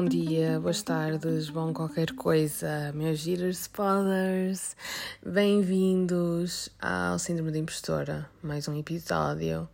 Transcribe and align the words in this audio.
bom 0.00 0.06
dia, 0.06 0.58
boas 0.58 0.80
tardes, 0.80 1.50
bom 1.50 1.74
qualquer 1.74 2.14
coisa, 2.14 2.90
meus 2.94 3.18
giros 3.18 3.60
spoilers. 3.60 4.74
Bem-vindos 5.22 6.70
ao 6.80 7.18
Síndrome 7.18 7.52
de 7.52 7.58
Impostora, 7.58 8.26
mais 8.42 8.66
um 8.66 8.74
episódio. 8.78 9.68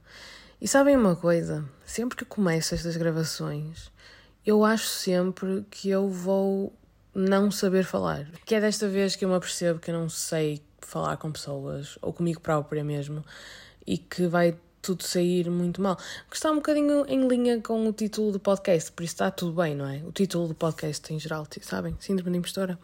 E 0.61 0.67
sabem 0.67 0.97
uma 0.97 1.15
coisa? 1.15 1.65
Sempre 1.85 2.17
que 2.17 2.25
começo 2.25 2.75
estas 2.75 2.97
gravações, 2.97 3.93
eu 4.45 4.65
acho 4.65 4.89
sempre 4.89 5.65
que 5.71 5.91
eu 5.91 6.09
vou 6.09 6.73
não 7.15 7.49
saber 7.49 7.85
falar. 7.85 8.27
Que 8.45 8.57
é 8.57 8.61
desta 8.61 8.89
vez 8.89 9.15
que 9.15 9.25
eu 9.25 9.29
me 9.29 9.37
apercebo 9.37 9.79
que 9.79 9.93
eu 9.93 9.95
não 9.95 10.09
sei 10.09 10.61
falar 10.81 11.19
com 11.19 11.31
pessoas, 11.31 12.01
ou 12.03 12.13
comigo 12.13 12.41
própria 12.41 12.83
mesmo, 12.83 13.25
e 13.87 13.97
que 13.97 14.27
vai 14.27 14.59
tudo 14.87 15.03
sair 15.03 15.51
muito 15.51 15.83
mal. 15.83 15.97
Que 16.31 16.37
está 16.37 16.51
um 16.51 16.57
bocadinho 16.57 17.05
em 17.09 17.27
linha 17.27 17.61
com 17.61 17.89
o 17.89 17.93
título 17.93 18.31
do 18.31 18.39
podcast, 18.39 18.93
por 18.93 19.03
isso 19.03 19.15
está 19.15 19.31
tudo 19.33 19.61
bem, 19.61 19.75
não 19.75 19.89
é? 19.89 19.97
O 20.05 20.13
título 20.13 20.47
do 20.47 20.55
podcast 20.55 21.13
em 21.13 21.19
geral, 21.19 21.45
sabem? 21.63 21.97
Síndrome 21.99 22.31
de 22.31 22.39
impostora. 22.39 22.79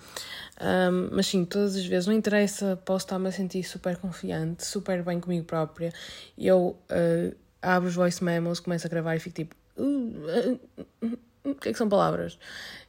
Um, 0.60 1.10
mas 1.12 1.28
sim, 1.28 1.44
todas 1.44 1.76
as 1.76 1.86
vezes, 1.86 2.08
não 2.08 2.14
interessa, 2.14 2.76
posso 2.84 3.06
estar-me 3.06 3.28
a 3.28 3.32
sentir 3.32 3.62
super 3.62 3.96
confiante, 3.96 4.66
super 4.66 5.04
bem 5.04 5.20
comigo 5.20 5.44
própria. 5.44 5.92
E 6.36 6.48
eu 6.48 6.76
uh, 6.90 7.36
abro 7.60 7.88
os 7.88 7.94
voice 7.94 8.22
memos, 8.22 8.58
começo 8.58 8.84
a 8.86 8.90
gravar 8.90 9.14
e 9.14 9.20
fico 9.20 9.36
tipo. 9.36 9.54
Uh, 9.76 10.58
uh, 11.04 11.18
o 11.44 11.54
que 11.54 11.68
é 11.68 11.72
que 11.72 11.78
são 11.78 11.88
palavras? 11.88 12.38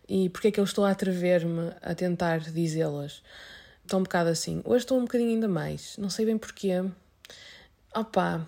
E 0.10 0.30
porquê 0.30 0.48
é 0.48 0.52
que 0.52 0.60
eu 0.60 0.64
estou 0.64 0.86
a 0.86 0.92
atrever-me 0.92 1.72
a 1.82 1.94
tentar 1.94 2.40
dizê-las? 2.40 3.22
Estou 3.84 4.00
um 4.00 4.04
bocado 4.04 4.30
assim. 4.30 4.62
Hoje 4.66 4.86
estou 4.86 4.98
um 4.98 5.02
bocadinho 5.02 5.32
ainda 5.32 5.48
mais. 5.48 5.98
Não 5.98 6.10
sei 6.10 6.26
bem 6.26 6.38
porquê. 6.38 6.84
Opa, 7.96 8.48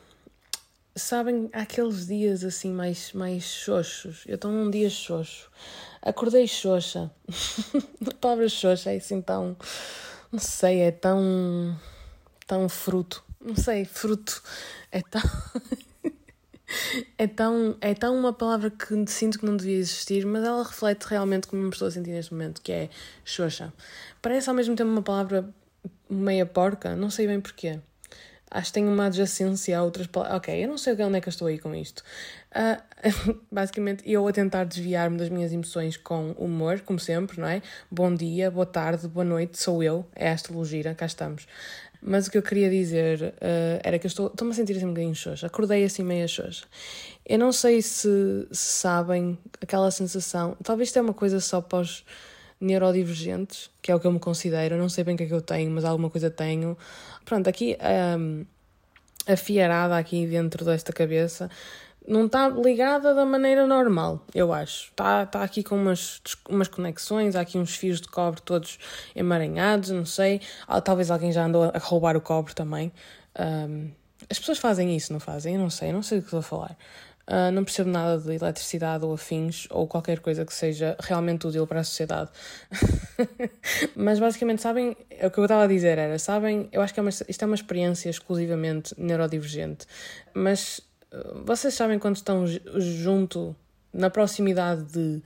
sabem, 0.95 1.49
há 1.51 1.61
aqueles 1.61 2.07
dias 2.07 2.43
assim 2.43 2.71
mais, 2.71 3.11
mais 3.13 3.43
xoxos. 3.43 4.23
Eu 4.25 4.35
estou 4.35 4.51
num 4.51 4.69
dia 4.71 4.89
xoxo. 4.89 5.51
Acordei 6.01 6.47
xoxa. 6.47 7.11
a 8.07 8.13
palavra 8.19 8.47
xoxa 8.47 8.91
é 8.91 8.97
assim 8.97 9.21
tão. 9.21 9.57
Não 10.31 10.39
sei, 10.39 10.81
é 10.81 10.91
tão. 10.91 11.77
tão 12.47 12.69
fruto. 12.69 13.23
Não 13.39 13.55
sei, 13.55 13.85
fruto. 13.85 14.41
É 14.91 15.01
tão. 15.01 15.21
é 17.17 17.27
tão, 17.27 17.77
é 17.81 17.93
tão 17.93 18.17
uma 18.17 18.33
palavra 18.33 18.69
que 18.69 19.05
sinto 19.07 19.39
que 19.39 19.45
não 19.45 19.57
devia 19.57 19.77
existir, 19.77 20.25
mas 20.25 20.43
ela 20.43 20.63
reflete 20.63 21.03
realmente 21.03 21.47
como 21.47 21.61
me 21.61 21.69
estou 21.69 21.87
a 21.87 21.91
sentir 21.91 22.11
neste 22.11 22.33
momento, 22.33 22.61
que 22.61 22.71
é 22.71 22.89
xoxa. 23.23 23.73
Parece 24.21 24.49
ao 24.49 24.55
mesmo 24.55 24.75
tempo 24.75 24.89
uma 24.89 25.01
palavra 25.01 25.53
meia 26.09 26.45
porca, 26.45 26.95
não 26.95 27.09
sei 27.09 27.27
bem 27.27 27.41
porquê. 27.41 27.79
Acho 28.55 28.67
que 28.67 28.75
tem 28.75 28.87
uma 28.87 29.07
adjacência 29.07 29.77
a 29.77 29.83
outras 29.83 30.07
palavras. 30.07 30.37
Ok, 30.37 30.63
eu 30.63 30.69
não 30.69 30.77
sei 30.77 30.93
onde 30.93 31.17
é 31.17 31.19
que 31.19 31.27
eu 31.27 31.29
estou 31.29 31.45
aí 31.45 31.59
com 31.59 31.75
isto. 31.75 32.01
Uh, 32.55 33.37
basicamente, 33.51 34.01
eu 34.09 34.25
a 34.25 34.31
tentar 34.31 34.63
desviar-me 34.63 35.17
das 35.17 35.27
minhas 35.27 35.51
emoções 35.51 35.97
com 35.97 36.31
humor, 36.37 36.79
como 36.79 36.97
sempre, 36.97 37.37
não 37.41 37.49
é? 37.49 37.61
Bom 37.91 38.15
dia, 38.15 38.49
boa 38.49 38.65
tarde, 38.65 39.09
boa 39.09 39.25
noite, 39.25 39.57
sou 39.61 39.83
eu, 39.83 40.05
é 40.15 40.27
esta 40.27 40.53
logira, 40.53 40.95
cá 40.95 41.05
estamos. 41.05 41.45
Mas 42.01 42.27
o 42.27 42.31
que 42.31 42.37
eu 42.37 42.41
queria 42.41 42.69
dizer 42.69 43.21
uh, 43.23 43.81
era 43.83 43.99
que 43.99 44.05
eu 44.05 44.09
estou, 44.09 44.27
estou-me 44.27 44.53
a 44.53 44.55
sentir 44.55 44.77
assim 44.77 44.85
um 44.85 44.89
bocadinho 44.89 45.15
xoxa. 45.15 45.47
Acordei 45.47 45.83
assim 45.83 46.03
meia 46.03 46.27
xoxa. 46.27 46.65
Eu 47.25 47.37
não 47.37 47.51
sei 47.51 47.81
se, 47.81 48.47
se 48.51 48.79
sabem 48.79 49.37
aquela 49.59 49.91
sensação. 49.91 50.55
Talvez 50.63 50.87
isto 50.87 50.99
é 50.99 51.01
uma 51.01 51.13
coisa 51.13 51.41
só 51.41 51.59
para 51.59 51.79
os 51.79 52.05
neurodivergentes, 52.59 53.69
que 53.81 53.91
é 53.91 53.95
o 53.95 53.99
que 53.99 54.07
eu 54.07 54.11
me 54.11 54.19
considero. 54.19 54.75
Eu 54.75 54.79
não 54.79 54.87
sei 54.87 55.03
bem 55.03 55.15
o 55.15 55.17
que 55.17 55.23
é 55.23 55.27
que 55.27 55.33
eu 55.33 55.41
tenho, 55.41 55.69
mas 55.71 55.83
alguma 55.83 56.09
coisa 56.09 56.29
tenho. 56.29 56.77
Pronto, 57.25 57.47
aqui 57.47 57.77
um, 58.19 58.45
a 59.27 59.35
fiarada 59.35 59.97
aqui 59.97 60.25
dentro 60.27 60.63
desta 60.65 60.93
cabeça 60.93 61.49
não 62.07 62.25
está 62.25 62.47
ligada 62.47 63.13
da 63.13 63.25
maneira 63.25 63.65
normal, 63.65 64.23
eu 64.33 64.53
acho. 64.53 64.89
Está 64.89 65.25
tá 65.25 65.43
aqui 65.43 65.63
com 65.63 65.75
umas, 65.75 66.21
umas 66.47 66.67
conexões, 66.67 67.35
há 67.35 67.41
aqui 67.41 67.57
uns 67.57 67.75
fios 67.75 67.99
de 67.99 68.07
cobre 68.07 68.41
todos 68.41 68.77
emaranhados, 69.15 69.89
não 69.89 70.05
sei. 70.05 70.41
Ah, 70.67 70.81
talvez 70.81 71.09
alguém 71.09 71.31
já 71.31 71.45
andou 71.45 71.63
a 71.63 71.77
roubar 71.79 72.15
o 72.15 72.21
cobre 72.21 72.53
também. 72.53 72.91
Um, 73.39 73.89
as 74.29 74.39
pessoas 74.39 74.59
fazem 74.59 74.95
isso, 74.95 75.11
não 75.11 75.19
fazem? 75.19 75.55
Eu 75.55 75.61
não 75.61 75.69
sei, 75.69 75.89
eu 75.89 75.93
não 75.93 76.03
sei 76.03 76.19
o 76.19 76.21
que 76.21 76.27
estou 76.27 76.39
a 76.39 76.43
falar. 76.43 76.77
Uh, 77.27 77.51
não 77.51 77.63
percebo 77.63 77.89
nada 77.89 78.19
de 78.19 78.35
eletricidade 78.35 79.03
ou 79.03 79.11
afins 79.11 79.67
ou 79.71 79.87
qualquer 79.87 80.19
coisa 80.19 80.45
que 80.45 80.53
seja 80.53 80.95
realmente 80.99 81.47
útil 81.47 81.65
para 81.65 81.79
a 81.79 81.83
sociedade. 81.83 82.29
Mas 83.95 84.19
basicamente, 84.19 84.61
sabem, 84.61 84.95
o 85.23 85.31
que 85.31 85.39
eu 85.39 85.45
estava 85.45 85.63
a 85.63 85.67
dizer 85.67 85.97
era, 85.97 86.19
sabem, 86.19 86.69
eu 86.71 86.83
acho 86.83 86.93
que 86.93 86.99
é 86.99 87.03
uma, 87.03 87.09
isto 87.09 87.41
é 87.41 87.45
uma 87.45 87.55
experiência 87.55 88.11
exclusivamente 88.11 88.93
neurodivergente, 88.95 89.87
mas 90.35 90.79
uh, 91.11 91.43
vocês 91.43 91.73
sabem 91.73 91.97
quando 91.97 92.17
estão 92.17 92.45
junto, 92.75 93.55
na 93.91 94.09
proximidade 94.09 94.83
de 94.83 95.23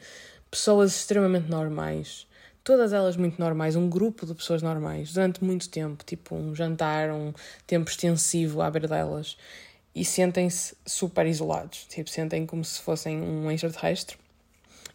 pessoas 0.50 0.96
extremamente 0.96 1.50
normais, 1.50 2.28
todas 2.64 2.94
elas 2.94 3.18
muito 3.18 3.40
normais, 3.40 3.76
um 3.76 3.90
grupo 3.90 4.26
de 4.26 4.34
pessoas 4.34 4.62
normais, 4.62 5.12
durante 5.12 5.44
muito 5.44 5.68
tempo, 5.68 6.04
tipo 6.06 6.36
um 6.36 6.56
jantar, 6.56 7.10
um 7.10 7.34
tempo 7.68 7.90
extensivo 7.90 8.62
à 8.62 8.70
beira 8.72 8.88
delas 8.88 9.36
e 9.94 10.06
sentem-se 10.06 10.76
super 10.86 11.26
isolados, 11.26 11.86
tipo, 11.90 12.10
sentem 12.10 12.46
como 12.46 12.64
se 12.64 12.82
fossem 12.82 13.22
um 13.22 13.52
extraterrestre. 13.52 14.18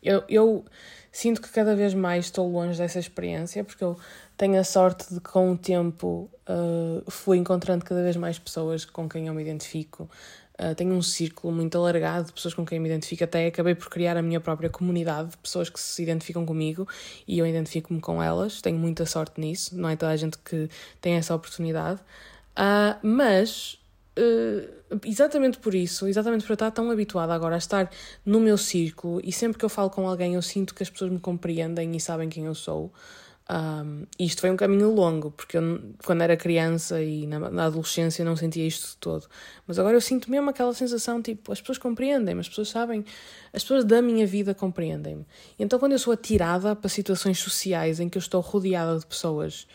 Eu, 0.02 0.22
eu 0.28 0.64
sinto 1.10 1.40
que 1.40 1.48
cada 1.48 1.74
vez 1.74 1.94
mais 1.94 2.26
estou 2.26 2.50
longe 2.50 2.78
dessa 2.78 2.98
experiência, 2.98 3.64
porque 3.64 3.82
eu 3.82 3.96
tenho 4.36 4.58
a 4.58 4.64
sorte 4.64 5.12
de, 5.12 5.20
com 5.20 5.52
o 5.52 5.56
tempo, 5.56 6.28
uh, 6.48 7.10
fui 7.10 7.38
encontrando 7.38 7.84
cada 7.84 8.02
vez 8.02 8.16
mais 8.16 8.38
pessoas 8.38 8.84
com 8.84 9.08
quem 9.08 9.28
eu 9.28 9.34
me 9.34 9.42
identifico. 9.42 10.08
Uh, 10.60 10.74
tenho 10.74 10.92
um 10.92 11.02
círculo 11.02 11.52
muito 11.52 11.76
alargado 11.78 12.26
de 12.26 12.32
pessoas 12.32 12.54
com 12.54 12.64
quem 12.64 12.78
me 12.78 12.88
identifico, 12.88 13.24
até 13.24 13.46
acabei 13.46 13.74
por 13.74 13.88
criar 13.88 14.16
a 14.16 14.22
minha 14.22 14.40
própria 14.40 14.70
comunidade 14.70 15.30
de 15.30 15.36
pessoas 15.38 15.68
que 15.68 15.80
se 15.80 16.02
identificam 16.02 16.46
comigo 16.46 16.86
e 17.26 17.38
eu 17.38 17.46
identifico-me 17.46 18.00
com 18.00 18.22
elas. 18.22 18.60
Tenho 18.60 18.78
muita 18.78 19.06
sorte 19.06 19.40
nisso, 19.40 19.76
não 19.76 19.88
é 19.88 19.96
toda 19.96 20.12
a 20.12 20.16
gente 20.16 20.38
que 20.38 20.68
tem 21.00 21.14
essa 21.14 21.34
oportunidade. 21.34 22.00
Uh, 22.56 22.98
mas 23.02 23.78
Uh, 24.16 25.00
exatamente 25.04 25.58
por 25.58 25.74
isso, 25.74 26.06
exatamente 26.06 26.44
por 26.44 26.52
eu 26.52 26.54
estar 26.54 26.70
tão 26.70 26.88
habituada 26.90 27.34
agora 27.34 27.56
a 27.56 27.58
estar 27.58 27.90
no 28.24 28.38
meu 28.38 28.56
círculo 28.56 29.20
e 29.24 29.32
sempre 29.32 29.58
que 29.58 29.64
eu 29.64 29.68
falo 29.68 29.90
com 29.90 30.08
alguém 30.08 30.34
eu 30.34 30.42
sinto 30.42 30.72
que 30.72 30.84
as 30.84 30.90
pessoas 30.90 31.10
me 31.10 31.18
compreendem 31.18 31.96
e 31.96 32.00
sabem 32.00 32.28
quem 32.28 32.44
eu 32.44 32.54
sou. 32.54 32.92
Um, 33.50 34.06
isto 34.18 34.40
foi 34.40 34.50
um 34.50 34.56
caminho 34.56 34.90
longo, 34.90 35.30
porque 35.30 35.58
eu, 35.58 35.80
quando 36.02 36.22
era 36.22 36.34
criança 36.34 37.02
e 37.02 37.26
na, 37.26 37.38
na, 37.50 37.64
adolescência 37.66 38.24
não 38.24 38.36
sentia 38.36 38.66
isto 38.66 38.96
todo. 38.98 39.26
Mas 39.66 39.78
agora 39.78 39.94
eu 39.94 40.00
sinto 40.00 40.30
mesmo 40.30 40.48
aquela 40.48 40.72
sensação 40.72 41.20
tipo: 41.20 41.52
as 41.52 41.60
pessoas 41.60 41.76
compreendem-me, 41.76 42.40
as 42.40 42.48
pessoas 42.48 42.70
sabem, 42.70 43.04
as 43.52 43.62
pessoas 43.62 43.84
da 43.84 44.00
minha 44.00 44.26
vida 44.26 44.54
compreendem-me. 44.54 45.26
Então, 45.58 45.78
quando 45.78 45.92
eu 45.92 45.98
sou 45.98 46.12
atirada 46.12 46.74
para 46.74 46.88
situações 46.88 47.38
sociais 47.38 48.00
em 48.00 48.08
que 48.08 48.16
eu 48.16 48.20
estou 48.20 48.40
rodeada 48.40 48.98
de 48.98 49.06
pessoas 49.06 49.66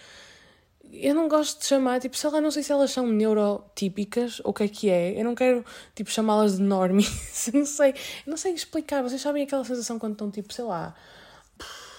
eu 0.91 1.13
não 1.13 1.27
gosto 1.27 1.59
de 1.59 1.65
chamar, 1.65 1.99
tipo, 1.99 2.17
sei 2.17 2.29
lá, 2.29 2.41
não 2.41 2.51
sei 2.51 2.63
se 2.63 2.71
elas 2.71 2.91
são 2.91 3.05
neurotípicas 3.07 4.39
ou 4.43 4.51
o 4.51 4.53
que 4.53 4.63
é 4.63 4.67
que 4.67 4.89
é. 4.89 5.19
Eu 5.19 5.23
não 5.23 5.35
quero, 5.35 5.63
tipo, 5.95 6.09
chamá-las 6.09 6.57
de 6.57 6.63
normies. 6.63 7.49
não 7.53 7.65
sei, 7.65 7.93
não 8.25 8.37
sei 8.37 8.53
explicar. 8.53 9.03
Vocês 9.03 9.21
sabem 9.21 9.43
aquela 9.43 9.63
sensação 9.63 9.99
quando 9.99 10.13
estão, 10.13 10.31
tipo, 10.31 10.51
sei 10.53 10.65
lá, 10.65 10.95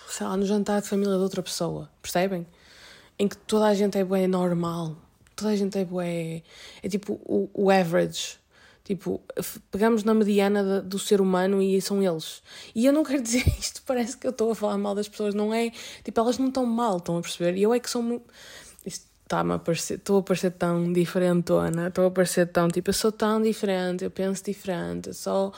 sei 0.08 0.26
lá, 0.26 0.36
no 0.36 0.44
jantar 0.44 0.80
de 0.80 0.88
família 0.88 1.16
de 1.16 1.22
outra 1.22 1.42
pessoa, 1.42 1.90
percebem? 2.02 2.46
Em 3.18 3.28
que 3.28 3.36
toda 3.36 3.66
a 3.66 3.74
gente 3.74 3.96
é 3.96 4.04
bué 4.04 4.26
normal. 4.26 4.96
Toda 5.36 5.52
a 5.52 5.56
gente 5.56 5.78
é 5.78 5.84
bué. 5.84 6.42
É 6.82 6.88
tipo 6.88 7.14
o, 7.24 7.48
o 7.54 7.70
average. 7.70 8.40
Tipo, 8.82 9.22
pegamos 9.70 10.02
na 10.02 10.12
mediana 10.12 10.80
do 10.80 10.98
ser 10.98 11.20
humano 11.20 11.62
e 11.62 11.80
são 11.80 12.02
eles. 12.02 12.42
E 12.74 12.86
eu 12.86 12.92
não 12.92 13.04
quero 13.04 13.22
dizer 13.22 13.46
isto, 13.58 13.82
parece 13.86 14.16
que 14.16 14.26
eu 14.26 14.32
estou 14.32 14.50
a 14.50 14.54
falar 14.54 14.76
mal 14.78 14.96
das 14.96 15.08
pessoas, 15.08 15.32
não 15.32 15.54
é? 15.54 15.70
Tipo, 16.02 16.20
elas 16.20 16.38
não 16.38 16.48
estão 16.48 16.66
mal, 16.66 16.96
estão 16.96 17.16
a 17.18 17.20
perceber? 17.20 17.56
E 17.56 17.62
eu 17.62 17.72
é 17.72 17.78
que 17.78 17.88
sou 17.88 18.02
muito 18.02 18.24
está-me 19.30 19.52
a 19.52 19.58
parecer, 19.60 19.94
estou 19.94 20.18
a 20.18 20.22
parecer 20.24 20.50
tão 20.50 20.92
diferentona, 20.92 21.86
estou 21.86 22.06
a 22.06 22.10
parecer 22.10 22.48
tão, 22.48 22.66
tipo, 22.66 22.90
eu 22.90 22.94
sou 22.94 23.12
tão 23.12 23.40
diferente, 23.40 24.02
eu 24.02 24.10
penso 24.10 24.44
diferente, 24.44 25.10
eu 25.10 25.14
sou, 25.14 25.54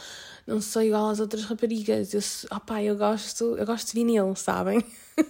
não 0.46 0.60
sou 0.60 0.82
igual 0.82 1.08
às 1.08 1.20
outras 1.20 1.44
raparigas, 1.44 2.12
eu, 2.12 2.20
opá, 2.54 2.82
eu 2.82 2.94
gosto, 2.94 3.56
eu 3.56 3.64
gosto 3.64 3.86
de 3.88 3.94
vinil, 3.94 4.34
sabem? 4.36 4.80
uh, 5.18 5.24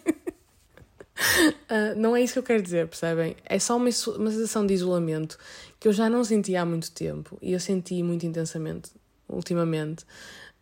não 1.96 2.16
é 2.16 2.22
isso 2.22 2.32
que 2.32 2.40
eu 2.40 2.42
quero 2.42 2.60
dizer, 2.60 2.88
percebem? 2.88 3.36
É 3.44 3.60
só 3.60 3.76
uma, 3.76 3.90
uma 4.16 4.30
sensação 4.30 4.66
de 4.66 4.74
isolamento 4.74 5.38
que 5.78 5.86
eu 5.86 5.92
já 5.92 6.10
não 6.10 6.24
sentia 6.24 6.62
há 6.62 6.64
muito 6.66 6.90
tempo 6.90 7.38
e 7.40 7.52
eu 7.52 7.60
senti 7.60 8.02
muito 8.02 8.26
intensamente 8.26 8.90
ultimamente. 9.28 10.04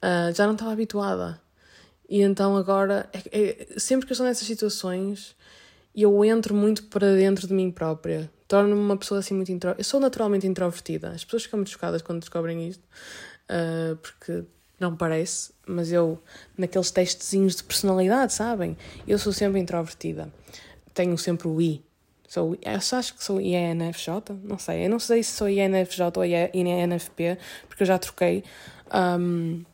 Uh, 0.02 0.34
já 0.34 0.46
não 0.46 0.52
estava 0.52 0.72
habituada. 0.72 1.40
E 2.08 2.20
então 2.20 2.56
agora, 2.56 3.08
é, 3.12 3.66
é, 3.72 3.78
sempre 3.78 4.06
que 4.06 4.12
eu 4.12 4.14
estou 4.14 4.26
nessas 4.26 4.46
situações, 4.46 5.34
e 5.94 6.02
eu 6.02 6.25
entro 6.25 6.54
muito 6.54 6.84
para 6.84 7.14
dentro 7.14 7.46
de 7.46 7.54
mim 7.54 7.70
própria. 7.70 8.31
Torno-me 8.46 8.81
uma 8.81 8.96
pessoa 8.96 9.20
assim 9.20 9.34
muito 9.34 9.52
intro... 9.52 9.75
Eu 9.76 9.84
sou 9.84 10.00
naturalmente 10.00 10.46
introvertida. 10.46 11.10
As 11.10 11.25
pessoas 11.25 11.44
ficam 11.44 11.58
muito 11.58 11.70
chocadas 11.70 12.02
quando 12.02 12.20
descobrem 12.20 12.69
isto, 12.69 12.82
uh, 13.50 13.96
porque 13.96 14.44
não 14.78 14.96
parece, 14.96 15.52
mas 15.66 15.92
eu, 15.92 16.19
naqueles 16.56 16.90
testezinhos 16.90 17.56
de 17.56 17.64
personalidade, 17.64 18.32
sabem? 18.32 18.76
Eu 19.06 19.19
sou 19.19 19.32
sempre 19.32 19.60
introvertida. 19.60 20.32
Tenho 20.94 21.16
sempre 21.19 21.46
o 21.48 21.60
I. 21.60 21.84
Sou, 22.26 22.56
eu 22.62 22.81
só 22.81 22.96
acho 22.96 23.14
que 23.14 23.25
sou 23.25 23.40
INFJ, 23.40 24.22
não 24.44 24.58
sei. 24.58 24.87
Eu 24.87 24.90
não 24.90 25.00
sei 25.00 25.22
se 25.22 25.32
sou 25.32 25.48
INFJ 25.48 26.12
ou 26.16 26.25
INFP, 26.25 27.38
porque 27.69 27.82
eu 27.82 27.87
já 27.87 27.98
troquei. 27.98 28.44
Um, 28.92 29.64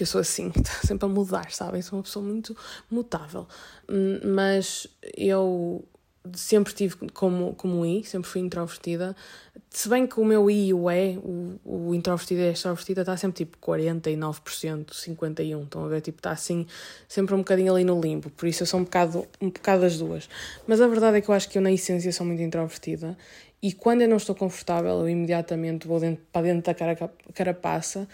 que 0.00 0.04
eu 0.04 0.06
sou 0.06 0.22
assim, 0.22 0.50
sempre 0.82 1.04
a 1.04 1.08
mudar, 1.08 1.52
sabem? 1.52 1.82
Sou 1.82 1.98
uma 1.98 2.02
pessoa 2.02 2.24
muito 2.24 2.56
mutável. 2.90 3.46
Hum, 3.86 4.18
mas 4.34 4.86
eu 5.14 5.84
sempre 6.32 6.72
tive 6.72 6.96
como, 7.12 7.54
como 7.54 7.84
I, 7.84 8.02
sempre 8.02 8.26
fui 8.26 8.40
introvertida. 8.40 9.14
Se 9.68 9.90
bem 9.90 10.06
que 10.06 10.18
o 10.18 10.24
meu 10.24 10.50
I 10.50 10.68
e 10.68 10.74
o 10.74 10.90
E, 10.90 11.18
o, 11.18 11.60
o 11.66 11.94
introvertido 11.94 12.40
e 12.40 12.48
a 12.48 12.52
extrovertida, 12.52 13.02
está 13.02 13.14
sempre 13.14 13.44
tipo 13.44 13.58
49%, 13.58 14.86
51%. 14.86 15.64
Estão 15.64 15.84
a 15.84 15.88
ver? 15.88 16.00
Tipo, 16.00 16.18
está 16.18 16.30
assim, 16.30 16.66
sempre 17.06 17.34
um 17.34 17.38
bocadinho 17.38 17.74
ali 17.74 17.84
no 17.84 18.00
limbo. 18.00 18.30
Por 18.30 18.48
isso 18.48 18.62
eu 18.62 18.66
sou 18.66 18.80
um 18.80 18.84
bocado, 18.84 19.28
um 19.38 19.50
bocado 19.50 19.82
das 19.82 19.98
duas. 19.98 20.30
Mas 20.66 20.80
a 20.80 20.88
verdade 20.88 21.18
é 21.18 21.20
que 21.20 21.28
eu 21.28 21.34
acho 21.34 21.46
que 21.46 21.58
eu, 21.58 21.62
na 21.62 21.70
essência, 21.70 22.10
sou 22.10 22.24
muito 22.24 22.40
introvertida. 22.40 23.18
E 23.62 23.74
quando 23.74 24.00
eu 24.00 24.08
não 24.08 24.16
estou 24.16 24.34
confortável, 24.34 24.92
eu 25.00 25.10
imediatamente 25.10 25.86
vou 25.86 26.00
dentro, 26.00 26.24
para 26.32 26.46
dentro 26.46 26.62
da 26.62 26.72
cara, 26.72 26.96
carapaça 27.34 28.08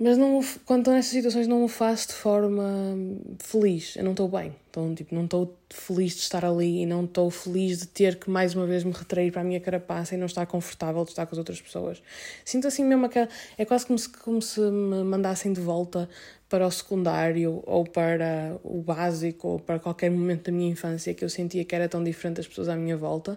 mas 0.00 0.16
não, 0.16 0.40
quando 0.64 0.80
estou 0.80 0.94
nessas 0.94 1.10
situações 1.10 1.48
não 1.48 1.64
o 1.64 1.68
faço 1.68 2.08
de 2.08 2.14
forma 2.14 2.96
feliz. 3.40 3.96
Eu 3.96 4.04
não 4.04 4.12
estou 4.12 4.28
bem. 4.28 4.54
Então, 4.70 4.94
tipo, 4.94 5.12
não 5.12 5.24
estou 5.24 5.58
feliz 5.68 6.14
de 6.14 6.20
estar 6.20 6.44
ali 6.44 6.82
e 6.82 6.86
não 6.86 7.04
estou 7.04 7.28
feliz 7.30 7.78
de 7.78 7.88
ter 7.88 8.16
que 8.16 8.30
mais 8.30 8.54
uma 8.54 8.64
vez 8.64 8.84
me 8.84 8.92
retrair 8.92 9.32
para 9.32 9.40
a 9.40 9.44
minha 9.44 9.58
carapaça 9.58 10.14
e 10.14 10.18
não 10.18 10.26
estar 10.26 10.46
confortável 10.46 11.02
de 11.02 11.10
estar 11.10 11.26
com 11.26 11.34
as 11.34 11.38
outras 11.38 11.60
pessoas. 11.60 12.00
Sinto 12.44 12.68
assim 12.68 12.84
mesmo 12.84 13.08
que 13.08 13.18
é 13.58 13.64
quase 13.64 13.86
como 13.86 13.98
se, 13.98 14.08
como 14.08 14.40
se 14.40 14.60
me 14.60 15.02
mandassem 15.02 15.52
de 15.52 15.60
volta 15.60 16.08
para 16.48 16.64
o 16.64 16.70
secundário 16.70 17.60
ou 17.66 17.84
para 17.84 18.56
o 18.62 18.80
básico 18.80 19.48
ou 19.48 19.58
para 19.58 19.80
qualquer 19.80 20.10
momento 20.10 20.44
da 20.44 20.52
minha 20.52 20.70
infância 20.70 21.12
que 21.12 21.24
eu 21.24 21.28
sentia 21.28 21.64
que 21.64 21.74
era 21.74 21.88
tão 21.88 22.04
diferente 22.04 22.36
das 22.36 22.46
pessoas 22.46 22.68
à 22.68 22.76
minha 22.76 22.96
volta 22.96 23.36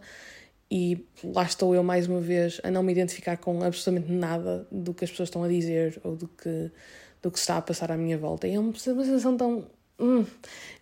e 0.72 1.06
lá 1.22 1.44
estou 1.44 1.76
eu 1.76 1.84
mais 1.84 2.08
uma 2.08 2.22
vez 2.22 2.62
a 2.64 2.72
não 2.72 2.82
me 2.82 2.94
identificar 2.94 3.36
com 3.36 3.62
absolutamente 3.62 4.10
nada 4.10 4.66
do 4.72 4.94
que 4.94 5.04
as 5.04 5.12
pessoas 5.12 5.28
estão 5.28 5.44
a 5.44 5.50
dizer 5.50 6.00
ou 6.02 6.16
do 6.16 6.30
que, 6.30 6.72
do 7.22 7.30
que 7.30 7.38
está 7.38 7.58
a 7.58 7.62
passar 7.62 7.92
à 7.92 7.98
minha 7.98 8.18
volta. 8.18 8.48
E 8.48 8.56
é 8.56 8.60
uma, 8.60 8.74
sensação 8.74 9.36
tão. 9.36 9.68
Hum, 10.00 10.26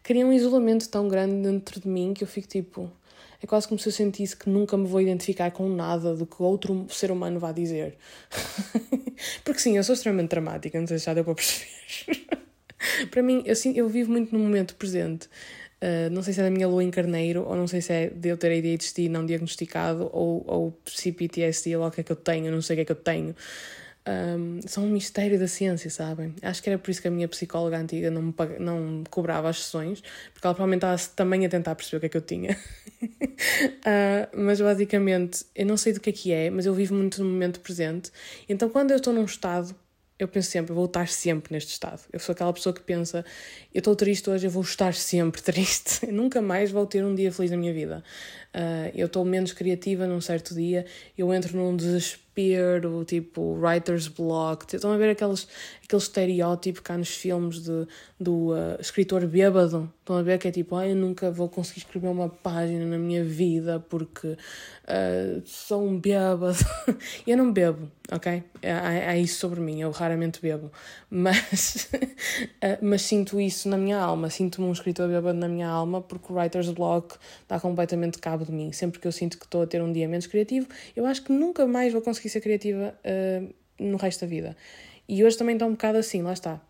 cria 0.04 0.24
um 0.24 0.32
isolamento 0.32 0.88
tão 0.88 1.08
grande 1.08 1.42
dentro 1.42 1.82
de 1.82 1.88
mim 1.88 2.14
que 2.14 2.24
eu 2.24 2.28
fico 2.28 2.48
tipo. 2.48 2.92
É 3.42 3.48
quase 3.48 3.68
como 3.68 3.80
se 3.80 3.88
eu 3.88 3.94
sentisse 3.94 4.38
que 4.38 4.48
nunca 4.48 4.78
me 4.78 4.86
vou 4.86 5.02
identificar 5.02 5.50
com 5.50 5.68
nada 5.68 6.14
do 6.14 6.26
que 6.28 6.44
outro 6.44 6.86
ser 6.90 7.10
humano 7.10 7.40
vá 7.40 7.52
dizer. 7.52 7.98
Porque 9.44 9.60
sim, 9.60 9.76
eu 9.76 9.84
sou 9.84 9.96
extremamente 9.96 10.30
dramática, 10.30 10.80
não 10.80 10.86
sei 10.86 11.00
se 11.00 11.06
já 11.06 11.16
deu 11.16 11.24
para 11.24 11.34
perceber. 11.34 12.28
para 13.10 13.24
mim, 13.24 13.42
eu, 13.46 13.56
sim, 13.56 13.74
eu 13.76 13.90
vivo 13.90 14.12
muito 14.12 14.32
no 14.34 14.40
momento 14.40 14.76
presente. 14.76 15.30
Uh, 15.82 16.10
não 16.12 16.22
sei 16.22 16.34
se 16.34 16.42
é 16.42 16.44
da 16.44 16.50
minha 16.50 16.68
lua 16.68 16.84
em 16.84 16.92
carneiro, 16.92 17.44
ou 17.48 17.56
não 17.56 17.66
sei 17.66 17.82
se 17.82 17.94
é 17.94 18.10
de 18.10 18.30
eu 18.30 18.38
ter 18.38 18.52
ADHD 18.58 19.08
não 19.08 19.26
diagnosticado, 19.26 20.10
ou, 20.12 20.44
ou 20.46 20.82
CPTSD, 20.86 21.78
ou 21.78 21.88
o 21.88 21.92
que 21.92 22.02
é 22.02 22.04
que 22.04 22.12
eu 22.12 22.18
tenho, 22.18 22.52
não 22.52 22.62
sei 22.62 22.74
o 22.74 22.78
que 22.78 22.82
é 22.82 22.86
que 22.86 22.92
eu 22.92 22.96
tenho. 22.98 23.36
Um, 24.08 24.60
são 24.66 24.86
um 24.86 24.90
mistério 24.90 25.38
da 25.38 25.48
ciência, 25.48 25.90
sabem? 25.90 26.34
Acho 26.42 26.64
que 26.64 26.70
era 26.70 26.80
por 26.80 26.90
isso 26.90 27.02
que 27.02 27.08
a 27.08 27.12
minha 27.12 27.28
psicóloga 27.28 27.78
antiga 27.78 28.10
não 28.10 28.22
me, 28.24 28.34
não 28.60 28.80
me 28.80 29.04
cobrava 29.10 29.50
as 29.50 29.60
sessões, 29.60 30.02
porque 30.34 30.48
ela 30.48 30.56
provavelmente 30.56 30.84
estava 30.86 31.16
também 31.16 31.46
a 31.46 31.50
tentar 31.50 31.76
perceber 31.76 31.98
o 31.98 32.00
que 32.00 32.06
é 32.08 32.10
que 32.10 32.18
eu 32.18 32.22
tinha. 32.22 32.58
uh, 33.04 34.28
mas 34.36 34.60
basicamente, 34.60 35.46
eu 35.56 35.66
não 35.66 35.78
sei 35.78 35.94
do 35.94 36.00
que 36.00 36.10
é 36.10 36.14
que 36.14 36.32
é, 36.32 36.50
mas 36.50 36.66
eu 36.66 36.74
vivo 36.74 36.96
muito 36.96 37.24
no 37.24 37.30
momento 37.30 37.60
presente. 37.60 38.12
Então, 38.48 38.70
quando 38.70 38.92
eu 38.92 38.98
estou 38.98 39.14
num 39.14 39.26
estado 39.26 39.76
eu 40.20 40.28
penso 40.28 40.52
sempre, 40.52 40.72
eu 40.72 40.76
vou 40.76 40.86
estar 40.86 41.08
sempre 41.08 41.54
neste 41.54 41.72
estado. 41.72 42.02
Eu 42.12 42.20
sou 42.20 42.34
aquela 42.34 42.52
pessoa 42.52 42.74
que 42.74 42.82
pensa, 42.82 43.24
eu 43.74 43.80
estou 43.80 43.96
triste 43.96 44.30
hoje, 44.30 44.46
eu 44.46 44.52
vou 44.52 44.62
estar 44.62 44.94
sempre 44.94 45.42
triste. 45.42 46.06
Eu 46.06 46.14
nunca 46.14 46.42
mais 46.42 46.70
vou 46.70 46.86
ter 46.86 47.06
um 47.06 47.16
dia 47.16 47.32
feliz 47.32 47.50
na 47.50 47.58
minha 47.58 47.74
vida. 47.74 48.04
Uh, 48.54 48.90
eu 48.96 49.06
estou 49.06 49.24
menos 49.24 49.54
criativa 49.54 50.08
num 50.08 50.20
certo 50.20 50.56
dia, 50.56 50.84
eu 51.16 51.32
entro 51.32 51.56
num 51.56 51.76
desespero, 51.76 53.06
tipo 53.06 53.54
writer's 53.60 54.08
block. 54.08 54.66
Estão 54.74 54.92
a 54.92 54.98
ver 54.98 55.12
aqueles, 55.12 55.48
aquele 55.84 56.02
estereótipo 56.02 56.82
cá 56.82 56.98
nos 56.98 57.10
filmes 57.10 57.62
de, 57.62 57.88
do 58.20 58.54
uh, 58.54 58.80
escritor 58.80 59.28
bêbado? 59.28 59.92
Estão 60.00 60.18
a 60.18 60.24
ver 60.24 60.40
que 60.40 60.48
é 60.48 60.52
tipo, 60.52 60.76
ah, 60.76 60.88
eu 60.88 60.96
nunca 60.96 61.30
vou 61.30 61.48
conseguir 61.48 61.82
escrever 61.82 62.08
uma 62.08 62.28
página 62.28 62.86
na 62.86 62.98
minha 62.98 63.24
vida 63.24 63.80
porque 63.88 64.30
uh, 64.30 65.42
sou 65.46 65.86
um 65.86 66.00
bêbado. 66.00 66.58
eu 67.28 67.38
não 67.38 67.54
bebo, 67.54 67.92
ok? 68.12 68.44
Há, 68.64 69.12
há 69.12 69.18
isso 69.18 69.40
sobre 69.40 69.60
mim, 69.60 69.80
eu 69.80 69.92
raramente 69.92 70.42
bebo. 70.42 70.72
Mas, 71.08 71.88
mas 72.82 73.04
sinto 73.04 73.40
isso 73.40 73.70
na 73.70 73.78
minha 73.78 74.00
alma, 74.00 74.32
sinto-me 74.32 74.68
um 74.68 74.72
escritor 74.72 75.08
bêbado 75.08 75.38
na 75.38 75.48
minha 75.48 75.68
alma 75.68 76.02
porque 76.02 76.34
o 76.34 76.36
writer's 76.36 76.72
block 76.72 77.16
está 77.44 77.60
completamente 77.60 78.18
cabo 78.18 78.39
de 78.46 78.52
mim. 78.52 78.72
Sempre 78.72 79.00
que 79.00 79.08
eu 79.08 79.12
sinto 79.12 79.38
que 79.38 79.46
estou 79.46 79.62
a 79.62 79.68
ter 79.68 79.82
um 79.82 79.92
dia 79.92 80.08
menos 80.08 80.28
criativo, 80.28 80.68
eu 80.96 81.06
acho 81.06 81.24
que 81.24 81.32
nunca 81.32 81.66
mais 81.66 81.94
vou 81.94 82.02
conseguir 82.02 82.30
ser 82.30 82.42
criativa 82.42 82.96
uh, 83.04 83.54
no 83.80 83.98
resto 83.98 84.22
da 84.22 84.28
vida. 84.28 84.56
E 85.08 85.24
hoje 85.24 85.38
também 85.38 85.56
está 85.56 85.66
um 85.66 85.72
bocado 85.72 85.98
assim, 85.98 86.22
lá 86.22 86.34
está. 86.34 86.62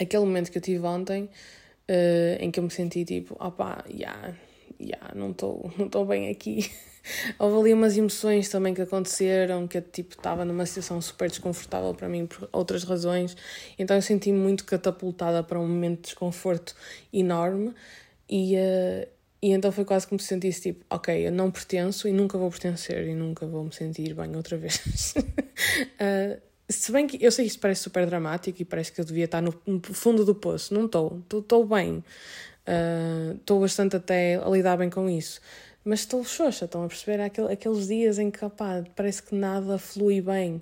Aquele 0.00 0.24
momento 0.24 0.50
que 0.50 0.58
eu 0.58 0.62
tive 0.62 0.84
ontem, 0.86 1.24
uh, 1.24 2.36
em 2.40 2.50
que 2.50 2.60
eu 2.60 2.64
me 2.64 2.70
senti 2.70 3.04
tipo, 3.04 3.34
opá, 3.38 3.84
já, 3.88 4.34
yeah, 4.80 5.12
não 5.14 5.30
estou 5.30 5.72
não 5.92 6.06
bem 6.06 6.28
aqui. 6.28 6.70
Houve 7.38 7.60
ali 7.60 7.74
umas 7.74 7.96
emoções 7.96 8.48
também 8.48 8.74
que 8.74 8.82
aconteceram, 8.82 9.66
que 9.66 9.78
eu 9.78 9.82
tipo 9.82 10.14
estava 10.14 10.44
numa 10.44 10.66
situação 10.66 11.00
super 11.00 11.28
desconfortável 11.30 11.94
para 11.94 12.08
mim 12.08 12.26
por 12.26 12.48
outras 12.52 12.84
razões. 12.84 13.36
Então 13.78 13.96
eu 13.96 14.02
senti-me 14.02 14.38
muito 14.38 14.64
catapultada 14.64 15.42
para 15.42 15.58
um 15.58 15.66
momento 15.66 15.96
de 15.96 16.02
desconforto 16.02 16.74
enorme 17.12 17.74
e, 18.28 18.56
uh, 18.56 19.08
e 19.40 19.52
então 19.52 19.70
foi 19.70 19.84
quase 19.84 20.06
como 20.06 20.20
se 20.20 20.26
sentisse 20.26 20.60
tipo, 20.60 20.84
ok, 20.90 21.26
eu 21.26 21.30
não 21.30 21.50
pertenço 21.50 22.08
e 22.08 22.12
nunca 22.12 22.36
vou 22.36 22.50
pertencer 22.50 23.06
e 23.06 23.14
nunca 23.14 23.46
vou 23.46 23.64
me 23.64 23.72
sentir 23.72 24.14
bem 24.14 24.34
outra 24.34 24.56
vez. 24.56 25.14
uh, 25.16 26.40
se 26.68 26.92
bem 26.92 27.06
que 27.06 27.24
eu 27.24 27.30
sei 27.30 27.44
que 27.44 27.50
isto 27.50 27.60
parece 27.60 27.82
super 27.82 28.04
dramático 28.06 28.60
e 28.60 28.64
parece 28.64 28.92
que 28.92 29.00
eu 29.00 29.04
devia 29.04 29.26
estar 29.26 29.40
no, 29.40 29.54
fundo 29.92 30.24
do 30.24 30.34
poço, 30.34 30.74
não 30.74 30.86
estou, 30.86 31.22
estou 31.32 31.64
bem. 31.64 32.04
Estou 33.34 33.58
uh, 33.58 33.60
bastante 33.60 33.96
até 33.96 34.36
a 34.36 34.48
lidar 34.48 34.76
bem 34.76 34.90
com 34.90 35.08
isso. 35.08 35.40
Mas 35.84 36.00
estou 36.00 36.22
xoxa, 36.24 36.66
estão 36.66 36.84
a 36.84 36.88
perceber? 36.88 37.22
Aquele, 37.22 37.52
aqueles 37.52 37.88
dias 37.88 38.18
em 38.18 38.30
que 38.30 38.40
parece 38.94 39.22
que 39.22 39.34
nada 39.34 39.78
flui 39.78 40.20
bem. 40.20 40.60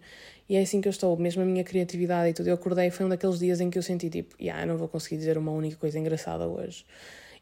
E 0.49 0.55
é 0.55 0.61
assim 0.61 0.81
que 0.81 0.87
eu 0.87 0.91
estou, 0.91 1.17
mesmo 1.17 1.43
a 1.43 1.45
minha 1.45 1.65
criatividade 1.65 2.31
e 2.31 2.33
tudo. 2.33 2.49
Eu 2.49 2.55
acordei, 2.55 2.91
foi 2.91 3.07
um 3.07 3.09
daqueles 3.09 3.39
dias 3.41 3.61
em 3.61 3.69
que 3.69 3.77
eu 3.77 3.83
senti 3.83 4.09
tipo, 4.09 4.37
yeah, 4.41 4.63
eu 4.63 4.69
não 4.69 4.77
vou 4.77 4.87
conseguir 4.87 5.17
dizer 5.17 5.37
uma 5.37 5.51
única 5.51 5.77
coisa 5.77 5.99
engraçada 5.99 6.47
hoje. 6.47 6.85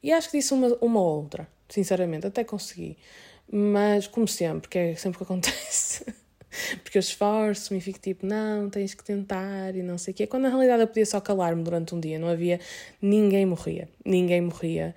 E 0.04 0.12
acho 0.12 0.30
que 0.30 0.36
disse 0.36 0.52
uma, 0.52 0.68
uma 0.82 1.00
outra, 1.00 1.48
sinceramente, 1.66 2.26
até 2.26 2.44
consegui. 2.44 2.98
Mas, 3.50 4.06
como 4.06 4.28
sempre, 4.28 4.68
que 4.68 4.78
é 4.78 4.94
sempre 4.96 5.16
que 5.16 5.24
acontece. 5.24 6.04
Porque 6.82 6.98
eu 6.98 7.00
esforço-me 7.00 7.78
e 7.78 7.82
fico 7.82 7.98
tipo, 7.98 8.26
não, 8.26 8.68
tens 8.68 8.92
que 8.92 9.02
tentar 9.02 9.74
e 9.74 9.82
não 9.82 9.96
sei 9.96 10.12
o 10.12 10.14
quê. 10.14 10.26
Quando 10.26 10.42
na 10.42 10.50
realidade 10.50 10.82
eu 10.82 10.86
podia 10.86 11.06
só 11.06 11.22
calar-me 11.22 11.62
durante 11.62 11.94
um 11.94 12.00
dia, 12.00 12.18
não 12.18 12.28
havia. 12.28 12.60
Ninguém 13.00 13.46
morria. 13.46 13.88
Ninguém 14.04 14.42
morria. 14.42 14.94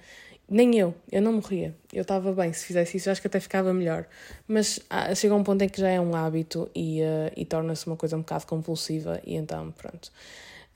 Nem 0.49 0.77
eu, 0.77 0.93
eu 1.09 1.21
não 1.21 1.31
morria. 1.31 1.73
Eu 1.91 2.01
estava 2.01 2.33
bem, 2.33 2.51
se 2.51 2.65
fizesse 2.65 2.97
isso, 2.97 3.09
acho 3.09 3.21
que 3.21 3.27
até 3.27 3.39
ficava 3.39 3.73
melhor. 3.73 4.05
Mas 4.45 4.77
ah, 4.89 5.15
chega 5.15 5.33
um 5.33 5.43
ponto 5.43 5.61
em 5.61 5.69
que 5.69 5.79
já 5.79 5.89
é 5.89 6.01
um 6.01 6.15
hábito 6.15 6.69
e, 6.75 7.01
uh, 7.01 7.31
e 7.35 7.45
torna-se 7.45 7.87
uma 7.87 7.95
coisa 7.95 8.17
um 8.17 8.21
bocado 8.21 8.45
compulsiva, 8.45 9.21
e 9.25 9.35
então, 9.35 9.71
pronto. 9.71 10.11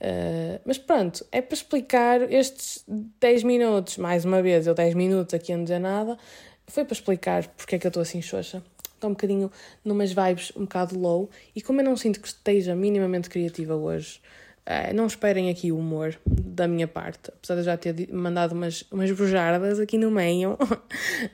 Uh, 0.02 0.60
mas 0.66 0.80
pronto, 0.80 1.24
é 1.32 1.44
para 1.44 1.54
explicar 1.54 2.34
estes 2.34 2.84
10 3.20 3.44
minutos, 3.44 3.98
mais 3.98 4.26
uma 4.26 4.42
vez, 4.42 4.66
eu 4.66 4.74
10 4.74 4.96
minutos 4.96 5.32
aqui 5.36 5.54
a 5.54 5.58
não 5.58 5.64
dizer 5.64 5.78
nada, 5.78 6.18
foi 6.66 6.84
para 6.84 6.94
explicar 6.94 7.48
porque 7.50 7.76
é 7.76 7.80
que 7.80 7.86
eu 7.86 7.90
estou 7.90 8.02
assim 8.02 8.20
xoxa. 8.20 8.64
Estou 8.96 9.12
um 9.12 9.14
bocadinho 9.14 9.52
numas 9.86 10.12
vibes 10.12 10.52
um 10.56 10.62
bocado 10.62 10.98
low 10.98 11.30
e 11.56 11.62
como 11.62 11.82
eu 11.82 11.86
não 11.86 11.96
sinto 11.96 12.20
que 12.20 12.28
esteja 12.28 12.76
minimamente 12.76 13.30
criativa 13.30 13.76
hoje, 13.76 14.20
uh, 14.66 14.92
não 14.96 15.06
esperem 15.06 15.52
aqui 15.52 15.72
o 15.72 15.78
humor 15.78 16.20
da 16.26 16.68
minha 16.68 16.88
parte, 16.88 17.30
apesar 17.30 17.54
de 17.54 17.60
eu 17.60 17.66
já 17.66 17.78
ter 17.78 18.12
mandado 18.12 18.54
umas, 18.54 18.84
umas 18.92 19.12
brujardas 19.12 19.80
aqui 19.80 20.00
no 20.00 20.10
meio, 20.10 20.58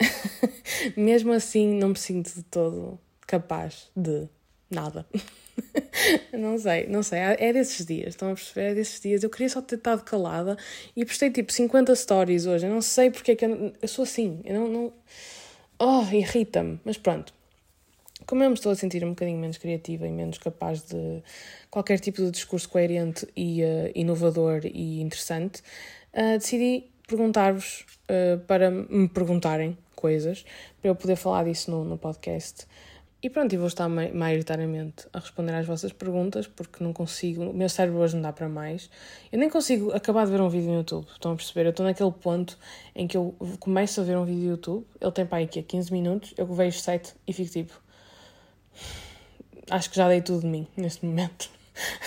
mesmo 0.98 1.32
assim 1.32 1.74
não 1.74 1.90
me 1.90 1.98
sinto 1.98 2.36
de 2.36 2.44
todo 2.44 3.00
capaz 3.26 3.90
de 3.96 4.28
nada. 4.70 5.06
não 6.34 6.58
sei, 6.58 6.88
não 6.88 7.04
sei. 7.04 7.20
É 7.20 7.54
desses 7.54 7.86
dias, 7.86 8.10
estão 8.10 8.32
a 8.32 8.36
perceber? 8.36 8.72
É 8.72 8.76
desses 8.76 9.00
dias. 9.00 9.24
Eu 9.24 9.30
queria 9.30 9.50
só 9.50 9.62
ter 9.62 9.76
estado 9.76 10.04
calada 10.04 10.58
e 10.96 11.06
postei 11.06 11.32
tipo 11.32 11.52
50 11.52 11.96
stories 11.96 12.46
hoje. 12.46 12.66
Eu 12.66 12.72
não 12.72 12.82
sei 12.82 13.10
porque 13.10 13.32
é 13.32 13.36
que 13.36 13.46
eu, 13.46 13.74
eu 13.82 13.88
sou 13.88 14.04
assim. 14.04 14.42
Eu 14.46 14.60
não. 14.60 14.68
não... 14.68 14.94
Oh, 15.80 16.04
irrita-me. 16.12 16.80
Mas 16.84 16.98
pronto. 16.98 17.34
Como 18.26 18.44
eu 18.44 18.50
me 18.50 18.56
estou 18.56 18.72
a 18.72 18.76
sentir 18.76 19.06
um 19.06 19.10
bocadinho 19.10 19.40
menos 19.40 19.58
criativa 19.58 20.06
e 20.06 20.12
menos 20.12 20.38
capaz 20.38 20.82
de 20.82 21.24
qualquer 21.70 22.00
tipo 22.00 22.22
de 22.22 22.32
discurso 22.32 22.68
coerente 22.68 23.26
e 23.36 23.64
uh, 23.64 23.92
inovador 23.96 24.62
e 24.66 25.00
interessante, 25.02 25.62
uh, 26.14 26.38
decidi 26.38 26.90
perguntar-vos 27.08 27.86
uh, 28.10 28.40
para 28.46 28.70
me 28.70 29.08
perguntarem 29.08 29.78
coisas, 29.96 30.44
para 30.82 30.90
eu 30.90 30.96
poder 30.96 31.16
falar 31.16 31.46
disso 31.46 31.72
no, 31.72 31.86
no 31.86 31.98
podcast. 31.98 32.68
E 33.22 33.32
pronto, 33.32 33.52
e 33.52 33.58
vou 33.58 33.68
estar 33.68 33.90
maioritariamente 33.90 35.08
a 35.12 35.18
responder 35.18 35.52
às 35.56 35.66
vossas 35.66 35.92
perguntas, 35.92 36.46
porque 36.46 36.84
não 36.84 36.94
consigo, 36.94 37.46
o 37.46 37.54
meu 37.54 37.68
cérebro 37.68 38.00
hoje 38.00 38.16
não 38.16 38.22
dá 38.22 38.32
para 38.32 38.48
mais. 38.48 38.92
Eu 39.32 39.40
nem 39.40 39.50
consigo 39.50 39.92
acabar 39.92 40.26
de 40.26 40.32
ver 40.32 40.40
um 40.40 40.50
vídeo 40.50 40.70
no 40.70 40.78
YouTube, 40.78 41.08
estão 41.12 41.32
a 41.32 41.36
perceber? 41.36 41.66
Eu 41.66 41.72
estou 41.72 41.84
naquele 41.84 42.12
ponto 42.12 42.56
em 42.96 43.08
que 43.08 43.18
eu 43.18 43.36
começo 43.60 44.02
a 44.02 44.04
ver 44.04 44.18
um 44.18 44.24
vídeo 44.24 44.44
no 44.44 44.50
YouTube, 44.52 44.86
ele 45.02 45.12
tem 45.12 45.26
para 45.26 45.40
aí 45.40 45.48
que 45.48 45.60
é 45.60 45.64
15 45.64 45.92
minutos, 45.92 46.34
eu 46.38 46.46
vejo 46.46 46.80
7 46.80 47.16
e 47.26 47.34
fico 47.34 47.52
tipo. 47.52 47.74
Acho 49.70 49.90
que 49.90 49.96
já 49.96 50.08
dei 50.08 50.22
tudo 50.22 50.42
de 50.42 50.48
mim 50.48 50.68
neste 50.78 51.04
momento. 51.04 51.50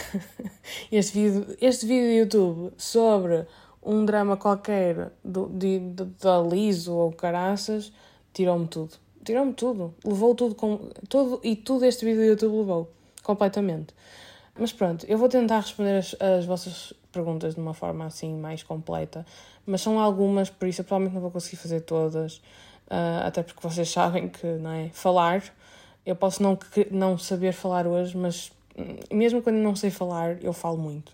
este 0.93 1.13
vídeo, 1.13 1.57
este 1.61 1.87
vídeo 1.87 2.07
do 2.07 2.37
YouTube 2.37 2.73
sobre 2.77 3.47
um 3.83 4.05
drama 4.05 4.37
qualquer 4.37 5.11
do, 5.25 5.49
de, 5.49 5.81
da 6.21 6.41
Liso 6.41 6.95
ou 6.95 7.13
Caraças 7.13 7.93
tirou-me 8.33 8.69
tudo. 8.69 9.10
Tirou-me 9.25 9.53
tudo. 9.53 9.95
Levou 10.05 10.35
tudo 10.35 10.55
com. 10.55 10.91
Tudo, 11.09 11.41
e 11.45 11.57
tudo 11.57 11.85
este 11.85 12.05
vídeo 12.05 12.21
do 12.21 12.27
YouTube 12.27 12.59
levou. 12.59 12.91
Completamente. 13.23 13.95
Mas 14.59 14.73
pronto, 14.73 15.07
eu 15.07 15.17
vou 15.17 15.29
tentar 15.29 15.61
responder 15.61 15.99
as, 15.99 16.15
as 16.21 16.45
vossas 16.45 16.93
perguntas 17.13 17.55
de 17.55 17.61
uma 17.61 17.75
forma 17.75 18.07
assim 18.07 18.35
mais 18.35 18.63
completa. 18.63 19.25
Mas 19.67 19.81
são 19.81 19.99
algumas, 19.99 20.51
por 20.51 20.69
isso 20.69 20.81
eu 20.81 20.85
provavelmente 20.85 21.15
não 21.15 21.23
vou 21.23 21.31
conseguir 21.31 21.57
fazer 21.57 21.81
todas. 21.81 22.37
Uh, 22.87 23.25
até 23.25 23.43
porque 23.43 23.61
vocês 23.63 23.89
sabem 23.91 24.29
que, 24.29 24.47
não 24.47 24.73
é? 24.73 24.91
Falar. 24.93 25.43
Eu 26.05 26.17
posso 26.17 26.43
não, 26.43 26.59
não 26.91 27.19
saber 27.19 27.53
falar 27.53 27.87
hoje, 27.87 28.17
mas 28.17 28.51
hum, 28.77 28.97
mesmo 29.13 29.43
quando 29.43 29.57
não 29.57 29.77
sei 29.77 29.91
falar, 29.91 30.43
eu 30.43 30.53
falo 30.53 30.79
muito. 30.79 31.13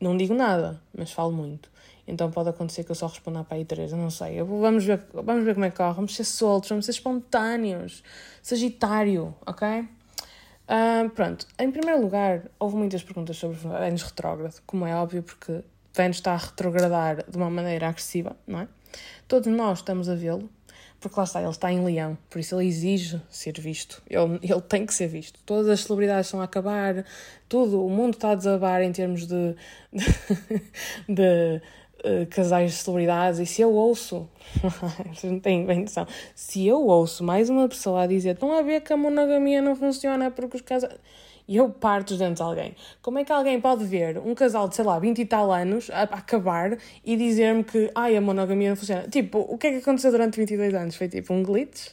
Não 0.00 0.16
digo 0.16 0.34
nada, 0.34 0.80
mas 0.96 1.12
falo 1.12 1.32
muito. 1.32 1.70
Então 2.06 2.30
pode 2.30 2.48
acontecer 2.48 2.84
que 2.84 2.90
eu 2.90 2.94
só 2.94 3.06
responda 3.06 3.42
para 3.42 3.56
aí 3.56 3.64
três, 3.64 3.90
eu 3.92 3.98
não 3.98 4.10
sei. 4.10 4.40
Eu 4.40 4.46
vamos, 4.46 4.84
ver, 4.84 5.02
vamos 5.12 5.44
ver 5.44 5.54
como 5.54 5.66
é 5.66 5.70
que 5.70 5.76
corre. 5.76 5.94
Vamos 5.94 6.14
ser 6.14 6.24
soltos, 6.24 6.68
vamos 6.68 6.84
ser 6.84 6.92
espontâneos. 6.92 8.02
Sagitário, 8.42 9.34
ok? 9.44 9.88
Uh, 10.66 11.08
pronto, 11.10 11.46
em 11.60 11.70
primeiro 11.70 12.02
lugar, 12.02 12.42
houve 12.58 12.76
muitas 12.76 13.02
perguntas 13.02 13.36
sobre 13.36 13.56
Vênus 13.56 14.02
retrógrado, 14.02 14.60
como 14.66 14.84
é 14.84 14.96
óbvio, 14.96 15.22
porque 15.22 15.62
Vênus 15.94 16.16
está 16.16 16.32
a 16.32 16.36
retrogradar 16.36 17.24
de 17.28 17.36
uma 17.36 17.48
maneira 17.48 17.88
agressiva, 17.88 18.36
não 18.46 18.60
é? 18.60 18.68
Todos 19.28 19.46
nós 19.46 19.78
estamos 19.78 20.08
a 20.08 20.16
vê-lo, 20.16 20.50
porque 20.98 21.20
lá 21.20 21.24
está, 21.24 21.40
ele 21.40 21.50
está 21.50 21.72
em 21.72 21.84
leão, 21.84 22.18
por 22.28 22.40
isso 22.40 22.58
ele 22.58 22.68
exige 22.68 23.22
ser 23.30 23.60
visto, 23.60 24.02
ele, 24.10 24.40
ele 24.42 24.60
tem 24.60 24.84
que 24.84 24.92
ser 24.92 25.06
visto. 25.06 25.38
Todas 25.46 25.68
as 25.68 25.80
celebridades 25.80 26.26
estão 26.26 26.40
a 26.40 26.44
acabar, 26.44 27.04
tudo, 27.48 27.84
o 27.84 27.88
mundo 27.88 28.14
está 28.14 28.32
a 28.32 28.34
desabar 28.34 28.82
em 28.82 28.90
termos 28.90 29.24
de, 29.24 29.54
de, 31.08 31.14
de 31.14 31.62
uh, 32.06 32.26
casais 32.30 32.72
de 32.72 32.76
celebridades, 32.78 33.40
e 33.40 33.46
se 33.46 33.60
eu 33.62 33.72
ouço, 33.72 34.28
vocês 35.12 35.32
não 35.32 35.40
têm 35.40 35.66
bem 35.66 35.80
noção, 35.80 36.06
se 36.34 36.66
eu 36.66 36.80
ouço 36.86 37.24
mais 37.24 37.50
uma 37.50 37.68
pessoa 37.68 38.02
a 38.02 38.06
dizer 38.06 38.34
estão 38.34 38.52
a 38.56 38.62
ver 38.62 38.80
que 38.80 38.92
a 38.92 38.96
monogamia 38.96 39.60
não 39.60 39.74
funciona 39.74 40.30
porque 40.30 40.56
os 40.56 40.62
casais 40.62 40.94
e 41.48 41.56
eu 41.56 41.68
parto 41.68 42.12
os 42.12 42.18
dentes 42.18 42.36
de 42.36 42.42
alguém. 42.42 42.74
Como 43.00 43.18
é 43.18 43.24
que 43.24 43.32
alguém 43.32 43.60
pode 43.60 43.84
ver 43.84 44.18
um 44.18 44.34
casal 44.34 44.68
de, 44.68 44.74
sei 44.74 44.84
lá, 44.84 44.98
20 44.98 45.18
e 45.20 45.26
tal 45.26 45.52
anos 45.52 45.88
a 45.90 46.02
acabar 46.02 46.76
e 47.04 47.16
dizer-me 47.16 47.62
que 47.62 47.90
ai, 47.94 48.16
a 48.16 48.20
monogamia 48.20 48.70
não 48.70 48.76
funciona? 48.76 49.06
Tipo, 49.08 49.38
o 49.38 49.56
que 49.56 49.68
é 49.68 49.70
que 49.72 49.76
aconteceu 49.78 50.10
durante 50.10 50.36
22 50.36 50.74
anos? 50.74 50.96
Foi 50.96 51.08
tipo 51.08 51.32
um 51.32 51.42
glitch? 51.42 51.88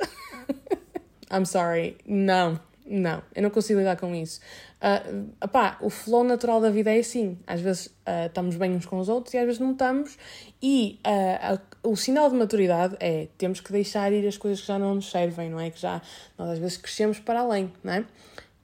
I'm 1.32 1.46
sorry. 1.46 1.98
Não, 2.06 2.60
não, 2.86 3.24
eu 3.34 3.42
não 3.42 3.50
consigo 3.50 3.80
lidar 3.80 3.96
com 3.96 4.14
isso. 4.14 4.42
Uh, 4.82 5.30
opá, 5.42 5.78
o 5.80 5.90
flow 5.90 6.24
natural 6.24 6.60
da 6.60 6.70
vida 6.70 6.94
é 6.94 7.00
assim. 7.00 7.38
Às 7.48 7.62
vezes 7.62 7.88
uh, 7.88 8.28
estamos 8.28 8.56
bem 8.58 8.72
uns 8.72 8.86
com 8.86 9.00
os 9.00 9.08
outros 9.08 9.34
e 9.34 9.38
às 9.38 9.46
vezes 9.46 9.60
não 9.60 9.72
estamos. 9.72 10.18
E 10.62 11.00
uh, 11.08 11.60
o 11.90 11.96
sinal 11.96 12.30
de 12.30 12.36
maturidade 12.36 12.96
é 13.00 13.28
temos 13.38 13.62
que 13.62 13.72
deixar 13.72 14.12
ir 14.12 14.28
as 14.28 14.38
coisas 14.38 14.60
que 14.60 14.68
já 14.68 14.78
não 14.78 14.96
nos 14.96 15.10
servem, 15.10 15.50
não 15.50 15.60
é? 15.60 15.70
Que 15.70 15.80
já 15.80 16.02
nós 16.38 16.50
às 16.50 16.60
vezes 16.60 16.78
crescemos 16.78 17.20
para 17.20 17.40
além, 17.40 17.72
não 17.84 17.94
é? 17.94 18.06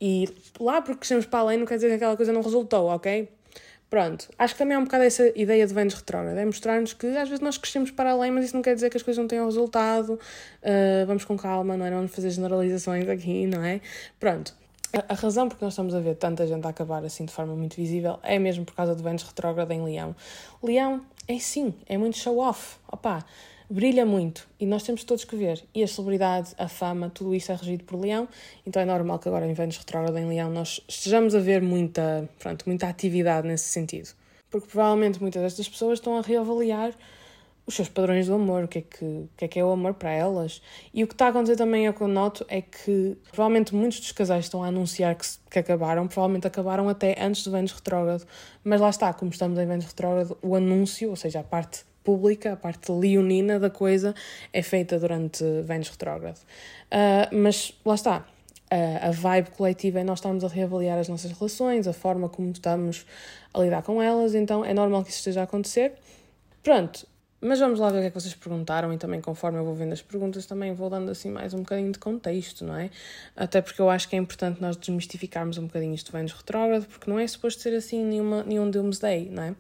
E 0.01 0.27
lá 0.59 0.81
porque 0.81 0.99
crescemos 0.99 1.25
para 1.25 1.39
além 1.39 1.57
não 1.57 1.65
quer 1.65 1.75
dizer 1.75 1.87
que 1.87 1.95
aquela 1.95 2.17
coisa 2.17 2.33
não 2.33 2.41
resultou, 2.41 2.87
ok? 2.87 3.29
Pronto, 3.89 4.29
acho 4.37 4.53
que 4.53 4.59
também 4.59 4.75
é 4.75 4.79
um 4.79 4.83
bocado 4.83 5.03
essa 5.03 5.31
ideia 5.35 5.65
de 5.65 5.73
Vênus 5.73 5.95
retrógrado, 5.95 6.37
é 6.37 6.45
mostrar-nos 6.45 6.93
que 6.93 7.07
às 7.07 7.27
vezes 7.27 7.39
nós 7.39 7.57
crescemos 7.57 7.89
para 7.89 8.11
além, 8.11 8.29
mas 8.29 8.45
isso 8.45 8.55
não 8.55 8.61
quer 8.61 8.75
dizer 8.75 8.89
que 8.91 8.97
as 8.97 9.01
coisas 9.01 9.19
não 9.19 9.27
tenham 9.27 9.45
resultado, 9.45 10.13
uh, 10.13 11.05
vamos 11.07 11.25
com 11.25 11.35
calma, 11.35 11.75
não 11.75 11.85
é? 11.85 11.89
Não 11.89 11.97
vamos 11.97 12.13
fazer 12.13 12.29
generalizações 12.29 13.09
aqui, 13.09 13.47
não 13.47 13.63
é? 13.63 13.81
Pronto, 14.19 14.53
a, 14.93 15.13
razão 15.15 15.47
porque 15.47 15.65
nós 15.65 15.73
estamos 15.73 15.95
a 15.95 15.99
ver 15.99 16.15
tanta 16.15 16.45
gente 16.45 16.65
a 16.65 16.69
acabar 16.69 17.03
assim 17.03 17.25
de 17.25 17.31
forma 17.31 17.55
muito 17.55 17.75
visível 17.75 18.19
é 18.23 18.37
mesmo 18.39 18.65
por 18.65 18.75
causa 18.75 18.95
do 18.95 19.01
Vênus 19.01 19.23
retrógrado 19.23 19.71
em 19.71 19.83
Leão. 19.83 20.15
Leão 20.61 21.01
é 21.27 21.39
sim, 21.39 21.73
é 21.87 21.97
muito 21.97 22.17
show-off, 22.17 22.77
opá, 22.91 23.23
brilha 23.69 24.05
muito 24.05 24.47
e 24.59 24.65
nós 24.65 24.83
temos 24.83 25.03
todos 25.03 25.23
que 25.23 25.35
ver. 25.35 25.63
E 25.73 25.83
a 25.83 25.87
celebridade, 25.87 26.53
a 26.57 26.67
fama, 26.67 27.09
tudo 27.09 27.35
isso 27.35 27.51
é 27.51 27.55
regido 27.55 27.83
por 27.83 27.99
Leão, 27.99 28.27
então 28.65 28.81
é 28.81 28.85
normal 28.85 29.19
que 29.19 29.27
agora 29.27 29.45
em 29.45 29.53
Vênus 29.53 29.77
retrógrado 29.77 30.17
em 30.17 30.27
Leão 30.27 30.49
nós 30.49 30.81
estejamos 30.87 31.35
a 31.35 31.39
ver 31.39 31.61
muita, 31.61 32.27
pronto, 32.39 32.63
muita 32.65 32.87
atividade 32.87 33.47
nesse 33.47 33.65
sentido. 33.65 34.09
Porque 34.49 34.67
provavelmente 34.67 35.21
muitas 35.21 35.43
destas 35.43 35.69
pessoas 35.69 35.99
estão 35.99 36.17
a 36.17 36.21
reavaliar 36.21 36.93
os 37.69 37.75
seus 37.75 37.87
padrões 37.87 38.25
do 38.25 38.33
amor, 38.33 38.63
o 38.63 38.67
que, 38.67 38.79
é 38.79 38.81
que, 38.81 39.05
o 39.05 39.29
que 39.37 39.45
é 39.45 39.47
que 39.47 39.59
é 39.59 39.63
o 39.63 39.69
amor 39.69 39.93
para 39.93 40.09
elas. 40.09 40.59
E 40.91 41.03
o 41.03 41.07
que 41.07 41.13
está 41.13 41.27
a 41.27 41.29
acontecer 41.29 41.55
também, 41.55 41.85
é 41.85 41.89
o 41.91 41.93
que 41.93 42.01
eu 42.01 42.07
noto, 42.07 42.43
é 42.49 42.63
que 42.63 43.15
provavelmente 43.31 43.75
muitos 43.75 43.99
dos 43.99 44.11
casais 44.11 44.45
estão 44.45 44.63
a 44.63 44.67
anunciar 44.69 45.13
que, 45.13 45.27
que 45.51 45.59
acabaram, 45.59 46.07
provavelmente 46.07 46.47
acabaram 46.47 46.89
até 46.89 47.15
antes 47.23 47.43
do 47.43 47.51
Vênus 47.51 47.71
retrógrado, 47.71 48.25
mas 48.63 48.81
lá 48.81 48.89
está, 48.89 49.13
como 49.13 49.29
estamos 49.29 49.59
em 49.59 49.67
Vênus 49.67 49.85
retrógrado, 49.85 50.35
o 50.41 50.55
anúncio, 50.55 51.11
ou 51.11 51.15
seja, 51.15 51.41
a 51.41 51.43
parte 51.43 51.85
pública, 52.09 52.53
a 52.53 52.55
parte 52.55 52.91
leonina 52.91 53.59
da 53.59 53.69
coisa, 53.69 54.15
é 54.51 54.63
feita 54.63 54.97
durante 54.97 55.43
Vênus 55.61 55.89
retrógrado. 55.89 56.39
Uh, 56.39 57.35
mas 57.35 57.71
lá 57.85 57.93
está, 57.93 58.17
uh, 58.71 59.09
a 59.09 59.11
vibe 59.11 59.51
coletiva 59.51 59.99
é 59.99 60.03
nós 60.03 60.17
estamos 60.17 60.43
a 60.43 60.47
reavaliar 60.47 60.97
as 60.97 61.07
nossas 61.07 61.31
relações, 61.31 61.87
a 61.87 61.93
forma 61.93 62.27
como 62.27 62.49
estamos 62.49 63.05
a 63.53 63.59
lidar 63.59 63.83
com 63.83 64.01
elas, 64.01 64.33
então 64.33 64.65
é 64.65 64.73
normal 64.73 65.03
que 65.03 65.11
isso 65.11 65.19
esteja 65.19 65.41
a 65.41 65.43
acontecer. 65.43 65.93
Pronto, 66.63 67.05
mas 67.39 67.59
vamos 67.59 67.79
lá 67.79 67.91
ver 67.91 67.99
o 67.99 68.01
que 68.01 68.07
é 68.07 68.09
que 68.09 68.19
vocês 68.19 68.33
perguntaram 68.33 68.91
e 68.91 68.97
também 68.97 69.21
conforme 69.21 69.59
eu 69.59 69.63
vou 69.63 69.75
vendo 69.75 69.93
as 69.93 70.01
perguntas 70.01 70.47
também 70.47 70.73
vou 70.73 70.89
dando 70.89 71.11
assim 71.11 71.29
mais 71.29 71.53
um 71.53 71.59
bocadinho 71.59 71.91
de 71.91 71.99
contexto, 71.99 72.65
não 72.65 72.75
é? 72.75 72.89
Até 73.35 73.61
porque 73.61 73.79
eu 73.79 73.87
acho 73.87 74.09
que 74.09 74.15
é 74.15 74.19
importante 74.19 74.59
nós 74.59 74.75
desmistificarmos 74.75 75.59
um 75.59 75.67
bocadinho 75.67 75.93
isto 75.93 76.11
Vênus 76.11 76.33
retrógrado, 76.33 76.87
porque 76.87 77.07
não 77.07 77.19
é 77.19 77.27
suposto 77.27 77.61
ser 77.61 77.75
assim 77.75 78.03
nenhuma, 78.03 78.43
nenhum 78.43 78.69
doomsday, 78.71 79.29
não 79.29 79.43
é? 79.43 79.55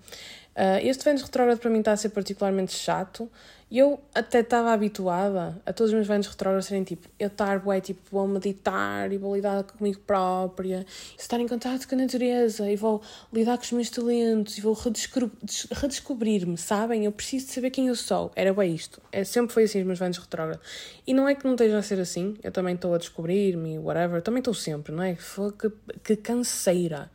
Uh, 0.59 0.83
este 0.83 1.05
Vênus 1.05 1.21
retrógrado 1.21 1.57
para 1.57 1.69
mim 1.69 1.79
está 1.79 1.93
a 1.93 1.97
ser 1.97 2.09
particularmente 2.09 2.73
chato 2.73 3.31
eu 3.71 3.99
até 4.15 4.39
estava 4.39 4.73
habituada 4.73 5.61
a 5.63 5.71
todos 5.71 5.91
os 5.91 5.93
meus 5.93 6.07
Vênus 6.07 6.25
retrógrados 6.25 6.65
serem 6.65 6.83
tipo, 6.83 7.07
eu 7.19 7.27
estar 7.27 7.59
bué, 7.59 7.79
tipo, 7.79 8.01
vou 8.09 8.27
meditar 8.27 9.11
e 9.11 9.17
vou 9.17 9.35
lidar 9.35 9.63
comigo 9.63 9.99
própria, 10.07 10.83
estar 11.15 11.39
em 11.39 11.47
contato 11.47 11.87
com 11.87 11.93
a 11.93 11.97
natureza 11.99 12.69
e 12.69 12.75
vou 12.75 12.99
lidar 13.31 13.57
com 13.57 13.63
os 13.63 13.71
meus 13.71 13.89
talentos 13.91 14.57
e 14.57 14.61
vou 14.61 14.75
redescobrir-me, 15.71 16.57
sabem? 16.57 17.05
Eu 17.05 17.11
preciso 17.11 17.45
de 17.45 17.51
saber 17.51 17.69
quem 17.69 17.89
eu 17.89 17.95
sou. 17.95 18.31
Era 18.35 18.51
bem 18.51 18.73
isto. 18.73 18.99
É, 19.11 19.23
sempre 19.23 19.53
foi 19.53 19.65
assim 19.65 19.81
os 19.81 19.85
meus 19.85 19.99
Vênus 19.99 20.17
retrógrados. 20.17 20.65
E 21.05 21.13
não 21.13 21.29
é 21.29 21.35
que 21.35 21.45
não 21.45 21.51
esteja 21.51 21.77
a 21.77 21.83
ser 21.83 21.99
assim, 21.99 22.37
eu 22.41 22.51
também 22.51 22.73
estou 22.73 22.95
a 22.95 22.97
descobrir-me, 22.97 23.77
whatever, 23.77 24.19
também 24.23 24.39
estou 24.39 24.55
sempre, 24.55 24.91
não 24.91 25.03
é? 25.03 25.15
Que, 25.15 25.71
que 26.03 26.15
canseira. 26.15 27.11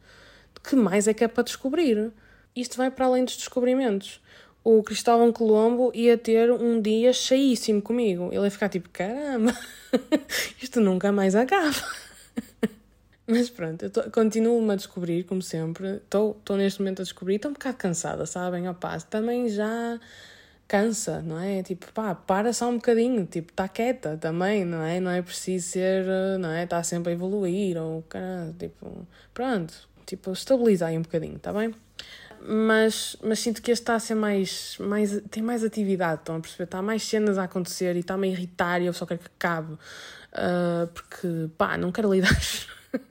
que 0.63 0.77
mais 0.77 1.09
é 1.09 1.15
que 1.15 1.25
é 1.25 1.29
para 1.29 1.43
descobrir? 1.43 2.13
Isto 2.55 2.77
vai 2.77 2.91
para 2.91 3.07
além 3.07 3.25
dos 3.25 3.37
descobrimentos. 3.37 4.21
O 4.63 4.83
Cristóvão 4.83 5.31
Colombo 5.33 5.91
ia 5.95 6.17
ter 6.17 6.51
um 6.51 6.81
dia 6.81 7.13
cheíssimo 7.13 7.83
comigo. 7.83 8.31
Ele 8.33 8.45
ia 8.45 8.51
ficar 8.51 8.69
tipo, 8.69 8.89
caramba, 8.89 9.55
isto 10.61 10.81
nunca 10.81 11.13
mais 11.13 11.35
acaba. 11.35 11.77
Mas 13.27 13.49
pronto, 13.51 13.85
eu 13.85 14.11
continuo-me 14.11 14.73
a 14.73 14.77
descobrir, 14.77 15.25
como 15.25 15.43
sempre. 15.43 15.97
Estou 16.05 16.57
neste 16.57 16.81
momento 16.81 17.01
a 17.01 17.03
descobrir. 17.03 17.37
Estou 17.37 17.51
um 17.51 17.55
bocado 17.55 17.77
cansada, 17.77 18.27
sabem? 18.27 18.69
Opa, 18.69 18.99
também 19.01 19.49
já 19.49 19.99
cansa, 20.69 21.23
não 21.23 21.39
é? 21.41 21.63
Tipo, 21.63 21.91
pá, 21.93 22.15
para 22.15 22.53
só 22.53 22.69
um 22.69 22.77
bocadinho. 22.77 23.27
Tipo, 23.27 23.51
está 23.51 23.69
quieta 23.69 24.17
também, 24.17 24.65
não 24.65 24.83
é? 24.83 25.01
Não 25.01 25.11
é 25.11 25.23
preciso 25.23 25.69
ser, 25.69 26.05
não 26.39 26.51
é? 26.51 26.65
Está 26.65 26.83
sempre 26.83 27.13
a 27.13 27.15
evoluir 27.15 27.77
ou, 27.79 28.03
caramba, 28.03 28.55
tipo, 28.59 29.07
pronto. 29.33 29.75
Tipo, 30.07 30.33
estabiliza 30.33 30.87
aí 30.87 30.99
um 30.99 31.03
bocadinho, 31.03 31.37
está 31.37 31.53
bem? 31.53 31.75
Mas, 32.47 33.17
mas 33.23 33.39
sinto 33.39 33.63
que 33.63 33.71
este 33.71 33.83
está 33.83 33.95
a 33.95 33.99
ser 33.99 34.15
mais, 34.15 34.77
mais. 34.79 35.19
tem 35.31 35.43
mais 35.43 35.65
atividade, 35.65 36.21
estão 36.21 36.37
a 36.37 36.41
perceber? 36.41 36.65
Está 36.65 36.83
mais 36.83 37.03
cenas 37.03 37.39
a 37.39 37.45
acontecer 37.45 37.97
e 37.97 38.01
está-me 38.01 38.29
a 38.29 38.31
irritar 38.31 38.83
e 38.83 38.87
eu 38.87 38.93
só 38.93 39.07
quero 39.07 39.21
que 39.21 39.27
acabe. 39.27 39.73
Uh, 39.73 40.87
porque, 40.93 41.49
pá, 41.57 41.79
não 41.79 41.91
quero 41.91 42.13
lidar. 42.13 42.39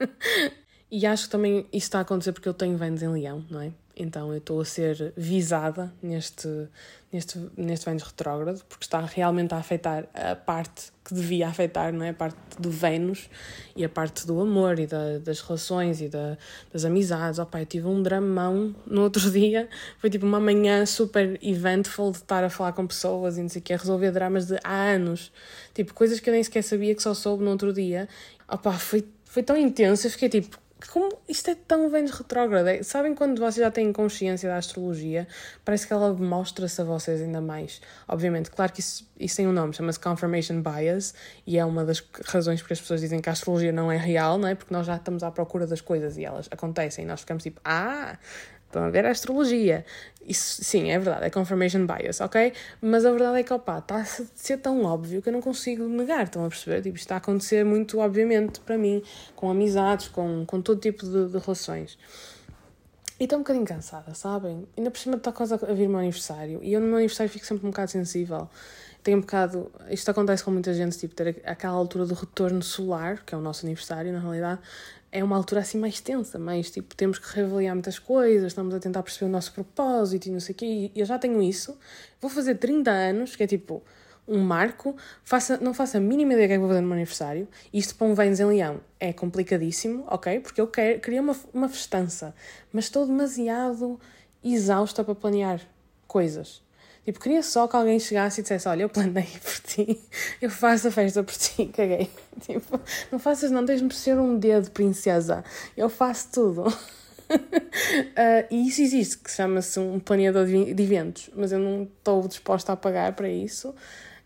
e 0.90 1.04
acho 1.04 1.24
que 1.24 1.30
também 1.30 1.66
isso 1.72 1.86
está 1.86 1.98
a 1.98 2.02
acontecer 2.02 2.32
porque 2.32 2.48
eu 2.48 2.54
tenho 2.54 2.76
Vênus 2.76 3.02
em 3.02 3.08
Leão, 3.08 3.44
não 3.50 3.60
é? 3.60 3.72
Então 3.96 4.32
eu 4.32 4.38
estou 4.38 4.60
a 4.60 4.64
ser 4.64 5.12
visada 5.16 5.92
neste, 6.02 6.48
neste, 7.12 7.38
neste 7.56 7.86
Vênus 7.86 8.02
retrógrado, 8.02 8.64
porque 8.68 8.84
está 8.84 9.00
realmente 9.00 9.54
a 9.54 9.58
afetar 9.58 10.06
a 10.12 10.34
parte 10.34 10.92
que 11.04 11.14
devia 11.14 11.48
afetar, 11.48 11.92
não 11.92 12.04
é? 12.04 12.08
A 12.08 12.14
parte 12.14 12.36
do 12.58 12.70
Vênus 12.70 13.28
e 13.76 13.84
a 13.84 13.88
parte 13.88 14.26
do 14.26 14.40
amor 14.40 14.78
e 14.80 14.86
da, 14.86 15.18
das 15.18 15.40
relações 15.40 16.00
e 16.00 16.08
da, 16.08 16.36
das 16.72 16.84
amizades. 16.84 17.38
Opa, 17.38 17.60
eu 17.60 17.66
tive 17.66 17.86
um 17.86 18.02
dramão 18.02 18.74
no 18.86 19.02
outro 19.02 19.30
dia, 19.30 19.68
foi 19.98 20.10
tipo 20.10 20.26
uma 20.26 20.40
manhã 20.40 20.84
super 20.86 21.38
eventful 21.40 22.10
de 22.10 22.18
estar 22.18 22.42
a 22.42 22.50
falar 22.50 22.72
com 22.72 22.86
pessoas 22.86 23.38
e 23.38 23.42
não 23.42 23.48
sei 23.48 23.60
o 23.60 23.62
que, 23.62 23.72
a 23.72 23.76
resolver 23.76 24.10
dramas 24.10 24.46
de 24.46 24.58
há 24.64 24.92
anos, 24.94 25.30
tipo 25.72 25.94
coisas 25.94 26.18
que 26.18 26.28
eu 26.28 26.34
nem 26.34 26.42
sequer 26.42 26.62
sabia 26.62 26.94
que 26.94 27.02
só 27.02 27.14
soube 27.14 27.44
no 27.44 27.50
outro 27.50 27.72
dia. 27.72 28.08
Opa, 28.48 28.72
foi, 28.72 29.06
foi 29.24 29.42
tão 29.42 29.56
intenso, 29.56 30.06
eu 30.06 30.10
fiquei 30.10 30.28
tipo, 30.28 30.63
como 30.88 31.18
isto 31.28 31.50
é 31.50 31.54
tão 31.54 31.88
Vênus 31.88 32.12
retrógrado? 32.12 32.66
É, 32.68 32.82
sabem 32.82 33.14
quando 33.14 33.38
vocês 33.38 33.56
já 33.56 33.70
têm 33.70 33.92
consciência 33.92 34.48
da 34.48 34.56
astrologia? 34.56 35.26
Parece 35.64 35.86
que 35.86 35.92
ela 35.92 36.12
mostra-se 36.12 36.80
a 36.80 36.84
vocês 36.84 37.20
ainda 37.20 37.40
mais. 37.40 37.80
Obviamente, 38.08 38.50
claro 38.50 38.72
que 38.72 38.80
isso, 38.80 39.08
isso 39.18 39.36
tem 39.36 39.46
um 39.46 39.52
nome, 39.52 39.72
chama-se 39.72 40.00
Confirmation 40.00 40.62
Bias, 40.62 41.14
e 41.46 41.58
é 41.58 41.64
uma 41.64 41.84
das 41.84 42.02
razões 42.24 42.60
porque 42.60 42.74
as 42.74 42.80
pessoas 42.80 43.00
dizem 43.00 43.20
que 43.20 43.28
a 43.28 43.32
astrologia 43.32 43.72
não 43.72 43.90
é 43.90 43.96
real, 43.96 44.38
não 44.38 44.48
é? 44.48 44.54
Porque 44.54 44.72
nós 44.72 44.86
já 44.86 44.96
estamos 44.96 45.22
à 45.22 45.30
procura 45.30 45.66
das 45.66 45.80
coisas 45.80 46.16
e 46.16 46.24
elas 46.24 46.48
acontecem, 46.50 47.04
e 47.04 47.08
nós 47.08 47.20
ficamos 47.20 47.42
tipo, 47.42 47.60
ah, 47.64 48.18
Estão 48.74 48.84
a 48.84 48.90
ver 48.90 49.06
a 49.06 49.10
astrologia. 49.10 49.84
Isso, 50.26 50.64
sim, 50.64 50.90
é 50.90 50.98
verdade, 50.98 51.26
é 51.26 51.30
confirmation 51.30 51.86
bias, 51.86 52.20
ok? 52.20 52.52
Mas 52.80 53.06
a 53.06 53.12
verdade 53.12 53.38
é 53.38 53.42
que, 53.44 53.52
opá, 53.52 53.78
está 53.78 53.98
a 53.98 54.04
ser 54.04 54.56
tão 54.56 54.82
óbvio 54.82 55.22
que 55.22 55.28
eu 55.28 55.32
não 55.32 55.40
consigo 55.40 55.86
negar, 55.86 56.24
estão 56.24 56.44
a 56.44 56.48
perceber? 56.48 56.82
Tipo, 56.82 56.96
está 56.96 57.14
a 57.14 57.18
acontecer 57.18 57.64
muito 57.64 58.00
obviamente 58.00 58.58
para 58.60 58.76
mim, 58.76 59.00
com 59.36 59.48
amizades, 59.48 60.08
com, 60.08 60.44
com 60.44 60.60
todo 60.60 60.80
tipo 60.80 61.06
de, 61.06 61.28
de 61.28 61.38
relações. 61.38 61.96
E 63.20 63.24
estou 63.24 63.38
um 63.38 63.42
bocadinho 63.42 63.64
cansada, 63.64 64.12
sabem? 64.12 64.66
Ainda 64.76 64.90
por 64.90 64.98
cima 64.98 65.16
está 65.16 65.30
quase 65.30 65.54
a 65.54 65.56
vir 65.56 65.86
o 65.86 65.90
meu 65.90 66.00
aniversário. 66.00 66.58
E 66.60 66.72
eu 66.72 66.80
no 66.80 66.88
meu 66.88 66.96
aniversário 66.96 67.30
fico 67.30 67.46
sempre 67.46 67.64
um 67.64 67.70
bocado 67.70 67.92
sensível. 67.92 68.48
Tenho 69.04 69.18
um 69.18 69.20
bocado. 69.20 69.70
Isto 69.88 70.10
acontece 70.10 70.42
com 70.42 70.50
muita 70.50 70.74
gente, 70.74 70.98
tipo, 70.98 71.14
ter 71.14 71.40
aquela 71.44 71.74
altura 71.74 72.06
do 72.06 72.14
retorno 72.14 72.60
solar, 72.60 73.22
que 73.24 73.34
é 73.34 73.38
o 73.38 73.40
nosso 73.40 73.64
aniversário, 73.64 74.12
na 74.12 74.18
realidade, 74.18 74.60
é 75.14 75.22
uma 75.22 75.36
altura 75.36 75.60
assim 75.60 75.78
mais 75.78 76.00
tensa, 76.00 76.40
mais 76.40 76.72
tipo, 76.72 76.92
temos 76.96 77.20
que 77.20 77.36
reavaliar 77.36 77.72
muitas 77.72 78.00
coisas, 78.00 78.48
estamos 78.48 78.74
a 78.74 78.80
tentar 78.80 79.00
perceber 79.00 79.26
o 79.26 79.28
nosso 79.28 79.52
propósito 79.52 80.26
e 80.26 80.30
não 80.32 80.40
sei 80.40 80.52
o 80.52 80.56
quê, 80.56 80.90
e 80.92 81.00
eu 81.00 81.06
já 81.06 81.16
tenho 81.20 81.40
isso. 81.40 81.78
Vou 82.20 82.28
fazer 82.28 82.56
30 82.56 82.90
anos, 82.90 83.36
que 83.36 83.44
é 83.44 83.46
tipo 83.46 83.80
um 84.26 84.40
marco, 84.40 84.96
faça, 85.22 85.56
não 85.58 85.72
faço 85.72 85.98
a 85.98 86.00
mínima 86.00 86.32
ideia 86.32 86.48
do 86.48 86.50
que 86.50 86.54
é 86.54 86.56
que 86.56 86.60
vou 86.60 86.68
fazer 86.68 86.80
no 86.80 86.88
meu 86.88 86.96
aniversário. 86.96 87.46
Isto 87.72 87.94
para 87.94 88.08
um 88.08 88.14
Vênus 88.14 88.40
em 88.40 88.44
Leão 88.46 88.80
é 88.98 89.12
complicadíssimo, 89.12 90.04
ok? 90.08 90.40
Porque 90.40 90.60
eu 90.60 90.66
quero, 90.66 90.98
queria 90.98 91.22
uma, 91.22 91.36
uma 91.52 91.68
festança, 91.68 92.34
mas 92.72 92.86
estou 92.86 93.06
demasiado 93.06 94.00
exausta 94.42 95.04
para 95.04 95.14
planear 95.14 95.60
coisas. 96.08 96.60
Tipo, 97.04 97.20
queria 97.20 97.42
só 97.42 97.68
que 97.68 97.76
alguém 97.76 98.00
chegasse 98.00 98.40
e 98.40 98.42
dissesse: 98.42 98.66
Olha, 98.66 98.82
eu 98.82 98.88
planei 98.88 99.28
por 99.42 99.60
ti, 99.60 100.00
eu 100.40 100.50
faço 100.50 100.88
a 100.88 100.90
festa 100.90 101.22
por 101.22 101.34
ti, 101.34 101.66
caguei. 101.74 102.10
Tipo, 102.40 102.80
não 103.12 103.18
faças, 103.18 103.50
não, 103.50 103.64
tens-me 103.64 103.92
ser 103.92 104.18
um 104.18 104.38
dedo, 104.38 104.70
princesa. 104.70 105.44
Eu 105.76 105.90
faço 105.90 106.30
tudo. 106.32 106.66
uh, 106.66 106.72
e 108.50 108.68
isso 108.68 108.80
existe, 108.80 109.18
que 109.18 109.30
chama-se 109.30 109.78
um 109.78 110.00
planeador 110.00 110.46
de 110.46 110.82
eventos, 110.82 111.30
mas 111.34 111.52
eu 111.52 111.58
não 111.58 111.82
estou 111.82 112.26
disposta 112.26 112.72
a 112.72 112.76
pagar 112.76 113.12
para 113.12 113.28
isso, 113.28 113.74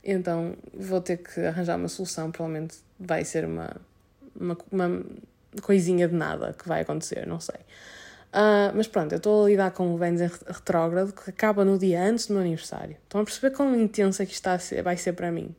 então 0.05 0.55
vou 0.73 1.01
ter 1.01 1.17
que 1.17 1.41
arranjar 1.41 1.77
uma 1.77 1.89
solução. 1.89 2.31
Provavelmente 2.31 2.77
vai 2.99 3.25
ser 3.25 3.45
uma, 3.45 3.77
uma, 4.39 4.57
uma 4.71 5.05
coisinha 5.63 6.07
de 6.07 6.15
nada 6.15 6.53
que 6.53 6.69
vai 6.69 6.83
acontecer, 6.83 7.27
não 7.27 7.41
sei. 7.41 7.59
Uh, 8.29 8.75
mas 8.75 8.87
pronto, 8.87 9.13
eu 9.13 9.17
estou 9.17 9.45
a 9.45 9.49
lidar 9.49 9.71
com 9.71 9.95
o 9.95 9.97
Vênus 9.97 10.21
em 10.21 10.31
retrógrado 10.47 11.13
que 11.13 11.31
acaba 11.31 11.65
no 11.65 11.79
dia 11.79 12.03
antes 12.03 12.27
do 12.27 12.35
meu 12.35 12.43
aniversário. 12.43 12.97
Estão 13.05 13.23
a 13.23 13.25
perceber 13.25 13.57
quão 13.57 13.75
intensa 13.75 14.27
que 14.27 14.33
está 14.33 14.59
vai 14.85 14.97
ser 14.97 15.15
para 15.15 15.33
mim? 15.33 15.55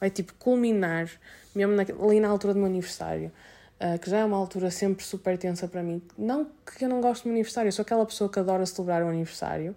Vai 0.00 0.10
tipo 0.10 0.32
culminar 0.34 1.10
mesmo 1.56 1.74
na, 1.74 1.82
ali 1.82 2.20
na 2.20 2.28
altura 2.28 2.52
do 2.52 2.58
meu 2.60 2.68
aniversário, 2.68 3.32
uh, 3.80 3.98
que 3.98 4.10
já 4.10 4.18
é 4.18 4.24
uma 4.24 4.36
altura 4.36 4.70
sempre 4.70 5.04
super 5.04 5.38
tensa 5.38 5.66
para 5.66 5.82
mim. 5.82 6.02
Não 6.16 6.46
que 6.76 6.84
eu 6.84 6.88
não 6.88 7.00
gosto 7.00 7.22
do 7.22 7.26
meu 7.28 7.34
aniversário, 7.34 7.68
eu 7.68 7.72
sou 7.72 7.82
aquela 7.82 8.04
pessoa 8.04 8.30
que 8.30 8.38
adora 8.38 8.64
celebrar 8.66 9.02
o 9.02 9.08
aniversário, 9.08 9.74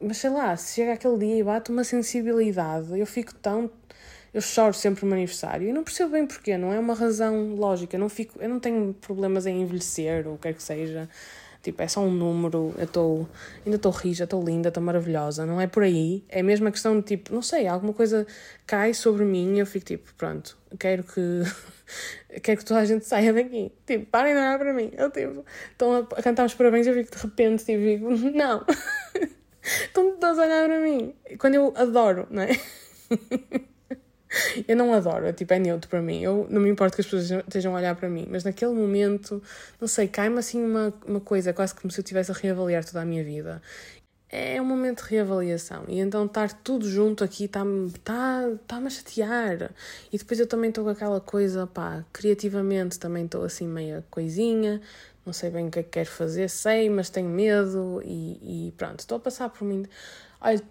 mas 0.00 0.18
sei 0.18 0.30
lá, 0.30 0.54
se 0.56 0.74
chega 0.74 0.92
aquele 0.92 1.18
dia 1.18 1.38
e 1.38 1.42
bate 1.42 1.70
uma 1.70 1.82
sensibilidade, 1.82 2.98
eu 2.98 3.06
fico 3.06 3.34
tão. 3.34 3.70
Eu 4.32 4.40
choro 4.40 4.74
sempre 4.74 5.04
no 5.04 5.10
meu 5.10 5.16
aniversário 5.16 5.68
e 5.68 5.72
não 5.72 5.84
percebo 5.84 6.10
bem 6.10 6.26
porquê, 6.26 6.58
não 6.58 6.72
é 6.72 6.78
uma 6.78 6.94
razão 6.94 7.54
lógica. 7.54 7.94
Eu 7.94 8.00
não, 8.00 8.08
fico, 8.08 8.42
eu 8.42 8.48
não 8.48 8.58
tenho 8.58 8.92
problemas 8.92 9.46
em 9.46 9.62
envelhecer 9.62 10.26
ou 10.26 10.34
o 10.34 10.36
que 10.36 10.42
quer 10.42 10.54
que 10.54 10.62
seja. 10.62 11.08
Tipo, 11.64 11.82
é 11.82 11.88
só 11.88 12.02
um 12.02 12.10
número, 12.10 12.74
eu 12.76 12.84
estou. 12.84 13.28
Ainda 13.64 13.76
estou 13.76 13.90
rija, 13.90 14.24
estou 14.24 14.44
linda, 14.44 14.68
estou 14.68 14.82
maravilhosa. 14.82 15.46
Não 15.46 15.58
é 15.58 15.66
por 15.66 15.82
aí. 15.82 16.22
É 16.28 16.42
mesmo 16.42 16.68
a 16.68 16.70
questão 16.70 17.00
de 17.00 17.06
tipo, 17.06 17.34
não 17.34 17.40
sei, 17.40 17.66
alguma 17.66 17.94
coisa 17.94 18.26
cai 18.66 18.92
sobre 18.92 19.24
mim 19.24 19.56
e 19.56 19.60
eu 19.60 19.66
fico 19.66 19.86
tipo, 19.86 20.12
pronto, 20.14 20.58
quero 20.78 21.02
que. 21.02 21.20
quero 22.42 22.58
que 22.58 22.64
toda 22.66 22.80
a 22.80 22.84
gente 22.84 23.06
saia 23.06 23.32
daqui. 23.32 23.72
Tipo, 23.86 24.04
parem 24.06 24.34
de 24.34 24.40
olhar 24.40 24.58
para 24.58 24.74
mim. 24.74 24.90
Eu 24.92 25.10
tipo, 25.10 25.42
estão 25.72 25.96
a 25.96 26.22
cantar 26.22 26.44
os 26.44 26.52
parabéns 26.52 26.86
e 26.86 26.90
eu 26.90 26.94
fico 26.96 27.16
de 27.16 27.22
repente, 27.22 27.64
tipo, 27.64 27.82
digo, 27.82 28.10
não. 28.36 28.62
estão 29.64 30.18
todos 30.18 30.38
a 30.38 30.42
olhar 30.42 30.66
para 30.66 30.80
mim. 30.80 31.14
Quando 31.38 31.54
eu 31.54 31.72
adoro, 31.74 32.26
não 32.30 32.42
é? 32.42 32.50
eu 34.66 34.76
não 34.76 34.92
adoro, 34.92 35.26
é 35.26 35.32
tipo, 35.32 35.52
é 35.52 35.58
neutro 35.58 35.88
para 35.88 36.00
mim. 36.02 36.22
Eu 36.22 36.46
não 36.50 36.60
me 36.60 36.70
importo 36.70 36.94
que 36.94 37.00
as 37.00 37.06
pessoas 37.06 37.30
estejam 37.46 37.74
a 37.74 37.78
olhar 37.78 37.94
para 37.94 38.08
mim, 38.08 38.26
mas 38.30 38.44
naquele 38.44 38.72
momento, 38.72 39.42
não 39.80 39.88
sei, 39.88 40.08
cai-me 40.08 40.38
assim 40.38 40.62
uma, 40.62 40.92
uma 41.06 41.20
coisa, 41.20 41.52
quase 41.52 41.74
como 41.74 41.90
se 41.90 42.00
eu 42.00 42.02
estivesse 42.02 42.30
a 42.30 42.34
reavaliar 42.34 42.84
toda 42.84 43.00
a 43.00 43.04
minha 43.04 43.24
vida. 43.24 43.62
É 44.28 44.60
um 44.60 44.64
momento 44.64 45.04
de 45.04 45.10
reavaliação 45.10 45.84
e 45.86 46.00
então 46.00 46.24
estar 46.24 46.52
tudo 46.52 46.90
junto 46.90 47.22
aqui 47.22 47.44
está-me 47.44 47.92
tá, 48.02 48.50
tá 48.66 48.78
a 48.78 48.90
chatear. 48.90 49.70
E 50.12 50.18
depois 50.18 50.40
eu 50.40 50.46
também 50.46 50.70
estou 50.70 50.82
com 50.82 50.90
aquela 50.90 51.20
coisa, 51.20 51.68
pá, 51.68 52.04
criativamente 52.12 52.98
também 52.98 53.26
estou 53.26 53.44
assim 53.44 53.66
meia 53.68 54.04
coisinha, 54.10 54.80
não 55.24 55.32
sei 55.32 55.50
bem 55.50 55.68
o 55.68 55.70
que 55.70 55.78
é 55.78 55.82
que 55.84 55.90
quero 55.90 56.10
fazer, 56.10 56.50
sei, 56.50 56.90
mas 56.90 57.10
tenho 57.10 57.28
medo 57.28 58.02
e, 58.04 58.68
e 58.68 58.72
pronto, 58.72 59.00
estou 59.00 59.18
a 59.18 59.20
passar 59.20 59.48
por 59.50 59.64
muito. 59.64 59.88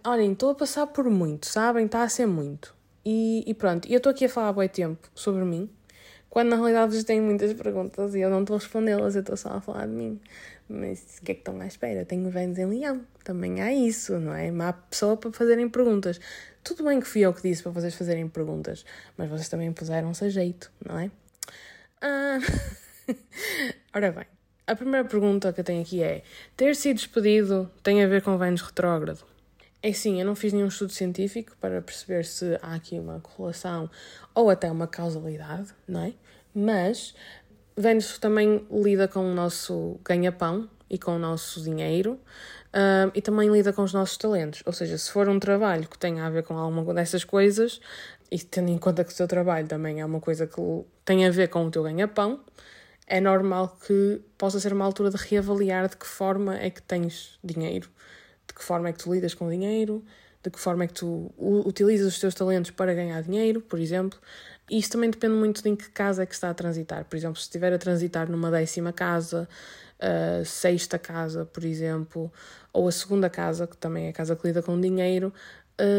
Olhem, 0.03 0.33
estou 0.33 0.51
a 0.51 0.55
passar 0.55 0.87
por 0.87 1.05
muito, 1.09 1.47
sabem? 1.47 1.85
Está 1.85 2.03
a 2.03 2.09
ser 2.09 2.27
muito. 2.27 2.75
E, 3.05 3.43
e 3.45 3.53
pronto, 3.53 3.87
eu 3.89 3.97
estou 3.97 4.11
aqui 4.11 4.25
a 4.25 4.29
falar 4.29 4.49
há 4.49 4.53
bem 4.53 4.69
tempo 4.69 5.09
sobre 5.13 5.43
mim, 5.43 5.69
quando 6.29 6.49
na 6.49 6.55
realidade 6.55 6.93
vocês 6.93 7.03
têm 7.03 7.21
muitas 7.21 7.53
perguntas 7.53 8.15
e 8.15 8.19
eu 8.19 8.29
não 8.29 8.41
estou 8.41 8.55
a 8.55 8.59
respondê-las, 8.59 9.15
eu 9.15 9.21
estou 9.21 9.37
só 9.37 9.49
a 9.49 9.61
falar 9.61 9.85
de 9.85 9.93
mim. 9.93 10.19
Mas 10.67 11.19
o 11.19 11.25
que 11.25 11.31
é 11.33 11.35
que 11.35 11.41
estão 11.41 11.59
à 11.61 11.67
espera? 11.67 12.05
Tenho 12.05 12.29
Vênus 12.29 12.57
em 12.57 12.65
Leão, 12.65 13.05
também 13.23 13.61
há 13.61 13.71
isso, 13.71 14.17
não 14.19 14.33
é? 14.33 14.49
Há 14.49 14.73
pessoa 14.73 15.15
para 15.15 15.31
fazerem 15.31 15.69
perguntas. 15.69 16.19
Tudo 16.63 16.85
bem 16.85 16.99
que 16.99 17.05
fui 17.05 17.21
eu 17.21 17.33
que 17.33 17.47
disse 17.47 17.61
para 17.61 17.71
vocês 17.71 17.93
fazerem 17.93 18.27
perguntas, 18.27 18.85
mas 19.17 19.29
vocês 19.29 19.49
também 19.49 19.71
puseram-se 19.71 20.25
a 20.25 20.29
jeito, 20.29 20.71
não 20.83 20.97
é? 20.97 21.11
Ah... 22.01 22.39
Ora 23.93 24.11
bem, 24.11 24.25
a 24.65 24.75
primeira 24.75 25.07
pergunta 25.07 25.51
que 25.53 25.59
eu 25.59 25.63
tenho 25.63 25.81
aqui 25.81 26.01
é: 26.01 26.23
ter 26.57 26.75
sido 26.75 26.95
despedido 26.95 27.69
tem 27.83 28.01
a 28.03 28.07
ver 28.07 28.21
com 28.21 28.37
Vênus 28.37 28.61
retrógrado? 28.61 29.32
É 29.85 29.91
sim, 29.91 30.17
eu 30.17 30.25
não 30.25 30.33
fiz 30.33 30.53
nenhum 30.53 30.69
estudo 30.69 30.93
científico 30.93 31.57
para 31.59 31.81
perceber 31.81 32.23
se 32.23 32.57
há 32.61 32.73
aqui 32.73 32.97
uma 32.97 33.19
correlação 33.19 33.89
ou 34.33 34.49
até 34.49 34.71
uma 34.71 34.87
causalidade, 34.87 35.71
não 35.85 36.05
é? 36.05 36.13
Mas 36.55 37.13
Vênus 37.75 38.17
também 38.17 38.65
lida 38.71 39.09
com 39.09 39.29
o 39.29 39.35
nosso 39.35 39.99
ganha-pão 40.05 40.69
e 40.89 40.97
com 40.97 41.17
o 41.17 41.19
nosso 41.19 41.61
dinheiro 41.61 42.13
uh, 42.13 43.11
e 43.13 43.21
também 43.21 43.49
lida 43.51 43.73
com 43.73 43.83
os 43.83 43.91
nossos 43.91 44.15
talentos. 44.15 44.63
Ou 44.65 44.71
seja, 44.71 44.97
se 44.97 45.11
for 45.11 45.27
um 45.27 45.37
trabalho 45.37 45.85
que 45.89 45.99
tenha 45.99 46.25
a 46.25 46.29
ver 46.29 46.43
com 46.43 46.57
alguma 46.57 46.93
dessas 46.93 47.25
coisas, 47.25 47.81
e 48.31 48.39
tendo 48.39 48.69
em 48.69 48.77
conta 48.77 49.03
que 49.03 49.11
o 49.11 49.13
seu 49.13 49.27
trabalho 49.27 49.67
também 49.67 49.99
é 49.99 50.05
uma 50.05 50.21
coisa 50.21 50.47
que 50.47 50.61
tem 51.03 51.25
a 51.25 51.29
ver 51.29 51.49
com 51.49 51.65
o 51.65 51.69
teu 51.69 51.83
ganha-pão, 51.83 52.39
é 53.05 53.19
normal 53.19 53.77
que 53.85 54.21
possa 54.37 54.61
ser 54.61 54.71
uma 54.71 54.85
altura 54.85 55.09
de 55.09 55.17
reavaliar 55.17 55.89
de 55.89 55.97
que 55.97 56.07
forma 56.07 56.57
é 56.57 56.69
que 56.69 56.81
tens 56.81 57.37
dinheiro 57.43 57.89
de 58.53 58.59
que 58.59 58.63
forma 58.63 58.89
é 58.89 58.93
que 58.93 58.99
tu 58.99 59.11
lidas 59.11 59.33
com 59.33 59.49
dinheiro, 59.49 60.05
de 60.43 60.51
que 60.51 60.59
forma 60.59 60.83
é 60.83 60.87
que 60.87 60.93
tu 60.93 61.33
utilizas 61.39 62.13
os 62.13 62.19
teus 62.19 62.35
talentos 62.35 62.69
para 62.69 62.93
ganhar 62.93 63.21
dinheiro, 63.23 63.61
por 63.61 63.79
exemplo. 63.79 64.19
E 64.69 64.77
isso 64.77 64.91
também 64.91 65.09
depende 65.09 65.33
muito 65.33 65.63
de 65.63 65.69
em 65.69 65.75
que 65.75 65.89
casa 65.89 66.23
é 66.23 66.25
que 66.25 66.33
está 66.33 66.49
a 66.49 66.53
transitar. 66.53 67.05
Por 67.05 67.15
exemplo, 67.15 67.37
se 67.37 67.43
estiver 67.43 67.73
a 67.73 67.77
transitar 67.77 68.29
numa 68.29 68.51
décima 68.51 68.93
casa, 68.93 69.49
a 69.99 70.45
sexta 70.45 70.99
casa, 70.99 71.45
por 71.45 71.63
exemplo, 71.63 72.31
ou 72.71 72.87
a 72.87 72.91
segunda 72.91 73.29
casa, 73.29 73.65
que 73.65 73.77
também 73.77 74.07
é 74.07 74.09
a 74.09 74.13
casa 74.13 74.35
que 74.35 74.45
lida 74.47 74.61
com 74.61 74.79
dinheiro, 74.79 75.33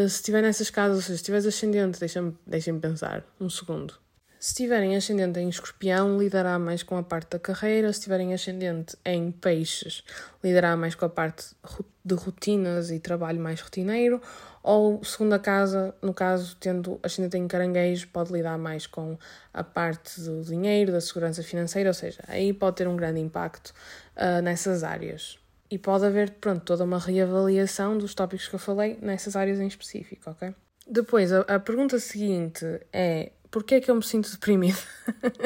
se 0.09 0.17
estiver 0.17 0.43
nessas 0.43 0.71
casas, 0.71 0.97
ou 0.97 1.03
seja, 1.03 1.15
se 1.15 1.23
estiveres 1.23 1.47
ascendente, 1.47 1.99
deixa-me 1.99 2.37
deixa 2.47 2.73
pensar 2.75 3.25
um 3.41 3.51
segundo. 3.51 3.95
Se 4.45 4.55
tiverem 4.55 4.95
ascendente 4.95 5.41
em 5.41 5.49
escorpião, 5.49 6.19
lidará 6.19 6.59
mais 6.59 6.83
com 6.83 6.99
a 6.99 7.03
parte 7.03 7.31
da 7.31 7.39
carreira. 7.39 7.91
Se 7.91 8.03
tiverem 8.03 8.35
ascendente 8.35 8.95
em 9.03 9.31
peixes, 9.31 10.05
lidará 10.45 10.77
mais 10.77 10.95
com 10.95 11.07
a 11.07 11.09
parte 11.09 11.57
de 12.05 12.15
rotinas 12.15 12.91
e 12.91 13.01
trabalho 13.01 13.41
mais 13.41 13.63
rotineiro. 13.63 14.21
Ou 14.63 15.03
segunda 15.03 15.39
casa, 15.39 15.95
no 16.03 16.13
caso, 16.13 16.59
tendo 16.61 17.01
ascendente 17.03 17.39
em 17.39 17.49
caranguejo, 17.49 18.07
pode 18.09 18.35
lidar 18.35 18.59
mais 18.59 18.87
com 18.87 19.17
a 19.51 19.65
parte 19.65 20.21
do 20.21 20.43
dinheiro, 20.43 20.93
da 20.93 21.01
segurança 21.01 21.43
financeira, 21.43 21.89
ou 21.89 21.95
seja, 21.95 22.23
aí 22.29 22.53
pode 22.53 22.77
ter 22.77 22.87
um 22.87 22.97
grande 22.97 23.21
impacto 23.21 23.73
uh, 24.15 24.43
nessas 24.43 24.85
áreas. 24.85 25.39
E 25.71 25.79
pode 25.79 26.05
haver, 26.05 26.33
pronto, 26.33 26.63
toda 26.67 26.85
uma 26.85 26.99
reavaliação 26.99 27.97
dos 27.97 28.15
tópicos 28.15 28.47
que 28.47 28.57
eu 28.57 28.61
falei 28.61 28.99
nessas 29.01 29.37
áreas 29.37 29.59
em 29.59 29.67
específico, 29.67 30.31
ok? 30.31 30.55
Depois, 30.87 31.33
a, 31.33 31.41
a 31.41 31.59
pergunta 31.59 31.99
seguinte 31.99 32.67
é 32.93 33.33
Porquê 33.55 33.77
é 33.77 33.81
que 33.81 33.89
eu 33.89 33.95
me 33.95 34.03
sinto 34.03 34.33
deprimida? 34.33 34.77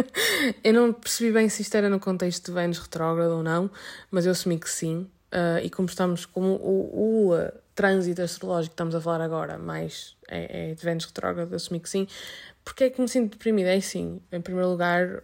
eu 0.65 0.73
não 0.73 0.95
percebi 0.95 1.31
bem 1.31 1.47
se 1.51 1.61
isto 1.61 1.75
era 1.75 1.91
no 1.91 2.01
contexto 2.01 2.47
de 2.47 2.53
Vênus 2.53 2.79
retrógrado 2.79 3.33
ou 3.33 3.43
não, 3.43 3.71
mas 4.11 4.25
eu 4.25 4.33
assumi 4.33 4.59
que 4.59 4.71
sim. 4.71 5.07
Uh, 5.31 5.61
e 5.63 5.69
como 5.69 5.87
estamos, 5.87 6.25
como 6.25 6.55
o, 6.55 7.29
o 7.29 7.37
uh, 7.37 7.53
trânsito 7.75 8.23
astrológico 8.23 8.71
que 8.71 8.75
estamos 8.77 8.95
a 8.95 9.01
falar 9.03 9.21
agora, 9.21 9.59
mais 9.59 10.17
é, 10.27 10.71
é 10.71 10.75
de 10.75 10.83
Vênus 10.83 11.05
retrógrado, 11.05 11.53
eu 11.53 11.57
assumi 11.57 11.81
que 11.81 11.91
sim. 11.91 12.09
Porquê 12.65 12.85
é 12.85 12.91
que 12.91 12.99
me 12.99 13.09
sinto 13.11 13.33
deprimida? 13.33 13.77
É 13.77 13.79
sim, 13.79 14.23
em 14.33 14.41
primeiro 14.41 14.71
lugar, 14.71 15.23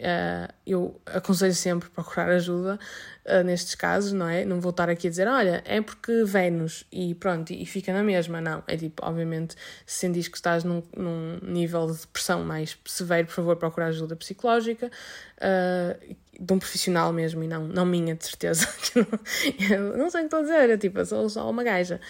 Uh, 0.00 0.50
eu 0.66 0.98
aconselho 1.04 1.54
sempre 1.54 1.90
procurar 1.90 2.30
ajuda 2.30 2.78
uh, 3.26 3.44
nestes 3.44 3.74
casos, 3.74 4.12
não 4.12 4.26
é? 4.26 4.46
Não 4.46 4.58
vou 4.58 4.70
estar 4.70 4.88
aqui 4.88 5.08
a 5.08 5.10
dizer, 5.10 5.28
olha, 5.28 5.62
é 5.66 5.80
porque 5.82 6.24
Vênus 6.24 6.86
e 6.90 7.14
pronto, 7.14 7.52
e 7.52 7.66
fica 7.66 7.92
na 7.92 8.02
mesma. 8.02 8.40
Não, 8.40 8.62
é 8.66 8.76
tipo, 8.78 9.04
obviamente, 9.04 9.56
se 9.84 10.00
sentires 10.00 10.28
que 10.28 10.36
estás 10.36 10.64
num, 10.64 10.82
num 10.96 11.38
nível 11.42 11.86
de 11.86 12.00
depressão 12.00 12.42
mais 12.42 12.78
severo, 12.86 13.26
por 13.26 13.34
favor, 13.34 13.56
procurar 13.56 13.88
ajuda 13.88 14.16
psicológica. 14.16 14.90
Uh, 15.36 16.16
de 16.40 16.54
um 16.54 16.58
profissional 16.58 17.12
mesmo 17.12 17.44
e 17.44 17.46
não, 17.46 17.68
não 17.68 17.84
minha, 17.84 18.14
de 18.14 18.24
certeza. 18.24 18.66
eu 19.70 19.98
não 19.98 20.08
sei 20.08 20.20
o 20.20 20.22
que 20.22 20.26
estou 20.34 20.38
a 20.38 20.42
dizer, 20.42 20.70
é 20.70 20.76
tipo, 20.78 21.04
sou 21.04 21.28
só 21.28 21.48
uma 21.50 21.62
gaja. 21.62 22.00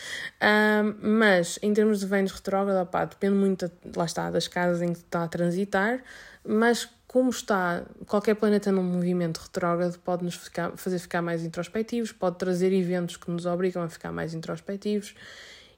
Um, 0.41 1.19
mas 1.19 1.59
em 1.61 1.75
termos 1.75 1.99
de 1.99 2.07
Vênus 2.07 2.31
retrógrado, 2.31 2.87
pá, 2.87 3.05
depende 3.05 3.35
muito, 3.35 3.71
lá 3.97 4.05
está, 4.05 4.31
das 4.31 4.47
casas 4.47 4.83
em 4.83 4.93
que 4.93 5.01
está 5.01 5.25
a 5.25 5.29
transitar, 5.29 6.01
mas 6.47 6.89
como 7.11 7.29
está 7.31 7.83
qualquer 8.07 8.37
planeta 8.37 8.71
num 8.71 8.85
movimento 8.85 9.39
retrógrado, 9.39 9.99
pode 9.99 10.23
nos 10.23 10.37
ficar, 10.37 10.77
fazer 10.77 11.01
ficar 11.01 11.21
mais 11.21 11.45
introspectivos, 11.45 12.13
pode 12.13 12.39
trazer 12.39 12.73
eventos 12.73 13.17
que 13.17 13.29
nos 13.29 13.47
obrigam 13.47 13.83
a 13.83 13.89
ficar 13.89 14.13
mais 14.13 14.33
introspectivos. 14.33 15.17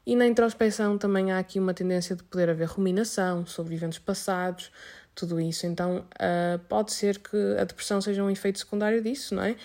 E 0.04 0.14
na 0.14 0.26
introspecção 0.26 0.98
também 0.98 1.32
há 1.32 1.38
aqui 1.38 1.58
uma 1.58 1.72
tendência 1.72 2.14
de 2.14 2.22
poder 2.22 2.50
haver 2.50 2.68
ruminação 2.68 3.46
sobre 3.46 3.74
eventos 3.74 3.98
passados, 3.98 4.70
tudo 5.14 5.40
isso. 5.40 5.66
Então, 5.66 6.04
uh, 6.16 6.58
pode 6.68 6.92
ser 6.92 7.18
que 7.18 7.36
a 7.58 7.64
depressão 7.64 7.98
seja 8.02 8.22
um 8.22 8.28
efeito 8.28 8.58
secundário 8.58 9.02
disso, 9.02 9.34
não 9.34 9.42
é? 9.42 9.56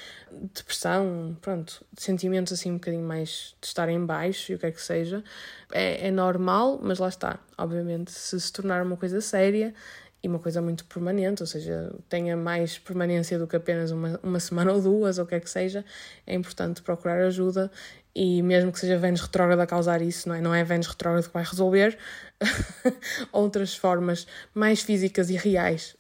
Depressão, 0.54 1.38
pronto, 1.42 1.84
sentimentos 1.98 2.54
assim 2.54 2.72
um 2.72 2.76
bocadinho 2.76 3.04
mais 3.04 3.58
de 3.60 3.68
estar 3.68 3.90
em 3.90 4.06
baixo 4.06 4.54
e 4.54 4.56
o 4.56 4.60
que 4.60 4.68
é 4.68 4.72
que 4.72 4.82
seja. 4.82 5.22
É, 5.74 6.08
é 6.08 6.12
normal, 6.12 6.80
mas 6.82 6.98
lá 7.00 7.10
está. 7.10 7.40
Obviamente, 7.58 8.12
se 8.12 8.40
se 8.40 8.54
tornar 8.54 8.82
uma 8.84 8.96
coisa 8.96 9.20
séria 9.20 9.74
e 10.22 10.28
uma 10.28 10.40
coisa 10.40 10.62
muito 10.62 10.84
permanente, 10.86 11.44
ou 11.44 11.48
seja, 11.48 11.94
tenha 12.10 12.36
mais 12.36 12.78
permanência 12.80 13.38
do 13.38 13.48
que 13.48 13.56
apenas 13.56 13.92
uma, 13.92 14.20
uma 14.24 14.40
semana 14.40 14.74
ou 14.74 14.82
duas, 14.82 15.18
ou 15.18 15.26
o 15.26 15.28
que 15.28 15.36
é 15.36 15.40
que 15.40 15.50
seja, 15.50 15.86
é 16.26 16.34
importante 16.34 16.82
procurar 16.82 17.24
ajuda 17.26 17.72
e 18.20 18.42
mesmo 18.42 18.72
que 18.72 18.80
seja 18.80 18.98
Vênus 18.98 19.22
retrógrado 19.22 19.60
a 19.60 19.68
causar 19.68 20.02
isso, 20.02 20.28
não 20.28 20.36
é? 20.36 20.42
Não 20.42 20.56
é 20.56 20.64
Vênus 20.64 20.88
retrógrado 20.88 21.28
que 21.28 21.34
vai 21.34 21.44
resolver, 21.44 21.96
outras 23.32 23.76
formas 23.76 24.26
mais 24.56 24.82
físicas 24.82 25.30
e 25.30 25.36
reais, 25.36 25.96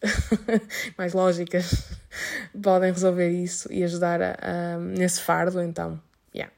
mais 0.97 1.13
lógicas, 1.13 1.91
podem 2.59 2.91
resolver 2.91 3.29
isso 3.29 3.71
e 3.71 3.83
ajudar 3.83 4.19
a, 4.19 4.35
a, 4.41 4.79
nesse 4.79 5.21
fardo, 5.21 5.61
então, 5.61 6.01
yeah. 6.33 6.51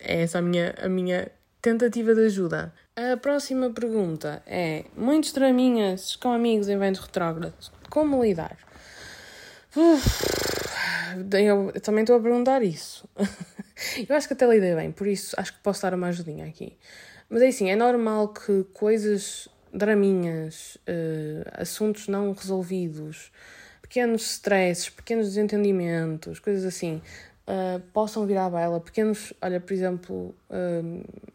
é 0.00 0.20
essa 0.20 0.38
a 0.38 0.42
minha, 0.42 0.74
a 0.82 0.88
minha 0.88 1.30
tentativa 1.62 2.14
de 2.14 2.26
ajuda. 2.26 2.74
A 2.98 3.14
próxima 3.18 3.68
pergunta 3.68 4.42
é: 4.46 4.86
muitos 4.96 5.30
draminhas 5.30 6.16
com 6.16 6.32
amigos 6.32 6.66
em 6.66 6.78
Vênus 6.78 6.98
retrógrado, 7.00 7.52
como 7.90 8.24
lidar? 8.24 8.56
Uf, 9.76 10.24
eu 11.34 11.78
também 11.82 12.04
estou 12.04 12.16
a 12.16 12.20
perguntar 12.20 12.62
isso. 12.62 13.06
Eu 14.08 14.16
acho 14.16 14.26
que 14.26 14.32
até 14.32 14.46
lidei 14.46 14.74
bem, 14.74 14.90
por 14.90 15.06
isso 15.06 15.36
acho 15.38 15.52
que 15.52 15.58
posso 15.58 15.82
dar 15.82 15.92
uma 15.92 16.06
ajudinha 16.06 16.46
aqui. 16.46 16.78
Mas 17.28 17.42
é 17.42 17.48
assim, 17.48 17.70
é 17.70 17.76
normal 17.76 18.28
que 18.28 18.64
coisas, 18.72 19.46
draminhas, 19.70 20.76
uh, 20.88 21.60
assuntos 21.60 22.08
não 22.08 22.32
resolvidos, 22.32 23.30
pequenos 23.82 24.22
stresses, 24.22 24.88
pequenos 24.88 25.26
desentendimentos, 25.26 26.38
coisas 26.38 26.64
assim, 26.64 27.02
uh, 27.46 27.78
possam 27.92 28.24
vir 28.24 28.38
à 28.38 28.48
baila. 28.48 28.80
Pequenos, 28.80 29.34
olha, 29.42 29.60
por 29.60 29.74
exemplo, 29.74 30.34
uh, 30.48 31.26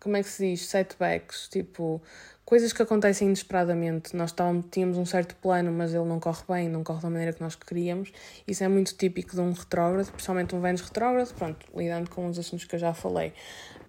como 0.00 0.16
é 0.16 0.22
que 0.22 0.28
se 0.28 0.50
diz? 0.50 0.66
Setbacks, 0.66 1.48
tipo 1.48 2.02
coisas 2.46 2.72
que 2.72 2.80
acontecem 2.80 3.26
inesperadamente. 3.26 4.16
Nós 4.16 4.32
tínhamos 4.70 4.96
um 4.96 5.04
certo 5.04 5.34
plano, 5.36 5.72
mas 5.72 5.92
ele 5.92 6.04
não 6.04 6.20
corre 6.20 6.44
bem, 6.48 6.68
não 6.68 6.84
corre 6.84 7.02
da 7.02 7.10
maneira 7.10 7.32
que 7.32 7.42
nós 7.42 7.56
queríamos. 7.56 8.12
Isso 8.46 8.62
é 8.62 8.68
muito 8.68 8.94
típico 8.94 9.34
de 9.34 9.40
um 9.40 9.52
retrógrado, 9.52 10.10
principalmente 10.12 10.54
um 10.54 10.60
Vênus 10.60 10.80
retrógrado, 10.80 11.34
pronto, 11.34 11.66
lidando 11.76 12.08
com 12.08 12.26
os 12.28 12.38
assuntos 12.38 12.64
que 12.64 12.76
eu 12.76 12.78
já 12.78 12.94
falei. 12.94 13.32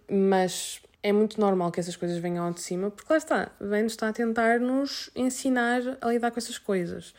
Mas 0.09 0.81
é 1.03 1.13
muito 1.13 1.39
normal 1.39 1.71
que 1.71 1.79
essas 1.79 1.95
coisas 1.95 2.17
venham 2.17 2.45
ao 2.45 2.51
de 2.51 2.61
cima, 2.61 2.89
porque 2.89 3.13
lá 3.13 3.17
está, 3.17 3.51
Vênus 3.61 3.93
está 3.93 4.09
a 4.09 4.13
tentar 4.13 4.59
nos 4.59 5.11
ensinar 5.15 5.81
a 6.01 6.07
lidar 6.09 6.31
com 6.31 6.39
essas 6.39 6.57
coisas. 6.57 7.13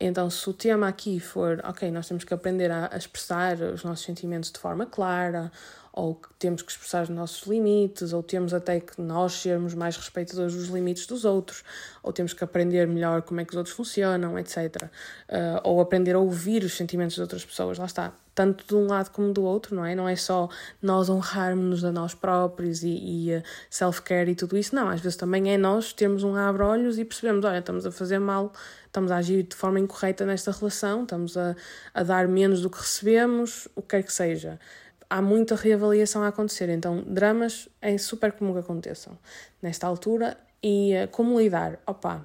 Então, 0.00 0.28
se 0.28 0.50
o 0.50 0.52
tema 0.52 0.88
aqui 0.88 1.20
for, 1.20 1.60
ok, 1.62 1.88
nós 1.92 2.08
temos 2.08 2.24
que 2.24 2.34
aprender 2.34 2.72
a 2.72 2.90
expressar 2.96 3.54
os 3.62 3.84
nossos 3.84 4.04
sentimentos 4.04 4.50
de 4.50 4.58
forma 4.58 4.84
clara, 4.84 5.52
ou 5.92 6.14
que 6.14 6.28
temos 6.38 6.62
que 6.62 6.72
expressar 6.72 7.02
os 7.02 7.10
nossos 7.10 7.46
limites, 7.46 8.14
ou 8.14 8.22
temos 8.22 8.54
até 8.54 8.80
que 8.80 9.00
nós 9.00 9.34
sermos 9.34 9.74
mais 9.74 9.96
respeitadores 9.96 10.54
dos 10.54 10.68
limites 10.68 11.06
dos 11.06 11.24
outros, 11.24 11.62
ou 12.02 12.12
temos 12.12 12.32
que 12.32 12.42
aprender 12.42 12.86
melhor 12.88 13.20
como 13.22 13.40
é 13.40 13.44
que 13.44 13.50
os 13.50 13.56
outros 13.56 13.76
funcionam, 13.76 14.38
etc. 14.38 14.84
Uh, 14.84 14.88
ou 15.64 15.80
aprender 15.80 16.14
a 16.14 16.18
ouvir 16.18 16.64
os 16.64 16.74
sentimentos 16.74 17.14
de 17.14 17.20
outras 17.20 17.44
pessoas, 17.44 17.76
lá 17.76 17.84
está. 17.84 18.12
Tanto 18.34 18.66
de 18.66 18.74
um 18.74 18.86
lado 18.86 19.10
como 19.10 19.30
do 19.30 19.42
outro, 19.42 19.76
não 19.76 19.84
é? 19.84 19.94
Não 19.94 20.08
é 20.08 20.16
só 20.16 20.48
nós 20.80 21.10
honrarmos 21.10 21.84
a 21.84 21.92
nós 21.92 22.14
próprios 22.14 22.82
e, 22.82 22.88
e 22.88 23.36
uh, 23.36 23.42
self-care 23.68 24.30
e 24.30 24.34
tudo 24.34 24.56
isso, 24.56 24.74
não. 24.74 24.88
Às 24.88 25.02
vezes 25.02 25.16
também 25.16 25.52
é 25.52 25.58
nós 25.58 25.92
termos 25.92 26.24
um 26.24 26.34
abre-olhos 26.34 26.98
e 26.98 27.04
percebemos, 27.04 27.44
olha, 27.44 27.58
estamos 27.58 27.84
a 27.84 27.92
fazer 27.92 28.18
mal, 28.18 28.50
estamos 28.86 29.10
a 29.10 29.18
agir 29.18 29.42
de 29.42 29.54
forma 29.54 29.78
incorreta 29.78 30.24
nesta 30.24 30.50
relação, 30.50 31.02
estamos 31.02 31.36
a, 31.36 31.54
a 31.92 32.02
dar 32.02 32.26
menos 32.26 32.62
do 32.62 32.70
que 32.70 32.78
recebemos, 32.78 33.68
o 33.76 33.82
que 33.82 33.88
quer 33.88 34.02
que 34.02 34.12
seja 34.12 34.58
há 35.12 35.20
muita 35.20 35.54
reavaliação 35.54 36.22
a 36.22 36.28
acontecer. 36.28 36.70
Então, 36.70 37.04
dramas 37.06 37.68
é 37.82 37.98
super 37.98 38.32
comum 38.32 38.54
que 38.54 38.60
aconteçam 38.60 39.18
nesta 39.60 39.86
altura. 39.86 40.38
E 40.62 40.94
uh, 40.94 41.08
como 41.08 41.38
lidar? 41.38 41.78
Opa, 41.86 42.24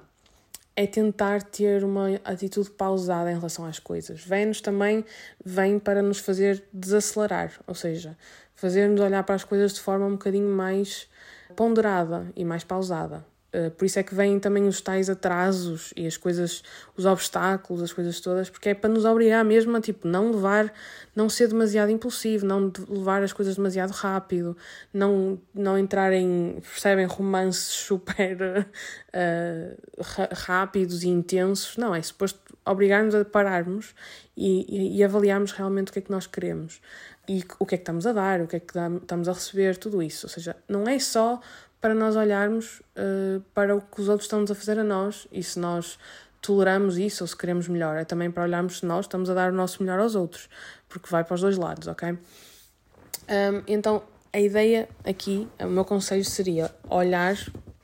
é 0.74 0.86
tentar 0.86 1.42
ter 1.42 1.84
uma 1.84 2.14
atitude 2.24 2.70
pausada 2.70 3.30
em 3.30 3.34
relação 3.34 3.66
às 3.66 3.78
coisas. 3.78 4.24
Vênus 4.24 4.62
também 4.62 5.04
vem 5.44 5.78
para 5.78 6.00
nos 6.00 6.18
fazer 6.18 6.64
desacelerar, 6.72 7.52
ou 7.66 7.74
seja, 7.74 8.16
fazer-nos 8.54 9.02
olhar 9.02 9.22
para 9.22 9.34
as 9.34 9.44
coisas 9.44 9.74
de 9.74 9.80
forma 9.80 10.06
um 10.06 10.12
bocadinho 10.12 10.48
mais 10.48 11.10
ponderada 11.54 12.32
e 12.34 12.42
mais 12.42 12.64
pausada. 12.64 13.22
Uh, 13.52 13.70
por 13.70 13.86
isso 13.86 13.98
é 13.98 14.02
que 14.02 14.14
vêm 14.14 14.38
também 14.38 14.68
os 14.68 14.78
tais 14.80 15.08
atrasos 15.08 15.94
e 15.96 16.06
as 16.06 16.18
coisas, 16.18 16.62
os 16.94 17.06
obstáculos, 17.06 17.82
as 17.82 17.92
coisas 17.92 18.20
todas, 18.20 18.50
porque 18.50 18.68
é 18.68 18.74
para 18.74 18.90
nos 18.90 19.06
obrigar 19.06 19.42
mesmo 19.42 19.74
a 19.74 19.80
tipo, 19.80 20.06
não 20.06 20.30
levar, 20.30 20.70
não 21.16 21.30
ser 21.30 21.48
demasiado 21.48 21.90
impulsivo, 21.90 22.44
não 22.44 22.70
levar 22.88 23.22
as 23.22 23.32
coisas 23.32 23.56
demasiado 23.56 23.92
rápido, 23.92 24.54
não, 24.92 25.40
não 25.54 25.78
entrar 25.78 26.12
em, 26.12 26.60
percebem, 26.60 27.06
romances 27.06 27.64
super 27.88 28.68
uh, 29.14 30.02
rápidos 30.32 31.02
e 31.02 31.08
intensos. 31.08 31.78
Não, 31.78 31.94
é 31.94 32.02
suposto 32.02 32.38
obrigar-nos 32.66 33.14
a 33.14 33.24
pararmos 33.24 33.94
e, 34.36 34.66
e, 34.68 34.98
e 34.98 35.04
avaliarmos 35.04 35.52
realmente 35.52 35.88
o 35.88 35.92
que 35.92 36.00
é 36.00 36.02
que 36.02 36.10
nós 36.10 36.26
queremos 36.26 36.82
e 37.28 37.44
o 37.58 37.66
que 37.66 37.74
é 37.74 37.78
que 37.78 37.82
estamos 37.82 38.06
a 38.06 38.12
dar, 38.12 38.40
o 38.40 38.46
que 38.46 38.56
é 38.56 38.60
que 38.60 38.72
estamos 39.02 39.28
a 39.28 39.32
receber, 39.32 39.76
tudo 39.76 40.02
isso. 40.02 40.26
Ou 40.26 40.30
seja, 40.30 40.56
não 40.66 40.88
é 40.88 40.98
só 40.98 41.40
para 41.80 41.94
nós 41.94 42.16
olharmos 42.16 42.80
uh, 42.96 43.40
para 43.54 43.74
o 43.76 43.80
que 43.80 44.00
os 44.00 44.08
outros 44.08 44.26
estão-nos 44.26 44.50
a 44.50 44.54
fazer 44.54 44.78
a 44.78 44.84
nós 44.84 45.26
e 45.30 45.42
se 45.42 45.58
nós 45.58 45.98
toleramos 46.40 46.98
isso 46.98 47.24
ou 47.24 47.28
se 47.28 47.36
queremos 47.36 47.68
melhor. 47.68 47.96
É 47.96 48.04
também 48.04 48.30
para 48.30 48.44
olharmos 48.44 48.78
se 48.78 48.86
nós 48.86 49.04
estamos 49.04 49.30
a 49.30 49.34
dar 49.34 49.52
o 49.52 49.54
nosso 49.54 49.82
melhor 49.82 49.98
aos 49.98 50.14
outros, 50.14 50.48
porque 50.88 51.08
vai 51.10 51.24
para 51.24 51.34
os 51.34 51.40
dois 51.40 51.56
lados, 51.56 51.88
ok? 51.88 52.10
Um, 52.10 53.62
então, 53.66 54.02
a 54.32 54.40
ideia 54.40 54.88
aqui, 55.04 55.48
o 55.60 55.66
meu 55.66 55.84
conselho 55.84 56.24
seria 56.24 56.74
olhar 56.88 57.34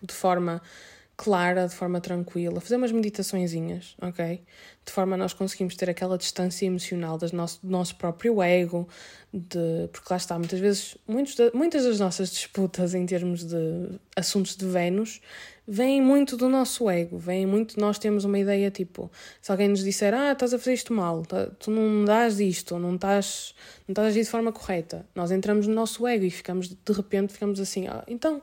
de 0.02 0.14
forma 0.14 0.60
clara, 1.16 1.68
de 1.68 1.74
forma 1.74 2.00
tranquila, 2.00 2.60
fazer 2.60 2.76
umas 2.76 2.90
meditaçõezinhas, 2.90 3.94
ok? 4.00 4.42
De 4.84 4.92
forma 4.92 5.14
a 5.14 5.18
nós 5.18 5.32
conseguimos 5.32 5.76
ter 5.76 5.88
aquela 5.88 6.18
distância 6.18 6.66
emocional 6.66 7.18
nosso, 7.32 7.60
do 7.62 7.70
nosso 7.70 7.96
próprio 7.96 8.42
ego, 8.42 8.88
de, 9.32 9.88
porque 9.92 10.06
lá 10.10 10.16
está, 10.16 10.38
muitas 10.38 10.58
vezes, 10.58 10.96
muitos 11.06 11.36
de, 11.36 11.50
muitas 11.54 11.84
das 11.84 12.00
nossas 12.00 12.30
disputas 12.30 12.94
em 12.94 13.06
termos 13.06 13.44
de 13.44 13.98
assuntos 14.16 14.56
de 14.56 14.66
Vênus 14.66 15.20
vêm 15.66 16.02
muito 16.02 16.36
do 16.36 16.48
nosso 16.48 16.90
ego, 16.90 17.16
vêm 17.16 17.46
muito, 17.46 17.80
nós 17.80 17.98
temos 17.98 18.24
uma 18.24 18.38
ideia 18.38 18.70
tipo, 18.70 19.10
se 19.40 19.50
alguém 19.50 19.68
nos 19.68 19.82
disser, 19.82 20.12
ah, 20.12 20.32
estás 20.32 20.52
a 20.52 20.58
fazer 20.58 20.74
isto 20.74 20.92
mal, 20.92 21.22
tá, 21.24 21.46
tu 21.58 21.70
não 21.70 22.04
dás 22.04 22.38
isto, 22.40 22.78
não 22.78 22.96
estás, 22.96 23.54
não 23.88 23.92
estás 23.92 24.06
a 24.06 24.10
agir 24.10 24.24
de 24.24 24.30
forma 24.30 24.52
correta, 24.52 25.06
nós 25.14 25.30
entramos 25.30 25.66
no 25.66 25.74
nosso 25.74 26.06
ego 26.06 26.24
e 26.24 26.30
ficamos, 26.30 26.68
de 26.68 26.92
repente, 26.92 27.32
ficamos 27.32 27.58
assim, 27.60 27.86
ah, 27.86 28.04
então 28.08 28.42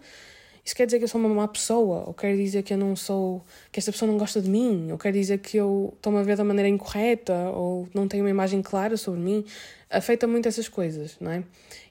isso 0.64 0.76
quer 0.76 0.86
dizer 0.86 1.00
que 1.00 1.06
eu 1.06 1.08
sou 1.08 1.20
uma 1.20 1.30
má 1.30 1.48
pessoa, 1.48 2.04
ou 2.08 2.14
quer 2.14 2.36
dizer 2.36 2.62
que 2.64 2.74
eu 2.74 2.78
não 2.78 2.96
sou, 2.96 3.44
que 3.72 3.80
esta 3.80 3.92
pessoa 3.92 4.10
não 4.10 4.18
gosta 4.18 4.42
de 4.42 4.50
mim, 4.50 4.92
ou 4.92 4.98
quer 4.98 5.12
dizer 5.12 5.40
que 5.40 5.58
eu 5.58 5.94
estou-me 5.96 6.20
a 6.20 6.24
ver 6.24 6.38
da 6.38 6.44
maneira 6.44 6.70
incorreta, 6.70 7.34
ou 7.50 7.90
não 7.94 8.08
tenho 8.08 8.24
uma 8.24 8.30
imagem 8.30 8.62
clara 8.62 8.96
sobre 8.96 9.20
mim. 9.20 9.44
Afeta 9.90 10.28
muito 10.28 10.48
essas 10.48 10.70
coisas, 10.70 11.18
não 11.20 11.32
é? 11.32 11.44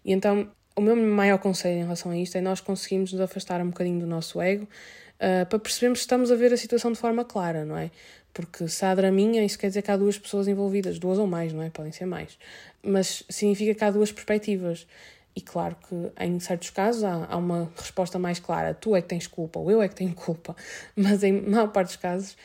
E 0.04 0.12
então, 0.12 0.48
o 0.76 0.80
meu 0.80 0.96
maior 0.96 1.38
conselho 1.38 1.78
em 1.78 1.82
relação 1.82 2.12
a 2.12 2.16
isto 2.16 2.36
é 2.36 2.40
nós 2.40 2.60
conseguirmos 2.60 3.12
nos 3.12 3.20
afastar 3.20 3.60
um 3.60 3.68
bocadinho 3.68 4.00
do 4.00 4.06
nosso 4.06 4.40
ego 4.40 4.64
uh, 4.64 5.46
para 5.46 5.58
percebermos 5.58 5.98
que 5.98 6.04
estamos 6.04 6.30
a 6.30 6.36
ver 6.36 6.52
a 6.52 6.56
situação 6.56 6.92
de 6.92 6.98
forma 6.98 7.24
clara, 7.24 7.64
não 7.64 7.76
é? 7.76 7.90
Porque 8.32 8.68
se 8.68 8.84
há 8.84 8.94
draminha, 8.94 9.44
isso 9.44 9.58
quer 9.58 9.68
dizer 9.68 9.82
que 9.82 9.90
há 9.90 9.96
duas 9.96 10.16
pessoas 10.16 10.46
envolvidas, 10.46 10.98
duas 10.98 11.18
ou 11.18 11.26
mais, 11.26 11.52
não 11.52 11.62
é? 11.62 11.70
Podem 11.70 11.90
ser 11.92 12.06
mais. 12.06 12.38
Mas 12.82 13.24
significa 13.28 13.74
que 13.74 13.84
há 13.84 13.90
duas 13.90 14.12
perspectivas. 14.12 14.86
E 15.34 15.40
claro 15.40 15.76
que 15.88 16.24
em 16.24 16.40
certos 16.40 16.70
casos 16.70 17.04
há, 17.04 17.26
há 17.30 17.36
uma 17.36 17.70
resposta 17.76 18.18
mais 18.18 18.40
clara: 18.40 18.74
tu 18.74 18.96
é 18.96 19.02
que 19.02 19.08
tens 19.08 19.26
culpa 19.26 19.58
ou 19.58 19.70
eu 19.70 19.82
é 19.82 19.88
que 19.88 19.94
tenho 19.94 20.14
culpa, 20.14 20.56
mas 20.96 21.22
em 21.22 21.32
maior 21.32 21.68
parte 21.68 21.88
dos 21.88 21.96
casos 21.96 22.36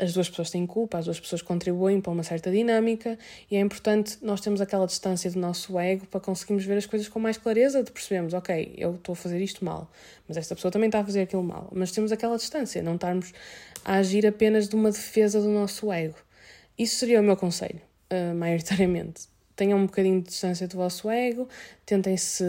as 0.00 0.12
duas 0.12 0.28
pessoas 0.28 0.50
têm 0.50 0.66
culpa, 0.66 0.98
as 0.98 1.04
duas 1.04 1.18
pessoas 1.18 1.42
contribuem 1.42 2.00
para 2.00 2.12
uma 2.12 2.22
certa 2.22 2.50
dinâmica 2.50 3.18
e 3.50 3.56
é 3.56 3.60
importante 3.60 4.18
nós 4.22 4.40
termos 4.40 4.60
aquela 4.60 4.86
distância 4.86 5.30
do 5.30 5.38
nosso 5.38 5.78
ego 5.78 6.06
para 6.06 6.20
conseguirmos 6.20 6.64
ver 6.64 6.76
as 6.78 6.86
coisas 6.86 7.08
com 7.08 7.18
mais 7.18 7.36
clareza, 7.36 7.82
de 7.82 7.90
percebermos, 7.90 8.32
ok, 8.32 8.74
eu 8.76 8.94
estou 8.94 9.12
a 9.12 9.16
fazer 9.16 9.40
isto 9.40 9.64
mal, 9.64 9.90
mas 10.26 10.36
esta 10.36 10.54
pessoa 10.54 10.70
também 10.70 10.88
está 10.88 11.00
a 11.00 11.04
fazer 11.04 11.22
aquilo 11.22 11.42
mal. 11.42 11.68
Mas 11.72 11.90
temos 11.90 12.12
aquela 12.12 12.36
distância, 12.36 12.82
não 12.82 12.94
estarmos 12.94 13.32
a 13.84 13.94
agir 13.94 14.26
apenas 14.26 14.68
de 14.68 14.76
uma 14.76 14.90
defesa 14.90 15.40
do 15.40 15.48
nosso 15.48 15.92
ego. 15.92 16.16
Isso 16.78 16.96
seria 16.96 17.20
o 17.20 17.24
meu 17.24 17.36
conselho, 17.36 17.80
uh, 18.12 18.34
maioritariamente. 18.34 19.28
Tenham 19.58 19.76
um 19.76 19.86
bocadinho 19.86 20.22
de 20.22 20.28
distância 20.28 20.68
do 20.68 20.76
vosso 20.76 21.10
ego, 21.10 21.48
tentem-se 21.84 22.44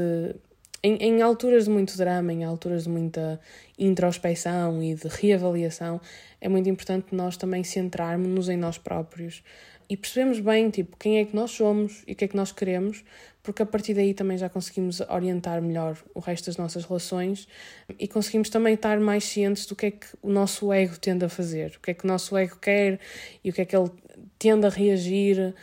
em, 0.84 0.96
em, 0.98 1.22
alturas 1.24 1.66
de 1.66 1.72
muito 1.72 1.98
drama, 1.98 2.32
em 2.32 2.44
alturas 2.44 2.84
de 2.84 2.90
muita 2.90 3.40
introspecção 3.78 4.82
e 4.84 4.94
de 4.94 5.08
reavaliação, 5.08 6.00
é 6.40 6.48
muito 6.48 6.70
importante 6.70 7.14
nós 7.14 7.36
também 7.36 7.64
centrarmos-nos 7.64 8.48
em 8.48 8.56
nós 8.58 8.78
próprios 8.78 9.44
e 9.90 9.98
percebemos 9.98 10.40
bem 10.40 10.70
tipo, 10.70 10.96
quem 10.98 11.18
é 11.18 11.26
que 11.26 11.36
nós 11.36 11.50
somos 11.50 12.04
e 12.08 12.14
o 12.14 12.16
que 12.16 12.26
é 12.26 12.28
que 12.28 12.36
nós 12.36 12.52
queremos, 12.52 13.04
porque 13.42 13.64
a 13.64 13.66
partir 13.66 13.96
daí 13.96 14.14
também 14.14 14.38
já 14.38 14.48
conseguimos 14.48 15.02
orientar 15.02 15.60
melhor 15.64 15.98
o 16.14 16.20
resto 16.20 16.46
das 16.46 16.58
nossas 16.58 16.86
relações 16.86 17.48
e 17.98 18.08
conseguimos 18.08 18.50
também 18.50 18.76
estar 18.76 19.00
mais 19.00 19.24
cientes 19.24 19.66
do 19.66 19.76
que 19.76 19.88
é 19.88 19.92
que 19.92 20.06
o 20.22 20.30
nosso 20.30 20.72
ego 20.72 20.96
tende 21.00 21.26
a 21.26 21.30
fazer, 21.30 21.74
o 21.76 21.80
que 21.80 21.90
é 21.90 21.94
que 21.96 22.06
o 22.06 22.08
nosso 22.08 22.38
ego 22.38 22.58
quer 22.58 23.00
e 23.44 23.50
o 23.50 23.54
que 23.54 23.62
é 23.62 23.66
que 23.66 23.76
ele 23.76 23.90
tende 24.38 24.68
a 24.68 24.70
reagir 24.70 25.56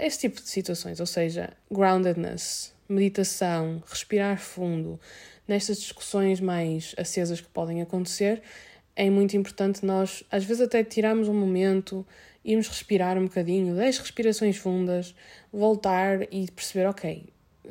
esse 0.00 0.20
tipo 0.20 0.40
de 0.40 0.48
situações, 0.48 1.00
ou 1.00 1.06
seja, 1.06 1.50
groundedness, 1.70 2.72
meditação, 2.88 3.82
respirar 3.86 4.38
fundo, 4.38 5.00
nestas 5.46 5.78
discussões 5.78 6.40
mais 6.40 6.94
acesas 6.98 7.40
que 7.40 7.48
podem 7.48 7.80
acontecer, 7.82 8.42
é 8.94 9.10
muito 9.10 9.36
importante 9.36 9.84
nós, 9.84 10.24
às 10.30 10.44
vezes, 10.44 10.62
até 10.62 10.82
tirarmos 10.82 11.28
um 11.28 11.34
momento, 11.34 12.06
irmos 12.44 12.66
respirar 12.68 13.18
um 13.18 13.24
bocadinho, 13.24 13.74
10 13.76 13.98
respirações 13.98 14.56
fundas, 14.56 15.14
voltar 15.52 16.22
e 16.32 16.50
perceber, 16.50 16.86
ok, 16.86 17.26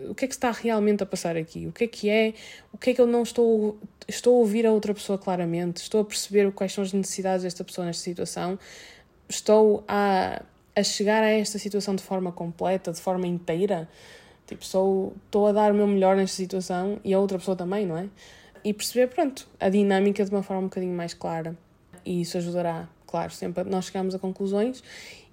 o 0.10 0.14
que 0.14 0.26
é 0.26 0.28
que 0.28 0.34
está 0.34 0.52
realmente 0.52 1.04
a 1.04 1.06
passar 1.06 1.38
aqui? 1.38 1.68
O 1.68 1.72
que 1.72 1.86
é 1.86 1.88
que 1.88 2.10
é? 2.10 2.34
O 2.72 2.78
que 2.78 2.90
é 2.90 2.94
que 2.94 3.02
eu 3.02 3.08
não 3.08 3.24
estou. 3.24 3.80
Estou 4.08 4.36
a 4.36 4.40
ouvir 4.40 4.66
a 4.68 4.72
outra 4.72 4.94
pessoa 4.94 5.18
claramente? 5.18 5.78
Estou 5.78 6.02
a 6.02 6.06
perceber 6.06 6.52
quais 6.52 6.74
são 6.74 6.84
as 6.84 6.94
necessidades 6.94 7.44
desta 7.44 7.64
pessoa 7.64 7.88
nesta 7.88 8.04
situação? 8.04 8.60
Estou 9.28 9.84
a, 9.88 10.44
a 10.76 10.84
chegar 10.84 11.24
a 11.24 11.30
esta 11.30 11.58
situação 11.58 11.96
de 11.96 12.04
forma 12.04 12.32
completa, 12.32 12.92
de 12.92 13.00
forma 13.00 13.28
inteira? 13.28 13.88
Tipo, 14.46 14.64
sou, 14.66 15.14
estou 15.26 15.48
a 15.48 15.52
dar 15.52 15.72
o 15.72 15.76
meu 15.76 15.88
melhor 15.88 16.16
nesta 16.16 16.36
situação 16.36 17.00
e 17.04 17.14
a 17.14 17.20
outra 17.20 17.40
pessoa 17.40 17.56
também, 17.56 17.86
não 17.86 17.98
é? 17.98 18.08
E 18.64 18.74
perceber, 18.74 19.08
pronto, 19.08 19.48
a 19.60 19.70
dinâmica 19.70 20.24
de 20.24 20.32
uma 20.32 20.44
forma 20.44 20.64
um 20.64 20.66
bocadinho 20.66 20.96
mais 20.96 21.14
clara. 21.14 21.56
E 22.06 22.22
isso 22.22 22.38
ajudará, 22.38 22.88
claro, 23.08 23.32
sempre 23.32 23.64
nós 23.64 23.86
chegarmos 23.86 24.14
a 24.14 24.20
conclusões 24.20 24.84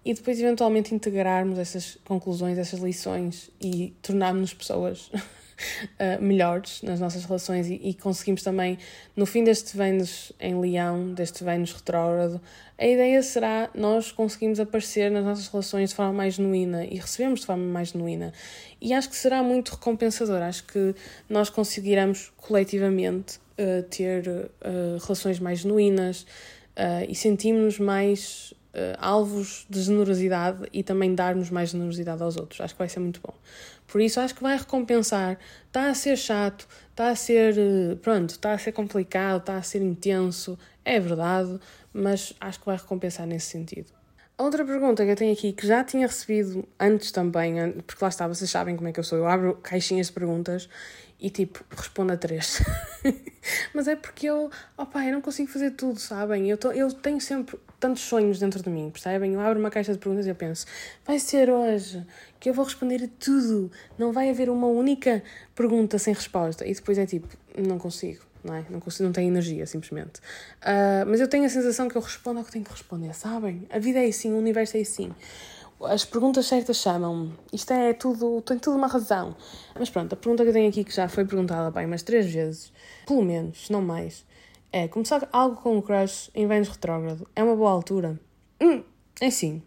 e 0.05 0.15
depois 0.15 0.41
eventualmente 0.41 0.95
integrarmos 0.95 1.59
essas 1.59 1.99
conclusões, 2.05 2.59
essas 2.59 2.81
lições 2.81 3.51
e 3.61 3.95
tornarmos-nos 4.03 4.55
pessoas 4.55 5.11
uh, 5.99 6.21
melhores 6.23 6.83
nas 6.83 7.01
nossas 7.01 7.25
relações 7.25 7.69
e, 7.69 7.75
e, 7.75 7.95
conseguimos 7.95 8.43
também, 8.43 8.79
no 9.17 9.27
fim 9.27 9.45
deste 9.45 9.77
Vênus 9.77 10.33
em 10.41 10.59
Leão, 10.61 11.13
deste 11.13 11.45
Vênus 11.45 11.73
retrógrado, 11.73 12.41
a 12.79 12.87
ideia 12.87 13.23
será 13.23 13.71
nós 13.75 14.11
conseguimos 14.11 14.59
aparecer 14.59 15.11
nas 15.11 15.25
nossas 15.25 15.49
relações 15.49 15.91
de 15.91 15.97
forma 15.97 16.13
mais 16.13 16.35
genuína 16.35 16.85
e 16.85 16.97
recebemos 16.97 17.41
de 17.41 17.47
forma 17.47 17.65
mais 17.65 17.89
genuína. 17.89 18.33
E 18.81 18.93
acho 18.93 19.09
que 19.09 19.17
será 19.17 19.43
muito 19.43 19.71
recompensador, 19.71 20.43
acho 20.43 20.65
que 20.65 20.95
nós 21.29 21.49
conseguiremos 21.49 22.33
coletivamente 22.37 23.39
uh, 23.59 23.83
ter 23.85 24.29
uh, 24.29 24.99
relações 25.03 25.39
mais 25.39 25.61
genuínas 25.61 26.27
e 27.07 27.15
sentimos-nos 27.15 27.79
mais 27.79 28.55
alvos 28.99 29.67
de 29.69 29.83
generosidade 29.83 30.67
e 30.73 30.83
também 30.83 31.15
darmos 31.15 31.51
mais 31.51 31.69
generosidade 31.69 32.23
aos 32.23 32.39
outros. 32.39 32.63
Acho 32.63 32.73
que 32.73 32.79
vai 32.79 32.89
ser 32.89 32.99
muito 32.99 33.21
bom. 33.21 33.35
Por 33.93 34.01
isso, 34.01 34.19
acho 34.21 34.35
que 34.35 34.43
vai 34.43 34.57
recompensar. 34.57 35.39
Está 35.67 35.91
a 35.91 35.95
ser 35.95 36.17
chato, 36.17 36.67
está 36.91 37.11
a 37.11 37.15
ser. 37.15 37.59
Uh, 37.59 37.97
pronto, 37.97 38.31
está 38.31 38.55
a 38.55 38.59
ser 38.59 38.73
complicado, 38.73 39.41
está 39.41 39.59
a 39.59 39.63
ser 39.63 39.83
intenso. 39.83 40.59
É 40.83 40.99
verdade, 40.99 41.61
mas 41.93 42.33
acho 42.41 42.59
que 42.59 42.65
vai 42.65 42.79
recompensar 42.79 43.27
nesse 43.27 43.51
sentido. 43.51 43.93
Outra 44.43 44.65
pergunta 44.65 45.05
que 45.05 45.11
eu 45.13 45.15
tenho 45.15 45.33
aqui, 45.33 45.53
que 45.53 45.65
já 45.65 45.85
tinha 45.85 46.05
recebido 46.05 46.67
antes 46.79 47.13
também, 47.13 47.55
porque 47.87 48.05
lá 48.05 48.09
está, 48.09 48.27
vocês 48.27 48.51
sabem 48.51 48.75
como 48.75 48.89
é 48.89 48.93
que 48.93 48.99
eu 48.99 49.05
sou, 49.05 49.17
eu 49.17 49.29
abro 49.29 49.55
caixinhas 49.63 50.09
de 50.09 50.15
perguntas 50.15 50.69
e 51.21 51.31
tipo, 51.31 51.65
respondo 51.71 52.13
a 52.13 52.17
três. 52.17 52.61
Mas 53.73 53.87
é 53.87 53.95
porque 53.95 54.27
eu, 54.27 54.51
opá, 54.77 55.07
eu 55.07 55.13
não 55.13 55.21
consigo 55.21 55.49
fazer 55.49 55.71
tudo, 55.71 56.01
sabem? 56.01 56.51
Eu, 56.51 56.59
tô, 56.59 56.73
eu 56.73 56.93
tenho 56.93 57.21
sempre 57.21 57.57
tantos 57.79 58.03
sonhos 58.03 58.41
dentro 58.41 58.61
de 58.61 58.69
mim, 58.69 58.91
percebem? 58.91 59.35
Eu 59.35 59.41
abro 59.41 59.61
uma 59.61 59.71
caixa 59.71 59.93
de 59.93 60.01
perguntas 60.01 60.27
e 60.27 60.31
eu 60.31 60.35
penso, 60.35 60.67
vai 61.05 61.21
ser 61.21 61.49
hoje 61.49 62.05
que 62.41 62.51
eu 62.51 62.55
vou 62.55 62.65
responder 62.65 63.05
a 63.05 63.09
tudo, 63.25 63.71
não 63.97 64.11
vai 64.11 64.29
haver 64.29 64.51
uma 64.51 64.67
única 64.67 65.23
pergunta 65.55 66.01
sem 66.01 66.13
resposta. 66.13 66.67
E 66.67 66.75
depois 66.75 66.99
é 66.99 67.07
tipo, 67.07 67.29
não 67.57 67.79
consigo, 67.79 68.25
não 68.45 68.55
é? 68.55 68.65
Não 68.69 68.81
consigo, 68.81 69.05
não 69.05 69.13
tenho 69.13 69.29
energia, 69.29 69.67
simplesmente. 69.67 70.19
Uh, 70.61 71.07
mas 71.07 71.21
eu 71.21 71.29
tenho 71.29 71.45
a 71.45 71.49
sensação 71.49 71.89
que 71.89 71.97
eu 71.97 72.03
respondo 72.03 72.39
ao 72.39 72.45
que 72.45 72.53
tenho 72.53 72.65
que 72.65 72.71
responder, 72.71 73.15
sabem? 73.15 73.67
A 73.71 73.79
vida 73.79 74.03
é 74.03 74.07
assim, 74.07 74.33
o 74.33 74.39
universo 74.39 74.77
é 74.77 74.81
assim 74.81 75.13
as 75.85 76.05
perguntas 76.05 76.47
certas 76.47 76.77
chamam-me. 76.77 77.33
Isto 77.53 77.73
é 77.73 77.93
tudo, 77.93 78.41
tem 78.43 78.59
tudo 78.59 78.77
uma 78.77 78.87
razão. 78.87 79.35
Mas 79.79 79.91
pronto, 79.91 80.13
a 80.13 80.17
pergunta 80.17 80.43
que 80.43 80.51
eu 80.51 80.53
tenho 80.53 80.69
aqui, 80.69 80.85
que 80.85 80.95
já 80.95 81.09
foi 81.09 81.25
perguntada 81.25 81.71
bem 81.71 81.87
umas 81.87 82.03
três 82.03 82.33
vezes, 82.33 82.73
pelo 83.07 83.23
menos, 83.23 83.69
não 83.69 83.83
mais, 83.83 84.25
é 84.73 84.89
começar 84.89 85.29
algo 85.33 85.57
com 85.57 85.77
um 85.77 85.83
crush 85.83 86.31
em 86.35 86.47
Vênus 86.47 86.69
retrógrado 86.69 87.29
é 87.35 87.43
uma 87.43 87.57
boa 87.57 87.71
altura? 87.71 88.19
Hum, 88.61 88.83
é 89.21 89.31
sim. 89.31 89.63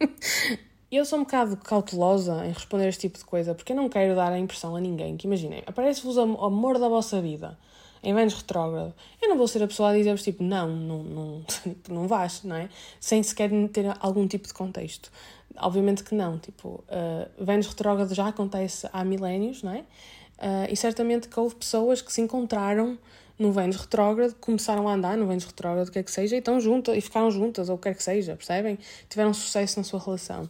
eu 0.90 1.04
sou 1.04 1.18
um 1.18 1.22
bocado 1.22 1.56
cautelosa 1.56 2.46
em 2.46 2.52
responder 2.52 2.88
este 2.88 3.02
tipo 3.02 3.18
de 3.18 3.24
coisa 3.24 3.54
porque 3.54 3.72
eu 3.72 3.76
não 3.76 3.88
quero 3.88 4.14
dar 4.14 4.32
a 4.32 4.38
impressão 4.38 4.76
a 4.76 4.80
ninguém 4.80 5.16
que, 5.16 5.26
imaginem, 5.26 5.62
aparece-vos 5.66 6.16
o 6.16 6.22
amor 6.44 6.78
da 6.78 6.88
vossa 6.88 7.20
vida 7.20 7.58
em 8.02 8.14
Vênus 8.14 8.34
retrógrado, 8.34 8.94
eu 9.20 9.28
não 9.28 9.36
vou 9.36 9.46
ser 9.46 9.62
a 9.62 9.66
pessoa 9.66 9.90
a 9.90 9.96
dizer-vos 9.96 10.22
tipo, 10.22 10.42
não, 10.42 10.68
não, 10.68 11.02
não, 11.02 11.44
não 11.88 12.08
vais, 12.08 12.42
não 12.44 12.56
é? 12.56 12.68
Sem 12.98 13.22
sequer 13.22 13.50
ter 13.68 13.94
algum 14.00 14.26
tipo 14.26 14.46
de 14.46 14.54
contexto. 14.54 15.10
Obviamente 15.56 16.02
que 16.04 16.14
não, 16.14 16.38
tipo, 16.38 16.82
uh, 16.88 17.44
Vênus 17.44 17.66
retrógrado 17.66 18.14
já 18.14 18.28
acontece 18.28 18.88
há 18.92 19.04
milénios, 19.04 19.62
não 19.62 19.72
é? 19.72 19.80
Uh, 19.80 20.70
e 20.70 20.76
certamente 20.76 21.28
que 21.28 21.38
houve 21.38 21.54
pessoas 21.54 22.00
que 22.00 22.10
se 22.12 22.20
encontraram 22.20 22.98
no 23.40 23.50
Vênus 23.52 23.76
retrógrado, 23.76 24.34
começaram 24.34 24.86
a 24.86 24.92
andar 24.92 25.16
no 25.16 25.26
Vênus 25.26 25.44
retrógrado, 25.44 25.88
o 25.88 25.90
que 25.90 25.98
é 25.98 26.02
que 26.02 26.10
seja, 26.10 26.36
e 26.36 26.40
estão 26.40 26.60
juntas, 26.60 26.94
e 26.94 27.00
ficaram 27.00 27.30
juntas, 27.30 27.70
ou 27.70 27.76
o 27.76 27.78
que 27.78 27.84
quer 27.84 27.94
que 27.94 28.02
seja, 28.02 28.36
percebem? 28.36 28.78
Tiveram 29.08 29.32
sucesso 29.32 29.80
na 29.80 29.82
sua 29.82 29.98
relação. 29.98 30.42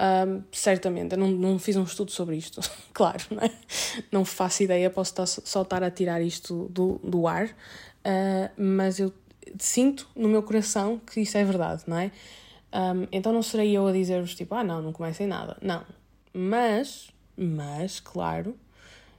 Um, 0.00 0.42
certamente, 0.52 1.12
eu 1.12 1.18
não, 1.18 1.28
não 1.28 1.58
fiz 1.58 1.74
um 1.74 1.82
estudo 1.82 2.12
sobre 2.12 2.36
isto, 2.36 2.60
claro, 2.94 3.24
não 3.32 3.42
é? 3.42 3.50
Não 4.12 4.24
faço 4.24 4.62
ideia, 4.62 4.88
posso 4.88 5.10
estar, 5.10 5.26
só 5.26 5.62
estar 5.62 5.82
a 5.82 5.90
tirar 5.90 6.22
isto 6.22 6.68
do, 6.70 7.00
do 7.02 7.26
ar, 7.26 7.46
uh, 7.46 8.50
mas 8.56 9.00
eu 9.00 9.12
sinto 9.58 10.08
no 10.14 10.28
meu 10.28 10.42
coração 10.42 11.00
que 11.00 11.20
isso 11.20 11.36
é 11.36 11.44
verdade, 11.44 11.82
não 11.88 11.98
é? 11.98 12.12
Um, 12.72 13.08
então 13.10 13.32
não 13.32 13.42
serei 13.42 13.76
eu 13.76 13.88
a 13.88 13.92
dizer-vos 13.92 14.36
tipo, 14.36 14.54
ah 14.54 14.62
não, 14.62 14.80
não 14.80 14.92
comecem 14.92 15.26
nada. 15.26 15.56
Não. 15.60 15.84
Mas, 16.32 17.10
mas, 17.36 17.98
claro, 17.98 18.56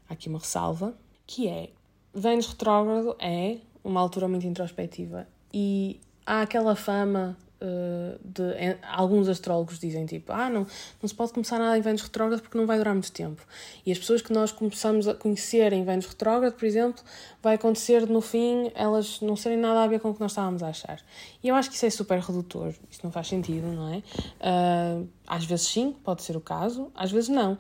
há 0.08 0.14
aqui 0.14 0.30
uma 0.30 0.40
ressalva, 0.40 0.96
que 1.26 1.50
é, 1.50 1.72
Vênus 2.18 2.48
retrógrado 2.48 3.16
é 3.20 3.58
uma 3.84 4.02
altura 4.02 4.28
muito 4.28 4.48
introspectiva 4.48 5.28
e 5.54 6.00
há 6.26 6.42
aquela 6.42 6.76
fama 6.76 7.38
uh, 7.62 8.20
de 8.26 8.76
alguns 8.92 9.28
astrólogos 9.28 9.78
dizem 9.78 10.04
tipo 10.08 10.34
ah 10.34 10.50
não 10.50 10.66
não 11.00 11.08
se 11.08 11.14
pode 11.14 11.32
começar 11.32 11.60
nada 11.60 11.78
em 11.78 11.82
Vênus 11.82 12.02
retrógrado 12.02 12.42
porque 12.42 12.58
não 12.58 12.66
vai 12.66 12.80
durar 12.80 12.96
muito 12.96 13.12
tempo. 13.12 13.46
E 13.86 13.92
as 13.92 14.00
pessoas 14.00 14.24
que 14.24 14.34
nós 14.34 14.52
começamos 14.52 15.08
a 15.08 15.14
conhecer 15.14 15.72
em 15.74 15.86
Vênus 15.86 16.08
retrógrado 16.08 16.54
por 16.54 16.66
exemplo 16.66 17.04
vai 17.40 17.54
acontecer 17.54 18.10
no 18.10 18.20
fim 18.20 18.72
elas 18.74 19.22
não 19.22 19.36
serem 19.36 19.60
nada 19.60 19.84
a 19.84 19.88
ver 19.88 20.00
com 20.00 20.10
o 20.10 20.14
que 20.16 20.20
nós 20.20 20.32
estávamos 20.32 20.64
a 20.64 20.70
achar. 20.70 21.00
E 21.44 21.50
eu 21.50 21.54
acho 21.54 21.70
que 21.70 21.76
isso 21.76 21.86
é 21.86 21.90
super 21.92 22.18
redutor 22.18 22.74
isso 22.90 23.02
não 23.04 23.12
faz 23.12 23.28
sentido 23.28 23.68
não 23.68 23.94
é? 23.94 23.98
Uh, 23.98 25.08
às 25.28 25.46
vezes 25.46 25.68
sim 25.68 25.96
pode 26.04 26.24
ser 26.24 26.36
o 26.36 26.42
caso 26.42 26.92
às 26.96 27.12
vezes 27.12 27.30
não. 27.30 27.60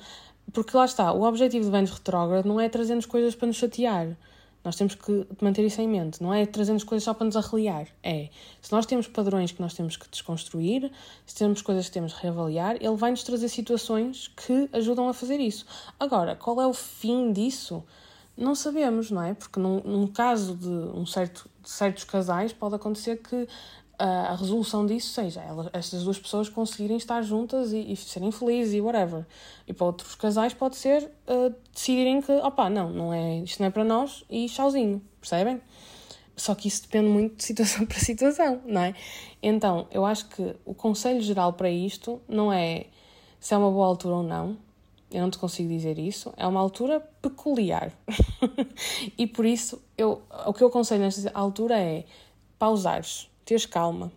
Porque 0.51 0.75
lá 0.75 0.85
está 0.85 1.11
o 1.11 1.21
objetivo 1.21 1.65
de 1.65 1.69
Vênus 1.69 1.91
retrógrado 1.91 2.47
não 2.47 2.59
é 2.59 2.67
trazer-nos 2.67 3.05
coisas 3.05 3.35
para 3.35 3.45
nos 3.45 3.57
chatear 3.57 4.17
nós 4.67 4.75
temos 4.75 4.95
que 4.95 5.25
manter 5.41 5.65
isso 5.65 5.79
em 5.79 5.87
mente. 5.87 6.21
Não 6.21 6.33
é 6.33 6.45
trazendo 6.45 6.85
coisas 6.85 7.05
só 7.05 7.13
para 7.13 7.25
nos 7.25 7.37
arreliar. 7.37 7.87
É, 8.03 8.27
se 8.61 8.69
nós 8.69 8.85
temos 8.85 9.07
padrões 9.07 9.49
que 9.49 9.61
nós 9.61 9.73
temos 9.73 9.95
que 9.95 10.09
desconstruir, 10.09 10.91
se 11.25 11.35
temos 11.35 11.61
coisas 11.61 11.85
que 11.85 11.93
temos 11.93 12.13
que 12.13 12.21
reavaliar, 12.21 12.75
ele 12.75 12.97
vai 12.97 13.11
nos 13.11 13.23
trazer 13.23 13.47
situações 13.47 14.27
que 14.27 14.69
ajudam 14.73 15.07
a 15.07 15.13
fazer 15.13 15.39
isso. 15.39 15.65
Agora, 15.97 16.35
qual 16.35 16.59
é 16.61 16.67
o 16.67 16.73
fim 16.73 17.31
disso? 17.31 17.81
Não 18.35 18.55
sabemos, 18.55 19.09
não 19.09 19.21
é? 19.21 19.33
Porque 19.33 19.57
num, 19.57 19.79
num 19.85 20.05
caso 20.05 20.53
de 20.53 20.67
um 20.67 21.05
certo, 21.05 21.49
de 21.63 21.69
certos 21.69 22.03
casais 22.03 22.51
pode 22.51 22.75
acontecer 22.75 23.21
que 23.21 23.47
a 24.03 24.35
resolução 24.35 24.85
disso 24.85 25.13
seja 25.13 25.41
elas, 25.41 25.69
estas 25.73 26.03
duas 26.03 26.19
pessoas 26.19 26.49
conseguirem 26.49 26.97
estar 26.97 27.21
juntas 27.21 27.73
e, 27.73 27.91
e, 27.91 27.95
serem 27.95 28.31
felizes 28.31 28.73
e 28.75 28.81
whatever. 28.81 29.25
E 29.67 29.73
para 29.73 29.87
outros 29.87 30.13
casais 30.15 30.53
pode 30.53 30.75
ser 30.75 31.03
uh, 31.27 31.53
decidirem 31.73 32.21
que, 32.21 32.31
opá, 32.31 32.69
não, 32.69 32.89
não 32.91 33.13
é, 33.13 33.39
isto 33.39 33.59
não 33.59 33.67
é 33.67 33.71
para 33.71 33.83
nós 33.83 34.23
e 34.29 34.47
tchauzinho, 34.47 35.01
percebem? 35.19 35.61
só 36.37 36.53
que 36.53 36.67
isso 36.67 36.83
depende 36.83 37.09
muito 37.09 37.37
de 37.37 37.43
situação 37.43 37.83
para 37.87 37.97
situação, 37.97 38.61
não 38.63 38.81
é? 38.81 38.93
Então, 39.41 39.87
eu 39.91 40.05
acho 40.05 40.27
que 40.29 40.55
o 40.63 40.73
conselho 40.73 41.19
geral 41.19 41.53
para 41.53 41.69
isto 41.69 42.21
não 42.27 42.53
é 42.53 42.85
se 43.39 43.53
é 43.53 43.57
uma 43.57 43.71
boa 43.71 43.87
altura 43.87 44.15
ou 44.15 44.23
não, 44.23 44.57
eu 45.11 45.21
não 45.21 45.29
te 45.29 45.37
consigo 45.37 45.69
dizer 45.69 45.97
isso, 45.97 46.33
é 46.37 46.45
uma 46.45 46.59
altura 46.59 46.99
peculiar. 47.21 47.91
e 49.17 49.25
por 49.25 49.45
isso, 49.45 49.81
eu, 49.97 50.21
o 50.45 50.53
que 50.53 50.63
eu 50.63 50.67
aconselho 50.67 51.01
nesta 51.01 51.31
altura 51.33 51.79
é 51.79 52.05
pausares, 52.59 53.29
teres 53.47 53.65
calma, 53.65 54.11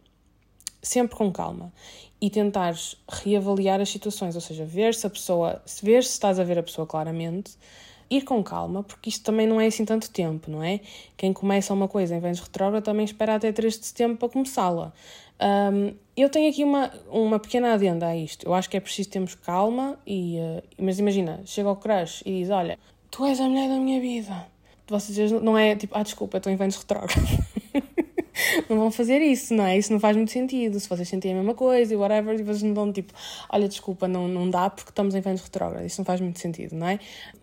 sempre 0.83 1.17
com 1.17 1.31
calma, 1.31 1.73
e 2.21 2.29
tentares 2.29 2.97
reavaliar 3.09 3.81
as 3.81 3.89
situações, 3.89 4.35
ou 4.35 4.41
seja, 4.41 4.65
ver 4.65 4.95
se 4.95 5.07
a 5.07 5.11
pessoa, 5.11 5.63
ver 5.83 6.03
se 6.05 6.11
estás 6.11 6.39
a 6.39 6.45
ver 6.45 6.59
a 6.59 6.63
pessoa 6.63 6.87
claramente, 6.87 7.53
ir 8.11 8.23
com 8.23 8.43
calma, 8.43 8.83
porque 8.83 9.09
isto 9.09 9.25
também 9.25 9.47
não 9.47 9.61
é 9.61 9.67
assim 9.67 9.85
tanto 9.85 10.11
tempo, 10.11 10.51
não 10.51 10.63
é? 10.63 10.81
Quem 11.17 11.33
começa 11.33 11.73
uma 11.73 11.87
coisa 11.87 12.17
em 12.17 12.19
Vênus 12.19 12.41
retrógrado 12.41 12.83
também 12.83 13.05
espera 13.05 13.37
até 13.37 13.53
3 13.53 13.79
de 13.79 13.87
setembro 13.87 14.17
para 14.17 14.29
começá-la. 14.29 14.93
Um, 15.41 15.95
eu 16.17 16.29
tenho 16.29 16.51
aqui 16.51 16.65
uma, 16.65 16.93
uma 17.09 17.39
pequena 17.39 17.73
adenda 17.73 18.09
a 18.09 18.17
isto. 18.17 18.45
Eu 18.45 18.53
acho 18.53 18.69
que 18.69 18.77
é 18.77 18.81
preciso 18.81 19.11
termos 19.11 19.37
calma, 19.37 19.97
e, 20.05 20.39
uh, 20.39 20.63
mas 20.77 20.99
imagina, 20.99 21.41
chega 21.47 21.69
ao 21.69 21.77
crush 21.77 22.23
e 22.27 22.41
diz: 22.41 22.51
Olha, 22.51 22.79
tu 23.11 23.25
és 23.25 23.41
a 23.41 23.49
mulher 23.49 23.69
da 23.69 23.77
minha 23.77 24.01
vida. 24.01 24.47
Vocês 24.89 25.31
não 25.31 25.57
é 25.57 25.77
tipo, 25.77 25.97
ah, 25.97 26.03
desculpa, 26.03 26.39
estou 26.39 26.53
em 26.53 26.57
Vênus 26.57 26.77
retrógrado. 26.77 27.23
não 28.69 28.79
vão 28.79 28.91
fazer 28.91 29.21
isso, 29.21 29.55
não 29.55 29.65
é? 29.65 29.79
Isso 29.79 29.93
não 29.93 30.01
faz 30.01 30.17
muito 30.17 30.31
sentido. 30.31 30.79
Se 30.79 30.89
vocês 30.89 31.09
sentem 31.09 31.33
a 31.33 31.35
mesma 31.37 31.55
coisa 31.55 31.93
e 31.93 31.97
whatever, 31.97 32.39
e 32.39 32.43
vocês 32.43 32.63
não 32.63 32.75
dão 32.75 32.93
tipo, 32.93 33.13
olha, 33.49 33.69
desculpa, 33.69 34.09
não, 34.09 34.29
não 34.29 34.49
dá 34.49 34.69
porque 34.71 34.91
estamos 34.91 35.15
em 35.15 35.21
Vênus 35.21 35.43
retrógrado. 35.43 35.85
Isso 35.85 36.01
não 36.01 36.05
faz 36.05 36.21
muito 36.21 36.39
sentido, 36.39 36.75
não 36.77 36.87
é? 36.87 36.99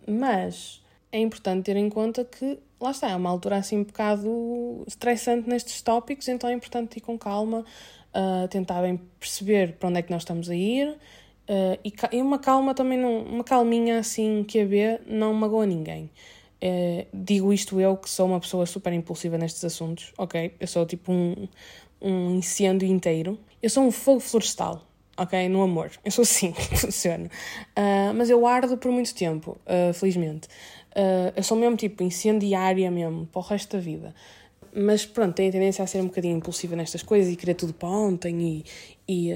Mas 0.07 0.81
é 1.11 1.19
importante 1.19 1.65
ter 1.65 1.77
em 1.77 1.89
conta 1.89 2.23
que, 2.23 2.59
lá 2.79 2.91
está, 2.91 3.09
é 3.09 3.15
uma 3.15 3.29
altura 3.29 3.57
assim 3.57 3.77
um 3.77 3.83
bocado 3.83 4.83
estressante 4.87 5.49
nestes 5.49 5.81
tópicos, 5.81 6.27
então 6.27 6.49
é 6.49 6.53
importante 6.53 6.97
ir 6.97 7.01
com 7.01 7.17
calma, 7.17 7.65
uh, 8.13 8.47
tentar 8.49 8.81
bem 8.81 8.99
perceber 9.19 9.73
para 9.73 9.89
onde 9.89 9.99
é 9.99 10.01
que 10.01 10.11
nós 10.11 10.21
estamos 10.21 10.49
a 10.49 10.55
ir. 10.55 10.89
Uh, 11.49 11.79
e, 11.83 11.93
e, 12.11 12.21
uma 12.21 12.39
calma 12.39 12.73
também, 12.73 12.97
não, 12.97 13.21
uma 13.21 13.43
calminha 13.43 13.99
assim 13.99 14.43
que 14.43 14.59
a 14.59 14.65
ver, 14.65 15.01
não 15.07 15.33
magoa 15.33 15.65
ninguém. 15.65 16.09
Uh, 16.63 17.05
digo 17.13 17.53
isto 17.53 17.79
eu, 17.79 17.95
que 17.97 18.09
sou 18.09 18.25
uma 18.25 18.39
pessoa 18.39 18.65
super 18.65 18.91
impulsiva 18.91 19.37
nestes 19.37 19.63
assuntos, 19.63 20.11
ok? 20.17 20.53
Eu 20.59 20.67
sou 20.67 20.85
tipo 20.85 21.11
um, 21.11 21.47
um 22.01 22.35
incêndio 22.35 22.87
inteiro. 22.87 23.39
Eu 23.61 23.69
sou 23.69 23.83
um 23.83 23.91
fogo 23.91 24.19
florestal, 24.19 24.85
ok? 25.15 25.47
No 25.49 25.61
amor. 25.61 25.91
Eu 26.03 26.11
sou 26.11 26.23
assim, 26.23 26.53
funciona. 26.75 27.25
Uh, 27.77 28.13
mas 28.15 28.29
eu 28.29 28.45
ardo 28.45 28.77
por 28.77 28.91
muito 28.91 29.13
tempo, 29.13 29.57
uh, 29.65 29.93
felizmente. 29.93 30.47
eu 31.35 31.43
sou 31.43 31.57
mesmo 31.57 31.77
tipo 31.77 32.01
incendiária 32.03 32.89
mesmo, 32.89 33.27
para 33.27 33.39
o 33.39 33.43
resto 33.43 33.77
da 33.77 33.81
vida. 33.81 34.15
Mas 34.75 35.05
pronto, 35.05 35.35
tenho 35.35 35.49
a 35.49 35.51
tendência 35.51 35.83
a 35.83 35.87
ser 35.87 36.01
um 36.01 36.07
bocadinho 36.07 36.37
impulsiva 36.37 36.75
nestas 36.75 37.01
coisas 37.01 37.31
e 37.31 37.35
querer 37.35 37.53
tudo 37.53 37.73
para 37.73 37.89
ontem 37.89 38.63
e, 39.07 39.29
e, 39.29 39.31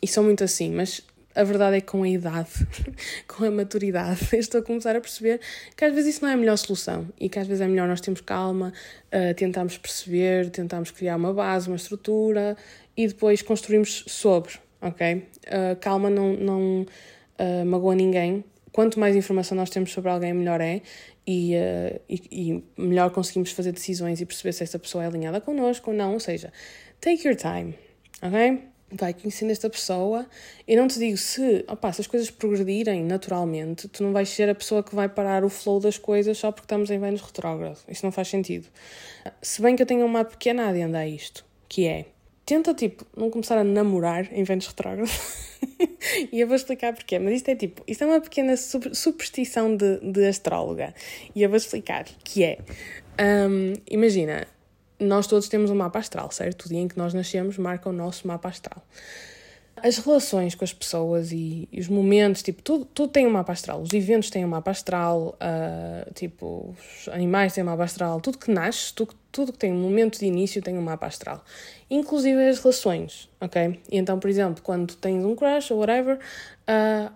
e 0.00 0.06
sou 0.06 0.22
muito 0.22 0.44
assim. 0.44 0.70
Mas 0.70 1.02
a 1.34 1.42
verdade 1.42 1.76
é 1.76 1.80
que 1.80 1.86
com 1.86 2.02
a 2.02 2.08
idade, 2.08 2.50
com 3.26 3.44
a 3.44 3.50
maturidade, 3.50 4.20
estou 4.36 4.60
a 4.60 4.62
começar 4.62 4.94
a 4.94 5.00
perceber 5.00 5.40
que 5.76 5.84
às 5.84 5.92
vezes 5.92 6.14
isso 6.14 6.24
não 6.24 6.30
é 6.30 6.34
a 6.34 6.36
melhor 6.36 6.56
solução 6.56 7.08
e 7.18 7.28
que 7.28 7.38
às 7.38 7.46
vezes 7.46 7.60
é 7.60 7.66
melhor 7.66 7.88
nós 7.88 8.00
termos 8.00 8.20
calma, 8.20 8.72
uh, 9.12 9.34
tentarmos 9.34 9.76
perceber, 9.76 10.50
tentarmos 10.50 10.90
criar 10.90 11.16
uma 11.16 11.32
base, 11.32 11.68
uma 11.68 11.76
estrutura 11.76 12.56
e 12.96 13.08
depois 13.08 13.42
construirmos 13.42 14.04
sobre, 14.06 14.52
ok? 14.80 15.16
Uh, 15.16 15.76
calma 15.80 16.08
não, 16.08 16.34
não 16.34 16.82
uh, 16.82 17.66
magoa 17.66 17.94
ninguém. 17.94 18.44
Quanto 18.70 18.98
mais 18.98 19.14
informação 19.16 19.56
nós 19.56 19.70
temos 19.70 19.92
sobre 19.92 20.10
alguém, 20.10 20.32
melhor 20.32 20.60
é 20.60 20.82
e, 21.26 21.54
uh, 21.54 22.00
e, 22.08 22.22
e 22.30 22.64
melhor 22.80 23.10
conseguimos 23.10 23.50
fazer 23.52 23.72
decisões 23.72 24.20
e 24.20 24.26
perceber 24.26 24.52
se 24.52 24.62
essa 24.62 24.78
pessoa 24.78 25.04
é 25.04 25.06
alinhada 25.06 25.40
connosco 25.40 25.90
ou 25.90 25.96
não. 25.96 26.12
Ou 26.12 26.20
seja, 26.20 26.52
take 27.00 27.26
your 27.26 27.36
time, 27.36 27.74
ok? 28.22 28.73
Vai 28.96 29.14
conhecendo 29.14 29.50
esta 29.50 29.68
pessoa. 29.68 30.26
Eu 30.66 30.76
não 30.80 30.88
te 30.88 30.98
digo 30.98 31.16
se, 31.16 31.64
opa, 31.68 31.92
se 31.92 32.00
as 32.00 32.06
coisas 32.06 32.30
progredirem 32.30 33.04
naturalmente, 33.04 33.88
tu 33.88 34.02
não 34.02 34.12
vais 34.12 34.28
ser 34.28 34.48
a 34.48 34.54
pessoa 34.54 34.82
que 34.82 34.94
vai 34.94 35.08
parar 35.08 35.44
o 35.44 35.48
flow 35.48 35.80
das 35.80 35.98
coisas 35.98 36.38
só 36.38 36.50
porque 36.50 36.66
estamos 36.66 36.90
em 36.90 36.98
Vênus 36.98 37.20
retrógrado. 37.20 37.78
Isso 37.88 38.04
não 38.04 38.12
faz 38.12 38.28
sentido. 38.28 38.66
Se 39.40 39.60
bem 39.60 39.76
que 39.76 39.82
eu 39.82 39.86
tenho 39.86 40.04
uma 40.04 40.24
pequena 40.24 40.68
adenda 40.68 40.98
a 40.98 41.06
isto, 41.06 41.44
que 41.68 41.86
é, 41.86 42.06
tenta, 42.44 42.74
tipo, 42.74 43.04
não 43.16 43.30
começar 43.30 43.58
a 43.58 43.64
namorar 43.64 44.28
em 44.32 44.44
Vênus 44.44 44.66
retrógrado. 44.66 45.10
e 46.32 46.40
eu 46.40 46.46
vou 46.46 46.56
explicar 46.56 46.92
porquê, 46.94 47.18
mas 47.18 47.34
isto 47.34 47.48
é 47.48 47.56
tipo, 47.56 47.82
isto 47.86 48.04
é 48.04 48.06
uma 48.06 48.20
pequena 48.20 48.56
superstição 48.56 49.76
de, 49.76 49.98
de 50.00 50.26
astróloga. 50.26 50.94
E 51.34 51.42
eu 51.42 51.48
vou 51.48 51.56
explicar, 51.56 52.04
que 52.22 52.44
é, 52.44 52.58
um, 53.48 53.74
imagina, 53.90 54.46
nós 54.98 55.26
todos 55.26 55.48
temos 55.48 55.70
um 55.70 55.74
mapa 55.74 55.98
astral, 55.98 56.30
certo? 56.30 56.66
O 56.66 56.68
dia 56.68 56.80
em 56.80 56.88
que 56.88 56.96
nós 56.96 57.12
nascemos 57.12 57.58
marca 57.58 57.88
o 57.88 57.92
nosso 57.92 58.26
mapa 58.26 58.48
astral. 58.48 58.82
As 59.76 59.98
relações 59.98 60.54
com 60.54 60.64
as 60.64 60.72
pessoas 60.72 61.32
e, 61.32 61.68
e 61.70 61.80
os 61.80 61.88
momentos, 61.88 62.42
tipo, 62.42 62.62
tudo, 62.62 62.84
tudo 62.86 63.10
tem 63.10 63.26
um 63.26 63.30
mapa 63.30 63.52
astral. 63.52 63.82
Os 63.82 63.92
eventos 63.92 64.30
têm 64.30 64.44
um 64.44 64.48
mapa 64.48 64.70
astral, 64.70 65.36
uh, 65.36 66.14
tipo, 66.14 66.74
os 66.78 67.08
animais 67.08 67.52
têm 67.52 67.62
um 67.62 67.66
mapa 67.66 67.82
astral. 67.84 68.20
Tudo 68.20 68.38
que 68.38 68.50
nasce, 68.50 68.94
tudo, 68.94 69.14
tudo 69.32 69.52
que 69.52 69.58
tem 69.58 69.72
um 69.72 69.80
momento 69.80 70.18
de 70.18 70.26
início 70.26 70.62
tem 70.62 70.78
um 70.78 70.82
mapa 70.82 71.06
astral. 71.06 71.44
Inclusive 71.90 72.48
as 72.48 72.60
relações, 72.60 73.28
ok? 73.40 73.80
E 73.90 73.98
então, 73.98 74.18
por 74.18 74.30
exemplo, 74.30 74.62
quando 74.62 74.94
tens 74.94 75.24
um 75.24 75.34
crush 75.34 75.72
ou 75.72 75.80
whatever, 75.80 76.18
uh, 76.68 77.12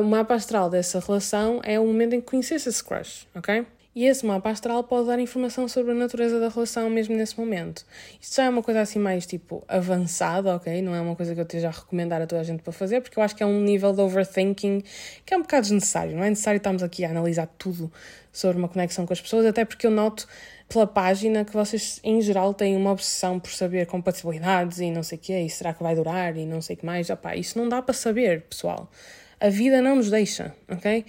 o 0.00 0.04
mapa 0.04 0.34
astral 0.34 0.70
dessa 0.70 1.00
relação 1.00 1.60
é 1.64 1.78
o 1.78 1.86
momento 1.86 2.14
em 2.14 2.20
que 2.20 2.26
conheces 2.26 2.66
esse 2.66 2.82
crush, 2.82 3.26
ok? 3.34 3.66
E 3.96 4.04
esse 4.04 4.26
mapa 4.26 4.50
astral 4.50 4.84
pode 4.84 5.06
dar 5.06 5.18
informação 5.18 5.66
sobre 5.66 5.92
a 5.92 5.94
natureza 5.94 6.38
da 6.38 6.50
relação 6.50 6.90
mesmo 6.90 7.16
nesse 7.16 7.40
momento. 7.40 7.82
Isto 8.20 8.36
já 8.36 8.44
é 8.44 8.48
uma 8.50 8.62
coisa 8.62 8.82
assim 8.82 8.98
mais 8.98 9.24
tipo 9.24 9.64
avançada, 9.66 10.54
ok? 10.54 10.82
Não 10.82 10.94
é 10.94 11.00
uma 11.00 11.16
coisa 11.16 11.32
que 11.32 11.40
eu 11.40 11.44
esteja 11.44 11.68
a 11.68 11.70
recomendar 11.70 12.20
a 12.20 12.26
toda 12.26 12.42
a 12.42 12.44
gente 12.44 12.62
para 12.62 12.74
fazer, 12.74 13.00
porque 13.00 13.18
eu 13.18 13.22
acho 13.22 13.34
que 13.34 13.42
é 13.42 13.46
um 13.46 13.58
nível 13.62 13.94
de 13.94 14.02
overthinking 14.02 14.82
que 15.24 15.32
é 15.32 15.36
um 15.38 15.40
bocado 15.40 15.62
desnecessário. 15.62 16.14
Não 16.14 16.22
é 16.22 16.28
necessário 16.28 16.58
estarmos 16.58 16.82
aqui 16.82 17.06
a 17.06 17.08
analisar 17.08 17.46
tudo 17.56 17.90
sobre 18.30 18.58
uma 18.58 18.68
conexão 18.68 19.06
com 19.06 19.14
as 19.14 19.20
pessoas, 19.22 19.46
até 19.46 19.64
porque 19.64 19.86
eu 19.86 19.90
noto 19.90 20.28
pela 20.68 20.86
página 20.86 21.42
que 21.42 21.54
vocês, 21.54 21.98
em 22.04 22.20
geral, 22.20 22.52
têm 22.52 22.76
uma 22.76 22.92
obsessão 22.92 23.40
por 23.40 23.50
saber 23.50 23.86
compatibilidades 23.86 24.78
e 24.78 24.90
não 24.90 25.02
sei 25.02 25.16
o 25.16 25.20
quê, 25.22 25.40
e 25.40 25.48
será 25.48 25.72
que 25.72 25.82
vai 25.82 25.94
durar 25.94 26.36
e 26.36 26.44
não 26.44 26.60
sei 26.60 26.76
o 26.76 26.78
que 26.78 26.84
mais. 26.84 27.08
Opá, 27.08 27.34
isso 27.34 27.58
não 27.58 27.66
dá 27.66 27.80
para 27.80 27.94
saber, 27.94 28.42
pessoal. 28.42 28.90
A 29.38 29.50
vida 29.50 29.82
não 29.82 29.96
nos 29.96 30.10
deixa, 30.10 30.54
ok? 30.66 31.04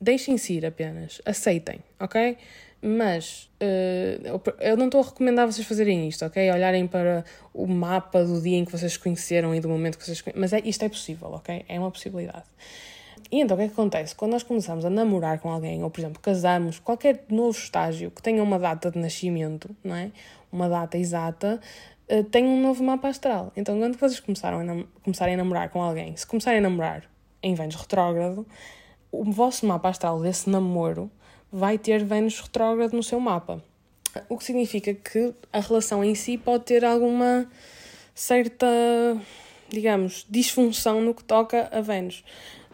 Deixem-se 0.00 0.54
ir 0.54 0.66
apenas, 0.66 1.20
aceitem, 1.24 1.80
ok? 1.98 2.36
Mas 2.82 3.50
uh, 3.60 4.40
eu 4.58 4.76
não 4.76 4.86
estou 4.86 5.02
a 5.02 5.04
recomendar 5.04 5.46
vocês 5.46 5.66
fazerem 5.66 6.08
isto, 6.08 6.24
ok? 6.24 6.50
Olharem 6.50 6.86
para 6.86 7.24
o 7.52 7.66
mapa 7.66 8.24
do 8.24 8.40
dia 8.40 8.56
em 8.56 8.64
que 8.64 8.72
vocês 8.72 8.96
conheceram 8.96 9.54
e 9.54 9.60
do 9.60 9.68
momento 9.68 9.98
que 9.98 10.04
vocês 10.04 10.22
Mas 10.34 10.52
é, 10.52 10.60
isto 10.64 10.84
é 10.84 10.88
possível, 10.88 11.28
ok? 11.32 11.64
É 11.68 11.78
uma 11.78 11.90
possibilidade. 11.90 12.46
E 13.30 13.40
então 13.40 13.54
o 13.54 13.58
que 13.58 13.64
é 13.64 13.66
que 13.68 13.74
acontece? 13.74 14.14
Quando 14.14 14.32
nós 14.32 14.42
começamos 14.42 14.84
a 14.84 14.90
namorar 14.90 15.38
com 15.38 15.50
alguém, 15.50 15.84
ou 15.84 15.90
por 15.90 16.00
exemplo, 16.00 16.20
casamos, 16.20 16.78
qualquer 16.78 17.24
novo 17.28 17.56
estágio 17.56 18.10
que 18.10 18.22
tenha 18.22 18.42
uma 18.42 18.58
data 18.58 18.90
de 18.90 18.98
nascimento, 18.98 19.70
não 19.84 19.94
é? 19.94 20.10
Uma 20.50 20.68
data 20.68 20.96
exata, 20.96 21.60
uh, 22.10 22.24
tem 22.24 22.44
um 22.44 22.62
novo 22.62 22.82
mapa 22.82 23.08
astral. 23.08 23.52
Então 23.54 23.78
quando 23.78 23.98
vocês 23.98 24.20
começaram 24.20 24.60
a 24.60 24.84
começarem 25.04 25.34
a 25.34 25.36
namorar 25.36 25.68
com 25.68 25.82
alguém, 25.82 26.16
se 26.16 26.26
começarem 26.26 26.60
a 26.60 26.62
namorar 26.62 27.04
em 27.42 27.54
Vênus 27.54 27.74
retrógrado, 27.74 28.46
o 29.12 29.30
vosso 29.30 29.66
mapa 29.66 29.88
astral 29.88 30.20
desse 30.20 30.48
namoro 30.48 31.10
vai 31.52 31.78
ter 31.78 32.04
Vênus 32.04 32.40
retrógrado 32.40 32.92
no 32.92 33.02
seu 33.02 33.18
mapa. 33.18 33.62
O 34.28 34.36
que 34.36 34.44
significa 34.44 34.94
que 34.94 35.34
a 35.52 35.60
relação 35.60 36.04
em 36.04 36.14
si 36.14 36.36
pode 36.36 36.64
ter 36.64 36.84
alguma 36.84 37.48
certa, 38.14 38.66
digamos, 39.68 40.26
disfunção 40.28 41.00
no 41.00 41.14
que 41.14 41.24
toca 41.24 41.68
a 41.72 41.80
Vênus. 41.80 42.24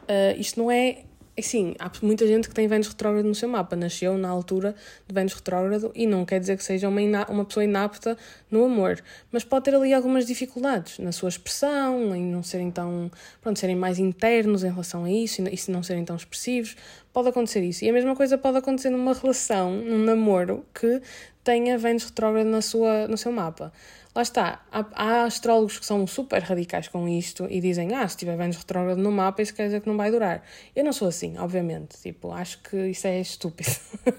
Uh, 0.03 0.38
isto 0.38 0.61
não 0.61 0.70
é 0.70 1.05
Sim, 1.42 1.75
há 1.79 1.92
muita 2.01 2.27
gente 2.27 2.49
que 2.49 2.55
tem 2.55 2.66
Vênus 2.66 2.88
retrógrado 2.88 3.27
no 3.27 3.35
seu 3.35 3.46
mapa, 3.46 3.77
nasceu 3.77 4.16
na 4.16 4.29
altura 4.29 4.75
de 5.07 5.14
Vênus 5.14 5.35
retrógrado 5.35 5.92
e 5.94 6.07
não 6.07 6.25
quer 6.25 6.40
dizer 6.40 6.57
que 6.57 6.64
seja 6.64 6.88
uma, 6.88 7.01
uma 7.29 7.44
pessoa 7.44 7.62
inapta 7.62 8.16
no 8.51 8.64
amor, 8.64 9.03
mas 9.30 9.45
pode 9.45 9.66
ter 9.66 9.74
ali 9.74 9.93
algumas 9.93 10.24
dificuldades 10.24 10.99
na 10.99 11.12
sua 11.12 11.28
expressão, 11.28 12.16
em 12.16 12.22
não 12.24 12.43
serem 12.43 12.70
tão, 12.70 13.11
pronto, 13.43 13.59
serem 13.59 13.76
mais 13.76 13.99
internos 13.99 14.64
em 14.64 14.70
relação 14.70 15.05
a 15.05 15.11
isso 15.11 15.43
e 15.47 15.57
se 15.59 15.70
não 15.70 15.82
serem 15.82 16.07
tão 16.07 16.16
expressivos, 16.16 16.74
pode 17.12 17.28
acontecer 17.28 17.62
isso. 17.62 17.84
E 17.84 17.91
a 17.91 17.93
mesma 17.93 18.16
coisa 18.16 18.39
pode 18.39 18.57
acontecer 18.57 18.89
numa 18.89 19.12
relação, 19.12 19.72
num 19.72 19.99
namoro 19.99 20.64
que 20.72 21.03
tenha 21.45 21.76
Vênus 21.76 22.05
retrógrado 22.05 22.47
na 22.47 22.62
sua, 22.62 23.07
no 23.09 23.18
seu 23.18 23.30
mapa. 23.30 23.70
Lá 24.17 24.23
está, 24.23 24.64
há, 24.73 24.87
há, 24.95 25.25
astrólogos 25.25 25.79
que 25.79 25.85
são 25.85 26.07
super 26.07 26.43
radicais 26.43 26.89
com 26.89 27.07
isto 27.07 27.47
e 27.51 27.61
dizem, 27.61 27.95
ah, 27.95 28.09
se 28.09 28.17
tiver 28.17 28.35
Vênus 28.35 28.57
retrógrado 28.57 28.97
no 28.97 29.12
mapa, 29.12 29.43
isso 29.43 29.53
quer 29.53 29.67
dizer 29.67 29.83
que 29.83 29.89
não 29.91 29.97
vai 29.99 30.11
durar. 30.11 30.43
Eu 30.75 30.85
não 30.85 30.93
sou 30.95 31.09
assim, 31.09 31.37
obviamente, 31.37 32.01
tipo, 32.01 32.33
acho 32.33 32.62
que 32.62 32.79
isso 32.87 33.07
é 33.07 33.21
estúpido. 33.21 33.69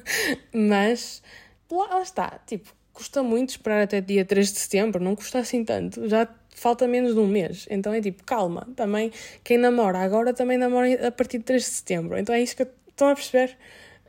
Mas, 0.54 1.24
lá, 1.72 1.96
lá, 1.96 2.02
está, 2.04 2.40
tipo, 2.46 2.72
custa 2.94 3.24
muito 3.24 3.50
esperar 3.50 3.82
até 3.82 4.00
dia 4.00 4.24
3 4.24 4.54
de 4.54 4.60
setembro, 4.60 5.04
não 5.04 5.16
custa 5.16 5.40
assim 5.40 5.66
tanto, 5.66 6.08
já 6.08 6.28
falta 6.54 6.88
menos 6.88 7.16
de 7.16 7.20
um 7.20 7.26
mês. 7.26 7.66
Então 7.68 7.92
é 7.92 8.00
tipo, 8.00 8.24
calma, 8.24 8.68
também, 8.76 9.12
quem 9.44 9.58
namora 9.58 9.98
agora 9.98 10.32
também 10.32 10.60
namora 10.60 11.08
a 11.08 11.12
partir 11.12 11.40
de 11.40 11.46
3 11.46 11.64
de 11.64 11.70
setembro. 11.70 12.20
Então 12.20 12.36
é 12.36 12.40
isso 12.40 12.56
que 12.56 12.68
estão 12.88 13.10
a 13.10 13.16
perceber? 13.16 13.58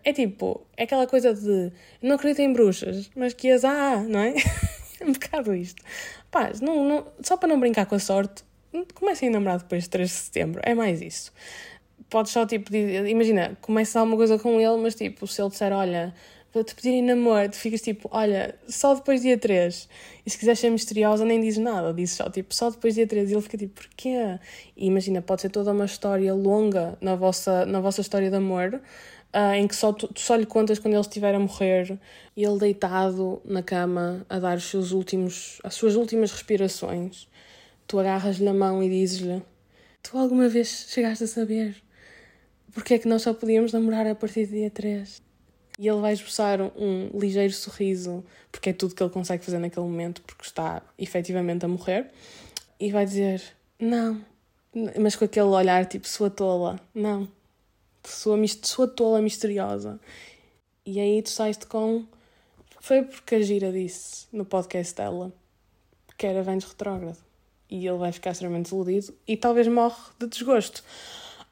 É 0.04 0.12
tipo, 0.12 0.66
é 0.76 0.82
aquela 0.82 1.06
coisa 1.06 1.32
de 1.32 1.72
não 2.02 2.16
acredito 2.16 2.40
em 2.40 2.52
bruxas, 2.52 3.10
mas 3.16 3.32
que 3.32 3.50
as 3.50 3.64
há, 3.64 3.96
não 3.96 4.20
é? 4.20 4.34
é 5.00 5.04
um 5.06 5.12
bocado 5.12 5.54
isto. 5.54 5.82
Pá, 6.30 6.50
não, 6.60 6.84
não, 6.84 7.06
só 7.22 7.36
para 7.36 7.48
não 7.48 7.60
brincar 7.60 7.86
com 7.86 7.94
a 7.94 7.98
sorte, 7.98 8.44
comecem 8.94 9.28
a 9.28 9.32
namorar 9.32 9.58
depois 9.58 9.84
de 9.84 9.90
3 9.90 10.08
de 10.08 10.14
setembro, 10.14 10.60
é 10.64 10.74
mais 10.74 11.00
isso. 11.00 11.32
Podes 12.10 12.32
só 12.32 12.46
tipo, 12.46 12.74
imagina, 12.74 13.56
começa 13.60 14.00
alguma 14.00 14.16
coisa 14.16 14.38
com 14.38 14.60
ele, 14.60 14.76
mas 14.78 14.94
tipo, 14.94 15.26
se 15.26 15.42
ele 15.42 15.50
disser, 15.50 15.72
olha, 15.72 16.14
vou-te 16.52 16.74
pedir 16.74 16.90
em 16.90 17.02
namoro, 17.02 17.50
tu 17.50 17.56
ficas 17.56 17.80
tipo, 17.82 18.08
olha, 18.10 18.54
só 18.66 18.94
depois 18.94 19.22
dia 19.22 19.36
3. 19.36 19.88
E 20.24 20.30
se 20.30 20.38
quiseres 20.38 20.58
ser 20.58 20.70
misteriosa, 20.70 21.24
nem 21.24 21.40
dizes 21.40 21.58
nada, 21.58 21.92
dizes 21.92 22.16
só 22.16 22.30
tipo, 22.30 22.54
só 22.54 22.70
depois 22.70 22.94
dia 22.94 23.06
3. 23.06 23.30
E 23.30 23.34
ele 23.34 23.42
fica 23.42 23.58
tipo, 23.58 23.74
porquê? 23.74 24.38
E 24.76 24.86
imagina, 24.86 25.20
pode 25.20 25.42
ser 25.42 25.50
toda 25.50 25.72
uma 25.72 25.84
história 25.84 26.32
longa 26.34 26.96
na 27.00 27.14
vossa, 27.14 27.66
na 27.66 27.80
vossa 27.80 28.00
história 28.00 28.30
de 28.30 28.36
amor, 28.36 28.80
uh, 29.34 29.54
em 29.54 29.66
que 29.66 29.76
só 29.76 29.92
tu, 29.92 30.08
tu, 30.08 30.20
só 30.20 30.36
lhe 30.36 30.46
contas 30.46 30.78
quando 30.78 30.94
ele 30.94 31.00
estiver 31.00 31.34
a 31.34 31.38
morrer, 31.38 31.98
e 32.36 32.44
ele 32.44 32.58
deitado 32.58 33.40
na 33.44 33.62
cama 33.62 34.24
a 34.28 34.38
dar 34.38 34.56
os 34.56 34.64
seus 34.64 34.92
últimos, 34.92 35.60
as 35.64 35.74
suas 35.74 35.94
últimas 35.94 36.32
respirações. 36.32 37.28
Tu 37.86 37.98
agarras-lhe 37.98 38.44
na 38.44 38.52
mão 38.52 38.82
e 38.82 38.88
dizes-lhe: 38.88 39.42
Tu 40.02 40.16
alguma 40.16 40.48
vez 40.48 40.86
chegaste 40.88 41.24
a 41.24 41.26
saber 41.26 41.76
porque 42.72 42.94
é 42.94 42.98
que 42.98 43.08
nós 43.08 43.22
só 43.22 43.34
podíamos 43.34 43.72
namorar 43.72 44.06
a 44.06 44.14
partir 44.14 44.46
do 44.46 44.52
dia 44.52 44.70
3? 44.70 45.22
E 45.80 45.88
ele 45.88 46.00
vai 46.00 46.12
esboçar 46.12 46.60
um 46.60 47.10
ligeiro 47.14 47.52
sorriso, 47.52 48.24
porque 48.50 48.70
é 48.70 48.72
tudo 48.72 48.94
que 48.94 49.02
ele 49.02 49.10
consegue 49.10 49.44
fazer 49.44 49.58
naquele 49.58 49.86
momento, 49.86 50.22
porque 50.22 50.44
está 50.44 50.82
efetivamente 50.98 51.64
a 51.64 51.68
morrer, 51.68 52.10
e 52.78 52.90
vai 52.90 53.04
dizer: 53.04 53.42
Não, 53.78 54.20
mas 54.98 55.14
com 55.14 55.24
aquele 55.24 55.46
olhar 55.46 55.86
tipo, 55.86 56.06
sua 56.08 56.30
tola, 56.30 56.80
não, 56.94 57.28
sua, 58.10 58.36
sua 58.62 58.88
tola 58.88 59.20
misteriosa. 59.20 60.00
E 60.84 60.98
aí 60.98 61.22
tu 61.22 61.30
saíste 61.30 61.66
com. 61.66 62.04
Foi 62.80 63.02
porque 63.02 63.34
a 63.34 63.40
Gira 63.40 63.70
disse 63.72 64.26
no 64.32 64.44
podcast 64.44 64.94
dela 64.94 65.32
que 66.16 66.26
era 66.26 66.42
Vênus 66.42 66.64
retrógrado. 66.64 67.16
E 67.70 67.86
ele 67.86 67.98
vai 67.98 68.10
ficar 68.10 68.30
extremamente 68.30 68.64
desiludido 68.64 69.14
e 69.26 69.36
talvez 69.36 69.68
morre 69.68 69.96
de 70.18 70.26
desgosto. 70.26 70.82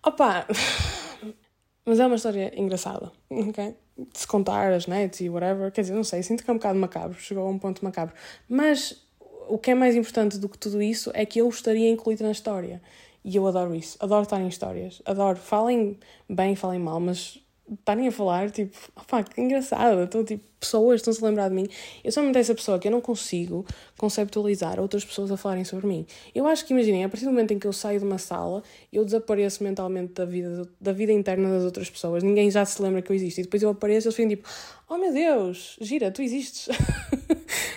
Opa! 0.03 0.47
Mas 1.85 2.01
é 2.01 2.07
uma 2.07 2.17
história 2.17 2.53
engraçada, 2.59 3.13
ok? 3.31 3.77
De 3.97 4.19
se 4.19 4.27
contar 4.27 4.73
as 4.73 4.89
nets 4.89 5.21
e 5.21 5.29
whatever. 5.29 5.71
Quer 5.71 5.83
dizer, 5.83 5.95
não 5.95 6.03
sei, 6.03 6.23
sinto 6.23 6.43
que 6.43 6.51
é 6.51 6.53
um 6.53 6.57
bocado 6.57 6.79
macabro, 6.79 7.19
chegou 7.21 7.47
a 7.47 7.49
um 7.49 7.59
ponto 7.59 7.85
macabro. 7.85 8.15
Mas 8.49 9.07
o 9.49 9.57
que 9.57 9.71
é 9.71 9.75
mais 9.75 9.95
importante 9.95 10.39
do 10.39 10.49
que 10.49 10.59
tudo 10.59 10.83
isso 10.83 11.13
é 11.15 11.25
que 11.25 11.39
eu 11.41 11.49
estaria 11.49 11.89
incluída 11.89 12.25
na 12.25 12.33
história. 12.33 12.83
E 13.27 13.35
eu 13.35 13.45
adoro 13.45 13.75
isso. 13.75 13.97
Adoro 13.99 14.23
estar 14.23 14.41
em 14.41 14.47
histórias. 14.47 15.03
Adoro. 15.05 15.37
Falem 15.37 15.99
bem, 16.31 16.55
falem 16.55 16.79
mal, 16.79 17.01
mas 17.01 17.43
estarem 17.69 18.07
a 18.07 18.13
falar, 18.13 18.53
tipo, 18.53 18.77
opá, 18.95 19.25
que 19.25 19.41
engraçado, 19.41 20.03
então, 20.03 20.25
tipo, 20.25 20.45
pessoas 20.61 21.01
estão-se 21.01 21.21
a 21.25 21.29
lembrar 21.29 21.49
de 21.49 21.57
mim. 21.57 21.67
Eu 22.05 22.13
sou 22.13 22.23
muito 22.23 22.39
essa 22.39 22.55
pessoa 22.55 22.79
que 22.79 22.87
eu 22.87 22.93
não 22.93 23.01
consigo 23.01 23.67
conceptualizar 23.99 24.79
outras 24.79 25.05
pessoas 25.05 25.33
a 25.33 25.37
falarem 25.37 25.65
sobre 25.65 25.89
mim. 25.89 26.07
Eu 26.33 26.47
acho 26.47 26.65
que, 26.65 26.73
imaginem, 26.73 27.03
a 27.03 27.09
partir 27.09 27.25
do 27.25 27.33
momento 27.33 27.51
em 27.51 27.59
que 27.59 27.67
eu 27.67 27.73
saio 27.73 27.99
de 27.99 28.05
uma 28.05 28.19
sala, 28.19 28.63
eu 28.93 29.05
desapareço 29.05 29.65
mentalmente 29.65 30.13
da 30.13 30.25
vida, 30.25 30.69
da 30.81 30.93
vida 30.93 31.13
interna 31.13 31.51
das 31.51 31.65
outras 31.65 31.91
pessoas. 31.91 32.23
Ninguém 32.23 32.49
já 32.49 32.65
se 32.65 32.81
lembra 32.81 33.03
que 33.03 33.11
eu 33.11 33.17
existo. 33.17 33.41
E 33.41 33.43
depois 33.43 33.61
eu 33.61 33.71
apareço 33.71 34.07
e 34.07 34.09
eles 34.09 34.15
ficam 34.15 34.29
tipo, 34.31 34.49
oh 34.89 34.97
meu 34.97 35.13
Deus, 35.13 35.77
gira, 35.81 36.13
tu 36.13 36.23
existes. 36.23 36.69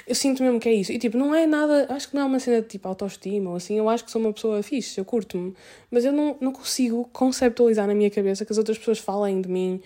eu 0.09 0.15
sinto 0.15 0.41
mesmo 0.43 0.59
que 0.59 0.67
é 0.67 0.73
isso. 0.73 0.91
E 0.91 0.97
tipo, 0.97 1.15
não 1.17 1.33
é 1.33 1.45
nada, 1.45 1.85
acho 1.89 2.09
que 2.09 2.15
não 2.15 2.23
é 2.23 2.25
uma 2.25 2.39
cena 2.39 2.61
de 2.61 2.67
tipo 2.67 2.87
autoestima 2.87 3.51
ou 3.51 3.55
assim, 3.55 3.77
eu 3.77 3.87
acho 3.87 4.03
que 4.03 4.11
sou 4.11 4.19
uma 4.19 4.33
pessoa 4.33 4.61
fixe, 4.63 4.99
eu 4.99 5.05
curto-me. 5.05 5.53
Mas 5.91 6.03
eu 6.03 6.11
não, 6.11 6.35
não 6.41 6.51
consigo 6.51 7.07
conceptualizar 7.13 7.87
na 7.87 7.93
minha 7.93 8.09
cabeça 8.09 8.43
que 8.43 8.51
as 8.51 8.57
outras 8.57 8.77
pessoas 8.77 8.97
falem 8.99 9.41
de 9.41 9.47
mim. 9.47 9.81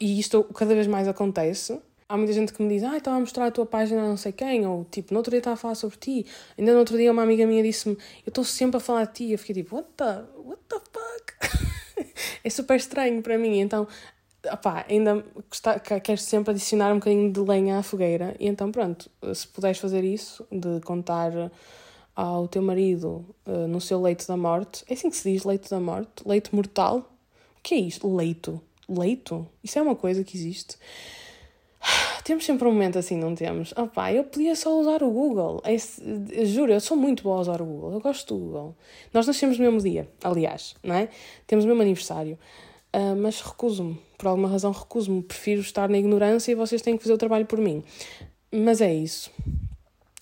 E 0.00 0.18
isto 0.18 0.42
cada 0.54 0.74
vez 0.74 0.86
mais 0.86 1.06
acontece 1.06 1.78
há 2.10 2.16
muita 2.16 2.32
gente 2.32 2.52
que 2.52 2.60
me 2.60 2.68
diz, 2.68 2.82
ah, 2.82 2.96
estava 2.96 3.18
a 3.18 3.20
mostrar 3.20 3.46
a 3.46 3.50
tua 3.52 3.64
página 3.64 4.02
a 4.02 4.08
não 4.08 4.16
sei 4.16 4.32
quem, 4.32 4.66
ou 4.66 4.84
tipo, 4.90 5.14
no 5.14 5.18
outro 5.18 5.30
dia 5.30 5.38
estava 5.38 5.54
a 5.54 5.56
falar 5.56 5.76
sobre 5.76 5.96
ti. 5.96 6.26
Ainda 6.58 6.72
no 6.72 6.80
outro 6.80 6.96
dia 6.96 7.12
uma 7.12 7.22
amiga 7.22 7.46
minha 7.46 7.62
disse-me, 7.62 7.94
eu 8.26 8.30
estou 8.30 8.42
sempre 8.42 8.78
a 8.78 8.80
falar 8.80 9.04
de 9.04 9.12
ti. 9.12 9.30
Eu 9.30 9.38
fiquei 9.38 9.62
tipo, 9.62 9.76
what 9.76 9.88
the, 9.96 10.24
what 10.44 10.60
the 10.68 10.80
fuck? 10.90 12.10
é 12.42 12.50
super 12.50 12.76
estranho 12.76 13.22
para 13.22 13.38
mim. 13.38 13.60
Então, 13.60 13.86
opá, 14.52 14.84
ainda 14.88 15.24
queres 16.02 16.22
sempre 16.22 16.52
adicionar 16.52 16.92
um 16.92 16.96
bocadinho 16.98 17.32
de 17.32 17.40
lenha 17.40 17.78
à 17.78 17.82
fogueira. 17.82 18.34
E 18.38 18.46
então, 18.46 18.70
pronto, 18.70 19.10
se 19.34 19.46
puderes 19.48 19.78
fazer 19.78 20.04
isso, 20.04 20.46
de 20.50 20.80
contar 20.80 21.32
ao 22.14 22.48
teu 22.48 22.62
marido 22.62 23.24
uh, 23.46 23.66
no 23.66 23.80
seu 23.80 24.00
leito 24.00 24.26
da 24.26 24.36
morte, 24.36 24.84
é 24.88 24.94
assim 24.94 25.10
que 25.10 25.16
se 25.16 25.30
diz, 25.30 25.44
leito 25.44 25.70
da 25.70 25.80
morte? 25.80 26.22
Leito 26.26 26.54
mortal? 26.54 26.98
O 26.98 27.62
que 27.62 27.74
é 27.74 27.78
isto? 27.78 28.14
Leito? 28.14 28.60
Leito? 28.88 29.46
Isso 29.62 29.78
é 29.78 29.82
uma 29.82 29.94
coisa 29.94 30.24
que 30.24 30.36
existe. 30.36 30.76
Temos 32.24 32.44
sempre 32.44 32.68
um 32.68 32.72
momento 32.72 32.98
assim, 32.98 33.16
não 33.16 33.34
temos? 33.34 33.72
Oh 33.76 33.86
pá, 33.86 34.12
eu 34.12 34.24
podia 34.24 34.54
só 34.54 34.78
usar 34.78 35.02
o 35.02 35.10
Google. 35.10 35.62
Esse, 35.64 36.02
eu 36.30 36.46
juro, 36.46 36.72
eu 36.72 36.80
sou 36.80 36.96
muito 36.96 37.22
boa 37.22 37.38
a 37.38 37.40
usar 37.40 37.62
o 37.62 37.64
Google. 37.64 37.92
Eu 37.92 38.00
gosto 38.00 38.34
do 38.34 38.40
Google. 38.40 38.76
Nós 39.12 39.26
nascemos 39.26 39.58
no 39.58 39.64
mesmo 39.64 39.80
dia, 39.80 40.08
aliás, 40.22 40.74
não 40.82 40.94
é? 40.94 41.08
Temos 41.46 41.64
o 41.64 41.68
mesmo 41.68 41.82
aniversário. 41.82 42.38
Uh, 42.94 43.14
mas 43.16 43.40
recuso-me. 43.40 44.00
Por 44.18 44.28
alguma 44.28 44.48
razão 44.48 44.72
recuso-me. 44.72 45.22
Prefiro 45.22 45.60
estar 45.60 45.88
na 45.88 45.98
ignorância 45.98 46.52
e 46.52 46.54
vocês 46.54 46.82
têm 46.82 46.96
que 46.96 47.02
fazer 47.02 47.14
o 47.14 47.18
trabalho 47.18 47.46
por 47.46 47.58
mim. 47.58 47.82
Mas 48.52 48.80
é 48.80 48.92
isso. 48.92 49.30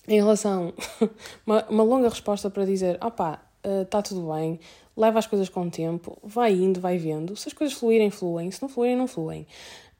Em 0.07 0.15
relação. 0.15 0.73
uma, 1.45 1.65
uma 1.69 1.83
longa 1.83 2.09
resposta 2.09 2.49
para 2.49 2.65
dizer: 2.65 2.97
opá, 3.03 3.41
está 3.63 3.97
ah, 3.97 4.01
uh, 4.01 4.03
tudo 4.03 4.33
bem, 4.33 4.59
leva 4.95 5.19
as 5.19 5.27
coisas 5.27 5.49
com 5.49 5.69
tempo, 5.69 6.17
vai 6.23 6.53
indo, 6.53 6.79
vai 6.79 6.97
vendo. 6.97 7.35
Se 7.35 7.47
as 7.47 7.53
coisas 7.53 7.77
fluírem, 7.77 8.11
fluem. 8.11 8.51
Se 8.51 8.61
não 8.61 8.69
fluírem, 8.69 8.97
não 8.97 9.07
fluem. 9.07 9.47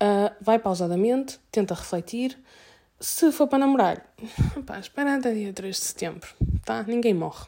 Uh, 0.02 0.34
vai 0.42 0.60
pausadamente, 0.60 1.40
tenta 1.52 1.74
refletir. 1.74 2.38
Se 3.00 3.32
for 3.32 3.48
para 3.48 3.60
namorar, 3.60 4.14
pá, 4.66 4.78
espera 4.78 5.16
até 5.16 5.34
dia 5.34 5.54
3 5.54 5.76
de 5.76 5.82
setembro, 5.82 6.30
tá? 6.66 6.84
Ninguém 6.84 7.14
morre. 7.14 7.46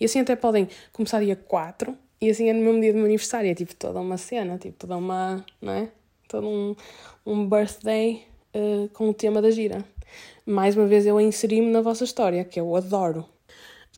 E 0.00 0.06
assim 0.06 0.20
até 0.20 0.34
podem 0.34 0.68
começar 0.92 1.20
dia 1.20 1.36
4 1.36 1.96
e 2.20 2.30
assim 2.30 2.48
é 2.48 2.52
no 2.52 2.60
mesmo 2.60 2.80
dia 2.80 2.92
do 2.92 2.96
meu 2.96 3.06
aniversário. 3.06 3.50
É 3.50 3.54
tipo 3.54 3.74
toda 3.74 4.00
uma 4.00 4.16
cena, 4.16 4.58
tipo 4.58 4.76
toda 4.76 4.96
uma, 4.96 5.44
não 5.60 5.72
é? 5.72 5.88
Todo 6.28 6.46
um, 6.46 6.76
um 7.24 7.48
birthday 7.48 8.26
uh, 8.54 8.88
com 8.90 9.08
o 9.08 9.14
tema 9.14 9.40
da 9.40 9.50
gira. 9.50 9.84
Mais 10.44 10.76
uma 10.76 10.86
vez 10.86 11.06
eu 11.06 11.20
inseri-me 11.20 11.70
na 11.70 11.80
vossa 11.80 12.04
história, 12.04 12.44
que 12.44 12.58
eu 12.58 12.74
adoro. 12.74 13.24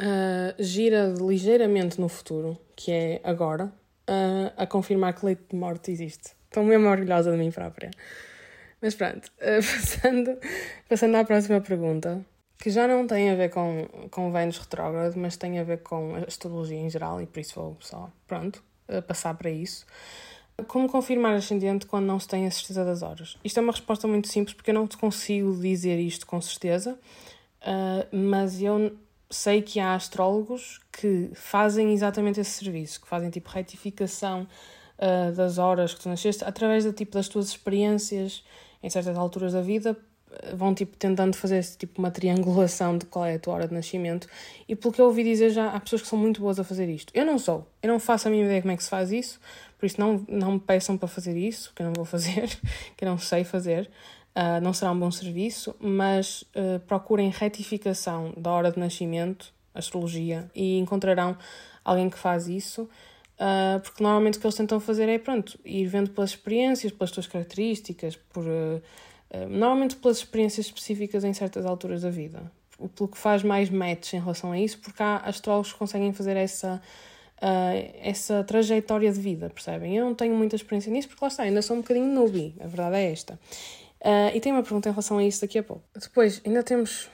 Uh, 0.01 0.63
gira 0.63 1.15
ligeiramente 1.19 2.01
no 2.01 2.09
futuro, 2.09 2.59
que 2.75 2.91
é 2.91 3.21
agora, 3.23 3.67
uh, 4.09 4.53
a 4.57 4.67
confirmar 4.67 5.15
que 5.15 5.27
leite 5.27 5.43
de 5.51 5.57
morte 5.57 5.91
existe. 5.91 6.33
Estou 6.45 6.65
mesmo 6.65 6.89
orgulhosa 6.89 7.31
de 7.31 7.39
mim 7.39 7.51
própria. 7.51 7.91
Mas 8.81 8.95
pronto, 8.95 9.31
passando, 9.39 10.39
passando 10.89 11.17
à 11.17 11.25
próxima 11.25 11.61
pergunta, 11.61 12.25
que 12.61 12.71
já 12.71 12.87
não 12.87 13.07
tem 13.07 13.31
a 13.31 13.35
ver 13.35 13.51
com, 13.51 13.89
com 14.11 14.31
Vênus 14.31 14.59
retrógrado, 14.59 15.17
mas 15.17 15.37
tem 15.37 15.59
a 15.59 15.65
ver 15.65 15.83
com 15.83 16.15
a 16.15 16.19
astrologia 16.21 16.79
em 16.79 16.91
geral, 16.91 17.21
e 17.21 17.27
por 17.27 17.41
isso 17.41 17.55
vou 17.55 17.77
só, 17.81 18.11
pronto, 18.27 18.63
passar 19.07 19.35
para 19.35 19.51
isso. 19.51 19.87
Como 20.67 20.89
confirmar 20.89 21.35
ascendente 21.35 21.87
quando 21.87 22.07
não 22.07 22.19
se 22.19 22.29
tem 22.29 22.47
a 22.47 22.51
certeza 22.51 22.85
das 22.85 23.03
horas? 23.03 23.37
Isto 23.43 23.61
é 23.61 23.63
uma 23.63 23.73
resposta 23.73 24.07
muito 24.07 24.29
simples, 24.29 24.55
porque 24.55 24.71
eu 24.71 24.75
não 24.75 24.87
te 24.87 24.97
consigo 24.97 25.57
dizer 25.57 25.99
isto 25.99 26.27
com 26.27 26.41
certeza, 26.41 26.99
uh, 27.63 28.17
mas 28.17 28.61
eu 28.61 28.97
sei 29.31 29.63
que 29.63 29.79
há 29.79 29.95
astrólogos 29.95 30.81
que 30.93 31.31
fazem 31.35 31.93
exatamente 31.93 32.41
esse 32.41 32.51
serviço, 32.51 33.01
que 33.01 33.09
fazem 33.09 33.31
tipo 33.31 33.49
retificação 33.49 34.47
uh, 34.99 35.33
das 35.33 35.57
horas 35.57 35.95
que 35.95 36.01
tu 36.01 36.09
nasceste, 36.09 36.45
através 36.45 36.85
do 36.85 36.93
tipo 36.93 37.13
das 37.13 37.29
tuas 37.29 37.49
experiências 37.49 38.45
em 38.83 38.91
certas 38.91 39.17
alturas 39.17 39.53
da 39.53 39.61
vida, 39.61 39.97
vão 40.55 40.75
tipo 40.75 40.97
tentando 40.97 41.37
fazer 41.37 41.63
tipo 41.65 41.99
uma 41.99 42.11
triangulação 42.11 42.97
de 42.97 43.07
qual 43.07 43.25
é 43.25 43.35
a 43.35 43.39
tua 43.39 43.55
hora 43.55 43.69
de 43.69 43.75
nascimento 43.75 44.29
e 44.69 44.77
pelo 44.77 44.93
que 44.93 45.01
eu 45.01 45.07
ouvi 45.07 45.25
dizer 45.25 45.51
já 45.51 45.71
há 45.71 45.81
pessoas 45.81 46.03
que 46.03 46.09
são 46.09 46.19
muito 46.19 46.41
boas 46.41 46.59
a 46.59 46.65
fazer 46.65 46.89
isto. 46.89 47.13
Eu 47.15 47.25
não 47.25 47.39
sou, 47.39 47.67
eu 47.83 47.89
não 47.89 47.99
faço 47.99 48.29
a 48.29 48.31
minha 48.31 48.45
ideia 48.45 48.61
como 48.61 48.73
é 48.73 48.77
que 48.77 48.85
se 48.85 48.91
faz 48.91 49.11
isso, 49.11 49.41
por 49.79 49.87
isso 49.87 49.99
não, 49.99 50.25
não 50.29 50.53
me 50.53 50.61
peçam 50.61 50.97
para 50.97 51.09
fazer 51.09 51.37
isso, 51.37 51.73
que 51.75 51.83
eu 51.83 51.87
não 51.87 51.95
vou 51.95 52.05
fazer, 52.05 52.49
que 52.97 53.05
eu 53.05 53.09
não 53.09 53.19
sei 53.19 53.45
fazer. 53.45 53.91
Uh, 54.31 54.61
não 54.63 54.73
será 54.73 54.93
um 54.93 54.99
bom 54.99 55.11
serviço, 55.11 55.75
mas 55.81 56.43
uh, 56.55 56.79
procurem 56.87 57.31
retificação 57.31 58.33
da 58.37 58.51
hora 58.53 58.71
de 58.71 58.79
nascimento, 58.79 59.53
astrologia, 59.75 60.49
e 60.55 60.79
encontrarão 60.79 61.37
alguém 61.85 62.09
que 62.09 62.17
faz 62.17 62.47
isso. 62.47 62.83
Uh, 63.35 63.81
porque 63.81 64.03
normalmente 64.03 64.37
o 64.37 64.41
que 64.41 64.47
eles 64.47 64.55
tentam 64.55 64.79
fazer 64.79 65.09
é, 65.09 65.19
pronto, 65.19 65.59
ir 65.65 65.87
vendo 65.87 66.11
pelas 66.11 66.31
experiências, 66.31 66.93
pelas 66.93 67.11
tuas 67.11 67.27
características, 67.27 68.17
por, 68.17 68.45
normalmente 69.49 69.97
pelas 69.97 70.19
experiências 70.19 70.67
específicas 70.67 71.25
em 71.25 71.33
certas 71.33 71.65
alturas 71.65 72.03
da 72.03 72.11
vida. 72.11 72.51
Pelo 72.97 73.09
que 73.09 73.19
faz 73.19 73.43
mais 73.43 73.69
match 73.69 74.15
em 74.15 74.21
relação 74.21 74.53
a 74.53 74.59
isso, 74.59 74.79
porque 74.79 75.03
há 75.03 75.19
astrólogos 75.19 75.73
que 75.73 75.79
conseguem 75.79 76.13
fazer 76.13 76.37
essa, 76.37 76.81
essa 78.03 78.43
trajetória 78.43 79.13
de 79.13 79.21
vida, 79.21 79.51
percebem? 79.51 79.97
Eu 79.97 80.07
não 80.07 80.15
tenho 80.15 80.35
muita 80.35 80.57
experiência 80.57 80.91
nisso, 80.91 81.09
porque 81.09 81.23
lá 81.23 81.29
está, 81.29 81.43
ainda 81.43 81.61
sou 81.61 81.77
um 81.77 81.81
bocadinho 81.81 82.07
newbie, 82.07 82.55
a 82.59 82.67
verdade 82.67 82.97
é 82.97 83.13
esta. 83.13 83.39
e 84.35 84.41
tenho 84.41 84.57
uma 84.57 84.63
pergunta 84.63 84.89
em 84.89 84.93
relação 84.93 85.19
a 85.19 85.25
isso 85.25 85.43
daqui 85.43 85.59
a 85.59 85.63
pouco. 85.63 85.83
Depois, 85.95 86.41
ainda 86.45 86.63
temos 86.63 87.11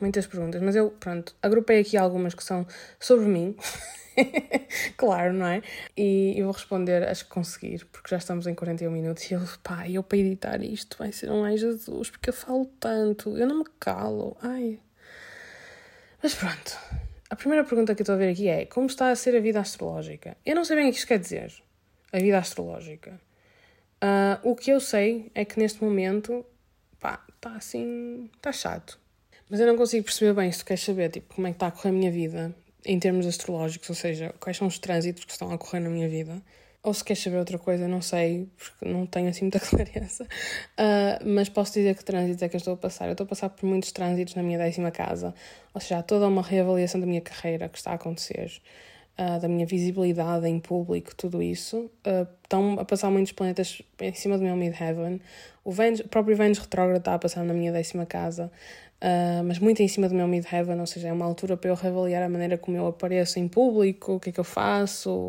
muitas 0.00 0.26
perguntas, 0.26 0.62
mas 0.62 0.76
eu, 0.76 0.90
pronto, 0.90 1.34
agrupei 1.42 1.80
aqui 1.80 1.96
algumas 1.96 2.34
que 2.34 2.44
são 2.44 2.66
sobre 3.00 3.26
mim. 3.26 3.56
claro, 4.96 5.32
não 5.32 5.46
é? 5.46 5.62
E 5.96 6.34
eu 6.36 6.44
vou 6.44 6.54
responder, 6.54 7.06
acho 7.06 7.24
que 7.24 7.30
conseguir, 7.30 7.84
porque 7.86 8.08
já 8.10 8.16
estamos 8.16 8.46
em 8.46 8.54
41 8.54 8.90
minutos 8.90 9.30
e 9.30 9.34
ele, 9.34 9.46
pá, 9.62 9.88
eu 9.88 10.02
para 10.02 10.18
editar 10.18 10.62
isto 10.62 10.96
vai 10.98 11.12
ser 11.12 11.30
um 11.30 11.44
ai 11.44 11.56
Jesus, 11.56 12.10
porque 12.10 12.30
eu 12.30 12.34
falo 12.34 12.66
tanto, 12.80 13.36
eu 13.36 13.46
não 13.46 13.58
me 13.58 13.64
calo, 13.78 14.36
ai. 14.42 14.78
Mas 16.22 16.34
pronto, 16.34 16.78
a 17.28 17.36
primeira 17.36 17.64
pergunta 17.64 17.94
que 17.94 18.02
eu 18.02 18.04
estou 18.04 18.14
a 18.14 18.18
ver 18.18 18.30
aqui 18.30 18.48
é: 18.48 18.66
como 18.66 18.86
está 18.86 19.10
a 19.10 19.16
ser 19.16 19.36
a 19.36 19.40
vida 19.40 19.60
astrológica? 19.60 20.36
Eu 20.44 20.54
não 20.54 20.64
sei 20.64 20.76
bem 20.76 20.88
o 20.88 20.92
que 20.92 20.98
isto 20.98 21.08
quer 21.08 21.18
dizer, 21.18 21.52
a 22.12 22.18
vida 22.18 22.38
astrológica. 22.38 23.20
Uh, 24.02 24.50
o 24.50 24.54
que 24.54 24.70
eu 24.70 24.80
sei 24.80 25.30
é 25.34 25.44
que 25.44 25.58
neste 25.58 25.82
momento, 25.82 26.44
pá, 27.00 27.24
está 27.34 27.50
assim, 27.56 28.30
está 28.36 28.52
chato. 28.52 28.98
Mas 29.48 29.60
eu 29.60 29.66
não 29.66 29.76
consigo 29.76 30.04
perceber 30.04 30.34
bem 30.34 30.50
se 30.50 30.58
tu 30.60 30.64
queres 30.66 30.82
saber, 30.82 31.10
tipo, 31.10 31.34
como 31.34 31.46
é 31.46 31.50
que 31.50 31.56
está 31.56 31.68
a 31.68 31.70
correr 31.70 31.90
a 31.90 31.92
minha 31.92 32.10
vida 32.10 32.54
em 32.84 32.98
termos 32.98 33.26
astrológicos, 33.26 33.88
ou 33.88 33.96
seja, 33.96 34.34
quais 34.40 34.56
são 34.56 34.66
os 34.66 34.78
trânsitos 34.78 35.24
que 35.24 35.32
estão 35.32 35.50
a 35.50 35.54
ocorrer 35.54 35.82
na 35.82 35.88
minha 35.88 36.08
vida. 36.08 36.40
Ou 36.82 36.94
se 36.94 37.02
queres 37.02 37.20
saber 37.20 37.38
outra 37.38 37.58
coisa, 37.58 37.88
não 37.88 38.00
sei, 38.00 38.48
porque 38.56 38.88
não 38.88 39.06
tenho 39.06 39.28
assim 39.28 39.46
muita 39.46 39.58
clareza. 39.60 40.22
Uh, 40.22 41.28
mas 41.28 41.48
posso 41.48 41.72
dizer 41.72 41.96
que 41.96 42.04
trânsitos 42.04 42.42
é 42.42 42.48
que 42.48 42.54
eu 42.54 42.58
estou 42.58 42.74
a 42.74 42.76
passar. 42.76 43.06
Eu 43.06 43.12
estou 43.12 43.24
a 43.24 43.28
passar 43.28 43.48
por 43.48 43.66
muitos 43.66 43.90
trânsitos 43.90 44.36
na 44.36 44.42
minha 44.42 44.56
décima 44.56 44.92
casa, 44.92 45.34
ou 45.74 45.80
seja, 45.80 45.98
há 45.98 46.02
toda 46.04 46.28
uma 46.28 46.42
reavaliação 46.42 47.00
da 47.00 47.06
minha 47.06 47.20
carreira 47.20 47.68
que 47.68 47.76
está 47.76 47.90
a 47.90 47.94
acontecer. 47.94 48.52
Uh, 49.18 49.40
da 49.40 49.48
minha 49.48 49.64
visibilidade 49.64 50.46
em 50.46 50.60
público, 50.60 51.12
tudo 51.16 51.42
isso. 51.42 51.90
Uh, 52.06 52.28
estão 52.42 52.78
a 52.78 52.84
passar 52.84 53.10
muitos 53.10 53.32
planetas 53.32 53.82
em 53.98 54.14
cima 54.14 54.36
do 54.38 54.44
meu 54.44 54.54
midheaven. 54.54 55.20
O, 55.64 55.72
Vênus, 55.72 56.00
o 56.00 56.08
próprio 56.08 56.36
Vênus 56.36 56.58
retrógrado 56.58 56.98
está 56.98 57.14
a 57.14 57.18
passar 57.18 57.42
na 57.42 57.52
minha 57.52 57.72
décima 57.72 58.06
casa. 58.06 58.52
Uh, 58.96 59.44
mas 59.44 59.58
muito 59.58 59.82
em 59.82 59.88
cima 59.88 60.08
do 60.08 60.14
meu 60.14 60.26
midheaven, 60.26 60.80
ou 60.80 60.86
seja, 60.86 61.08
é 61.08 61.12
uma 61.12 61.26
altura 61.26 61.56
para 61.56 61.70
eu 61.70 61.74
reavaliar 61.74 62.22
a 62.22 62.28
maneira 62.28 62.56
como 62.56 62.76
eu 62.76 62.86
apareço 62.86 63.38
em 63.38 63.46
público, 63.46 64.14
o 64.14 64.20
que 64.20 64.30
é 64.30 64.32
que 64.32 64.40
eu 64.40 64.44
faço, 64.44 65.28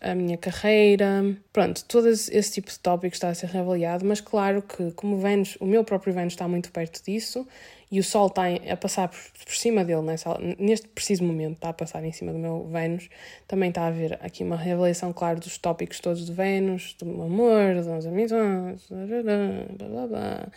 a 0.00 0.14
minha 0.14 0.36
carreira. 0.38 1.36
Pronto, 1.52 1.84
todo 1.86 2.08
esse 2.08 2.52
tipo 2.52 2.70
de 2.70 2.78
tópico 2.78 3.12
está 3.14 3.28
a 3.28 3.34
ser 3.34 3.48
reavaliado, 3.48 4.04
mas 4.04 4.20
claro 4.20 4.62
que, 4.62 4.92
como 4.92 5.18
Vênus, 5.18 5.56
o 5.60 5.66
meu 5.66 5.82
próprio 5.82 6.14
Vênus 6.14 6.34
está 6.34 6.46
muito 6.46 6.70
perto 6.70 7.02
disso 7.04 7.46
e 7.90 7.98
o 7.98 8.04
Sol 8.04 8.28
está 8.28 8.42
a 8.46 8.76
passar 8.76 9.08
por, 9.08 9.18
por 9.44 9.54
cima 9.54 9.84
dele, 9.84 10.02
nessa, 10.02 10.38
neste 10.58 10.86
preciso 10.86 11.24
momento, 11.24 11.54
está 11.54 11.70
a 11.70 11.72
passar 11.72 12.04
em 12.04 12.12
cima 12.12 12.32
do 12.32 12.38
meu 12.38 12.68
Vênus, 12.68 13.08
também 13.48 13.70
está 13.70 13.82
a 13.82 13.86
haver 13.88 14.18
aqui 14.22 14.44
uma 14.44 14.56
reavaliação, 14.56 15.12
claro, 15.12 15.40
dos 15.40 15.58
tópicos 15.58 15.98
todos 15.98 16.24
de 16.24 16.32
Vênus, 16.32 16.94
do 16.98 17.22
amor, 17.22 17.74
das 17.74 18.06
amizades, 18.06 18.86
blá 18.88 19.88
blá 19.88 20.06
blá. 20.06 20.48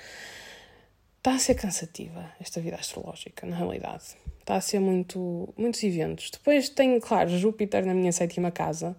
Está 1.24 1.36
a 1.36 1.39
ser 1.39 1.55
cansativa 1.55 2.30
esta 2.38 2.59
vida 2.59 2.76
astrológica, 2.76 3.47
na 3.47 3.55
realidade. 3.55 4.03
Está 4.41 4.55
a 4.55 4.59
ser 4.61 4.80
muito, 4.80 5.53
muitos 5.55 5.82
eventos. 5.82 6.30
Depois 6.30 6.67
tenho, 6.67 6.99
claro, 6.99 7.30
Júpiter 7.30 7.86
na 7.86 7.93
minha 7.93 8.11
sétima 8.11 8.51
casa. 8.51 8.93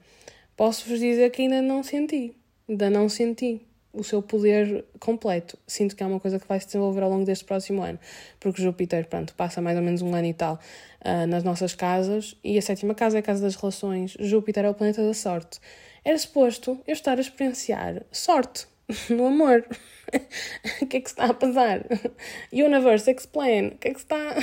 Posso-vos 0.57 1.01
dizer 1.01 1.31
que 1.33 1.43
ainda 1.43 1.61
não 1.61 1.83
senti. 1.83 2.35
Ainda 2.67 2.89
não 2.89 3.11
senti 3.11 3.61
o 3.93 4.03
seu 4.03 4.23
poder 4.23 4.87
completo. 4.99 5.59
Sinto 5.67 5.95
que 5.95 6.03
é 6.03 6.07
uma 6.07 6.19
coisa 6.19 6.41
que 6.41 6.49
vai 6.49 6.59
se 6.59 6.65
desenvolver 6.65 7.03
ao 7.03 7.11
longo 7.11 7.27
deste 7.27 7.45
próximo 7.45 7.83
ano, 7.83 7.99
porque 8.41 8.63
Júpiter, 8.63 9.07
pronto, 9.07 9.35
passa 9.35 9.61
mais 9.61 9.77
ou 9.77 9.83
menos 9.83 10.01
um 10.01 10.15
ano 10.15 10.27
e 10.27 10.33
tal 10.33 10.59
uh, 11.05 11.27
nas 11.27 11.45
nossas 11.45 11.75
casas, 11.75 12.35
e 12.43 12.57
a 12.57 12.63
sétima 12.63 12.95
casa 12.95 13.19
é 13.19 13.21
a 13.21 13.23
casa 13.23 13.43
das 13.43 13.55
relações. 13.55 14.17
Júpiter 14.19 14.65
é 14.65 14.71
o 14.71 14.73
planeta 14.73 15.05
da 15.07 15.13
sorte. 15.13 15.61
Era 16.03 16.17
suposto 16.17 16.81
eu 16.87 16.95
estar 16.95 17.19
a 17.19 17.21
experienciar 17.21 18.03
sorte 18.11 18.67
no 19.11 19.27
amor. 19.27 19.65
o 20.83 20.87
que 20.87 20.99
é 20.99 21.01
que 21.01 21.09
está 21.09 21.27
a 21.27 21.35
passar? 21.35 21.85
Universe, 22.53 23.11
explain. 23.11 23.69
O 23.69 23.79
que 23.79 23.89
é 23.89 23.95
que 23.95 24.01
está. 24.01 24.37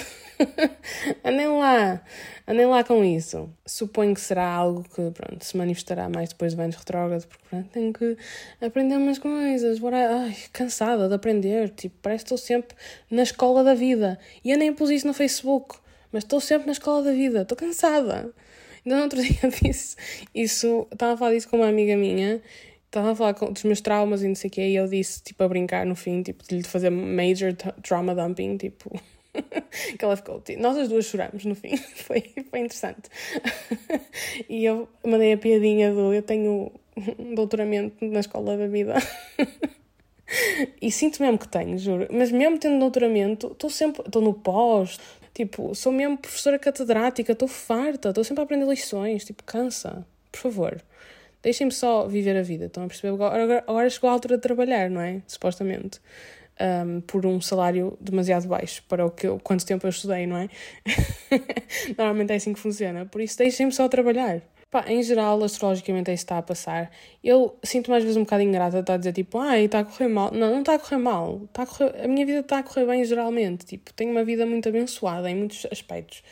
andem 1.23 1.47
lá. 1.47 2.01
Andem 2.47 2.65
lá 2.65 2.83
com 2.83 3.03
isso. 3.03 3.49
Suponho 3.65 4.13
que 4.13 4.21
será 4.21 4.47
algo 4.47 4.83
que 4.83 5.11
pronto, 5.11 5.43
se 5.43 5.55
manifestará 5.55 6.09
mais 6.09 6.29
depois 6.29 6.51
de 6.51 6.57
Vênus 6.57 6.75
retrógrado, 6.75 7.27
porque 7.27 7.43
pronto, 7.49 7.69
tenho 7.69 7.93
que 7.93 8.17
aprender 8.59 8.97
umas 8.97 9.19
coisas. 9.19 9.79
Ai, 9.83 10.35
cansada 10.51 11.07
de 11.07 11.13
aprender. 11.13 11.69
Tipo, 11.69 11.95
parece 12.01 12.25
que 12.25 12.33
estou 12.33 12.37
sempre 12.37 12.75
na 13.09 13.23
escola 13.23 13.63
da 13.63 13.73
vida. 13.73 14.19
E 14.43 14.51
eu 14.51 14.57
nem 14.57 14.73
pus 14.73 14.89
isso 14.89 15.07
no 15.07 15.13
Facebook, 15.13 15.77
mas 16.11 16.23
estou 16.23 16.41
sempre 16.41 16.65
na 16.65 16.73
escola 16.73 17.03
da 17.03 17.11
vida. 17.11 17.43
Estou 17.43 17.57
cansada. 17.57 18.33
Ainda 18.83 18.97
no 18.97 19.03
outro 19.03 19.21
dia 19.23 19.49
disse 19.61 19.95
isso, 20.33 20.87
estava 20.91 21.13
a 21.13 21.17
falar 21.17 21.33
disso 21.33 21.47
com 21.47 21.57
uma 21.57 21.67
amiga 21.67 21.95
minha 21.95 22.41
estava 22.91 23.11
a 23.11 23.15
falar 23.15 23.31
dos 23.31 23.63
meus 23.63 23.79
traumas 23.79 24.21
e 24.21 24.27
não 24.27 24.35
sei 24.35 24.49
o 24.49 24.51
quê, 24.51 24.67
e 24.67 24.75
eu 24.75 24.85
disse, 24.87 25.23
tipo, 25.23 25.41
a 25.43 25.47
brincar 25.47 25.85
no 25.85 25.95
fim, 25.95 26.21
tipo, 26.21 26.43
de 26.45 26.57
lhe 26.57 26.63
fazer 26.63 26.89
major 26.89 27.53
trauma 27.81 28.13
dumping, 28.13 28.57
tipo. 28.57 28.91
que 29.97 30.03
ela 30.03 30.17
ficou, 30.17 30.43
nós 30.57 30.77
as 30.77 30.89
duas 30.89 31.05
choramos 31.05 31.45
no 31.45 31.55
fim, 31.55 31.77
foi, 31.95 32.21
foi 32.49 32.59
interessante. 32.59 33.09
e 34.49 34.65
eu 34.65 34.89
mandei 35.05 35.31
a 35.31 35.37
piadinha 35.37 35.93
do 35.93 36.13
eu 36.13 36.21
tenho 36.21 36.69
um 37.17 37.33
doutoramento 37.33 38.03
na 38.05 38.19
escola 38.19 38.57
da 38.57 38.67
vida. 38.67 38.95
e 40.81 40.91
sinto 40.91 41.23
mesmo 41.23 41.37
que 41.37 41.47
tenho, 41.47 41.77
juro. 41.77 42.09
Mas 42.11 42.29
mesmo 42.29 42.57
tendo 42.57 42.77
doutoramento, 42.77 43.53
estou 43.53 43.69
sempre, 43.69 44.03
estou 44.05 44.21
no 44.21 44.33
pós, 44.33 44.99
tipo, 45.33 45.73
sou 45.73 45.93
mesmo 45.93 46.17
professora 46.17 46.59
catedrática, 46.59 47.31
estou 47.31 47.47
farta, 47.47 48.09
estou 48.09 48.25
sempre 48.25 48.41
a 48.41 48.43
aprender 48.43 48.67
lições, 48.67 49.23
tipo, 49.23 49.43
cansa, 49.45 50.05
por 50.29 50.41
favor. 50.41 50.83
Deixem-me 51.41 51.71
só 51.71 52.07
viver 52.07 52.35
a 52.37 52.41
vida. 52.41 52.65
Estão 52.65 52.83
a 52.83 52.87
perceber? 52.87 53.13
Agora, 53.13 53.63
agora 53.67 53.89
chegou 53.89 54.09
a 54.09 54.13
altura 54.13 54.37
de 54.37 54.41
trabalhar, 54.41 54.89
não 54.89 55.01
é? 55.01 55.21
Supostamente. 55.27 55.99
Um, 56.59 57.01
por 57.01 57.25
um 57.25 57.41
salário 57.41 57.97
demasiado 57.99 58.47
baixo 58.47 58.83
para 58.87 59.03
o 59.03 59.09
que 59.09 59.25
eu, 59.25 59.39
quanto 59.39 59.65
tempo 59.65 59.87
eu 59.87 59.89
estudei, 59.89 60.27
não 60.27 60.37
é? 60.37 60.47
Normalmente 61.97 62.33
é 62.33 62.35
assim 62.35 62.53
que 62.53 62.59
funciona. 62.59 63.05
Por 63.05 63.21
isso, 63.21 63.37
deixem-me 63.37 63.71
só 63.71 63.87
trabalhar. 63.89 64.41
Pá, 64.69 64.85
em 64.87 65.01
geral, 65.03 65.43
astrologicamente 65.43 66.11
é 66.11 66.13
isso 66.13 66.23
que 66.23 66.25
está 66.25 66.37
a 66.37 66.41
passar. 66.41 66.91
Eu 67.23 67.57
sinto 67.63 67.89
mais 67.89 68.03
vezes 68.03 68.15
um 68.15 68.23
bocado 68.23 68.43
ingrata, 68.43 68.79
está 68.79 68.93
a 68.93 68.97
dizer 68.97 69.11
tipo, 69.11 69.37
ai, 69.39 69.65
está 69.65 69.79
a 69.79 69.83
correr 69.83 70.07
mal. 70.07 70.31
Não, 70.31 70.51
não 70.51 70.59
está 70.59 70.75
a 70.75 70.79
correr 70.79 70.97
mal. 70.97 71.41
Está 71.45 71.63
a, 71.63 71.65
correr... 71.65 72.05
a 72.05 72.07
minha 72.07 72.25
vida 72.25 72.39
está 72.39 72.59
a 72.59 72.63
correr 72.63 72.85
bem 72.85 73.03
geralmente. 73.03 73.65
Tipo, 73.65 73.91
tenho 73.93 74.11
uma 74.11 74.23
vida 74.23 74.45
muito 74.45 74.69
abençoada 74.69 75.29
em 75.29 75.35
muitos 75.35 75.65
aspectos 75.71 76.23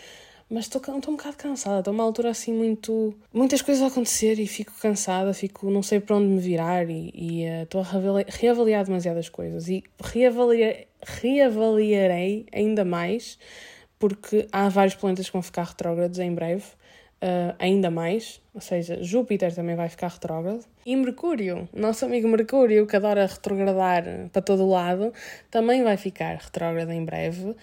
mas 0.50 0.66
estou 0.66 0.82
um 0.96 1.00
bocado 1.00 1.38
cansada, 1.38 1.80
estou 1.80 1.94
uma 1.94 2.04
altura 2.04 2.32
assim 2.32 2.54
muito. 2.54 3.14
muitas 3.32 3.62
coisas 3.62 3.84
a 3.84 3.88
acontecer 3.88 4.40
e 4.40 4.48
fico 4.48 4.74
cansada, 4.82 5.34
fico. 5.34 5.70
não 5.70 5.84
sei 5.84 6.00
para 6.00 6.16
onde 6.16 6.28
me 6.28 6.40
virar 6.40 6.90
e, 6.90 7.12
e 7.14 7.46
uh, 7.46 7.64
estou 7.64 7.82
a 7.82 8.24
reavaliar, 8.28 8.84
demasiadas 8.84 9.30
coisas 9.30 9.70
e 9.70 9.84
reavaliar, 10.02 10.76
reavaliarei 11.02 12.48
ainda 12.52 12.84
mais 12.84 13.38
porque 14.00 14.48
há 14.52 14.70
vários 14.70 14.96
planetas 14.96 15.28
que 15.28 15.34
vão 15.34 15.42
ficar 15.42 15.64
retrógrados 15.64 16.18
em 16.20 16.34
breve. 16.34 16.64
Uh, 17.22 17.52
ainda 17.60 17.92
mais, 17.92 18.42
ou 18.56 18.62
seja, 18.62 19.04
Júpiter 19.04 19.54
também 19.54 19.76
vai 19.76 19.90
ficar 19.90 20.08
retrógrado. 20.08 20.64
E 20.86 20.96
Mercúrio, 20.96 21.68
nosso 21.74 22.06
amigo 22.06 22.30
Mercúrio, 22.30 22.88
que 22.88 22.96
adora 22.96 23.26
retrogradar 23.26 24.06
para 24.32 24.42
todo 24.42 24.66
lado, 24.66 25.14
também 25.52 25.84
vai 25.84 25.98
ficar 25.98 26.38
retrógrado 26.38 26.92
em 26.92 27.04
breve. 27.04 27.54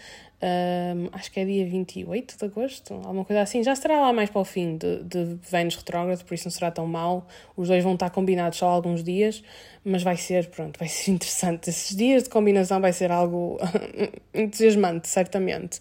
Um, 0.42 1.08
acho 1.12 1.32
que 1.32 1.40
é 1.40 1.46
dia 1.46 1.66
28 1.66 2.36
de 2.36 2.44
agosto, 2.44 2.92
alguma 2.92 3.24
coisa 3.24 3.40
assim. 3.42 3.62
Já 3.62 3.72
estará 3.72 4.00
lá 4.00 4.12
mais 4.12 4.28
para 4.28 4.40
o 4.40 4.44
fim 4.44 4.76
de, 4.76 5.02
de 5.02 5.38
Vênus 5.50 5.76
retrógrado, 5.76 6.22
por 6.24 6.34
isso 6.34 6.46
não 6.46 6.50
será 6.50 6.70
tão 6.70 6.86
mal. 6.86 7.26
Os 7.56 7.68
dois 7.68 7.82
vão 7.82 7.94
estar 7.94 8.10
combinados 8.10 8.58
só 8.58 8.68
alguns 8.68 9.02
dias, 9.02 9.42
mas 9.82 10.02
vai 10.02 10.16
ser, 10.16 10.48
pronto, 10.50 10.78
vai 10.78 10.88
ser 10.88 11.10
interessante. 11.12 11.70
Esses 11.70 11.96
dias 11.96 12.24
de 12.24 12.28
combinação 12.28 12.80
vai 12.80 12.92
ser 12.92 13.10
algo 13.10 13.58
entusiasmante, 14.34 15.08
certamente. 15.08 15.80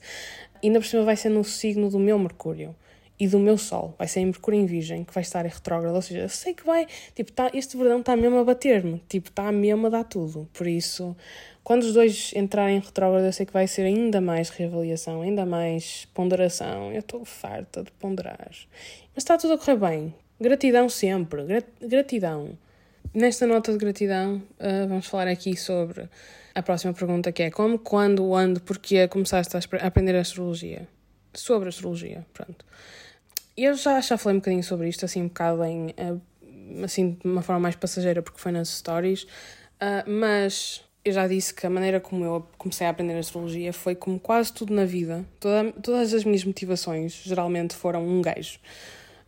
E 0.64 0.68
ainda 0.68 0.80
por 0.80 0.86
cima 0.86 1.04
vai 1.04 1.18
ser 1.18 1.30
no 1.30 1.44
signo 1.44 1.90
do 1.90 2.00
meu 2.00 2.18
Mercúrio 2.18 2.74
e 3.20 3.28
do 3.28 3.40
meu 3.40 3.58
Sol. 3.58 3.94
Vai 3.98 4.08
ser 4.08 4.22
em 4.22 4.26
Mercúrio 4.26 4.60
em 4.60 4.66
Virgem, 4.66 5.04
que 5.04 5.14
vai 5.14 5.22
estar 5.22 5.46
em 5.46 5.50
retrógrado. 5.50 5.96
Ou 5.96 6.02
seja, 6.02 6.22
eu 6.22 6.30
sei 6.30 6.54
que 6.54 6.66
vai. 6.66 6.88
Tipo, 7.14 7.32
tá, 7.32 7.50
este 7.54 7.78
verão 7.78 8.00
está 8.00 8.16
mesmo 8.16 8.38
a 8.40 8.44
bater-me. 8.44 9.02
Tipo, 9.08 9.30
está 9.30 9.52
mesmo 9.52 9.88
a 9.88 9.90
dar 9.90 10.04
tudo. 10.04 10.50
Por 10.54 10.68
isso, 10.68 11.16
quando 11.66 11.82
os 11.82 11.94
dois 11.94 12.32
entrarem 12.36 12.78
em 12.78 12.80
retrógrado, 12.80 13.26
eu 13.26 13.34
sei 13.34 13.44
que 13.44 13.52
vai 13.52 13.66
ser 13.66 13.82
ainda 13.82 14.22
mais 14.22 14.50
reavaliação, 14.50 15.24
ainda 15.24 15.48
mais 15.48 16.08
ponderação. 16.14 16.94
Eu 16.94 17.00
estou 17.00 17.26
farta 17.26 17.84
de 17.84 17.92
ponderar. 17.94 18.52
Mas 19.16 19.24
está 19.24 19.36
tudo 19.36 19.56
a 19.56 19.58
correr 19.58 19.76
bem. 19.76 20.14
Gratidão 20.40 20.88
sempre. 20.88 21.42
Gratidão. 21.82 22.56
Nesta 23.12 23.48
nota 23.48 23.72
de 23.72 23.80
gratidão, 23.80 24.44
uh, 24.60 24.88
vamos 24.88 25.08
falar 25.08 25.28
aqui 25.28 25.58
sobre 25.58 26.08
a 26.54 26.62
próxima 26.62 26.94
pergunta 26.94 27.32
que 27.32 27.42
é 27.42 27.50
como, 27.50 27.80
quando, 27.80 28.30
onde, 28.30 28.60
porquê 28.60 29.08
começaste 29.08 29.58
a 29.58 29.88
aprender 29.88 30.16
astrologia? 30.16 30.88
Sobre 31.34 31.70
astrologia, 31.70 32.24
pronto. 32.32 32.64
Eu 33.58 33.74
já, 33.74 34.00
já 34.02 34.20
falei 34.20 34.36
um 34.36 34.40
bocadinho 34.40 34.64
sobre 34.64 34.88
isto, 34.88 35.04
assim, 35.04 35.24
um 35.24 35.30
bocado 35.30 35.64
em, 35.64 35.88
uh, 35.88 36.22
assim, 36.84 37.14
de 37.14 37.28
uma 37.28 37.42
forma 37.42 37.62
mais 37.62 37.76
passageira, 37.76 38.22
porque 38.22 38.40
foi 38.40 38.52
nas 38.52 38.70
stories, 38.70 39.24
uh, 39.24 40.08
mas 40.08 40.85
eu 41.06 41.14
já 41.14 41.28
disse 41.28 41.54
que 41.54 41.68
a 41.68 41.70
maneira 41.70 42.00
como 42.00 42.26
eu 42.26 42.48
comecei 42.58 42.88
a 42.88 42.90
aprender 42.90 43.16
astrologia 43.16 43.72
foi 43.72 43.94
como 43.94 44.20
quase 44.20 44.52
tudo 44.52 44.74
na 44.74 44.86
vida. 44.86 45.24
Toda, 45.40 45.72
todas 45.74 46.12
as 46.14 46.24
minhas 46.24 46.44
motivações 46.44 47.22
geralmente 47.24 47.76
foram 47.76 48.04
um 48.04 48.22
gajo. 48.24 48.60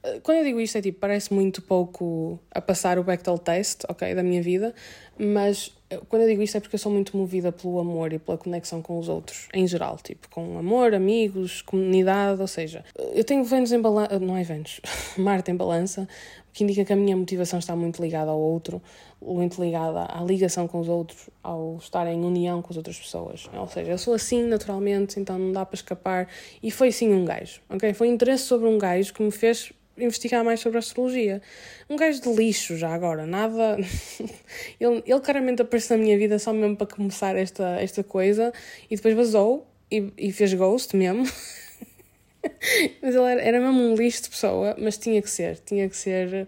Eh, 0.03 0.19
quando 0.23 0.39
eu 0.39 0.43
digo 0.43 0.59
isto 0.59 0.80
é 0.80 0.82
tipo, 0.82 0.99
parece 0.99 1.32
muito 1.32 1.61
pouco 1.61 2.39
a 2.49 2.59
passar 2.59 2.97
o 2.97 3.03
Bechtel 3.03 3.38
test, 3.38 3.84
ok, 3.88 4.15
da 4.15 4.23
minha 4.23 4.41
vida, 4.41 4.73
mas 5.19 5.71
quando 6.10 6.24
eu 6.24 6.28
digo 6.28 6.42
isto 6.42 6.58
é 6.58 6.60
porque 6.60 6.76
eu 6.76 6.80
sou 6.80 6.92
muito 6.92 7.16
movida 7.16 7.52
pelo 7.52 7.80
amor 7.80 8.12
e 8.12 8.20
pela 8.20 8.38
conexão 8.38 8.82
com 8.82 9.00
os 9.00 9.08
outros, 9.08 9.48
em 9.54 9.66
geral, 9.66 9.98
tipo, 10.04 10.30
com 10.30 10.58
amor, 10.58 10.94
amigos, 10.94 11.62
comunidade, 11.62 12.42
ou 12.42 12.48
seja, 12.48 12.84
eu 13.14 13.24
tenho 13.24 13.44
Vênus 13.44 13.72
em 13.72 13.80
balança, 13.80 14.20
não 14.20 14.36
é 14.36 14.44
Vênus, 14.44 14.82
Marte 15.18 15.50
em 15.50 15.56
balança, 15.56 16.08
o 16.50 16.54
que 16.54 16.64
indica 16.64 16.84
que 16.84 16.92
a 16.92 16.96
minha 16.96 17.16
motivação 17.16 17.60
está 17.60 17.74
muito 17.76 18.02
ligada 18.02 18.32
ao 18.32 18.40
outro, 18.40 18.82
muito 19.22 19.62
ligada 19.62 20.06
à 20.10 20.22
ligação 20.24 20.68
com 20.68 20.80
os 20.80 20.90
outros, 20.90 21.30
ao 21.42 21.78
estar 21.78 22.06
em 22.08 22.20
união 22.24 22.62
com 22.62 22.72
as 22.72 22.78
outras 22.78 23.00
pessoas. 23.00 23.50
Ou 23.54 23.68
seja, 23.68 23.92
eu 23.92 23.98
sou 23.98 24.14
assim 24.14 24.44
naturalmente, 24.44 25.20
então 25.20 25.40
não 25.40 25.52
dá 25.52 25.66
para 25.66 25.76
escapar. 25.76 26.28
E 26.62 26.70
foi 26.70 26.92
sim 26.92 27.14
um 27.14 27.24
gajo, 27.24 27.62
ok? 27.70 27.94
Foi 27.94 28.08
interesse 28.08 28.44
sobre 28.44 28.68
um 28.68 28.78
gajo 28.78 29.14
que 29.14 29.24
me 29.24 29.32
fez 29.32 29.72
investigar 29.98 30.43
mais 30.43 30.60
sobre 30.60 30.78
astrologia. 30.78 31.41
Um 31.89 31.95
gajo 31.95 32.22
de 32.22 32.30
lixo 32.34 32.78
já 32.78 32.93
agora, 32.93 33.26
nada. 33.26 33.78
ele, 34.80 35.04
ele 35.06 35.20
claramente 35.20 35.62
apareceu 35.62 35.98
na 35.98 36.04
minha 36.04 36.18
vida 36.18 36.38
só 36.39 36.54
mesmo 36.54 36.76
para 36.76 36.88
começar 36.88 37.36
esta, 37.36 37.80
esta 37.82 38.04
coisa 38.04 38.54
e 38.89 38.95
depois 38.95 39.16
vazou 39.16 39.68
e, 39.91 40.12
e 40.18 40.32
fez 40.32 40.54
ghost 40.54 40.95
mesmo. 40.95 41.24
mas 43.02 43.16
ele 43.16 43.32
era, 43.32 43.41
era 43.41 43.60
mesmo 43.60 43.82
um 43.82 43.95
lixo 43.95 44.24
de 44.24 44.30
pessoa, 44.30 44.76
mas 44.80 44.98
tinha 44.98 45.22
que 45.22 45.30
ser, 45.30 45.60
tinha 45.66 45.89
que 45.89 45.98
ser 45.98 46.48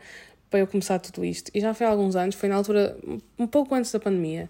para 0.50 0.60
eu 0.60 0.68
começar 0.68 1.00
tudo 1.00 1.24
isto. 1.24 1.52
E 1.54 1.60
já 1.60 1.74
foi 1.74 1.86
há 1.86 1.90
alguns 1.90 2.16
anos, 2.16 2.36
foi 2.36 2.50
na 2.50 2.56
altura, 2.56 2.98
um 3.38 3.48
pouco 3.48 3.76
antes 3.76 3.92
da 3.92 4.00
pandemia. 4.00 4.50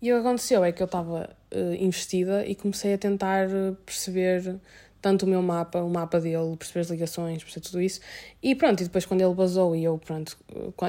E 0.00 0.12
o 0.12 0.16
que 0.16 0.20
aconteceu 0.20 0.64
é 0.64 0.72
que 0.72 0.82
eu 0.82 0.86
estava 0.86 1.30
uh, 1.52 1.74
investida 1.74 2.46
e 2.46 2.54
comecei 2.54 2.94
a 2.94 2.98
tentar 2.98 3.48
perceber 3.84 4.56
tanto 5.00 5.24
o 5.24 5.28
meu 5.28 5.40
mapa, 5.42 5.80
o 5.80 5.88
mapa 5.88 6.20
dele, 6.20 6.56
perceber 6.56 6.80
as 6.80 6.90
ligações, 6.90 7.42
perceber 7.42 7.66
tudo 7.66 7.80
isso. 7.80 8.00
E 8.42 8.54
pronto, 8.54 8.80
e 8.80 8.84
depois 8.84 9.06
quando 9.06 9.20
ele 9.20 9.34
basou 9.34 9.74
e 9.74 9.84
eu, 9.84 9.98
pronto, 9.98 10.36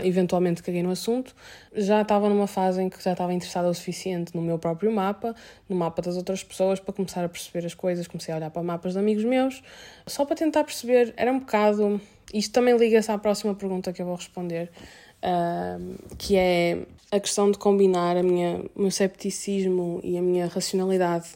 eventualmente 0.03 0.63
caguei 0.63 0.81
no 0.81 0.91
assunto, 0.91 1.35
já 1.73 2.01
estava 2.01 2.29
numa 2.29 2.47
fase 2.47 2.81
em 2.81 2.89
que 2.89 3.01
já 3.03 3.11
estava 3.11 3.33
interessada 3.33 3.69
o 3.69 3.73
suficiente 3.73 4.35
no 4.35 4.41
meu 4.41 4.57
próprio 4.57 4.91
mapa, 4.91 5.35
no 5.67 5.75
mapa 5.75 6.01
das 6.01 6.17
outras 6.17 6.43
pessoas, 6.43 6.79
para 6.79 6.93
começar 6.93 7.23
a 7.23 7.29
perceber 7.29 7.65
as 7.65 7.73
coisas. 7.73 8.07
Comecei 8.07 8.33
a 8.33 8.37
olhar 8.37 8.49
para 8.49 8.63
mapas 8.63 8.93
de 8.93 8.99
amigos 8.99 9.23
meus, 9.23 9.61
só 10.07 10.25
para 10.25 10.35
tentar 10.35 10.63
perceber. 10.63 11.13
Era 11.15 11.31
um 11.31 11.39
bocado. 11.39 12.01
Isto 12.33 12.53
também 12.53 12.77
liga-se 12.77 13.11
à 13.11 13.17
próxima 13.17 13.55
pergunta 13.55 13.91
que 13.91 14.01
eu 14.01 14.05
vou 14.05 14.15
responder, 14.15 14.69
uh, 15.23 16.15
que 16.17 16.35
é 16.35 16.79
a 17.11 17.19
questão 17.19 17.49
de 17.49 17.57
combinar 17.57 18.17
a 18.17 18.23
minha, 18.23 18.63
o 18.75 18.81
meu 18.81 18.91
cepticismo 18.91 19.99
e 20.03 20.17
a 20.17 20.21
minha 20.21 20.47
racionalidade 20.47 21.29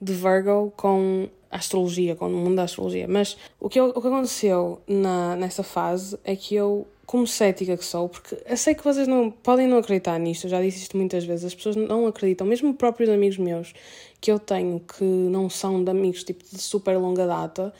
de 0.00 0.12
Virgo 0.12 0.72
com 0.76 1.28
a 1.50 1.56
astrologia, 1.56 2.14
com 2.14 2.26
o 2.26 2.30
mundo 2.30 2.56
da 2.56 2.64
astrologia. 2.64 3.06
Mas 3.08 3.36
o 3.58 3.68
que, 3.68 3.80
eu, 3.80 3.86
o 3.90 4.00
que 4.00 4.06
aconteceu 4.06 4.80
na, 4.86 5.36
nessa 5.36 5.62
fase 5.62 6.18
é 6.24 6.36
que 6.36 6.54
eu, 6.54 6.86
como 7.06 7.26
cética 7.26 7.76
que 7.76 7.84
sou, 7.84 8.08
porque 8.08 8.36
eu 8.46 8.56
sei 8.56 8.74
que 8.74 8.84
vocês 8.84 9.08
não 9.08 9.30
podem 9.30 9.66
não 9.66 9.78
acreditar 9.78 10.18
nisto, 10.18 10.44
eu 10.44 10.50
já 10.50 10.60
disse 10.60 10.82
isto 10.82 10.96
muitas 10.96 11.24
vezes, 11.24 11.46
as 11.46 11.54
pessoas 11.54 11.76
não 11.76 12.06
acreditam, 12.06 12.46
mesmo 12.46 12.74
próprios 12.74 13.08
amigos 13.08 13.38
meus 13.38 13.72
que 14.20 14.30
eu 14.30 14.38
tenho 14.38 14.80
que 14.80 15.04
não 15.04 15.48
são 15.48 15.82
de 15.82 15.90
amigos 15.90 16.24
tipo 16.24 16.44
de 16.44 16.60
super 16.60 16.98
longa 16.98 17.26
data. 17.26 17.72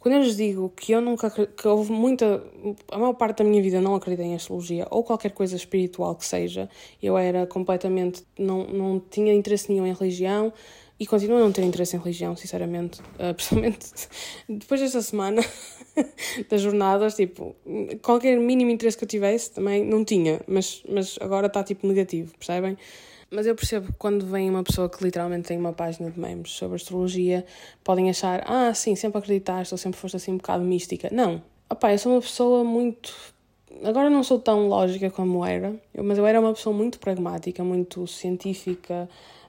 Quando 0.00 0.16
eu 0.16 0.22
lhes 0.22 0.36
digo 0.36 0.70
que 0.76 0.92
eu 0.92 1.00
nunca 1.00 1.30
que 1.30 1.66
houve 1.66 1.90
muita 1.90 2.44
a 2.90 2.98
maior 2.98 3.14
parte 3.14 3.38
da 3.38 3.44
minha 3.44 3.62
vida 3.62 3.80
não 3.80 3.94
acreditei 3.94 4.26
em 4.26 4.34
astrologia 4.34 4.86
ou 4.90 5.02
qualquer 5.02 5.30
coisa 5.30 5.56
espiritual 5.56 6.14
que 6.14 6.26
seja, 6.26 6.68
eu 7.02 7.16
era 7.16 7.46
completamente 7.46 8.22
não 8.38 8.66
não 8.66 9.00
tinha 9.00 9.32
interesse 9.32 9.72
nenhum 9.72 9.86
em 9.86 9.94
religião, 9.94 10.52
e 10.98 11.06
continuo 11.06 11.36
a 11.38 11.40
não 11.40 11.52
ter 11.52 11.62
interesse 11.62 11.96
em 11.96 11.98
religião, 11.98 12.36
sinceramente. 12.36 13.00
Uh, 13.18 13.34
principalmente 13.34 13.90
depois 14.48 14.80
desta 14.80 15.02
semana 15.02 15.42
das 16.48 16.60
jornadas, 16.60 17.14
tipo, 17.14 17.54
qualquer 18.02 18.38
mínimo 18.38 18.70
interesse 18.70 18.96
que 18.96 19.04
eu 19.04 19.08
tivesse 19.08 19.50
também 19.52 19.84
não 19.84 20.04
tinha, 20.04 20.40
mas, 20.46 20.82
mas 20.88 21.18
agora 21.20 21.46
está 21.46 21.62
tipo 21.62 21.86
negativo, 21.86 22.32
percebem? 22.38 22.76
Mas 23.30 23.46
eu 23.46 23.54
percebo 23.54 23.92
quando 23.98 24.24
vem 24.26 24.48
uma 24.48 24.62
pessoa 24.62 24.88
que 24.88 25.02
literalmente 25.02 25.48
tem 25.48 25.58
uma 25.58 25.72
página 25.72 26.08
de 26.08 26.18
memes 26.18 26.52
sobre 26.52 26.76
astrologia, 26.76 27.44
podem 27.82 28.08
achar, 28.08 28.44
ah, 28.46 28.72
sim, 28.72 28.94
sempre 28.94 29.18
acreditaste 29.18 29.74
ou 29.74 29.78
sempre 29.78 29.98
foste 29.98 30.16
assim 30.16 30.32
um 30.32 30.36
bocado 30.36 30.62
mística. 30.62 31.08
Não. 31.10 31.42
Opá, 31.68 31.92
eu 31.92 31.98
sou 31.98 32.12
uma 32.12 32.20
pessoa 32.20 32.62
muito. 32.62 33.12
Agora 33.82 34.08
não 34.08 34.22
sou 34.22 34.38
tão 34.38 34.68
lógica 34.68 35.10
como 35.10 35.44
era, 35.44 35.74
mas 36.00 36.16
eu 36.16 36.24
era 36.24 36.38
uma 36.38 36.52
pessoa 36.52 36.76
muito 36.76 37.00
pragmática, 37.00 37.64
muito 37.64 38.06
científica, 38.06 39.08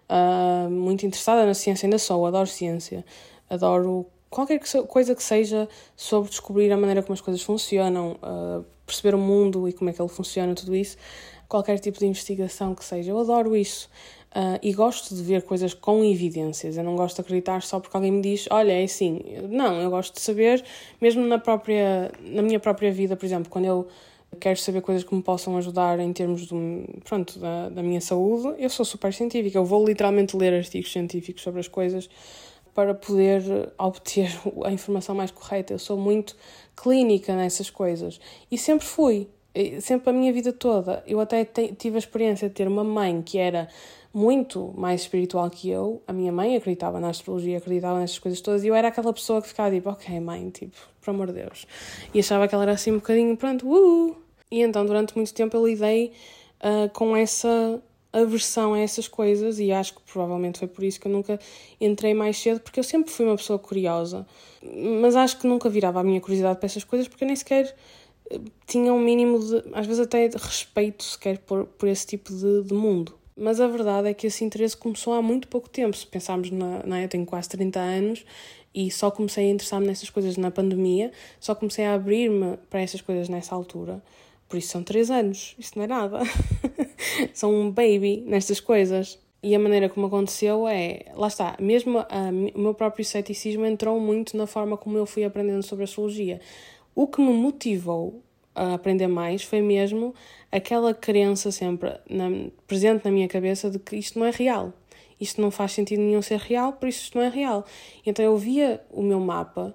uh, 0.10 0.70
muito 0.70 1.06
interessada 1.06 1.46
na 1.46 1.54
ciência, 1.54 1.86
ainda 1.86 1.98
sou, 1.98 2.26
adoro 2.26 2.48
ciência, 2.48 3.06
adoro 3.50 4.06
qualquer 4.30 4.60
coisa 4.88 5.16
que 5.16 5.24
seja 5.24 5.68
sobre 5.96 6.30
descobrir 6.30 6.72
a 6.72 6.78
maneira 6.78 7.02
como 7.02 7.14
as 7.14 7.22
coisas 7.22 7.42
funcionam, 7.42 8.18
uh, 8.22 8.66
perceber 8.86 9.16
o 9.16 9.18
mundo 9.18 9.68
e 9.68 9.74
como 9.74 9.90
é 9.90 9.94
que 9.94 10.02
ele 10.02 10.10
funciona, 10.10 10.54
tudo 10.54 10.76
isso, 10.76 10.98
qualquer 11.48 11.80
tipo 11.80 12.00
de 12.00 12.06
investigação 12.06 12.76
que 12.76 12.84
seja, 12.84 13.12
eu 13.12 13.20
adoro 13.20 13.56
isso. 13.56 13.90
Uh, 14.32 14.60
e 14.62 14.74
gosto 14.74 15.16
de 15.16 15.24
ver 15.24 15.44
coisas 15.44 15.74
com 15.74 16.04
evidências. 16.04 16.76
Eu 16.76 16.84
não 16.84 16.98
gosto 16.98 17.16
de 17.16 17.22
acreditar 17.22 17.62
só 17.62 17.80
porque 17.80 17.96
alguém 17.96 18.12
me 18.12 18.22
diz, 18.22 18.48
olha, 18.52 18.74
é 18.74 18.84
assim. 18.84 19.22
Não, 19.50 19.80
eu 19.80 19.90
gosto 19.90 20.16
de 20.16 20.20
saber, 20.20 20.62
mesmo 21.00 21.26
na 21.26 21.40
própria, 21.40 22.12
na 22.20 22.42
minha 22.42 22.60
própria 22.60 22.92
vida, 22.92 23.16
por 23.16 23.26
exemplo, 23.26 23.50
quando 23.50 23.64
eu 23.64 23.88
quero 24.40 24.60
saber 24.60 24.82
coisas 24.82 25.04
que 25.04 25.16
me 25.16 25.22
possam 25.22 25.58
ajudar 25.58 26.00
em 26.00 26.12
termos 26.14 26.48
do, 26.48 26.56
pronto, 27.04 27.40
da, 27.40 27.70
da 27.70 27.84
minha 27.84 28.02
saúde, 28.02 28.56
eu 28.58 28.70
sou 28.70 28.86
super 28.86 29.14
científica. 29.14 29.58
Eu 29.58 29.66
vou 29.66 29.86
literalmente 29.86 30.36
ler 30.36 30.54
artigos 30.54 30.92
científicos 30.92 31.42
sobre 31.44 31.60
as 31.60 31.68
coisas 31.68 32.10
para 32.74 32.94
poder 32.94 33.42
obter 33.78 34.30
a 34.66 34.72
informação 34.72 35.16
mais 35.16 35.32
correta. 35.32 35.74
Eu 35.74 35.80
sou 35.80 35.98
muito 35.98 36.36
clínica 36.76 37.36
nessas 37.36 37.70
coisas 37.70 38.20
e 38.52 38.58
sempre 38.58 38.86
fui, 38.86 39.28
sempre 39.80 40.10
a 40.10 40.14
minha 40.14 40.32
vida 40.34 40.52
toda. 40.52 41.04
Eu 41.08 41.20
até 41.20 41.46
tive 41.46 41.96
a 41.96 42.00
experiência 42.00 42.50
de 42.50 42.54
ter 42.54 42.68
uma 42.68 42.84
mãe 42.84 43.22
que 43.22 43.38
era 43.38 43.70
muito 44.14 44.74
mais 44.78 45.02
espiritual 45.02 45.50
que 45.50 45.70
eu. 45.70 46.02
A 46.08 46.14
minha 46.14 46.32
mãe 46.32 46.56
acreditava 46.56 47.00
na 47.00 47.10
astrologia, 47.10 47.58
acreditava 47.58 48.00
nessas 48.00 48.20
coisas 48.20 48.40
todas 48.40 48.64
e 48.64 48.68
eu 48.68 48.76
era 48.76 48.88
aquela 48.90 49.12
pessoa 49.12 49.42
que 49.42 49.48
ficava 49.50 49.72
tipo, 49.72 49.90
ok, 49.90 50.20
mãe, 50.20 50.50
tipo, 50.50 50.78
por 51.06 51.12
amor 51.12 51.28
de 51.28 51.34
Deus. 51.34 51.68
E 52.14 52.20
achava 52.20 52.48
que 52.48 52.56
ela 52.56 52.64
era 52.64 52.74
assim 52.74 52.92
um 52.92 52.96
bocadinho, 52.96 53.38
pronto, 53.38 53.66
uh! 53.68 54.16
E 54.52 54.62
então, 54.62 54.86
durante 54.86 55.16
muito 55.16 55.34
tempo, 55.34 55.56
eu 55.56 55.66
lidei 55.66 56.12
uh, 56.60 56.90
com 56.94 57.16
essa 57.16 57.82
aversão 58.12 58.74
a 58.74 58.80
essas 58.80 59.08
coisas 59.08 59.60
e 59.60 59.72
acho 59.72 59.96
que 59.96 60.02
provavelmente 60.02 60.60
foi 60.60 60.68
por 60.68 60.84
isso 60.84 61.00
que 61.00 61.08
eu 61.08 61.12
nunca 61.12 61.38
entrei 61.82 62.14
mais 62.14 62.38
cedo, 62.38 62.62
porque 62.62 62.80
eu 62.80 62.84
sempre 62.84 63.12
fui 63.12 63.26
uma 63.26 63.36
pessoa 63.36 63.60
curiosa, 63.60 64.26
mas 65.02 65.18
acho 65.18 65.38
que 65.38 65.46
nunca 65.46 65.70
virava 65.70 66.00
a 66.00 66.04
minha 66.04 66.22
curiosidade 66.22 66.58
para 66.58 66.66
essas 66.66 66.86
coisas 66.86 67.10
porque 67.10 67.26
eu 67.26 67.28
nem 67.28 67.36
sequer 67.36 67.76
eh, 68.32 68.40
tinha 68.66 68.94
um 68.94 69.02
mínimo 69.02 69.40
de, 69.40 69.64
às 69.74 69.86
vezes 69.86 70.02
até 70.02 70.30
de 70.30 70.38
respeito 70.38 71.04
sequer 71.04 71.40
por, 71.40 71.66
por 71.66 71.90
esse 71.90 72.08
tipo 72.08 72.32
de, 72.34 72.64
de 72.64 72.74
mundo. 72.74 73.14
Mas 73.36 73.60
a 73.60 73.68
verdade 73.68 74.08
é 74.08 74.14
que 74.14 74.28
esse 74.28 74.46
interesse 74.46 74.78
começou 74.78 75.14
há 75.14 75.22
muito 75.22 75.50
pouco 75.50 75.68
tempo. 75.68 75.96
Se 75.98 76.08
pensarmos 76.08 76.50
na, 76.52 76.84
na 76.86 77.02
eu 77.02 77.10
tenho 77.10 77.26
quase 77.26 77.50
30 77.50 77.80
anos 77.82 78.26
e 78.76 78.92
só 78.92 79.10
comecei 79.10 79.48
a 79.48 79.50
interessar-me 79.52 79.88
nessas 79.88 80.10
coisas 80.10 80.36
na 80.36 80.52
pandemia, 80.52 81.10
só 81.40 81.56
comecei 81.56 81.86
a 81.86 81.94
abrir-me 81.94 82.58
para 82.70 82.82
essas 82.82 83.00
coisas 83.00 83.30
nessa 83.30 83.56
altura. 83.56 84.04
Por 84.50 84.58
isso 84.58 84.68
são 84.68 84.84
três 84.84 85.10
anos, 85.10 85.56
isso 85.58 85.72
não 85.78 85.86
é 85.86 85.88
nada. 85.88 86.20
são 87.34 87.56
um 87.56 87.72
baby 87.72 88.22
nestas 88.28 88.60
coisas. 88.60 89.18
E 89.42 89.56
a 89.56 89.60
maneira 89.60 89.88
como 89.88 90.08
aconteceu 90.08 90.68
é, 90.68 91.06
lá 91.14 91.28
está, 91.28 91.56
mesmo 91.60 92.00
a, 92.00 92.30
o 92.54 92.60
meu 92.60 92.74
próprio 92.74 93.06
ceticismo 93.06 93.66
entrou 93.66 94.00
muito 94.00 94.36
na 94.36 94.46
forma 94.46 94.76
como 94.76 94.98
eu 94.98 95.06
fui 95.06 95.24
aprendendo 95.24 95.64
sobre 95.64 95.84
a 95.84 95.86
astrologia. 95.86 96.42
O 96.94 97.08
que 97.08 97.22
me 97.22 97.32
motivou 97.32 98.22
a 98.54 98.74
aprender 98.74 99.08
mais 99.08 99.44
foi 99.44 99.62
mesmo 99.62 100.14
aquela 100.52 100.94
crença 100.94 101.52
sempre 101.52 101.92
na, 102.10 102.26
presente 102.68 103.06
na 103.06 103.12
minha 103.12 103.28
cabeça 103.28 103.70
de 103.70 103.80
que 103.80 103.96
isto 103.96 104.18
não 104.18 104.26
é 104.26 104.32
real. 104.32 104.74
Isto 105.20 105.42
não 105.42 105.50
faz 105.52 105.72
sentido 105.72 106.02
nenhum 106.02 106.22
ser 106.22 106.40
real, 106.40 106.74
por 106.74 106.90
isso 106.90 107.04
isto 107.04 107.18
não 107.18 107.26
é 107.26 107.30
real. 107.30 107.66
Então 108.06 108.24
eu 108.24 108.38
via 108.38 108.82
o 108.92 109.02
meu 109.02 109.20
mapa 109.20 109.74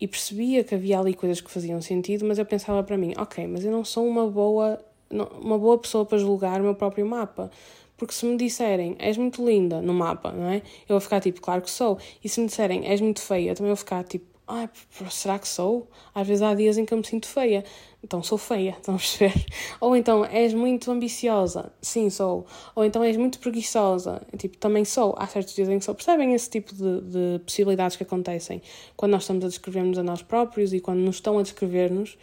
e 0.00 0.06
percebia 0.06 0.62
que 0.64 0.74
havia 0.74 0.98
ali 0.98 1.14
coisas 1.14 1.40
que 1.40 1.50
faziam 1.50 1.80
sentido, 1.82 2.24
mas 2.24 2.38
eu 2.38 2.46
pensava 2.46 2.82
para 2.82 2.96
mim, 2.96 3.12
ok, 3.16 3.46
mas 3.46 3.64
eu 3.64 3.72
não 3.72 3.84
sou 3.84 4.06
uma 4.06 4.26
boa, 4.28 4.82
uma 5.10 5.58
boa 5.58 5.76
pessoa 5.78 6.06
para 6.06 6.18
julgar 6.18 6.60
o 6.60 6.64
meu 6.64 6.74
próprio 6.74 7.04
mapa. 7.04 7.50
Porque 7.96 8.14
se 8.14 8.24
me 8.24 8.36
disserem 8.36 8.94
és 9.00 9.16
muito 9.18 9.44
linda 9.44 9.82
no 9.82 9.92
mapa, 9.92 10.30
não 10.30 10.48
é? 10.48 10.58
Eu 10.88 10.90
vou 10.90 11.00
ficar 11.00 11.20
tipo, 11.20 11.40
claro 11.40 11.60
que 11.60 11.70
sou. 11.70 11.98
E 12.22 12.28
se 12.28 12.40
me 12.40 12.46
disserem 12.46 12.86
és 12.86 13.00
muito 13.00 13.20
feia, 13.20 13.56
também 13.56 13.70
vou 13.70 13.76
ficar 13.76 14.04
tipo, 14.04 14.24
ah, 14.46 14.68
será 15.10 15.38
que 15.38 15.48
sou? 15.48 15.90
Às 16.14 16.26
vezes 16.26 16.42
há 16.42 16.54
dias 16.54 16.78
em 16.78 16.86
que 16.86 16.94
eu 16.94 16.98
me 16.98 17.04
sinto 17.04 17.26
feia 17.26 17.64
então 18.02 18.22
sou 18.22 18.38
feia, 18.38 18.70
estão 18.78 18.94
a 18.94 18.98
perceber? 18.98 19.46
Ou 19.80 19.96
então 19.96 20.24
és 20.24 20.54
muito 20.54 20.90
ambiciosa, 20.90 21.72
sim, 21.80 22.10
sou. 22.10 22.46
Ou 22.74 22.84
então 22.84 23.02
és 23.02 23.16
muito 23.16 23.38
preguiçosa, 23.38 24.22
tipo, 24.36 24.56
também 24.56 24.84
sou. 24.84 25.14
Há 25.18 25.26
certos 25.26 25.54
dias 25.54 25.68
em 25.68 25.78
que 25.78 25.84
sou. 25.84 25.94
Percebem 25.94 26.34
esse 26.34 26.48
tipo 26.48 26.74
de, 26.74 27.00
de 27.00 27.38
possibilidades 27.44 27.96
que 27.96 28.02
acontecem 28.02 28.62
quando 28.96 29.12
nós 29.12 29.22
estamos 29.22 29.44
a 29.44 29.48
descrever-nos 29.48 29.98
a 29.98 30.02
nós 30.02 30.22
próprios 30.22 30.72
e 30.72 30.80
quando 30.80 31.00
nos 31.00 31.16
estão 31.16 31.38
a 31.38 31.42
descrever-nos? 31.42 32.16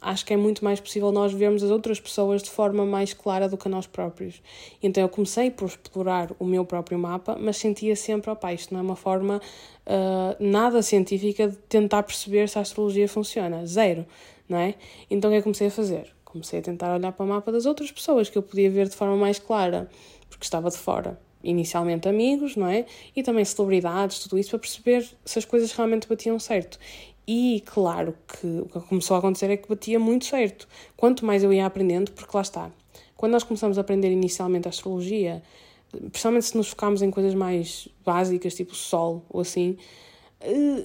Acho 0.00 0.24
que 0.24 0.32
é 0.32 0.36
muito 0.36 0.64
mais 0.64 0.78
possível 0.78 1.10
nós 1.10 1.32
vermos 1.32 1.62
as 1.62 1.70
outras 1.70 1.98
pessoas 1.98 2.40
de 2.40 2.50
forma 2.50 2.86
mais 2.86 3.12
clara 3.12 3.48
do 3.48 3.56
que 3.56 3.66
a 3.66 3.70
nós 3.70 3.86
próprios. 3.86 4.40
Então 4.80 5.02
eu 5.02 5.08
comecei 5.08 5.50
por 5.50 5.66
explorar 5.66 6.30
o 6.38 6.44
meu 6.44 6.64
próprio 6.64 6.96
mapa, 6.96 7.36
mas 7.38 7.56
sentia 7.56 7.96
sempre, 7.96 8.30
opá, 8.30 8.52
isto 8.52 8.72
não 8.72 8.80
é 8.80 8.82
uma 8.84 8.94
forma 8.94 9.38
uh, 9.38 10.36
nada 10.38 10.82
científica 10.82 11.48
de 11.48 11.56
tentar 11.68 12.04
perceber 12.04 12.48
se 12.48 12.58
a 12.58 12.60
astrologia 12.60 13.08
funciona. 13.08 13.66
Zero 13.66 14.06
não 14.48 14.58
é? 14.58 14.74
Então 15.10 15.30
o 15.30 15.32
que 15.32 15.36
é 15.36 15.40
que 15.40 15.44
comecei 15.44 15.68
a 15.68 15.70
fazer? 15.70 16.12
Comecei 16.24 16.58
a 16.58 16.62
tentar 16.62 16.94
olhar 16.94 17.12
para 17.12 17.24
o 17.24 17.28
mapa 17.28 17.50
das 17.50 17.66
outras 17.66 17.90
pessoas 17.90 18.28
que 18.28 18.36
eu 18.36 18.42
podia 18.42 18.70
ver 18.70 18.88
de 18.88 18.96
forma 18.96 19.16
mais 19.16 19.38
clara 19.38 19.88
porque 20.28 20.44
estava 20.44 20.70
de 20.70 20.76
fora. 20.76 21.18
Inicialmente 21.42 22.08
amigos, 22.08 22.56
não 22.56 22.66
é? 22.66 22.84
E 23.14 23.22
também 23.22 23.44
celebridades, 23.44 24.18
tudo 24.20 24.38
isso, 24.38 24.50
para 24.50 24.58
perceber 24.58 25.08
se 25.24 25.38
as 25.38 25.44
coisas 25.44 25.72
realmente 25.72 26.08
batiam 26.08 26.38
certo. 26.38 26.78
E 27.26 27.62
claro 27.66 28.14
que 28.26 28.46
o 28.46 28.66
que 28.66 28.80
começou 28.88 29.14
a 29.14 29.18
acontecer 29.18 29.50
é 29.50 29.56
que 29.56 29.68
batia 29.68 29.98
muito 29.98 30.24
certo. 30.24 30.66
Quanto 30.96 31.24
mais 31.24 31.44
eu 31.44 31.52
ia 31.52 31.66
aprendendo, 31.66 32.10
porque 32.12 32.34
lá 32.34 32.42
está. 32.42 32.70
Quando 33.16 33.32
nós 33.32 33.44
começamos 33.44 33.78
a 33.78 33.82
aprender 33.82 34.10
inicialmente 34.10 34.66
a 34.66 34.70
astrologia, 34.70 35.42
principalmente 35.90 36.46
se 36.46 36.56
nos 36.56 36.68
focarmos 36.68 37.02
em 37.02 37.10
coisas 37.10 37.34
mais 37.34 37.88
básicas, 38.04 38.54
tipo 38.54 38.74
Sol 38.74 39.24
ou 39.28 39.40
assim, 39.40 39.76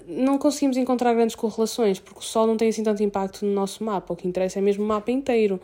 não 0.08 0.38
conseguimos 0.38 0.78
encontrar 0.78 1.14
grandes 1.14 1.36
correlações, 1.36 2.00
porque 2.00 2.20
o 2.20 2.24
Sol 2.24 2.48
não 2.48 2.58
tem 2.58 2.70
assim 2.70 2.84
tanto 2.84 3.04
impacto 3.04 3.46
no 3.46 3.54
nosso 3.54 3.84
mapa. 3.84 4.14
O 4.14 4.16
que 4.16 4.28
interessa 4.28 4.60
é 4.60 4.62
mesmo 4.62 4.84
o 4.84 4.88
mapa 4.88 5.12
inteiro. 5.12 5.60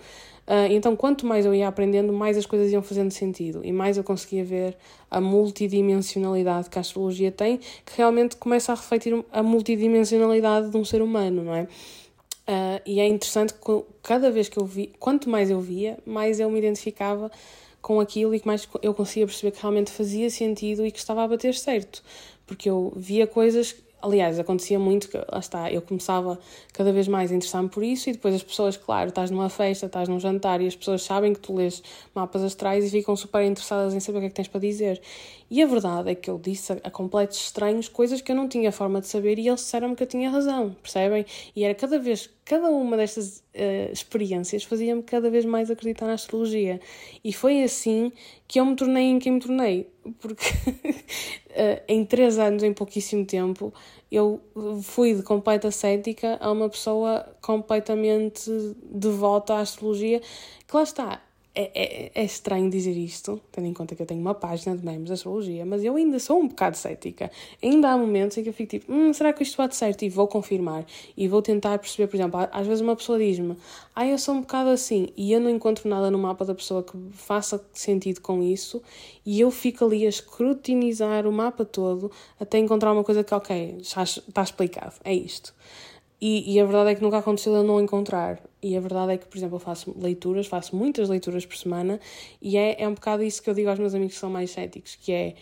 Uh, 0.48 0.72
então, 0.72 0.96
quanto 0.96 1.26
mais 1.26 1.46
eu 1.46 1.54
ia 1.54 1.68
aprendendo, 1.68 2.12
mais 2.12 2.38
as 2.38 2.46
coisas 2.46 2.72
iam 2.72 2.82
fazendo 2.82 3.12
sentido 3.12 3.62
e 3.64 3.72
mais 3.72 3.98
eu 3.98 4.04
conseguia 4.04 4.44
ver 4.44 4.76
a 5.10 5.22
multidimensionalidade 5.22 6.70
que 6.72 6.78
a 6.80 6.82
astrologia 6.82 7.32
tem, 7.32 7.58
que 7.58 7.96
realmente 7.96 8.36
começa 8.36 8.72
a 8.72 8.76
refletir 8.76 9.14
a 9.32 9.44
multidimensionalidade 9.44 10.72
de 10.72 10.78
um 10.78 10.84
ser 10.84 11.04
humano, 11.04 11.44
não 11.44 11.54
é? 11.54 11.64
Uh, 11.64 12.82
e 12.84 13.00
é 13.00 13.08
interessante 13.08 13.54
que 13.54 13.84
cada 14.02 14.32
vez 14.32 14.50
que 14.50 14.58
eu 14.58 14.66
vi, 14.66 14.92
quanto 15.00 15.30
mais 15.30 15.52
eu 15.52 15.62
via, 15.62 16.00
mais 16.04 16.40
eu 16.40 16.50
me 16.50 16.58
identificava 16.58 17.32
com 17.80 18.00
aquilo 18.00 18.34
e 18.34 18.40
que 18.40 18.48
mais 18.48 18.68
eu 18.82 18.94
conseguia 18.94 19.28
perceber 19.28 19.52
que 19.52 19.62
realmente 19.62 19.92
fazia 19.92 20.30
sentido 20.32 20.84
e 20.84 20.92
que 20.92 20.98
estava 20.98 21.24
a 21.24 21.28
bater 21.28 21.54
certo. 21.54 22.04
Porque 22.50 22.68
eu 22.68 22.91
via 22.95 23.28
coisas 23.28 23.76
Aliás, 24.02 24.39
acontecia 24.39 24.80
muito 24.80 25.10
que, 25.10 25.18
lá 25.18 25.39
está, 25.39 25.70
eu 25.70 25.82
começava 25.82 26.39
cada 26.72 26.91
vez 26.93 27.06
mais 27.06 27.34
a 27.34 27.36
interessar-me 27.36 27.68
por 27.68 27.84
isso 27.84 28.10
e 28.10 28.14
depois 28.14 28.34
as 28.34 28.41
pessoas, 28.41 28.78
claro, 28.78 29.10
estás 29.10 29.30
numa 29.30 29.50
festa, 29.50 29.88
estás 29.88 30.08
num 30.08 30.18
jantar 30.18 30.62
e 30.62 30.68
as 30.68 30.76
pessoas 30.76 31.04
sabem 31.04 31.34
que 31.34 31.39
tu 31.41 31.54
lês 31.54 31.84
mapas 32.16 32.41
astrais 32.41 32.86
e 32.86 32.89
ficam 32.89 33.14
super 33.18 33.43
interessadas 33.43 33.93
em 33.93 34.00
saber 34.00 34.20
o 34.20 34.22
que 34.22 34.28
é 34.28 34.30
que 34.30 34.36
tens 34.36 34.47
para 34.47 34.62
dizer. 34.62 35.02
E 35.50 35.64
a 35.64 35.66
verdade 35.66 36.12
é 36.12 36.16
que 36.16 36.30
eu 36.30 36.38
disse 36.38 36.74
a, 36.74 36.91
completos 36.91 37.38
estranhos 37.38 37.89
coisas 37.89 38.22
que 38.22 38.32
eu 38.32 38.36
não 38.36 38.47
tinha 38.47 38.72
forma 38.72 39.02
de 39.02 39.08
saber 39.08 39.39
e 39.39 39.47
eles 39.47 39.62
disseram-me 39.62 39.95
que 39.95 40.04
eu 40.04 40.08
tinha 40.08 40.30
razão, 40.30 40.76
percebem? 40.82 41.26
E 41.56 41.64
era 41.64 41.74
cada 41.74 41.97
vez, 41.97 42.30
cada 42.45 42.70
uma 42.70 42.95
destas 42.95 43.39
uh, 43.56 43.91
experiências 43.91 44.64
fazia-me 44.64 45.02
cada 45.02 45.30
vez 45.30 45.45
mais 45.45 45.72
acreditar 45.72 46.06
na 46.06 46.14
astrologia. 46.14 46.80
E 47.24 47.34
foi 47.34 47.64
assim 47.64 48.12
que 48.47 48.60
eu 48.60 48.66
me 48.66 48.76
tornei 48.76 49.06
em 49.06 49.18
quem 49.18 49.34
me 49.34 49.39
tornei. 49.39 49.89
Porque 50.20 50.45
uh, 50.45 51.82
em 51.88 52.06
três 52.06 52.38
anos, 52.38 52.62
em 52.62 52.74
pouquíssimo 52.74 53.26
tempo, 53.26 53.74
eu 54.12 54.39
fui 54.84 55.16
de 55.16 55.24
completa 55.24 55.72
cética 55.72 56.38
a 56.39 56.52
uma 56.52 56.70
pessoa 56.70 57.26
completamente 57.41 58.50
devota 58.84 59.56
à 59.56 59.60
astrologia, 59.62 60.22
que 60.68 60.76
lá 60.76 60.84
está, 60.84 61.22
é, 61.56 61.72
é, 61.74 62.12
é, 62.14 62.24
estranho 62.24 62.70
dizer 62.70 62.95
isto, 62.95 63.41
tendo 63.52 63.68
em 63.68 63.74
conta 63.74 63.95
que 63.95 64.02
eu 64.02 64.06
tenho 64.06 64.22
uma 64.22 64.36
página 64.36 64.78
de 64.78 64.86
memes 64.86 65.08
de 65.08 65.14
astrologia, 65.14 65.66
mas 65.66 65.84
eu 65.84 65.95
ainda 65.95 66.20
sou 66.20 66.39
um 66.39 66.47
bocado 66.47 66.78
cética. 66.78 67.32
Ainda 67.62 67.89
há 67.89 67.97
momentos 67.97 68.38
em 68.38 68.43
que 68.43 68.50
eu 68.50 68.54
fico 68.54 68.70
tipo, 68.70 68.93
hum, 68.93 69.12
será 69.14 69.34
que 69.34 69.41
isto 69.41 69.58
bate 69.58 69.76
certo? 69.76 70.04
E 70.04 70.10
vou 70.10 70.28
confirmar. 70.28 70.86
E 71.18 71.28
vou 71.28 71.41
tentar 71.41 71.78
perceber, 71.80 72.08
por 72.08 72.16
exemplo, 72.16 72.39
às 72.52 72.68
vezes 72.68 72.82
uma 72.82 72.95
pessoa 72.95 73.18
diz-me, 73.18 73.58
ah, 73.95 74.08
eu 74.08 74.18
sou 74.18 74.36
um 74.36 74.41
bocado 74.41 74.70
assim, 74.70 75.10
e 75.18 75.34
eu 75.34 75.39
não 75.39 75.50
encontro 75.50 75.89
nada 75.89 76.12
no 76.12 76.20
mapa 76.20 76.45
da 76.45 76.54
pessoa 76.54 76.84
que 76.84 76.97
faça 77.12 77.64
sentido 77.74 78.22
com 78.22 78.43
isso, 78.43 78.82
e 79.26 79.41
eu 79.41 79.50
fico 79.50 79.84
ali 79.86 80.06
a 80.06 80.10
escrutinizar 80.10 81.26
o 81.28 81.32
mapa 81.32 81.66
todo 81.66 82.12
até 82.39 82.60
encontrar 82.60 82.93
uma 82.93 83.04
coisa 83.04 83.24
que, 83.24 83.34
ok, 83.34 83.80
já 83.82 84.04
está 84.04 84.43
explicado, 84.43 84.93
é 85.04 85.14
isto. 85.14 85.54
E, 86.22 86.53
e, 86.53 86.59
a 86.59 86.65
verdade 86.65 86.89
é 86.89 86.95
que 86.95 87.01
nunca 87.01 87.17
aconteceu 87.17 87.53
eu 87.53 87.63
não 87.63 87.80
encontrar. 87.80 88.41
E 88.61 88.76
a 88.76 88.80
verdade 88.80 89.13
é 89.13 89.17
que, 89.17 89.26
por 89.26 89.38
exemplo, 89.38 89.55
eu 89.55 89.59
faço 89.59 89.95
leituras, 89.97 90.47
faço 90.47 90.76
muitas 90.76 91.07
leituras 91.07 91.45
por 91.45 91.55
semana, 91.55 91.99
e 92.41 92.57
é, 92.57 92.82
é 92.82 92.88
um 92.88 92.93
bocado 92.93 93.24
isso 93.24 93.41
que 93.41 93.49
eu 93.49 93.53
digo 93.53 93.70
aos 93.70 93.80
meus 93.80 93.95
amigos 93.95 94.15
que 94.15 94.20
são 94.20 94.30
mais 94.30 94.51
céticos, 94.51 94.95
que 94.95 95.13
é 95.13 95.36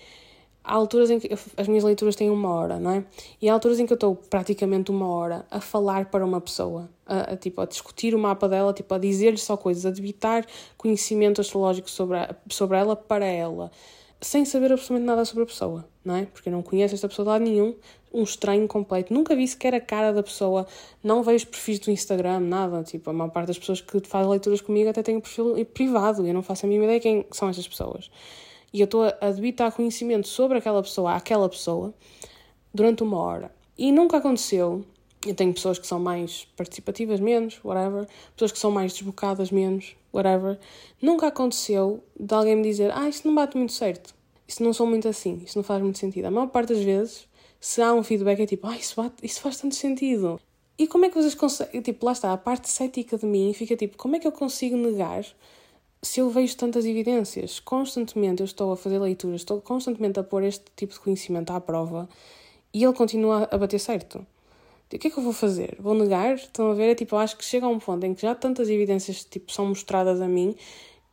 há 0.64 0.74
alturas 0.76 1.10
em 1.10 1.20
que 1.20 1.34
eu, 1.34 1.40
as 1.56 1.68
minhas 1.68 1.84
leituras 1.84 2.16
têm 2.16 2.30
uma 2.30 2.50
hora, 2.50 2.80
não 2.80 2.92
é? 2.92 3.04
E 3.42 3.50
há 3.50 3.54
alturas 3.54 3.80
em 3.80 3.86
que 3.88 3.94
eu 3.94 3.96
estou 3.96 4.16
praticamente 4.16 4.92
uma 4.92 5.08
hora 5.08 5.46
a 5.50 5.60
falar 5.62 6.12
para 6.12 6.24
uma 6.24 6.42
pessoa, 6.42 6.90
a, 7.06 7.34
a 7.34 7.38
tipo, 7.38 7.62
a 7.62 7.66
discutir 7.66 8.14
o 8.14 8.20
mapa 8.20 8.48
dela, 8.48 8.74
tipo, 8.74 8.94
a 8.94 9.00
dizer-lhe 9.00 9.38
só 9.38 9.58
coisas, 9.58 9.86
a 9.86 9.90
debitar 9.92 10.46
conhecimento 10.78 11.42
astrológico 11.42 11.90
sobre, 11.90 12.18
a, 12.18 12.36
sobre 12.50 12.78
ela 12.78 12.96
para 12.96 13.26
ela 13.26 13.72
sem 14.20 14.46
saber 14.46 14.72
absolutamente 14.72 15.06
nada 15.06 15.26
sobre 15.26 15.44
a 15.44 15.46
pessoa, 15.46 15.88
não 16.04 16.16
é? 16.16 16.26
Porque 16.26 16.50
eu 16.50 16.54
não 16.54 16.64
conheço 16.64 16.96
esta 16.96 17.08
pessoa 17.08 17.24
de 17.26 17.30
lado 17.30 17.44
nenhum, 17.44 17.76
um 18.14 18.24
estranho 18.24 18.68
completo, 18.68 19.14
nunca 19.14 19.36
vi 19.36 19.48
sequer 19.48 19.74
a 19.74 19.82
cara 19.82 20.12
da 20.12 20.24
pessoa, 20.24 20.66
não 21.04 21.24
vejo 21.24 21.48
perfis 21.48 21.80
do 21.80 21.92
Instagram, 21.92 22.40
nada. 22.40 22.84
Tipo, 22.84 23.10
a 23.10 23.14
maior 23.14 23.30
parte 23.30 23.48
das 23.48 23.60
pessoas 23.60 23.82
que 23.82 24.00
fazem 24.08 24.30
leituras 24.30 24.62
comigo 24.62 24.90
até 24.90 25.04
têm 25.04 25.18
um 25.18 25.22
perfil 25.22 25.54
privado, 25.66 26.26
eu 26.26 26.34
não 26.34 26.42
faço 26.42 26.66
a 26.66 26.70
mínima 26.70 26.86
ideia 26.86 27.00
quem 27.00 27.26
são 27.32 27.50
essas 27.50 27.68
pessoas. 27.68 28.10
E 28.74 28.82
eu 28.82 28.86
estou 28.86 29.04
a 29.04 29.32
debitar 29.32 29.72
conhecimento 29.72 30.28
sobre 30.28 30.58
aquela 30.58 30.82
pessoa, 30.82 31.14
aquela 31.14 31.48
pessoa, 31.48 31.94
durante 32.74 33.04
uma 33.04 33.18
hora. 33.18 33.52
E 33.78 33.92
nunca 33.92 34.18
aconteceu. 34.18 34.86
Eu 35.26 35.34
tenho 35.34 35.54
pessoas 35.54 35.80
que 35.80 35.88
são 35.88 36.00
mais 36.00 36.46
participativas, 36.56 37.20
menos, 37.20 37.60
whatever. 37.64 38.08
Pessoas 38.36 38.52
que 38.52 38.60
são 38.60 38.72
mais 38.72 38.94
desbocadas, 38.94 39.52
menos, 39.52 39.96
whatever. 40.14 40.60
Nunca 41.02 41.28
aconteceu 41.28 42.04
de 42.20 42.34
alguém 42.34 42.56
me 42.56 42.64
dizer: 42.64 42.92
Ah, 42.94 43.08
isto 43.10 43.28
não 43.28 43.36
bate 43.36 43.58
muito 43.58 43.74
certo. 43.74 44.14
Isso 44.48 44.64
não 44.64 44.74
sou 44.74 44.86
muito 44.88 45.08
assim. 45.08 45.42
Isso 45.46 45.58
não 45.58 45.64
faz 45.64 45.82
muito 45.82 45.98
sentido. 45.98 46.26
A 46.26 46.32
maior 46.32 46.48
parte 46.48 46.74
das 46.74 46.84
vezes, 46.84 47.28
se 47.60 47.82
há 47.82 47.94
um 47.94 48.04
feedback, 48.04 48.42
é 48.42 48.46
tipo: 48.46 48.68
Ah, 48.68 48.76
isso, 48.76 48.96
isso 49.24 49.42
faz 49.42 49.58
tanto 49.58 49.76
sentido. 49.76 50.40
E 50.78 50.88
como 50.88 51.06
é 51.06 51.10
que 51.10 51.16
vocês 51.16 51.36
conseguem. 51.36 51.82
Tipo, 51.82 52.06
lá 52.06 52.12
está, 52.12 52.32
a 52.32 52.38
parte 52.38 52.70
cética 52.70 53.18
de 53.18 53.26
mim 53.26 53.54
fica 53.54 53.76
tipo: 53.76 53.98
Como 53.98 54.16
é 54.16 54.20
que 54.20 54.28
eu 54.28 54.32
consigo 54.32 54.78
negar 54.78 55.26
se 56.02 56.20
eu 56.20 56.30
vejo 56.30 56.56
tantas 56.56 56.86
evidências? 56.86 57.60
Constantemente 57.60 58.42
eu 58.42 58.46
estou 58.46 58.72
a 58.72 58.78
fazer 58.78 59.00
leituras, 59.00 59.42
estou 59.42 59.60
constantemente 59.62 60.20
a 60.20 60.24
pôr 60.24 60.44
este 60.44 60.66
tipo 60.76 60.94
de 60.94 61.00
conhecimento 61.00 61.52
à 61.52 61.60
prova 61.60 62.08
e 62.74 62.84
ele 62.84 62.94
continua 62.94 63.48
a 63.52 63.58
bater 63.58 63.80
certo. 63.80 64.20
O 64.20 64.98
que 64.98 65.08
é 65.08 65.10
que 65.10 65.18
eu 65.18 65.24
vou 65.24 65.34
fazer? 65.34 65.76
Vou 65.80 65.94
negar? 65.94 66.36
Estão 66.36 66.72
a 66.72 66.74
ver? 66.74 66.92
É 66.92 66.96
tipo, 66.96 67.16
eu 67.16 67.20
acho 67.20 67.36
que 67.38 67.44
chega 67.44 67.66
a 67.66 67.70
um 67.70 67.80
ponto 67.80 68.06
em 68.06 68.14
que 68.14 68.22
já 68.22 68.34
tantas 68.34 68.70
evidências 68.70 69.26
tipo, 69.26 69.52
são 69.52 69.66
mostradas 69.66 70.22
a 70.22 70.28
mim 70.28 70.56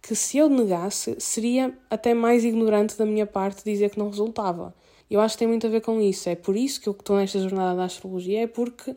que 0.01 0.15
se 0.15 0.37
eu 0.37 0.51
negasse 0.51 1.17
seria 1.19 1.77
até 1.91 2.13
mais 2.13 2.45
ignorante 2.45 2.97
da 2.97 3.07
minha 3.07 3.27
parte 3.27 3.65
dizer 3.65 3.91
que 3.91 3.99
não 3.99 4.11
resultava. 4.11 4.75
Eu 5.15 5.21
acho 5.21 5.37
que 5.37 5.39
tem 5.39 5.49
muito 5.49 5.65
a 5.67 5.71
ver 5.71 5.81
com 5.81 6.01
isso. 6.01 6.29
É 6.29 6.35
por 6.35 6.57
isso 6.57 6.81
que 6.81 6.89
eu 6.89 6.93
estou 6.93 7.17
nesta 7.17 7.39
jornada 7.39 7.77
da 7.77 7.85
astrologia, 7.85 8.43
é 8.43 8.47
porque 8.49 8.97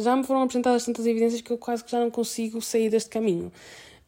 já 0.00 0.16
me 0.16 0.24
foram 0.24 0.42
apresentadas 0.42 0.84
tantas 0.84 1.06
evidências 1.06 1.40
que 1.40 1.52
eu 1.52 1.58
quase 1.58 1.84
que 1.84 1.92
já 1.92 2.00
não 2.00 2.10
consigo 2.10 2.60
sair 2.60 2.90
deste 2.90 3.08
caminho. 3.10 3.52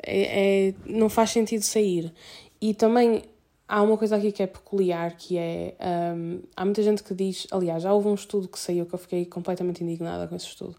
É, 0.02 0.68
é, 0.68 0.74
não 0.86 1.08
faz 1.08 1.30
sentido 1.30 1.62
sair. 1.62 2.12
E 2.60 2.74
também 2.74 3.22
há 3.68 3.80
uma 3.80 3.96
coisa 3.96 4.16
aqui 4.16 4.32
que 4.32 4.42
é 4.42 4.46
peculiar, 4.48 5.16
que 5.16 5.38
é. 5.38 5.76
Um, 6.16 6.40
há 6.56 6.64
muita 6.64 6.82
gente 6.82 7.04
que 7.04 7.14
diz. 7.14 7.46
Aliás, 7.52 7.84
já 7.84 7.92
houve 7.92 8.08
um 8.08 8.14
estudo 8.14 8.48
que 8.48 8.58
saiu 8.58 8.84
que 8.84 8.94
eu 8.94 8.98
fiquei 8.98 9.24
completamente 9.24 9.84
indignada 9.84 10.26
com 10.26 10.34
esse 10.34 10.46
estudo. 10.46 10.74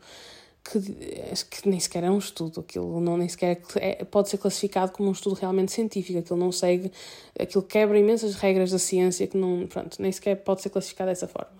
Que, 0.71 0.79
que 1.49 1.67
nem 1.67 1.79
sequer 1.79 2.03
é 2.03 2.11
um 2.11 2.19
estudo, 2.19 2.59
aquilo 2.59 3.01
não, 3.01 3.17
nem 3.17 3.27
sequer 3.27 3.59
é, 3.77 4.03
pode 4.05 4.29
ser 4.29 4.37
classificado 4.37 4.91
como 4.91 5.09
um 5.09 5.11
estudo 5.11 5.33
realmente 5.33 5.71
científico, 5.71 6.19
aquilo 6.19 6.37
não 6.37 6.51
segue, 6.51 6.91
aquilo 7.39 7.63
quebra 7.63 7.97
imensas 7.97 8.35
regras 8.35 8.69
da 8.69 8.77
ciência 8.77 9.25
que 9.25 9.35
não, 9.35 9.65
pronto, 9.65 9.99
nem 9.99 10.11
sequer 10.11 10.35
pode 10.35 10.61
ser 10.61 10.69
classificado 10.69 11.09
dessa 11.09 11.27
forma. 11.27 11.57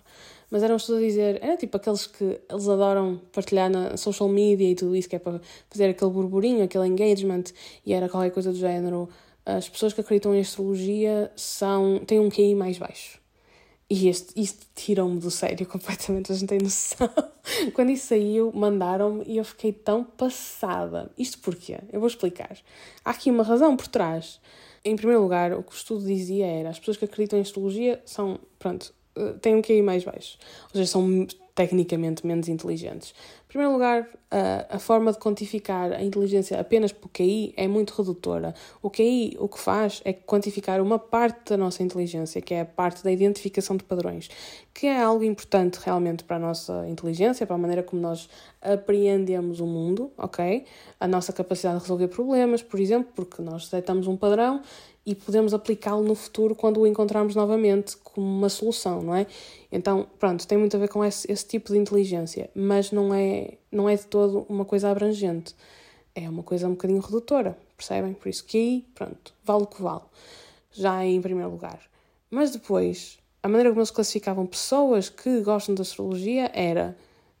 Mas 0.48 0.62
era 0.62 0.72
um 0.72 0.76
estudo 0.76 0.98
a 0.98 1.00
dizer, 1.00 1.38
era 1.42 1.56
tipo 1.56 1.76
aqueles 1.76 2.06
que 2.06 2.40
eles 2.48 2.68
adoram 2.68 3.20
partilhar 3.32 3.68
na 3.68 3.96
social 3.96 4.28
media 4.28 4.70
e 4.70 4.74
tudo 4.76 4.94
isso, 4.94 5.08
que 5.08 5.16
é 5.16 5.18
para 5.18 5.40
fazer 5.68 5.88
aquele 5.88 6.10
burburinho, 6.10 6.62
aquele 6.62 6.86
engagement, 6.86 7.44
e 7.84 7.92
era 7.92 8.08
qualquer 8.08 8.30
coisa 8.30 8.52
do 8.52 8.58
género 8.58 9.08
as 9.44 9.68
pessoas 9.68 9.92
que 9.92 10.00
acreditam 10.00 10.34
em 10.34 10.40
astrologia 10.40 11.30
são, 11.34 12.00
têm 12.06 12.20
um 12.20 12.28
QI 12.28 12.54
mais 12.54 12.78
baixo. 12.78 13.19
E 13.92 14.08
este, 14.08 14.40
isto 14.40 14.64
tirou-me 14.72 15.18
do 15.18 15.32
sério 15.32 15.66
completamente, 15.68 16.30
a 16.30 16.34
gente 16.36 16.48
tem 16.48 16.60
noção. 16.60 17.10
Quando 17.74 17.90
isso 17.90 18.06
saiu, 18.06 18.52
mandaram-me 18.54 19.24
e 19.26 19.36
eu 19.36 19.44
fiquei 19.44 19.72
tão 19.72 20.04
passada. 20.04 21.10
Isto 21.18 21.40
porquê? 21.40 21.78
Eu 21.92 21.98
vou 21.98 22.06
explicar. 22.06 22.56
Há 23.04 23.10
aqui 23.10 23.30
uma 23.30 23.42
razão 23.42 23.76
por 23.76 23.88
trás. 23.88 24.40
Em 24.84 24.94
primeiro 24.94 25.20
lugar, 25.20 25.52
o 25.52 25.62
que 25.64 25.72
o 25.72 25.74
estudo 25.74 26.06
dizia 26.06 26.46
era 26.46 26.70
as 26.70 26.78
pessoas 26.78 26.96
que 26.96 27.04
acreditam 27.04 27.38
em 27.38 27.42
astrologia 27.42 28.00
são, 28.06 28.38
pronto, 28.58 28.94
eh, 29.16 29.34
têm 29.42 29.56
um 29.56 29.60
QI 29.60 29.82
mais 29.82 30.04
baixo. 30.04 30.38
Ou 30.66 30.70
seja, 30.70 30.86
são 30.86 31.26
tecnicamente 31.54 32.24
menos 32.24 32.48
inteligentes. 32.48 33.12
Primeiro 33.50 33.72
lugar, 33.72 34.08
a, 34.30 34.76
a 34.76 34.78
forma 34.78 35.10
de 35.10 35.18
quantificar 35.18 35.90
a 35.90 36.04
inteligência 36.04 36.60
apenas 36.60 36.92
por 36.92 37.08
QI 37.08 37.52
é 37.56 37.66
muito 37.66 37.92
redutora. 38.00 38.54
O 38.80 38.88
QI 38.88 39.36
o 39.40 39.48
que 39.48 39.58
faz 39.58 40.00
é 40.04 40.12
quantificar 40.12 40.80
uma 40.80 41.00
parte 41.00 41.50
da 41.50 41.56
nossa 41.56 41.82
inteligência, 41.82 42.40
que 42.40 42.54
é 42.54 42.60
a 42.60 42.64
parte 42.64 43.02
da 43.02 43.10
identificação 43.10 43.76
de 43.76 43.82
padrões, 43.82 44.30
que 44.72 44.86
é 44.86 45.02
algo 45.02 45.24
importante 45.24 45.80
realmente 45.82 46.22
para 46.22 46.36
a 46.36 46.38
nossa 46.38 46.86
inteligência, 46.88 47.44
para 47.44 47.56
a 47.56 47.58
maneira 47.58 47.82
como 47.82 48.00
nós 48.00 48.28
apreendemos 48.62 49.58
o 49.58 49.66
mundo, 49.66 50.12
ok? 50.16 50.64
A 51.00 51.08
nossa 51.08 51.32
capacidade 51.32 51.78
de 51.78 51.82
resolver 51.82 52.06
problemas, 52.06 52.62
por 52.62 52.78
exemplo, 52.78 53.10
porque 53.16 53.42
nós 53.42 53.64
detectamos 53.64 54.06
um 54.06 54.16
padrão 54.16 54.62
e 55.04 55.14
podemos 55.14 55.52
aplicá-lo 55.52 56.04
no 56.04 56.14
futuro 56.14 56.54
quando 56.54 56.78
o 56.78 56.86
encontrarmos 56.86 57.34
novamente 57.34 57.96
como 57.96 58.24
uma 58.24 58.48
solução, 58.48 59.02
não 59.02 59.16
é? 59.16 59.26
Então, 59.72 60.06
pronto, 60.18 60.46
tem 60.46 60.58
muito 60.58 60.76
a 60.76 60.80
ver 60.80 60.88
com 60.88 61.04
esse, 61.04 61.30
esse 61.30 61.46
tipo 61.46 61.72
de 61.72 61.78
inteligência, 61.78 62.50
mas 62.54 62.90
não 62.90 63.14
é, 63.14 63.58
não 63.70 63.88
é 63.88 63.94
de 63.94 64.06
todo 64.06 64.44
uma 64.48 64.64
coisa 64.64 64.90
abrangente. 64.90 65.54
É 66.14 66.28
uma 66.28 66.42
coisa 66.42 66.66
um 66.66 66.72
bocadinho 66.72 67.00
redutora, 67.00 67.56
percebem? 67.76 68.14
Por 68.14 68.28
isso 68.28 68.44
que 68.44 68.58
aí, 68.58 68.86
pronto, 68.94 69.32
vale 69.44 69.62
o 69.62 69.66
que 69.66 69.80
vale. 69.80 70.02
já 70.72 71.04
em 71.04 71.20
primeiro 71.20 71.50
lugar. 71.50 71.80
Mas 72.28 72.50
depois, 72.50 73.18
a 73.42 73.48
maneira 73.48 73.70
como 73.70 73.80
eles 73.80 73.90
classificavam 73.90 74.44
pessoas 74.46 75.08
que 75.08 75.40
gostam 75.40 75.74
da 75.74 75.82
astrologia 75.82 76.50
era 76.52 76.96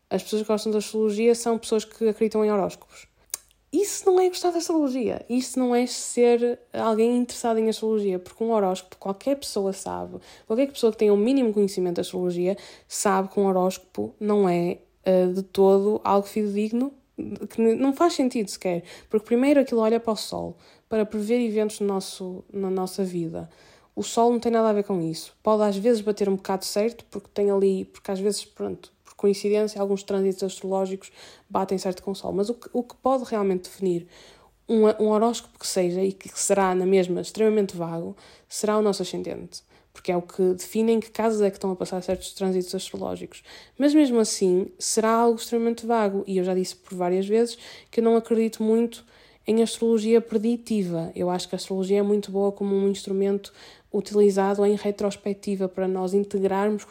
as 0.08 0.22
pessoas 0.22 0.42
que 0.42 0.48
gostam 0.48 0.72
da 0.72 0.78
astrologia 0.78 1.34
são 1.34 1.58
pessoas 1.58 1.84
que 1.84 2.08
acreditam 2.08 2.44
em 2.44 2.50
horóscopos. 2.50 3.06
Isso 3.72 4.04
não 4.04 4.18
é 4.18 4.28
gostar 4.28 4.50
da 4.50 4.58
astrologia. 4.58 5.24
Isso 5.28 5.58
não 5.58 5.74
é 5.74 5.86
ser 5.86 6.58
alguém 6.72 7.16
interessado 7.16 7.58
em 7.58 7.68
astrologia, 7.68 8.18
porque 8.18 8.42
um 8.42 8.50
horóscopo, 8.50 8.96
qualquer 8.96 9.36
pessoa 9.36 9.72
sabe, 9.72 10.18
qualquer 10.46 10.66
pessoa 10.72 10.90
que 10.90 10.98
tenha 10.98 11.12
o 11.12 11.16
um 11.16 11.18
mínimo 11.18 11.52
conhecimento 11.52 11.96
da 11.96 12.02
astrologia, 12.02 12.56
sabe 12.88 13.28
que 13.28 13.38
um 13.38 13.46
horóscopo 13.46 14.12
não 14.18 14.48
é 14.48 14.78
uh, 15.06 15.32
de 15.32 15.42
todo 15.42 16.00
algo 16.02 16.26
fidedigno, 16.26 16.92
que 17.50 17.60
não 17.60 17.92
faz 17.92 18.14
sentido 18.14 18.48
sequer. 18.50 18.82
Porque 19.08 19.26
primeiro 19.26 19.60
aquilo 19.60 19.80
olha 19.80 20.00
para 20.00 20.12
o 20.12 20.16
Sol, 20.16 20.56
para 20.88 21.06
prever 21.06 21.40
eventos 21.40 21.78
no 21.78 21.86
nosso, 21.86 22.44
na 22.52 22.70
nossa 22.70 23.04
vida. 23.04 23.48
O 23.94 24.02
Sol 24.02 24.32
não 24.32 24.40
tem 24.40 24.50
nada 24.50 24.70
a 24.70 24.72
ver 24.72 24.84
com 24.84 25.00
isso. 25.00 25.36
Pode 25.42 25.62
às 25.62 25.76
vezes 25.76 26.00
bater 26.00 26.28
um 26.28 26.36
bocado 26.36 26.64
certo, 26.64 27.04
porque 27.10 27.28
tem 27.32 27.50
ali, 27.50 27.84
porque 27.84 28.10
às 28.10 28.18
vezes, 28.18 28.44
pronto, 28.44 28.92
coincidência, 29.20 29.78
alguns 29.78 30.02
trânsitos 30.02 30.42
astrológicos 30.42 31.12
batem 31.48 31.76
certo 31.76 32.02
com 32.02 32.12
o 32.12 32.14
Sol. 32.14 32.32
Mas 32.32 32.48
o 32.48 32.54
que, 32.54 32.70
o 32.72 32.82
que 32.82 32.96
pode 32.96 33.24
realmente 33.24 33.64
definir 33.64 34.06
um, 34.66 34.84
um 34.98 35.08
horóscopo 35.10 35.58
que 35.58 35.66
seja 35.66 36.02
e 36.02 36.10
que 36.10 36.28
será 36.38 36.74
na 36.74 36.86
mesma 36.86 37.20
extremamente 37.20 37.76
vago 37.76 38.16
será 38.48 38.78
o 38.78 38.82
nosso 38.82 39.02
ascendente. 39.02 39.62
Porque 39.92 40.10
é 40.10 40.16
o 40.16 40.22
que 40.22 40.54
define 40.54 40.92
em 40.92 41.00
que 41.00 41.10
casos 41.10 41.42
é 41.42 41.50
que 41.50 41.58
estão 41.58 41.70
a 41.70 41.76
passar 41.76 42.02
certos 42.02 42.32
trânsitos 42.32 42.74
astrológicos. 42.74 43.42
Mas 43.76 43.92
mesmo 43.92 44.18
assim, 44.18 44.68
será 44.78 45.10
algo 45.10 45.38
extremamente 45.38 45.84
vago. 45.84 46.24
E 46.26 46.38
eu 46.38 46.44
já 46.44 46.54
disse 46.54 46.76
por 46.76 46.94
várias 46.94 47.26
vezes 47.26 47.58
que 47.90 48.00
eu 48.00 48.04
não 48.04 48.16
acredito 48.16 48.62
muito 48.62 49.04
em 49.46 49.62
astrologia 49.62 50.20
preditiva. 50.20 51.12
Eu 51.14 51.28
acho 51.28 51.46
que 51.46 51.54
a 51.54 51.58
astrologia 51.58 51.98
é 51.98 52.02
muito 52.02 52.30
boa 52.30 52.52
como 52.52 52.74
um 52.74 52.88
instrumento 52.88 53.52
utilizado 53.92 54.64
em 54.64 54.76
retrospectiva 54.76 55.68
para 55.68 55.88
nós 55.88 56.14
integrarmos 56.14 56.86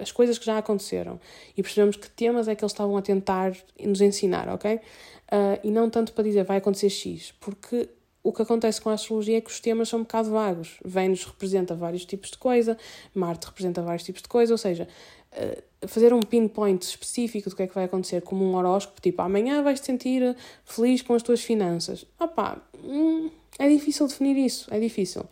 as 0.00 0.10
coisas 0.10 0.38
que 0.38 0.44
já 0.44 0.58
aconteceram 0.58 1.20
e 1.56 1.62
percebemos 1.62 1.96
que 1.96 2.10
temas 2.10 2.48
é 2.48 2.54
que 2.54 2.64
eles 2.64 2.72
estavam 2.72 2.96
a 2.96 3.02
tentar 3.02 3.56
nos 3.80 4.00
ensinar, 4.00 4.48
ok? 4.48 4.74
Uh, 4.76 5.58
e 5.62 5.70
não 5.70 5.88
tanto 5.88 6.12
para 6.12 6.24
dizer 6.24 6.44
vai 6.44 6.58
acontecer 6.58 6.90
X, 6.90 7.32
porque 7.40 7.88
o 8.22 8.32
que 8.32 8.42
acontece 8.42 8.80
com 8.80 8.90
a 8.90 8.94
astrologia 8.94 9.38
é 9.38 9.40
que 9.40 9.50
os 9.50 9.60
temas 9.60 9.88
são 9.88 10.00
um 10.00 10.02
bocado 10.02 10.30
vagos. 10.30 10.78
Vênus 10.84 11.24
representa 11.24 11.76
vários 11.76 12.04
tipos 12.04 12.30
de 12.30 12.38
coisa, 12.38 12.76
Marte 13.14 13.46
representa 13.46 13.80
vários 13.82 14.02
tipos 14.02 14.22
de 14.22 14.28
coisa, 14.28 14.52
ou 14.52 14.58
seja, 14.58 14.88
uh, 15.32 15.86
fazer 15.86 16.12
um 16.12 16.20
pinpoint 16.20 16.84
específico 16.84 17.50
do 17.50 17.54
que 17.54 17.62
é 17.62 17.66
que 17.68 17.74
vai 17.74 17.84
acontecer, 17.84 18.20
como 18.22 18.44
um 18.44 18.56
horóscopo, 18.56 19.00
tipo 19.00 19.22
amanhã 19.22 19.62
vais 19.62 19.78
te 19.78 19.86
sentir 19.86 20.36
feliz 20.64 21.02
com 21.02 21.14
as 21.14 21.22
tuas 21.22 21.40
finanças. 21.40 22.04
Opá, 22.18 22.60
hum, 22.82 23.30
é 23.60 23.68
difícil 23.68 24.08
definir 24.08 24.36
isso, 24.36 24.72
é 24.74 24.80
difícil. 24.80 25.24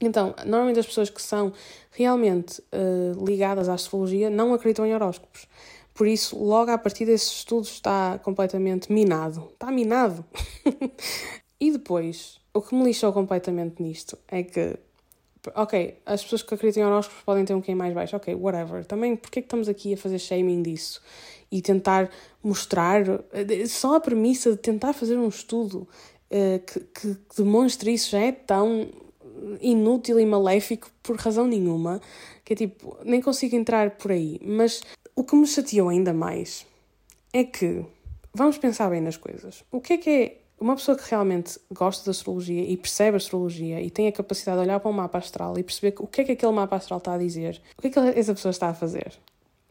Então, 0.00 0.34
normalmente 0.46 0.80
as 0.80 0.86
pessoas 0.86 1.10
que 1.10 1.20
são 1.20 1.52
realmente 1.90 2.60
uh, 2.60 3.24
ligadas 3.24 3.68
à 3.68 3.74
astrologia 3.74 4.30
não 4.30 4.54
acreditam 4.54 4.86
em 4.86 4.94
horóscopos. 4.94 5.46
Por 5.92 6.06
isso, 6.06 6.42
logo 6.42 6.70
a 6.70 6.78
partir 6.78 7.04
desses 7.04 7.30
estudos 7.30 7.70
está 7.70 8.18
completamente 8.22 8.90
minado. 8.90 9.50
Está 9.52 9.70
minado! 9.70 10.24
e 11.60 11.70
depois, 11.70 12.40
o 12.54 12.62
que 12.62 12.74
me 12.74 12.84
lixou 12.84 13.12
completamente 13.12 13.82
nisto 13.82 14.16
é 14.26 14.42
que, 14.42 14.78
ok, 15.54 15.98
as 16.06 16.22
pessoas 16.22 16.42
que 16.42 16.54
acreditam 16.54 16.84
em 16.84 16.86
horóscopos 16.86 17.22
podem 17.22 17.44
ter 17.44 17.54
um 17.54 17.60
QI 17.60 17.74
mais 17.74 17.92
baixo, 17.92 18.16
ok, 18.16 18.34
whatever. 18.34 18.84
Também, 18.86 19.14
porquê 19.14 19.40
é 19.40 19.42
que 19.42 19.46
estamos 19.46 19.68
aqui 19.68 19.92
a 19.92 19.96
fazer 19.98 20.18
shaming 20.18 20.62
disso? 20.62 21.02
E 21.52 21.60
tentar 21.60 22.08
mostrar, 22.42 23.02
eh, 23.32 23.66
só 23.66 23.96
a 23.96 24.00
premissa 24.00 24.52
de 24.52 24.56
tentar 24.56 24.94
fazer 24.94 25.18
um 25.18 25.28
estudo 25.28 25.86
uh, 26.30 26.58
que, 26.64 26.80
que 26.80 27.16
demonstre 27.36 27.92
isso 27.92 28.10
já 28.10 28.20
é 28.20 28.32
tão 28.32 28.88
inútil 29.60 30.18
e 30.18 30.26
maléfico 30.26 30.90
por 31.02 31.16
razão 31.16 31.46
nenhuma, 31.46 32.00
que 32.44 32.52
é 32.52 32.56
tipo, 32.56 32.96
nem 33.04 33.20
consigo 33.20 33.56
entrar 33.56 33.90
por 33.92 34.12
aí. 34.12 34.40
Mas 34.44 34.82
o 35.14 35.24
que 35.24 35.36
me 35.36 35.46
chateou 35.46 35.88
ainda 35.88 36.12
mais 36.12 36.66
é 37.32 37.44
que, 37.44 37.84
vamos 38.34 38.58
pensar 38.58 38.90
bem 38.90 39.00
nas 39.00 39.16
coisas. 39.16 39.64
O 39.70 39.80
que 39.80 39.94
é 39.94 39.96
que 39.98 40.10
é 40.10 40.36
uma 40.60 40.76
pessoa 40.76 40.96
que 40.96 41.08
realmente 41.08 41.58
gosta 41.72 42.04
da 42.04 42.10
astrologia 42.10 42.62
e 42.62 42.76
percebe 42.76 43.14
a 43.14 43.18
astrologia 43.18 43.80
e 43.80 43.90
tem 43.90 44.08
a 44.08 44.12
capacidade 44.12 44.58
de 44.58 44.64
olhar 44.64 44.78
para 44.78 44.90
um 44.90 44.94
mapa 44.94 45.18
astral 45.18 45.58
e 45.58 45.62
perceber 45.62 45.94
o 45.98 46.06
que 46.06 46.20
é 46.20 46.24
que 46.24 46.32
aquele 46.32 46.52
mapa 46.52 46.76
astral 46.76 46.98
está 46.98 47.14
a 47.14 47.18
dizer, 47.18 47.60
o 47.78 47.80
que 47.80 47.88
é 47.88 47.90
que 47.90 47.98
essa 47.98 48.34
pessoa 48.34 48.50
está 48.50 48.68
a 48.68 48.74
fazer? 48.74 49.12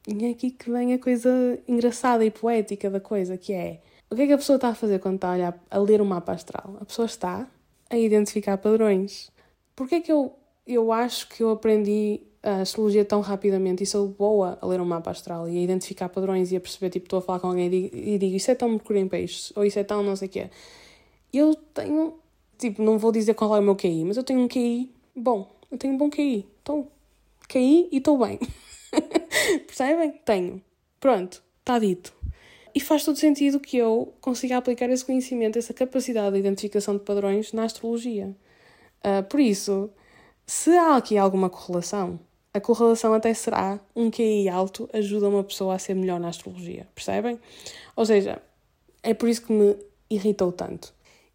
E 0.07 0.25
é 0.25 0.31
aqui 0.31 0.49
que 0.49 0.71
vem 0.71 0.93
a 0.93 0.99
coisa 0.99 1.59
engraçada 1.67 2.25
e 2.25 2.31
poética 2.31 2.89
da 2.89 2.99
coisa, 2.99 3.37
que 3.37 3.53
é 3.53 3.81
o 4.09 4.15
que 4.15 4.23
é 4.23 4.27
que 4.27 4.33
a 4.33 4.37
pessoa 4.37 4.55
está 4.55 4.69
a 4.69 4.75
fazer 4.75 4.99
quando 4.99 5.15
está 5.15 5.29
a, 5.29 5.33
olhar, 5.33 5.59
a 5.69 5.77
ler 5.77 6.01
um 6.01 6.05
mapa 6.05 6.31
astral? 6.31 6.77
A 6.81 6.85
pessoa 6.85 7.05
está 7.05 7.47
a 7.89 7.97
identificar 7.97 8.57
padrões. 8.57 9.29
Porquê 9.79 9.95
é 9.95 10.01
que 10.01 10.11
eu, 10.11 10.35
eu 10.67 10.91
acho 10.91 11.29
que 11.29 11.41
eu 11.41 11.51
aprendi 11.51 12.19
a 12.43 12.59
astrologia 12.59 13.05
tão 13.05 13.21
rapidamente 13.21 13.81
e 13.81 13.85
sou 13.85 14.09
boa 14.09 14.59
a 14.61 14.65
ler 14.65 14.81
um 14.81 14.85
mapa 14.85 15.09
astral 15.09 15.47
e 15.47 15.57
a 15.57 15.61
identificar 15.61 16.09
padrões 16.09 16.51
e 16.51 16.57
a 16.57 16.59
perceber, 16.59 16.89
tipo, 16.89 17.05
estou 17.05 17.19
a 17.19 17.21
falar 17.21 17.39
com 17.39 17.47
alguém 17.47 17.67
e 17.93 18.17
digo, 18.17 18.35
isso 18.35 18.51
é 18.51 18.55
tão 18.55 18.67
Mercúrio 18.67 19.01
em 19.01 19.07
peixes, 19.07 19.53
ou 19.55 19.63
isso 19.63 19.79
é 19.79 19.83
tão 19.85 20.03
não 20.03 20.17
sei 20.17 20.27
o 20.27 20.31
quê. 20.31 20.49
Eu 21.31 21.55
tenho, 21.73 22.19
tipo, 22.57 22.83
não 22.83 22.97
vou 22.97 23.09
dizer 23.09 23.35
qual 23.35 23.55
é 23.55 23.59
o 23.61 23.63
meu 23.63 23.73
QI, 23.73 24.03
mas 24.03 24.17
eu 24.17 24.23
tenho 24.23 24.41
um 24.41 24.49
QI 24.49 24.93
bom. 25.15 25.49
Eu 25.71 25.77
tenho 25.77 25.93
um 25.93 25.97
bom 25.97 26.09
QI. 26.09 26.45
Estou 26.57 26.91
QI 27.47 27.87
e 27.89 27.99
estou 27.99 28.17
bem. 28.17 28.37
Percebem? 29.65 30.11
Tenho. 30.25 30.61
Pronto, 30.99 31.41
está 31.61 31.79
dito. 31.79 32.13
E 32.75 32.81
faz 32.81 33.05
todo 33.05 33.17
sentido 33.17 33.61
que 33.61 33.77
eu 33.77 34.13
consiga 34.19 34.57
aplicar 34.57 34.89
esse 34.89 35.05
conhecimento, 35.05 35.57
essa 35.57 35.73
capacidade 35.73 36.33
de 36.33 36.39
identificação 36.39 36.97
de 36.97 37.05
padrões 37.05 37.53
na 37.53 37.63
astrologia. 37.63 38.35
Uh, 38.99 39.23
por 39.29 39.39
isso, 39.39 39.89
se 40.45 40.71
há 40.71 40.95
aqui 40.97 41.17
alguma 41.17 41.49
correlação, 41.49 42.19
a 42.53 42.59
correlação 42.59 43.13
até 43.13 43.33
será 43.33 43.79
um 43.95 44.09
QI 44.09 44.49
alto 44.49 44.89
ajuda 44.91 45.29
uma 45.29 45.43
pessoa 45.43 45.75
a 45.75 45.79
ser 45.79 45.93
melhor 45.93 46.19
na 46.19 46.29
astrologia, 46.29 46.87
percebem? 46.95 47.39
Ou 47.95 48.05
seja, 48.05 48.41
é 49.03 49.13
por 49.13 49.29
isso 49.29 49.43
que 49.43 49.53
me 49.53 49.75
irritou 50.09 50.51
tanto. 50.51 50.93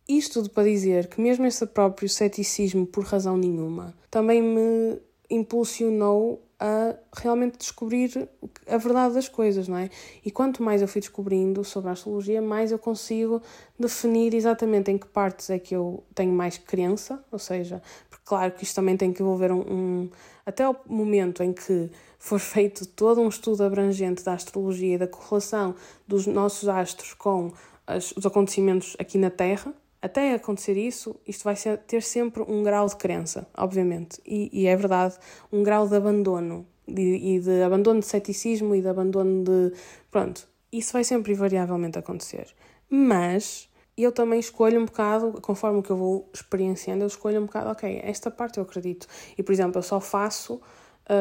Isto 0.09 0.43
tudo 0.43 0.51
para 0.51 0.65
dizer 0.65 1.07
que 1.07 1.21
mesmo 1.21 1.47
esse 1.47 1.65
próprio 1.67 2.09
ceticismo 2.09 2.87
por 2.87 3.05
razão 3.05 3.37
nenhuma 3.37 3.95
também 4.11 4.43
me 4.43 4.99
impulsionou 5.31 6.44
a 6.59 6.95
realmente 7.17 7.59
descobrir 7.59 8.29
a 8.67 8.77
verdade 8.77 9.15
das 9.15 9.29
coisas, 9.29 9.69
não 9.69 9.77
é? 9.77 9.91
E 10.25 10.31
quanto 10.31 10.63
mais 10.63 10.83
eu 10.83 10.89
fui 10.89 11.01
descobrindo 11.01 11.65
sobre 11.65 11.91
a 11.91 11.93
astrologia, 11.93 12.41
mais 12.41 12.73
eu 12.73 12.79
consigo 12.79 13.43
definir 13.79 14.35
exatamente 14.35 14.91
em 14.91 14.99
que 14.99 15.07
partes 15.07 15.51
é 15.51 15.59
que 15.59 15.75
eu 15.75 16.03
tenho 16.15 16.33
mais 16.33 16.59
crença, 16.59 17.23
ou 17.31 17.39
seja, 17.39 17.83
porque 18.09 18.25
claro 18.25 18.53
que 18.53 18.65
isto 18.65 18.75
também 18.75 18.97
tem 18.97 19.13
que 19.13 19.23
envolver 19.23 19.53
um, 19.53 19.61
um 19.61 20.11
até 20.47 20.69
o 20.69 20.77
momento 20.87 21.43
em 21.43 21.53
que 21.53 21.91
for 22.19 22.39
feito 22.41 22.87
todo 22.87 23.21
um 23.21 23.29
estudo 23.29 23.63
abrangente 23.63 24.23
da 24.23 24.35
astrologia 24.35 24.95
e 24.95 24.99
da 24.99 25.07
correlação 25.07 25.75
dos 26.07 26.27
nossos 26.27 26.69
astros 26.69 27.15
com 27.15 27.53
as, 27.87 28.13
os 28.13 28.25
acontecimentos 28.25 28.97
aqui 28.99 29.19
na 29.19 29.31
Terra, 29.31 29.75
até 30.05 30.35
acontecer 30.35 30.77
isso, 30.77 31.17
isto 31.27 31.45
vai 31.45 31.57
ser, 31.57 31.79
ter 31.79 32.03
sempre 32.03 32.43
um 32.43 32.63
grau 32.63 32.87
de 32.87 32.95
crença, 32.97 33.47
obviamente. 33.57 34.21
E, 34.27 34.51
e 34.53 34.67
é 34.67 34.77
verdade, 34.77 35.15
um 35.51 35.63
grau 35.63 35.89
de 35.89 35.97
abandono. 35.97 36.67
De, 36.87 37.01
e 37.01 37.41
de 37.41 37.63
abandono 37.63 38.01
de 38.01 38.07
ceticismo 38.07 38.75
e 38.75 38.83
de 38.83 38.89
abandono 38.89 39.43
de. 39.43 39.73
Pronto, 40.11 40.47
isso 40.71 40.93
vai 40.93 41.03
sempre 41.03 41.33
invariavelmente 41.33 41.99
acontecer. 41.99 42.55
Mas 42.91 43.71
eu 43.97 44.13
também 44.13 44.39
escolho 44.39 44.79
um 44.79 44.85
bocado, 44.85 45.41
conforme 45.41 45.79
o 45.79 45.83
que 45.83 45.91
eu 45.91 45.97
vou 45.97 46.29
experienciando, 46.35 47.03
eu 47.03 47.07
escolho 47.07 47.41
um 47.41 47.47
bocado, 47.47 47.71
ok, 47.71 48.01
esta 48.05 48.31
parte 48.31 48.59
eu 48.59 48.65
acredito. 48.65 49.07
E, 49.39 49.43
por 49.43 49.53
exemplo, 49.53 49.79
eu 49.79 49.83
só 49.83 49.99
faço 50.01 50.61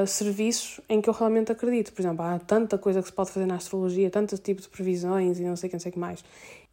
serviços 0.08 0.80
em 0.88 1.02
que 1.02 1.10
eu 1.10 1.14
realmente 1.14 1.52
acredito. 1.52 1.92
Por 1.92 2.02
exemplo, 2.02 2.24
há 2.24 2.40
tanta 2.40 2.78
coisa 2.78 3.02
que 3.02 3.08
se 3.08 3.14
pode 3.14 3.32
fazer 3.32 3.46
na 3.46 3.56
astrologia, 3.56 4.10
tanto 4.10 4.38
tipo 4.38 4.62
de 4.62 4.70
previsões 4.70 5.40
e 5.40 5.44
não 5.44 5.56
sei 5.56 5.68
o 5.68 5.70
que, 5.70 5.76
não 5.76 5.82
sei 5.82 5.92
que 5.92 6.00
mais. 6.00 6.24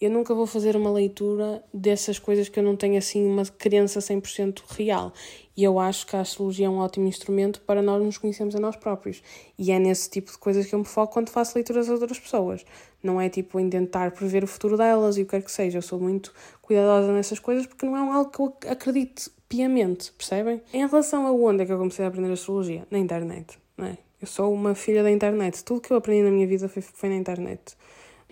Eu 0.01 0.11
nunca 0.11 0.35
vou 0.35 0.47
fazer 0.47 0.77
uma 0.77 0.91
leitura 0.91 1.63
dessas 1.75 2.19
coisas 2.19 2.49
que 2.49 2.59
eu 2.59 2.63
não 2.63 2.77
tenho 2.77 2.97
assim 2.97 3.27
uma 3.27 3.45
crença 3.45 3.99
100% 3.99 4.63
real. 4.71 5.13
E 5.57 5.65
eu 5.65 5.79
acho 5.79 6.07
que 6.07 6.17
a 6.17 6.21
astrologia 6.21 6.67
é 6.67 6.71
um 6.71 6.79
ótimo 6.79 7.07
instrumento 7.07 7.61
para 7.63 7.83
nós 7.83 8.03
nos 8.03 8.17
conhecermos 8.17 8.55
a 8.55 8.61
nós 8.61 8.77
próprios. 8.77 9.23
E 9.59 9.73
é 9.73 9.79
nesse 9.79 10.09
tipo 10.09 10.31
de 10.31 10.39
coisas 10.39 10.65
que 10.67 10.75
eu 10.75 10.79
me 10.79 10.87
foco 10.87 11.13
quando 11.13 11.29
faço 11.29 11.55
leituras 11.57 11.89
a 11.91 11.93
outras 11.93 12.19
pessoas. 12.19 12.65
Não 13.03 13.21
é 13.21 13.29
tipo 13.29 13.59
em 13.59 13.69
tentar 13.69 14.13
prever 14.13 14.45
o 14.45 14.47
futuro 14.47 14.77
delas 14.77 15.19
e 15.19 15.23
o 15.23 15.25
que 15.27 15.33
quer 15.33 15.43
que 15.43 15.53
seja. 15.53 15.79
Eu 15.79 15.83
sou 15.83 15.99
muito 15.99 16.33
cuidadosa 16.63 17.13
nessas 17.13 17.39
coisas 17.39 17.67
porque 17.67 17.85
não 17.85 17.97
é 17.97 18.17
algo 18.17 18.31
que 18.31 18.41
eu 18.41 18.57
acredito 18.71 19.31
piamente, 19.51 20.12
percebem? 20.12 20.62
Em 20.72 20.86
relação 20.86 21.26
a 21.26 21.32
onde 21.32 21.64
é 21.64 21.66
que 21.66 21.72
eu 21.72 21.76
comecei 21.76 22.05
a 22.05 22.09
aprender 22.09 22.32
astrologia? 22.32 22.86
Na 22.88 22.98
internet, 22.98 23.59
não 23.76 23.86
é? 23.86 23.98
Eu 24.20 24.26
sou 24.26 24.55
uma 24.55 24.74
filha 24.76 25.03
da 25.03 25.11
internet. 25.11 25.64
Tudo 25.64 25.80
que 25.80 25.92
eu 25.92 25.96
aprendi 25.96 26.22
na 26.22 26.30
minha 26.30 26.46
vida 26.46 26.68
foi, 26.68 26.80
foi 26.80 27.09
na 27.09 27.16
internet. 27.16 27.76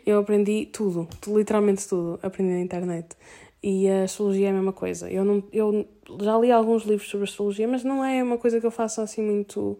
Eu 0.06 0.20
aprendi 0.20 0.66
tudo, 0.66 1.08
literalmente 1.26 1.86
tudo, 1.88 2.20
aprendi 2.22 2.52
na 2.52 2.60
internet. 2.60 3.16
E 3.60 3.88
a 3.88 4.04
astrologia 4.04 4.46
é 4.46 4.50
a 4.50 4.52
mesma 4.52 4.72
coisa. 4.72 5.10
Eu, 5.10 5.24
não, 5.24 5.42
eu 5.52 5.88
já 6.20 6.38
li 6.38 6.52
alguns 6.52 6.84
livros 6.84 7.10
sobre 7.10 7.24
astrologia, 7.24 7.66
mas 7.66 7.82
não 7.82 8.04
é 8.04 8.22
uma 8.22 8.38
coisa 8.38 8.60
que 8.60 8.66
eu 8.66 8.70
faça 8.70 9.02
assim 9.02 9.20
muito 9.20 9.76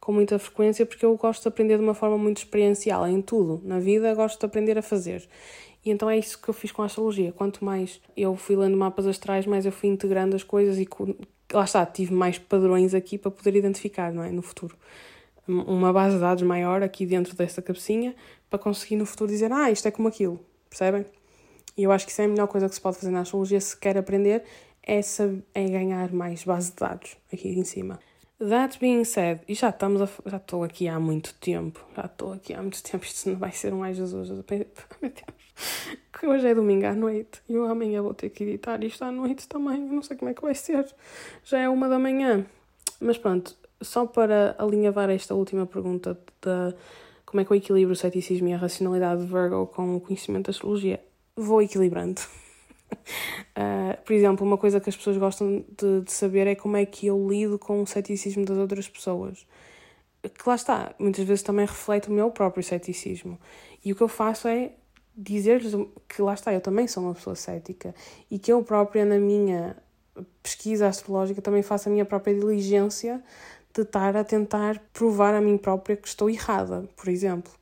com 0.00 0.12
muita 0.12 0.38
frequência, 0.38 0.86
porque 0.86 1.04
eu 1.04 1.14
gosto 1.16 1.42
de 1.42 1.48
aprender 1.48 1.76
de 1.76 1.84
uma 1.84 1.92
forma 1.92 2.16
muito 2.16 2.38
experiencial 2.38 3.06
em 3.06 3.20
tudo. 3.20 3.60
Na 3.62 3.78
vida, 3.78 4.14
gosto 4.14 4.40
de 4.40 4.46
aprender 4.46 4.78
a 4.78 4.82
fazer. 4.82 5.28
E 5.84 5.90
então 5.90 6.08
é 6.10 6.18
isso 6.18 6.40
que 6.40 6.48
eu 6.48 6.54
fiz 6.54 6.72
com 6.72 6.82
a 6.82 6.86
astrologia. 6.86 7.32
Quanto 7.32 7.64
mais 7.64 8.00
eu 8.16 8.34
fui 8.36 8.56
lendo 8.56 8.76
mapas 8.76 9.06
astrais, 9.06 9.46
mais 9.46 9.64
eu 9.64 9.72
fui 9.72 9.88
integrando 9.88 10.36
as 10.36 10.42
coisas 10.42 10.78
e 10.78 10.86
lá 11.52 11.64
está, 11.64 11.84
tive 11.86 12.12
mais 12.12 12.38
padrões 12.38 12.94
aqui 12.94 13.16
para 13.16 13.30
poder 13.30 13.56
identificar, 13.56 14.12
não 14.12 14.22
é? 14.22 14.30
No 14.30 14.42
futuro. 14.42 14.76
Uma 15.46 15.92
base 15.92 16.16
de 16.16 16.20
dados 16.20 16.42
maior 16.42 16.82
aqui 16.82 17.06
dentro 17.06 17.34
desta 17.34 17.62
cabecinha 17.62 18.14
para 18.50 18.58
conseguir 18.58 18.96
no 18.96 19.06
futuro 19.06 19.30
dizer, 19.30 19.50
ah, 19.52 19.70
isto 19.70 19.88
é 19.88 19.90
como 19.90 20.08
aquilo, 20.08 20.38
percebem? 20.68 21.06
E 21.76 21.84
eu 21.84 21.92
acho 21.92 22.04
que 22.04 22.12
isso 22.12 22.20
é 22.20 22.24
a 22.24 22.28
melhor 22.28 22.48
coisa 22.48 22.68
que 22.68 22.74
se 22.74 22.80
pode 22.80 22.96
fazer 22.96 23.10
na 23.10 23.20
astrologia 23.20 23.60
se 23.60 23.76
quer 23.76 23.96
aprender, 23.96 24.42
é, 24.82 25.00
saber, 25.00 25.42
é 25.54 25.64
ganhar 25.64 26.12
mais 26.12 26.44
base 26.44 26.70
de 26.70 26.76
dados 26.76 27.16
aqui 27.32 27.48
em 27.48 27.64
cima. 27.64 27.98
That 28.40 28.78
being 28.78 29.04
said, 29.04 29.40
e 29.48 29.54
já 29.54 29.70
estamos 29.70 30.00
a, 30.00 30.08
já 30.26 30.36
estou 30.36 30.62
aqui 30.62 30.86
há 30.86 31.00
muito 31.00 31.34
tempo, 31.40 31.84
já 31.96 32.04
estou 32.04 32.32
aqui 32.32 32.54
há 32.54 32.62
muito 32.62 32.80
tempo, 32.80 33.04
isto 33.04 33.28
não 33.28 33.36
vai 33.36 33.50
ser 33.50 33.74
um 33.74 33.82
ai 33.82 33.92
Jesus, 33.94 34.28
que 36.12 36.24
hoje 36.24 36.46
é 36.46 36.54
domingo 36.54 36.86
à 36.86 36.94
noite 36.94 37.42
e 37.48 37.54
eu 37.54 37.64
amanhã 37.64 38.00
vou 38.00 38.14
ter 38.14 38.30
que 38.30 38.44
editar 38.44 38.82
isto 38.84 39.02
à 39.02 39.10
noite 39.10 39.48
também, 39.48 39.88
eu 39.88 39.92
não 39.92 40.02
sei 40.02 40.16
como 40.16 40.30
é 40.30 40.34
que 40.34 40.42
vai 40.42 40.54
ser, 40.54 40.86
já 41.44 41.58
é 41.58 41.68
uma 41.68 41.88
da 41.88 41.98
manhã. 41.98 42.46
Mas 43.00 43.18
pronto, 43.18 43.56
só 43.80 44.06
para 44.06 44.54
alinhavar 44.56 45.10
esta 45.10 45.34
última 45.34 45.66
pergunta 45.66 46.16
da 46.40 46.72
como 47.26 47.40
é 47.40 47.44
que 47.44 47.50
eu 47.50 47.56
equilibro 47.56 47.92
o 47.92 47.96
ceticismo 47.96 48.46
e 48.48 48.52
a 48.52 48.56
racionalidade 48.56 49.20
de 49.20 49.32
Virgo 49.32 49.66
com 49.66 49.96
o 49.96 50.00
conhecimento 50.00 50.46
da 50.46 50.50
astrologia, 50.50 51.00
vou 51.36 51.60
equilibrando. 51.60 52.20
Uh, 52.90 54.00
por 54.04 54.12
exemplo, 54.12 54.46
uma 54.46 54.58
coisa 54.58 54.80
que 54.80 54.88
as 54.88 54.96
pessoas 54.96 55.16
gostam 55.16 55.64
de, 55.76 56.02
de, 56.02 56.12
saber 56.12 56.46
é 56.46 56.54
como 56.54 56.76
é 56.76 56.84
que 56.84 57.06
eu 57.06 57.28
lido 57.28 57.58
com 57.58 57.82
o 57.82 57.86
ceticismo 57.86 58.44
das 58.44 58.58
outras 58.58 58.88
pessoas. 58.88 59.46
Que 60.22 60.48
lá 60.48 60.54
está, 60.54 60.94
muitas 60.98 61.24
vezes 61.24 61.42
também 61.42 61.66
reflete 61.66 62.08
o 62.08 62.12
meu 62.12 62.30
próprio 62.30 62.62
ceticismo. 62.62 63.38
E 63.84 63.92
o 63.92 63.96
que 63.96 64.02
eu 64.02 64.08
faço 64.08 64.48
é 64.48 64.72
dizer-lhes 65.16 65.74
que 66.08 66.22
lá 66.22 66.34
está, 66.34 66.52
eu 66.52 66.60
também 66.60 66.86
sou 66.86 67.02
uma 67.02 67.14
pessoa 67.14 67.34
cética 67.34 67.94
e 68.30 68.38
que 68.38 68.52
eu 68.52 68.62
própria, 68.62 69.04
na 69.04 69.18
minha 69.18 69.76
pesquisa 70.42 70.86
astrológica, 70.86 71.42
também 71.42 71.62
faço 71.62 71.88
a 71.88 71.92
minha 71.92 72.04
própria 72.04 72.34
diligência 72.34 73.22
de 73.74 73.82
estar 73.82 74.16
a 74.16 74.24
tentar 74.24 74.80
provar 74.92 75.34
a 75.34 75.40
mim 75.40 75.56
própria 75.56 75.96
que 75.96 76.08
estou 76.08 76.30
errada, 76.30 76.88
por 76.96 77.08
exemplo. 77.08 77.52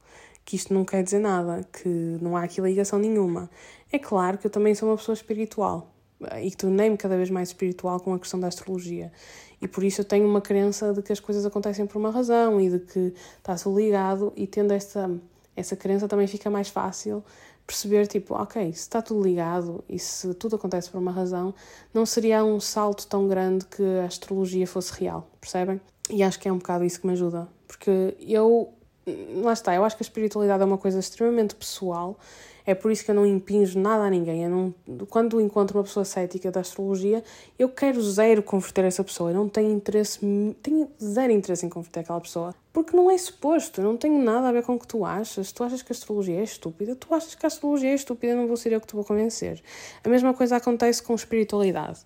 Que 0.45 0.57
isto 0.57 0.73
não 0.73 0.85
quer 0.85 1.03
dizer 1.03 1.19
nada, 1.19 1.67
que 1.73 1.89
não 1.89 2.37
há 2.37 2.45
aqui 2.45 2.61
ligação 2.61 2.99
nenhuma. 2.99 3.51
É 3.93 3.99
claro 3.99 4.39
que 4.39 4.47
eu 4.47 4.51
também 4.51 4.75
sou 4.75 4.89
uma 4.89 4.97
pessoa 4.97 5.15
espiritual 5.15 5.93
e 6.41 6.51
que 6.51 6.57
tornei-me 6.57 6.97
cada 6.97 7.17
vez 7.17 7.31
mais 7.31 7.49
espiritual 7.49 8.01
com 8.01 8.15
a 8.15 8.19
questão 8.19 8.41
da 8.41 8.49
astrologia. 8.49 9.13
E 9.61 9.69
por 9.69 9.85
isso 9.85 10.01
eu 10.01 10.05
tenho 10.05 10.27
uma 10.27 10.41
crença 10.41 10.93
de 10.93 11.03
que 11.03 11.13
as 11.13 11.21
coisas 11.21 11.45
acontecem 11.47 11.87
por 11.87 11.99
uma 11.99 12.11
razão 12.11 12.61
e 12.61 12.71
de 12.71 12.79
que 12.81 13.15
está 13.39 13.55
tudo 13.55 13.79
ligado, 13.79 14.33
e 14.37 14.47
tendo 14.47 14.73
esta, 14.73 15.11
essa 15.55 15.77
crença 15.77 16.09
também 16.09 16.27
fica 16.27 16.51
mais 16.51 16.69
fácil 16.69 17.25
perceber, 17.67 18.07
tipo, 18.07 18.35
ok, 18.35 18.73
se 18.73 18.81
está 18.81 19.03
tudo 19.03 19.23
ligado 19.23 19.83
e 19.89 19.99
se 19.99 20.33
tudo 20.35 20.57
acontece 20.57 20.89
por 20.89 20.99
uma 20.99 21.11
razão, 21.11 21.53
não 21.93 22.07
seria 22.07 22.45
um 22.45 22.61
salto 22.61 23.07
tão 23.09 23.27
grande 23.27 23.65
que 23.67 23.83
a 23.83 24.05
astrologia 24.05 24.67
fosse 24.67 24.93
real, 25.01 25.29
percebem? 25.41 25.81
E 26.09 26.23
acho 26.23 26.39
que 26.39 26.49
é 26.49 26.53
um 26.53 26.59
bocado 26.59 26.85
isso 26.85 27.01
que 27.01 27.07
me 27.07 27.15
ajuda, 27.15 27.49
porque 27.67 28.17
eu, 28.21 28.73
lá 29.43 29.53
está, 29.53 29.75
eu 29.75 29.85
acho 29.85 29.97
que 29.97 30.03
a 30.03 30.07
espiritualidade 30.07 30.63
é 30.63 30.67
uma 30.67 30.79
coisa 30.79 31.01
extremamente 31.01 31.57
pessoal 31.57 32.17
é 32.67 32.75
por 32.75 32.91
isso 32.91 33.05
que 33.05 33.11
eu 33.13 33.15
não 33.15 33.25
impinjo 33.25 33.79
nada 33.79 34.05
a 34.05 34.11
ninguém. 34.11 34.43
Eu 34.43 34.51
não, 34.51 34.75
quando 35.09 35.41
encontro 35.41 35.79
uma 35.79 35.85
pessoa 35.85 36.05
cética 36.05 36.51
da 36.51 36.61
astrologia, 36.61 37.23
eu 37.57 37.69
quero 37.69 38.03
zero 38.03 38.43
converter 38.43 38.85
essa 38.85 39.05
pessoa. 39.05 39.31
Eu 39.31 39.35
não 39.35 39.49
tenho 39.49 39.73
interesse, 39.73 40.19
tenho 40.61 40.91
zero 41.01 41.33
interesse 41.33 41.65
em 41.65 41.69
converter 41.69 42.01
aquela 42.01 42.21
pessoa. 42.21 42.53
Porque 42.73 42.95
não 42.97 43.09
é 43.09 43.17
suposto, 43.17 43.81
não 43.81 43.97
tenho 43.97 44.19
nada 44.19 44.49
a 44.49 44.53
ver 44.53 44.65
com 44.65 44.75
o 44.75 44.79
que 44.81 44.87
tu 44.87 45.05
achas. 45.05 45.53
Tu 45.53 45.63
achas 45.63 45.81
que 45.81 45.93
a 45.93 45.95
astrologia 45.95 46.41
é 46.41 46.43
estúpida, 46.43 46.97
tu 46.97 47.15
achas 47.15 47.37
que 47.37 47.47
a 47.47 47.49
astrologia 47.49 47.91
é 47.91 47.95
estúpida, 47.95 48.35
não 48.35 48.49
vou 48.49 48.57
ser 48.57 48.73
eu 48.73 48.81
que 48.81 48.87
te 48.89 48.95
vou 48.95 49.05
convencer. 49.05 49.63
A 50.03 50.09
mesma 50.09 50.35
coisa 50.35 50.57
acontece 50.57 51.01
com 51.01 51.15
espiritualidade. 51.15 52.01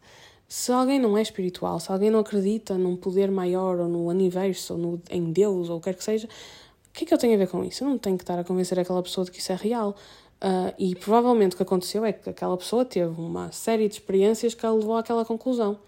Se 0.46 0.70
alguém 0.72 0.98
não 0.98 1.16
é 1.16 1.22
espiritual, 1.22 1.80
se 1.80 1.90
alguém 1.90 2.10
não 2.10 2.18
acredita 2.18 2.76
num 2.76 2.96
poder 2.96 3.30
maior, 3.30 3.78
ou 3.78 3.88
no 3.88 4.08
universo, 4.08 4.74
ou 4.74 4.78
no, 4.78 5.02
em 5.08 5.32
Deus, 5.32 5.70
ou 5.70 5.78
o 5.78 5.80
que 5.80 5.84
quer 5.84 5.94
que 5.96 6.04
seja, 6.04 6.26
o 6.26 6.92
que 6.92 7.04
é 7.04 7.06
que 7.06 7.14
eu 7.14 7.18
tenho 7.18 7.34
a 7.34 7.38
ver 7.38 7.48
com 7.48 7.64
isso? 7.64 7.84
Eu 7.84 7.88
não 7.88 7.96
tenho 7.96 8.16
que 8.18 8.24
estar 8.24 8.38
a 8.38 8.42
convencer 8.42 8.78
aquela 8.78 9.02
pessoa 9.02 9.24
de 9.24 9.30
que 9.30 9.38
isso 9.38 9.52
é 9.52 9.54
real. 9.54 9.94
Uh, 10.42 10.72
e 10.78 10.94
provavelmente 10.94 11.52
o 11.52 11.56
que 11.56 11.62
aconteceu 11.62 12.02
é 12.04 12.12
que 12.12 12.30
aquela 12.30 12.56
pessoa 12.56 12.82
teve 12.82 13.20
uma 13.20 13.52
série 13.52 13.86
de 13.88 13.94
experiências 13.94 14.54
que 14.54 14.64
a 14.64 14.72
levou 14.72 14.96
àquela 14.96 15.24
conclusão. 15.24 15.78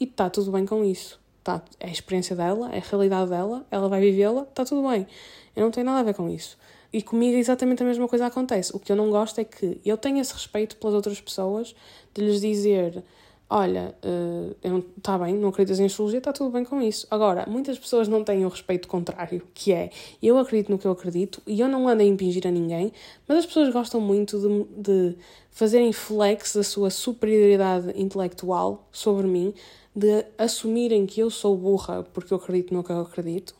E 0.00 0.04
está 0.04 0.30
tudo 0.30 0.50
bem 0.50 0.64
com 0.64 0.84
isso. 0.84 1.20
Tá, 1.44 1.62
é 1.78 1.88
a 1.88 1.90
experiência 1.90 2.34
dela, 2.34 2.70
é 2.72 2.78
a 2.78 2.82
realidade 2.82 3.30
dela, 3.30 3.66
ela 3.70 3.88
vai 3.88 4.00
vivê-la, 4.00 4.42
está 4.42 4.64
tudo 4.64 4.88
bem. 4.88 5.06
Eu 5.54 5.64
não 5.64 5.70
tenho 5.70 5.86
nada 5.86 6.00
a 6.00 6.02
ver 6.02 6.14
com 6.14 6.28
isso. 6.28 6.58
E 6.90 7.02
comigo 7.02 7.36
exatamente 7.36 7.82
a 7.82 7.86
mesma 7.86 8.08
coisa 8.08 8.26
acontece. 8.26 8.74
O 8.74 8.78
que 8.78 8.90
eu 8.90 8.96
não 8.96 9.10
gosto 9.10 9.40
é 9.40 9.44
que 9.44 9.80
eu 9.84 9.96
tenho 9.96 10.18
esse 10.20 10.32
respeito 10.32 10.76
pelas 10.76 10.94
outras 10.94 11.20
pessoas, 11.20 11.74
de 12.14 12.22
lhes 12.22 12.40
dizer 12.40 13.04
olha, 13.50 13.94
uh, 14.04 14.84
está 14.96 15.16
bem, 15.18 15.34
não 15.34 15.48
acreditas 15.48 15.80
em 15.80 15.86
astrologia, 15.86 16.18
está 16.18 16.32
tudo 16.32 16.50
bem 16.50 16.64
com 16.64 16.82
isso. 16.82 17.06
Agora, 17.10 17.46
muitas 17.48 17.78
pessoas 17.78 18.06
não 18.06 18.22
têm 18.22 18.44
o 18.44 18.48
respeito 18.48 18.86
contrário, 18.86 19.42
que 19.54 19.72
é, 19.72 19.90
eu 20.22 20.36
acredito 20.38 20.70
no 20.70 20.78
que 20.78 20.86
eu 20.86 20.90
acredito 20.90 21.40
e 21.46 21.60
eu 21.60 21.68
não 21.68 21.88
ando 21.88 22.02
a 22.02 22.04
impingir 22.04 22.46
a 22.46 22.50
ninguém, 22.50 22.92
mas 23.26 23.38
as 23.38 23.46
pessoas 23.46 23.72
gostam 23.72 24.00
muito 24.00 24.38
de, 24.38 24.82
de 24.82 25.16
fazerem 25.50 25.92
flex 25.92 26.54
da 26.54 26.62
sua 26.62 26.90
superioridade 26.90 27.92
intelectual 27.96 28.86
sobre 28.92 29.26
mim, 29.26 29.54
de 29.96 30.24
assumirem 30.36 31.06
que 31.06 31.20
eu 31.20 31.30
sou 31.30 31.56
burra 31.56 32.04
porque 32.12 32.32
eu 32.32 32.38
acredito 32.38 32.74
no 32.74 32.84
que 32.84 32.92
eu 32.92 33.00
acredito, 33.00 33.54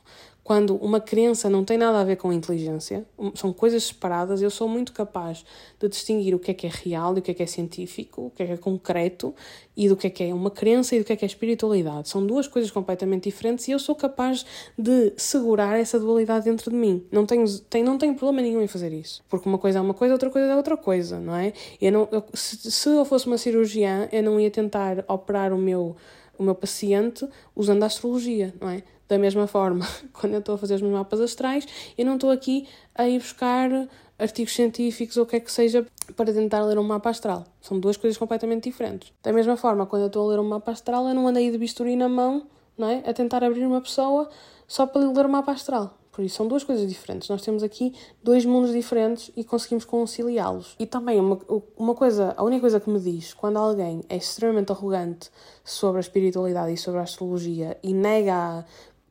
quando 0.49 0.77
uma 0.77 0.99
crença 0.99 1.51
não 1.51 1.63
tem 1.63 1.77
nada 1.77 2.01
a 2.01 2.05
ver 2.05 2.17
com 2.17 2.33
inteligência, 2.33 3.05
são 3.35 3.53
coisas 3.53 3.85
separadas, 3.85 4.41
eu 4.41 4.49
sou 4.49 4.67
muito 4.67 4.95
capaz 4.95 5.45
de 5.79 5.87
distinguir 5.91 6.35
o 6.35 6.39
que 6.39 6.53
é 6.53 6.55
que 6.55 6.67
é 6.67 6.71
real 6.71 7.15
e 7.15 7.19
o 7.19 7.23
que 7.23 7.33
é 7.33 7.35
que 7.35 7.43
é 7.43 7.47
científico, 7.47 8.29
o 8.29 8.31
que 8.31 8.43
é 8.43 8.47
que 8.47 8.53
é 8.53 8.57
concreto 8.57 9.35
e 9.77 9.91
do 9.91 9.95
que 9.95 10.07
é 10.07 10.11
que 10.11 10.25
é 10.25 10.33
uma 10.33 10.51
crença 10.51 10.97
e 10.97 11.01
do 11.01 11.05
que 11.05 11.13
é 11.13 11.17
que 11.17 11.25
é 11.27 11.29
espiritualidade. 11.29 12.09
São 12.09 12.27
duas 12.27 12.49
coisas 12.49 12.71
completamente 12.71 13.25
diferentes 13.25 13.69
e 13.69 13.73
eu 13.73 13.79
sou 13.79 13.95
capaz 13.95 14.47
de 14.79 15.13
segurar 15.19 15.79
essa 15.79 16.01
dualidade 16.01 16.47
dentro 16.47 16.71
de 16.71 16.77
mim. 16.79 17.05
Não 17.13 17.27
tenho, 17.27 17.45
tenho, 17.69 17.85
não 17.85 17.99
tenho 17.99 18.15
problema 18.15 18.41
nenhum 18.41 18.63
em 18.63 18.67
fazer 18.67 18.91
isso. 18.91 19.23
Porque 19.29 19.47
uma 19.47 19.59
coisa 19.59 19.81
é 19.81 19.83
uma 19.83 19.93
coisa, 19.93 20.15
outra 20.15 20.31
coisa 20.31 20.49
é 20.49 20.57
outra 20.57 20.79
coisa, 20.79 21.21
não 21.21 21.37
é? 21.37 21.53
Eu 21.79 21.93
não, 21.93 22.09
eu, 22.11 22.25
se, 22.33 22.73
se 22.73 22.89
eu 22.89 23.05
fosse 23.05 23.27
uma 23.27 23.37
cirurgiã, 23.37 24.09
eu 24.11 24.23
não 24.23 24.41
ia 24.41 24.51
tentar 24.51 25.05
operar 25.07 25.53
o 25.53 25.59
meu, 25.59 25.95
o 26.39 26.43
meu 26.43 26.55
paciente 26.55 27.29
usando 27.55 27.83
a 27.83 27.87
astrologia, 27.87 28.55
não 28.61 28.69
é? 28.69 28.83
Da 29.09 29.19
mesma 29.19 29.47
forma, 29.47 29.87
quando 30.13 30.35
eu 30.35 30.39
estou 30.39 30.55
a 30.55 30.59
fazer 30.59 30.75
os 30.75 30.83
meus 30.83 30.93
mapas 30.93 31.21
astrais, 31.21 31.67
eu 31.97 32.07
não 32.07 32.15
estou 32.15 32.31
aqui 32.31 32.67
a 32.95 33.09
ir 33.09 33.19
buscar 33.19 33.71
artigos 34.19 34.55
científicos 34.55 35.17
ou 35.17 35.25
o 35.25 35.27
que 35.27 35.37
é 35.37 35.41
que 35.41 35.51
seja 35.51 35.87
para 36.17 36.33
tentar 36.33 36.63
ler 36.65 36.79
um 36.79 36.83
mapa 36.83 37.11
astral. 37.11 37.45
São 37.61 37.79
duas 37.79 37.97
coisas 37.97 38.19
completamente 38.19 38.65
diferentes. 38.65 39.13
Da 39.23 39.33
mesma 39.33 39.57
forma, 39.57 39.87
quando 39.87 40.03
eu 40.03 40.07
estou 40.09 40.27
a 40.27 40.33
ler 40.33 40.41
um 40.41 40.49
mapa 40.49 40.73
astral, 40.73 41.09
eu 41.09 41.15
não 41.15 41.27
ando 41.27 41.39
aí 41.39 41.51
de 41.51 41.59
bisturi 41.59 41.97
na 41.97 42.09
mão, 42.09 42.47
não 42.77 42.89
é? 42.89 43.03
A 43.07 43.13
tentar 43.13 43.43
abrir 43.45 43.65
uma 43.65 43.81
pessoa 43.81 44.29
só 44.67 44.87
para 44.87 45.01
ler 45.01 45.27
o 45.27 45.29
mapa 45.29 45.53
astral. 45.53 45.98
Por 46.19 46.25
isso, 46.25 46.35
são 46.35 46.49
duas 46.49 46.65
coisas 46.65 46.89
diferentes. 46.89 47.29
Nós 47.29 47.43
temos 47.43 47.63
aqui 47.63 47.95
dois 48.21 48.45
mundos 48.45 48.73
diferentes 48.73 49.31
e 49.37 49.45
conseguimos 49.45 49.85
conciliá-los. 49.85 50.75
E 50.77 50.85
também, 50.85 51.21
uma, 51.21 51.39
uma 51.77 51.95
coisa, 51.95 52.35
a 52.37 52.43
única 52.43 52.63
coisa 52.63 52.81
que 52.81 52.91
me 52.91 52.99
diz 52.99 53.33
quando 53.33 53.57
alguém 53.57 54.03
é 54.09 54.17
extremamente 54.17 54.73
arrogante 54.73 55.31
sobre 55.63 55.99
a 55.99 56.01
espiritualidade 56.01 56.73
e 56.73 56.77
sobre 56.77 56.99
a 56.99 57.05
astrologia 57.05 57.79
e 57.85 57.95
nega 57.95 58.67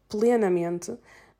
plenamente 0.09 0.97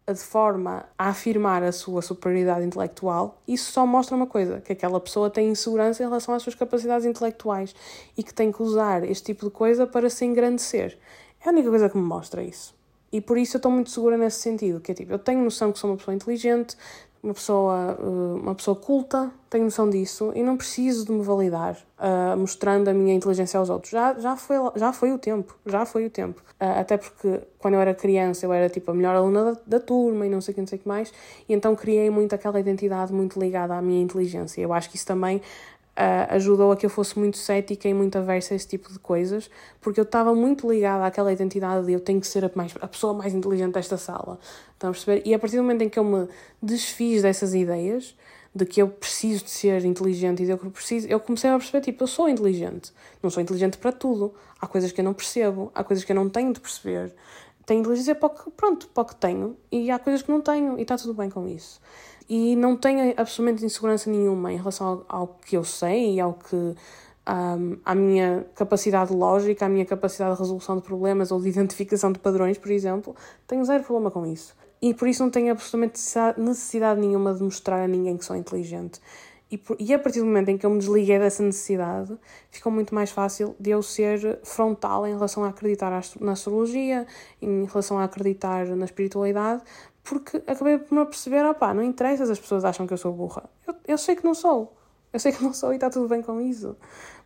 de 0.08 0.20
forma 0.22 0.86
a 0.98 1.10
afirmar 1.10 1.62
a 1.64 1.74
sua 1.74 2.02
superioridade 2.02 2.66
intelectual, 2.66 3.42
isso 3.46 3.70
só 3.70 3.86
mostra 3.86 4.16
uma 4.16 4.26
coisa: 4.26 4.62
que 4.62 4.72
aquela 4.72 5.02
pessoa 5.02 5.30
tem 5.30 5.50
insegurança 5.50 6.02
em 6.02 6.06
relação 6.06 6.34
às 6.34 6.44
suas 6.44 6.56
capacidades 6.56 7.06
intelectuais 7.06 7.76
e 8.18 8.24
que 8.24 8.34
tem 8.34 8.54
que 8.54 8.64
usar 8.64 9.04
este 9.04 9.34
tipo 9.34 9.48
de 9.48 9.52
coisa 9.52 9.86
para 9.86 10.10
se 10.10 10.24
engrandecer. 10.24 10.98
É 11.46 11.50
a 11.50 11.52
única 11.52 11.70
coisa 11.70 11.90
que 11.90 11.98
me 11.98 12.06
mostra 12.06 12.42
isso. 12.42 12.77
E 13.12 13.22
por 13.22 13.38
isso 13.38 13.56
eu 13.56 13.60
estou 13.60 13.72
muito 13.72 13.90
segura 13.90 14.18
nesse 14.18 14.40
sentido, 14.42 14.80
que 14.82 14.92
é 14.92 14.96
tipo, 14.96 15.12
eu 15.12 15.20
tenho 15.20 15.42
noção 15.42 15.72
que 15.72 15.80
sou 15.80 15.90
uma 15.90 15.98
pessoa 15.98 16.14
inteligente, 16.14 16.76
uma 17.24 17.34
pessoa, 17.34 17.98
eh, 18.00 18.42
uma 18.42 18.56
pessoa 18.56 18.76
culta, 18.76 19.32
tenho 19.50 19.66
noção 19.66 19.90
disso 19.90 20.32
e 20.36 20.44
não 20.44 20.56
preciso 20.58 21.06
de 21.06 21.12
me 21.12 21.24
validar 21.24 21.78
uh, 21.98 22.38
mostrando 22.38 22.90
a 22.90 22.94
minha 22.94 23.14
inteligência 23.14 23.58
aos 23.60 23.70
outros. 23.70 23.92
Já, 23.92 24.14
já, 24.20 24.36
foi, 24.36 24.58
já 24.76 24.94
foi 24.94 25.12
o 25.12 25.18
tempo, 25.18 25.56
já 25.66 25.86
foi 25.86 26.06
o 26.06 26.10
tempo. 26.10 26.42
Uh, 26.60 26.80
até 26.80 26.98
porque 26.98 27.42
quando 27.58 27.76
eu 27.76 27.82
era 27.82 27.94
criança 27.94 28.46
eu 28.46 28.54
era 28.54 28.70
tipo 28.70 28.92
a 28.92 28.94
melhor 28.94 29.16
aluna 29.16 29.54
da, 29.54 29.62
da 29.66 29.80
turma 29.80 30.26
e 30.26 30.30
não 30.30 30.42
sei 30.42 30.52
o 30.52 30.56
que, 30.56 30.62
não 30.62 30.68
sei 30.68 30.78
que 30.78 30.88
mais, 30.88 31.14
e 31.48 31.54
então 31.54 31.76
criei 31.76 32.10
muito 32.10 32.36
aquela 32.36 32.60
identidade 32.60 33.14
muito 33.14 33.40
ligada 33.40 33.76
à 33.76 33.82
minha 33.82 34.02
inteligência. 34.02 34.62
Eu 34.62 34.74
acho 34.74 34.90
que 34.90 34.96
isso 34.96 35.06
também 35.06 35.42
uh, 35.98 36.34
ajudou 36.36 36.72
a 36.72 36.78
que 36.78 36.86
eu 36.86 36.90
fosse 36.90 37.18
muito 37.18 37.38
cética 37.38 37.90
e 37.90 37.94
muito 37.94 38.18
aversa 38.18 38.54
a 38.54 38.56
esse 38.56 38.68
tipo 38.68 38.92
de 38.94 39.00
coisas, 39.00 39.50
porque 39.82 40.00
eu 40.00 40.04
estava 40.04 40.34
muito 40.36 40.70
ligada 40.72 41.06
àquela 41.06 41.34
identidade 41.34 41.86
de 41.88 41.94
eu 41.94 42.00
tenho 42.00 42.22
que 42.22 42.28
ser 42.28 42.46
a, 42.46 42.52
mais, 42.54 42.74
a 42.80 42.88
pessoa 42.88 43.14
mais 43.14 43.34
inteligente 43.34 43.74
desta 43.74 43.98
sala. 43.98 44.40
Estão 44.74 44.92
a 44.92 44.94
perceber? 44.94 45.24
E 45.26 45.34
a 45.34 45.40
partir 45.40 45.58
do 45.58 45.64
momento 45.64 45.82
em 45.82 45.90
que 45.90 45.98
eu 45.98 46.04
me 46.04 46.28
desfiz 46.62 47.24
dessas 47.24 47.56
ideias, 47.56 48.16
de 48.54 48.66
que 48.66 48.82
eu 48.82 48.88
preciso 48.88 49.44
de 49.44 49.52
ser 49.52 49.84
inteligente 49.86 50.44
e 50.44 50.46
de 50.46 50.52
eu 50.52 50.58
preciso, 50.58 51.08
eu 51.08 51.20
comecei 51.20 51.50
a 51.50 51.58
perceber, 51.58 51.82
tipo, 51.82 52.04
eu 52.04 52.08
sou 52.08 52.30
inteligente. 52.30 52.92
Não 53.22 53.30
sou 53.30 53.42
inteligente 53.42 53.78
para 53.78 53.92
tudo. 53.92 54.34
Há 54.60 54.68
coisas 54.68 54.92
que 54.92 55.02
eu 55.02 55.06
não 55.06 55.14
percebo, 55.14 55.72
há 55.76 55.84
coisas 55.84 56.04
que 56.04 56.12
eu 56.12 56.16
não 56.16 56.30
tenho 56.30 56.54
de 56.54 56.60
perceber. 56.60 57.14
Tenho 57.66 57.82
inteligência 57.82 58.16
para 58.16 58.28
o 58.28 58.30
que, 58.30 58.50
pronto, 58.52 58.88
para 58.88 59.04
o 59.04 59.06
que 59.06 59.16
tenho, 59.16 59.58
e 59.72 59.92
há 59.92 60.00
coisas 60.00 60.22
que 60.22 60.32
não 60.32 60.40
tenho, 60.42 60.80
e 60.80 60.84
está 60.84 60.98
tudo 60.98 61.14
bem 61.14 61.30
com 61.30 61.48
isso 61.48 61.82
e 62.30 62.56
não 62.56 62.76
tenho 62.76 63.14
absolutamente 63.18 63.66
insegurança 63.66 64.10
nenhuma 64.10 64.52
em 64.52 64.58
relação 64.58 65.06
ao, 65.08 65.22
ao, 65.22 65.28
que 65.28 65.56
eu 65.56 65.64
sei 65.64 66.16
e 66.16 66.20
ao 66.20 66.34
que 66.34 66.56
um, 66.56 67.78
à 67.84 67.94
minha 67.94 68.46
capacidade 68.56 69.14
lógica, 69.14 69.66
à 69.66 69.70
minha 69.70 69.86
capacidade 69.86 70.36
de 70.36 70.40
resolução 70.40 70.78
de 70.78 70.84
problemas 70.84 71.32
ou 71.32 71.42
de 71.42 71.50
identificação 71.50 72.12
de 72.12 72.20
padrões, 72.20 72.58
por 72.58 72.72
exemplo, 72.72 73.16
tenho 73.46 73.64
zero 73.66 73.84
problema 73.84 74.12
com 74.12 74.26
isso. 74.26 74.56
E 74.82 74.94
por 74.94 75.08
isso 75.08 75.24
não 75.24 75.30
tenho 75.30 75.52
absolutamente 75.52 76.00
necessidade 76.38 77.00
nenhuma 77.00 77.34
de 77.34 77.44
mostrar 77.44 77.84
a 77.84 77.88
ninguém 77.88 78.16
que 78.16 78.24
sou 78.24 78.36
inteligente. 78.36 79.02
E, 79.50 79.58
por, 79.58 79.78
e 79.80 79.94
a 79.94 80.00
partir 80.00 80.20
do 80.20 80.26
momento 80.26 80.50
em 80.50 80.58
que 80.58 80.66
eu 80.66 80.70
me 80.70 80.78
desliguei 80.78 81.18
dessa 81.18 81.42
necessidade, 81.42 82.14
ficou 82.52 82.70
muito 82.72 82.94
mais 82.94 83.12
fácil 83.12 83.56
de 83.58 83.70
eu 83.70 83.82
ser 83.82 84.40
frontal 84.44 85.08
em 85.08 85.14
relação 85.14 85.44
a 85.46 85.50
acreditar 85.50 85.90
na 86.20 86.34
astrologia, 86.34 87.08
em 87.42 87.66
relação 87.66 87.98
a 87.98 88.04
acreditar 88.04 88.66
na 88.68 88.84
espiritualidade, 88.84 89.64
porque 90.08 90.38
acabei 90.48 90.78
por 90.78 90.96
me 90.96 91.06
perceber, 91.06 91.46
opá, 91.46 91.74
não 91.74 91.84
interessa 91.84 92.26
se 92.26 92.32
as 92.32 92.40
pessoas 92.40 92.64
acham 92.64 92.88
que 92.88 92.94
eu 92.94 92.98
sou 92.98 93.12
burra. 93.12 93.44
Eu, 93.68 93.76
eu 93.88 93.98
sei 93.98 94.16
que 94.16 94.24
não 94.24 94.34
sou. 94.34 94.76
Eu 95.12 95.20
sei 95.20 95.32
que 95.32 95.44
não 95.44 95.54
sou 95.54 95.72
e 95.72 95.76
está 95.76 95.90
tudo 95.90 96.08
bem 96.08 96.22
com 96.22 96.40
isso. 96.40 96.76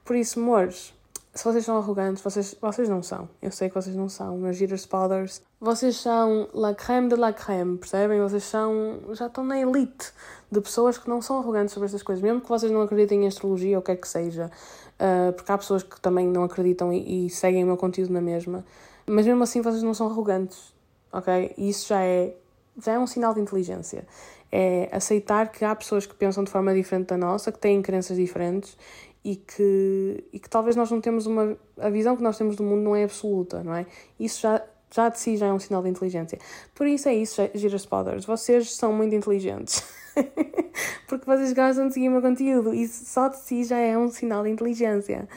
Por 0.03 0.15
isso, 0.15 0.39
amores, 0.39 0.93
se 1.33 1.43
vocês 1.43 1.63
são 1.63 1.77
arrogantes, 1.77 2.21
vocês, 2.21 2.55
vocês 2.59 2.89
não 2.89 3.01
são. 3.01 3.29
Eu 3.41 3.51
sei 3.51 3.69
que 3.69 3.75
vocês 3.75 3.95
não 3.95 4.09
são, 4.09 4.37
meus 4.37 4.57
Jitters 4.57 4.85
Powders. 4.85 5.41
Vocês 5.59 5.95
são 5.95 6.49
la 6.53 6.73
creme 6.73 7.07
de 7.07 7.15
la 7.15 7.31
creme, 7.31 7.77
percebem? 7.77 8.19
Vocês 8.19 8.43
são. 8.43 8.99
já 9.13 9.27
estão 9.27 9.43
na 9.43 9.59
elite 9.59 10.11
de 10.51 10.59
pessoas 10.59 10.97
que 10.97 11.07
não 11.07 11.21
são 11.21 11.37
arrogantes 11.37 11.73
sobre 11.73 11.85
estas 11.85 12.03
coisas, 12.03 12.21
mesmo 12.21 12.41
que 12.41 12.49
vocês 12.49 12.71
não 12.71 12.81
acreditem 12.81 13.23
em 13.23 13.27
astrologia 13.27 13.77
ou 13.77 13.81
o 13.81 13.83
que 13.83 13.91
é 13.91 13.95
que 13.95 14.07
seja, 14.07 14.51
uh, 14.99 15.31
porque 15.33 15.51
há 15.51 15.57
pessoas 15.57 15.83
que 15.83 16.01
também 16.01 16.27
não 16.27 16.43
acreditam 16.43 16.91
e, 16.91 17.27
e, 17.27 17.29
seguem 17.29 17.63
o 17.63 17.67
meu 17.67 17.77
conteúdo 17.77 18.11
na 18.11 18.19
mesma, 18.19 18.65
mas 19.05 19.25
mesmo 19.25 19.41
assim 19.43 19.61
vocês 19.61 19.81
não 19.81 19.93
são 19.93 20.07
arrogantes, 20.07 20.73
ok? 21.13 21.53
E 21.57 21.69
isso 21.69 21.87
já 21.87 22.01
é, 22.01 22.35
já 22.83 22.93
é 22.93 22.99
um 22.99 23.07
sinal 23.07 23.33
de 23.33 23.41
inteligência. 23.41 24.05
É 24.51 24.89
aceitar 24.91 25.51
que 25.51 25.63
há 25.63 25.73
pessoas 25.75 26.05
que 26.05 26.13
pensam 26.13 26.43
de 26.43 26.51
forma 26.51 26.73
diferente 26.73 27.07
da 27.07 27.17
nossa, 27.17 27.51
que 27.51 27.59
têm 27.59 27.81
crenças 27.81 28.17
diferentes 28.17 28.77
e 29.23 29.35
que, 29.35 30.23
e 30.33 30.39
que 30.39 30.49
talvez 30.49 30.75
nós 30.75 30.89
não 30.91 30.99
temos 30.99 31.25
uma. 31.25 31.57
A 31.79 31.89
visão 31.89 32.15
que 32.15 32.23
nós 32.23 32.37
temos 32.37 32.55
do 32.55 32.63
mundo 32.63 32.81
não 32.81 32.95
é 32.95 33.03
absoluta, 33.03 33.63
não 33.63 33.73
é? 33.73 33.85
Isso 34.19 34.41
já, 34.41 34.61
já 34.93 35.09
de 35.09 35.19
si 35.19 35.37
já 35.37 35.47
é 35.47 35.53
um 35.53 35.59
sinal 35.59 35.81
de 35.83 35.89
inteligência. 35.89 36.39
Por 36.75 36.87
isso 36.87 37.07
é 37.07 37.13
isso, 37.13 37.41
Gira 37.53 37.75
Spotters. 37.75 38.25
Vocês 38.25 38.75
são 38.75 38.91
muito 38.93 39.15
inteligentes. 39.15 39.83
Porque 41.07 41.25
vocês 41.25 41.53
gostam 41.53 41.87
de 41.87 41.93
seguir 41.93 42.09
o 42.09 42.11
meu 42.11 42.21
conteúdo. 42.21 42.73
Isso 42.73 43.05
só 43.05 43.27
de 43.27 43.39
si 43.39 43.63
já 43.63 43.77
é 43.77 43.97
um 43.97 44.09
sinal 44.09 44.43
de 44.43 44.49
inteligência. 44.49 45.27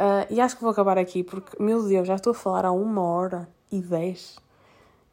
Uh, 0.00 0.26
e 0.30 0.40
acho 0.40 0.56
que 0.56 0.62
vou 0.62 0.70
acabar 0.70 0.96
aqui 0.96 1.22
porque, 1.22 1.62
meu 1.62 1.82
Deus, 1.82 2.08
já 2.08 2.14
estou 2.14 2.30
a 2.30 2.34
falar 2.34 2.64
há 2.64 2.72
uma 2.72 3.02
hora 3.02 3.46
e 3.70 3.80
dez. 3.82 4.38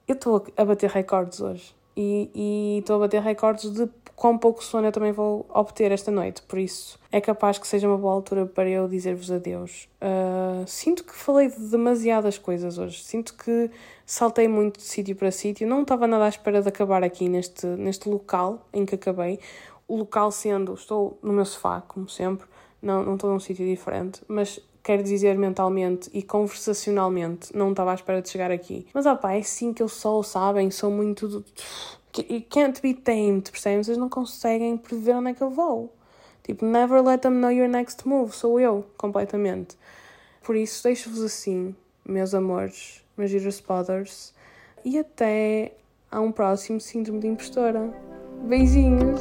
Eu 0.08 0.16
estou 0.16 0.46
a 0.56 0.66
bater 0.66 0.90
recordes 0.90 1.42
hoje. 1.42 1.76
E 1.96 2.78
estou 2.80 2.98
a 2.98 3.00
bater 3.00 3.22
recordes 3.22 3.72
de 3.72 3.90
quão 4.16 4.38
pouco 4.38 4.64
sono 4.64 4.88
eu 4.88 4.92
também 4.92 5.12
vou 5.12 5.46
obter 5.50 5.92
esta 5.92 6.10
noite, 6.10 6.42
por 6.42 6.58
isso 6.58 7.00
é 7.12 7.22
capaz 7.22 7.60
que 7.60 7.68
seja 7.68 7.88
uma 7.88 8.00
boa 8.00 8.14
altura 8.14 8.48
para 8.48 8.68
eu 8.68 8.88
dizer-vos 8.88 9.32
adeus. 9.32 9.88
Uh, 10.02 10.66
sinto 10.66 11.04
que 11.04 11.14
falei 11.14 11.50
de 11.50 11.60
demasiadas 11.70 12.38
coisas 12.38 12.80
hoje, 12.80 13.04
sinto 13.04 13.36
que 13.36 13.70
saltei 14.06 14.48
muito 14.48 14.78
de 14.78 14.84
sítio 14.84 15.16
para 15.16 15.32
sítio, 15.32 15.68
não 15.68 15.84
estava 15.84 16.08
nada 16.08 16.26
à 16.26 16.30
espera 16.30 16.62
de 16.62 16.68
acabar 16.68 17.04
aqui 17.04 17.30
neste, 17.30 17.68
neste 17.68 18.10
local 18.10 18.68
em 18.74 18.86
que 18.86 18.96
acabei. 18.96 19.40
O 19.88 19.96
local 19.96 20.32
sendo, 20.32 20.74
estou 20.74 21.18
no 21.22 21.32
meu 21.32 21.46
sofá, 21.46 21.82
como 21.82 22.10
sempre, 22.10 22.48
não, 22.82 23.04
não 23.04 23.14
estou 23.14 23.32
num 23.32 23.40
sítio 23.40 23.66
diferente, 23.66 24.22
mas 24.28 24.60
quero 24.88 25.04
dizer 25.04 25.38
mentalmente 25.38 26.10
e 26.14 26.24
conversacionalmente, 26.24 27.54
não 27.54 27.72
estava 27.72 27.92
à 27.92 27.94
espera 27.94 28.22
de 28.22 28.30
chegar 28.30 28.50
aqui. 28.50 28.88
Mas 28.94 29.06
opá, 29.06 29.34
é 29.34 29.40
assim 29.40 29.74
que 29.74 29.84
eu 29.84 29.90
sou, 29.90 30.24
sabem? 30.24 30.72
Sou 30.72 30.90
muito 30.90 31.44
you 32.30 32.42
can't 32.50 32.82
be 32.82 32.94
tamed, 32.94 33.52
percebem? 33.52 33.84
Vocês 33.84 33.98
não 33.98 34.08
conseguem 34.08 34.78
prever 34.78 35.18
onde 35.18 35.32
é 35.32 35.34
que 35.34 35.42
eu 35.42 35.50
vou. 35.50 35.94
Tipo, 36.42 36.66
never 36.66 37.04
let 37.04 37.20
them 37.20 37.34
know 37.34 37.52
your 37.52 37.68
next 37.68 38.08
move. 38.08 38.34
Sou 38.34 38.62
eu, 38.62 38.86
completamente. 38.98 39.76
Por 40.42 40.56
isso, 40.56 40.82
deixo-vos 40.82 41.22
assim, 41.22 41.76
meus 42.06 42.34
amores, 42.34 43.04
meus 43.18 43.30
girospoders. 43.30 44.34
E 44.86 44.98
até 44.98 45.74
a 46.10 46.22
um 46.22 46.32
próximo 46.32 46.80
Síndrome 46.80 47.20
de 47.20 47.28
Impostora. 47.28 47.94
Beijinhos! 48.48 49.20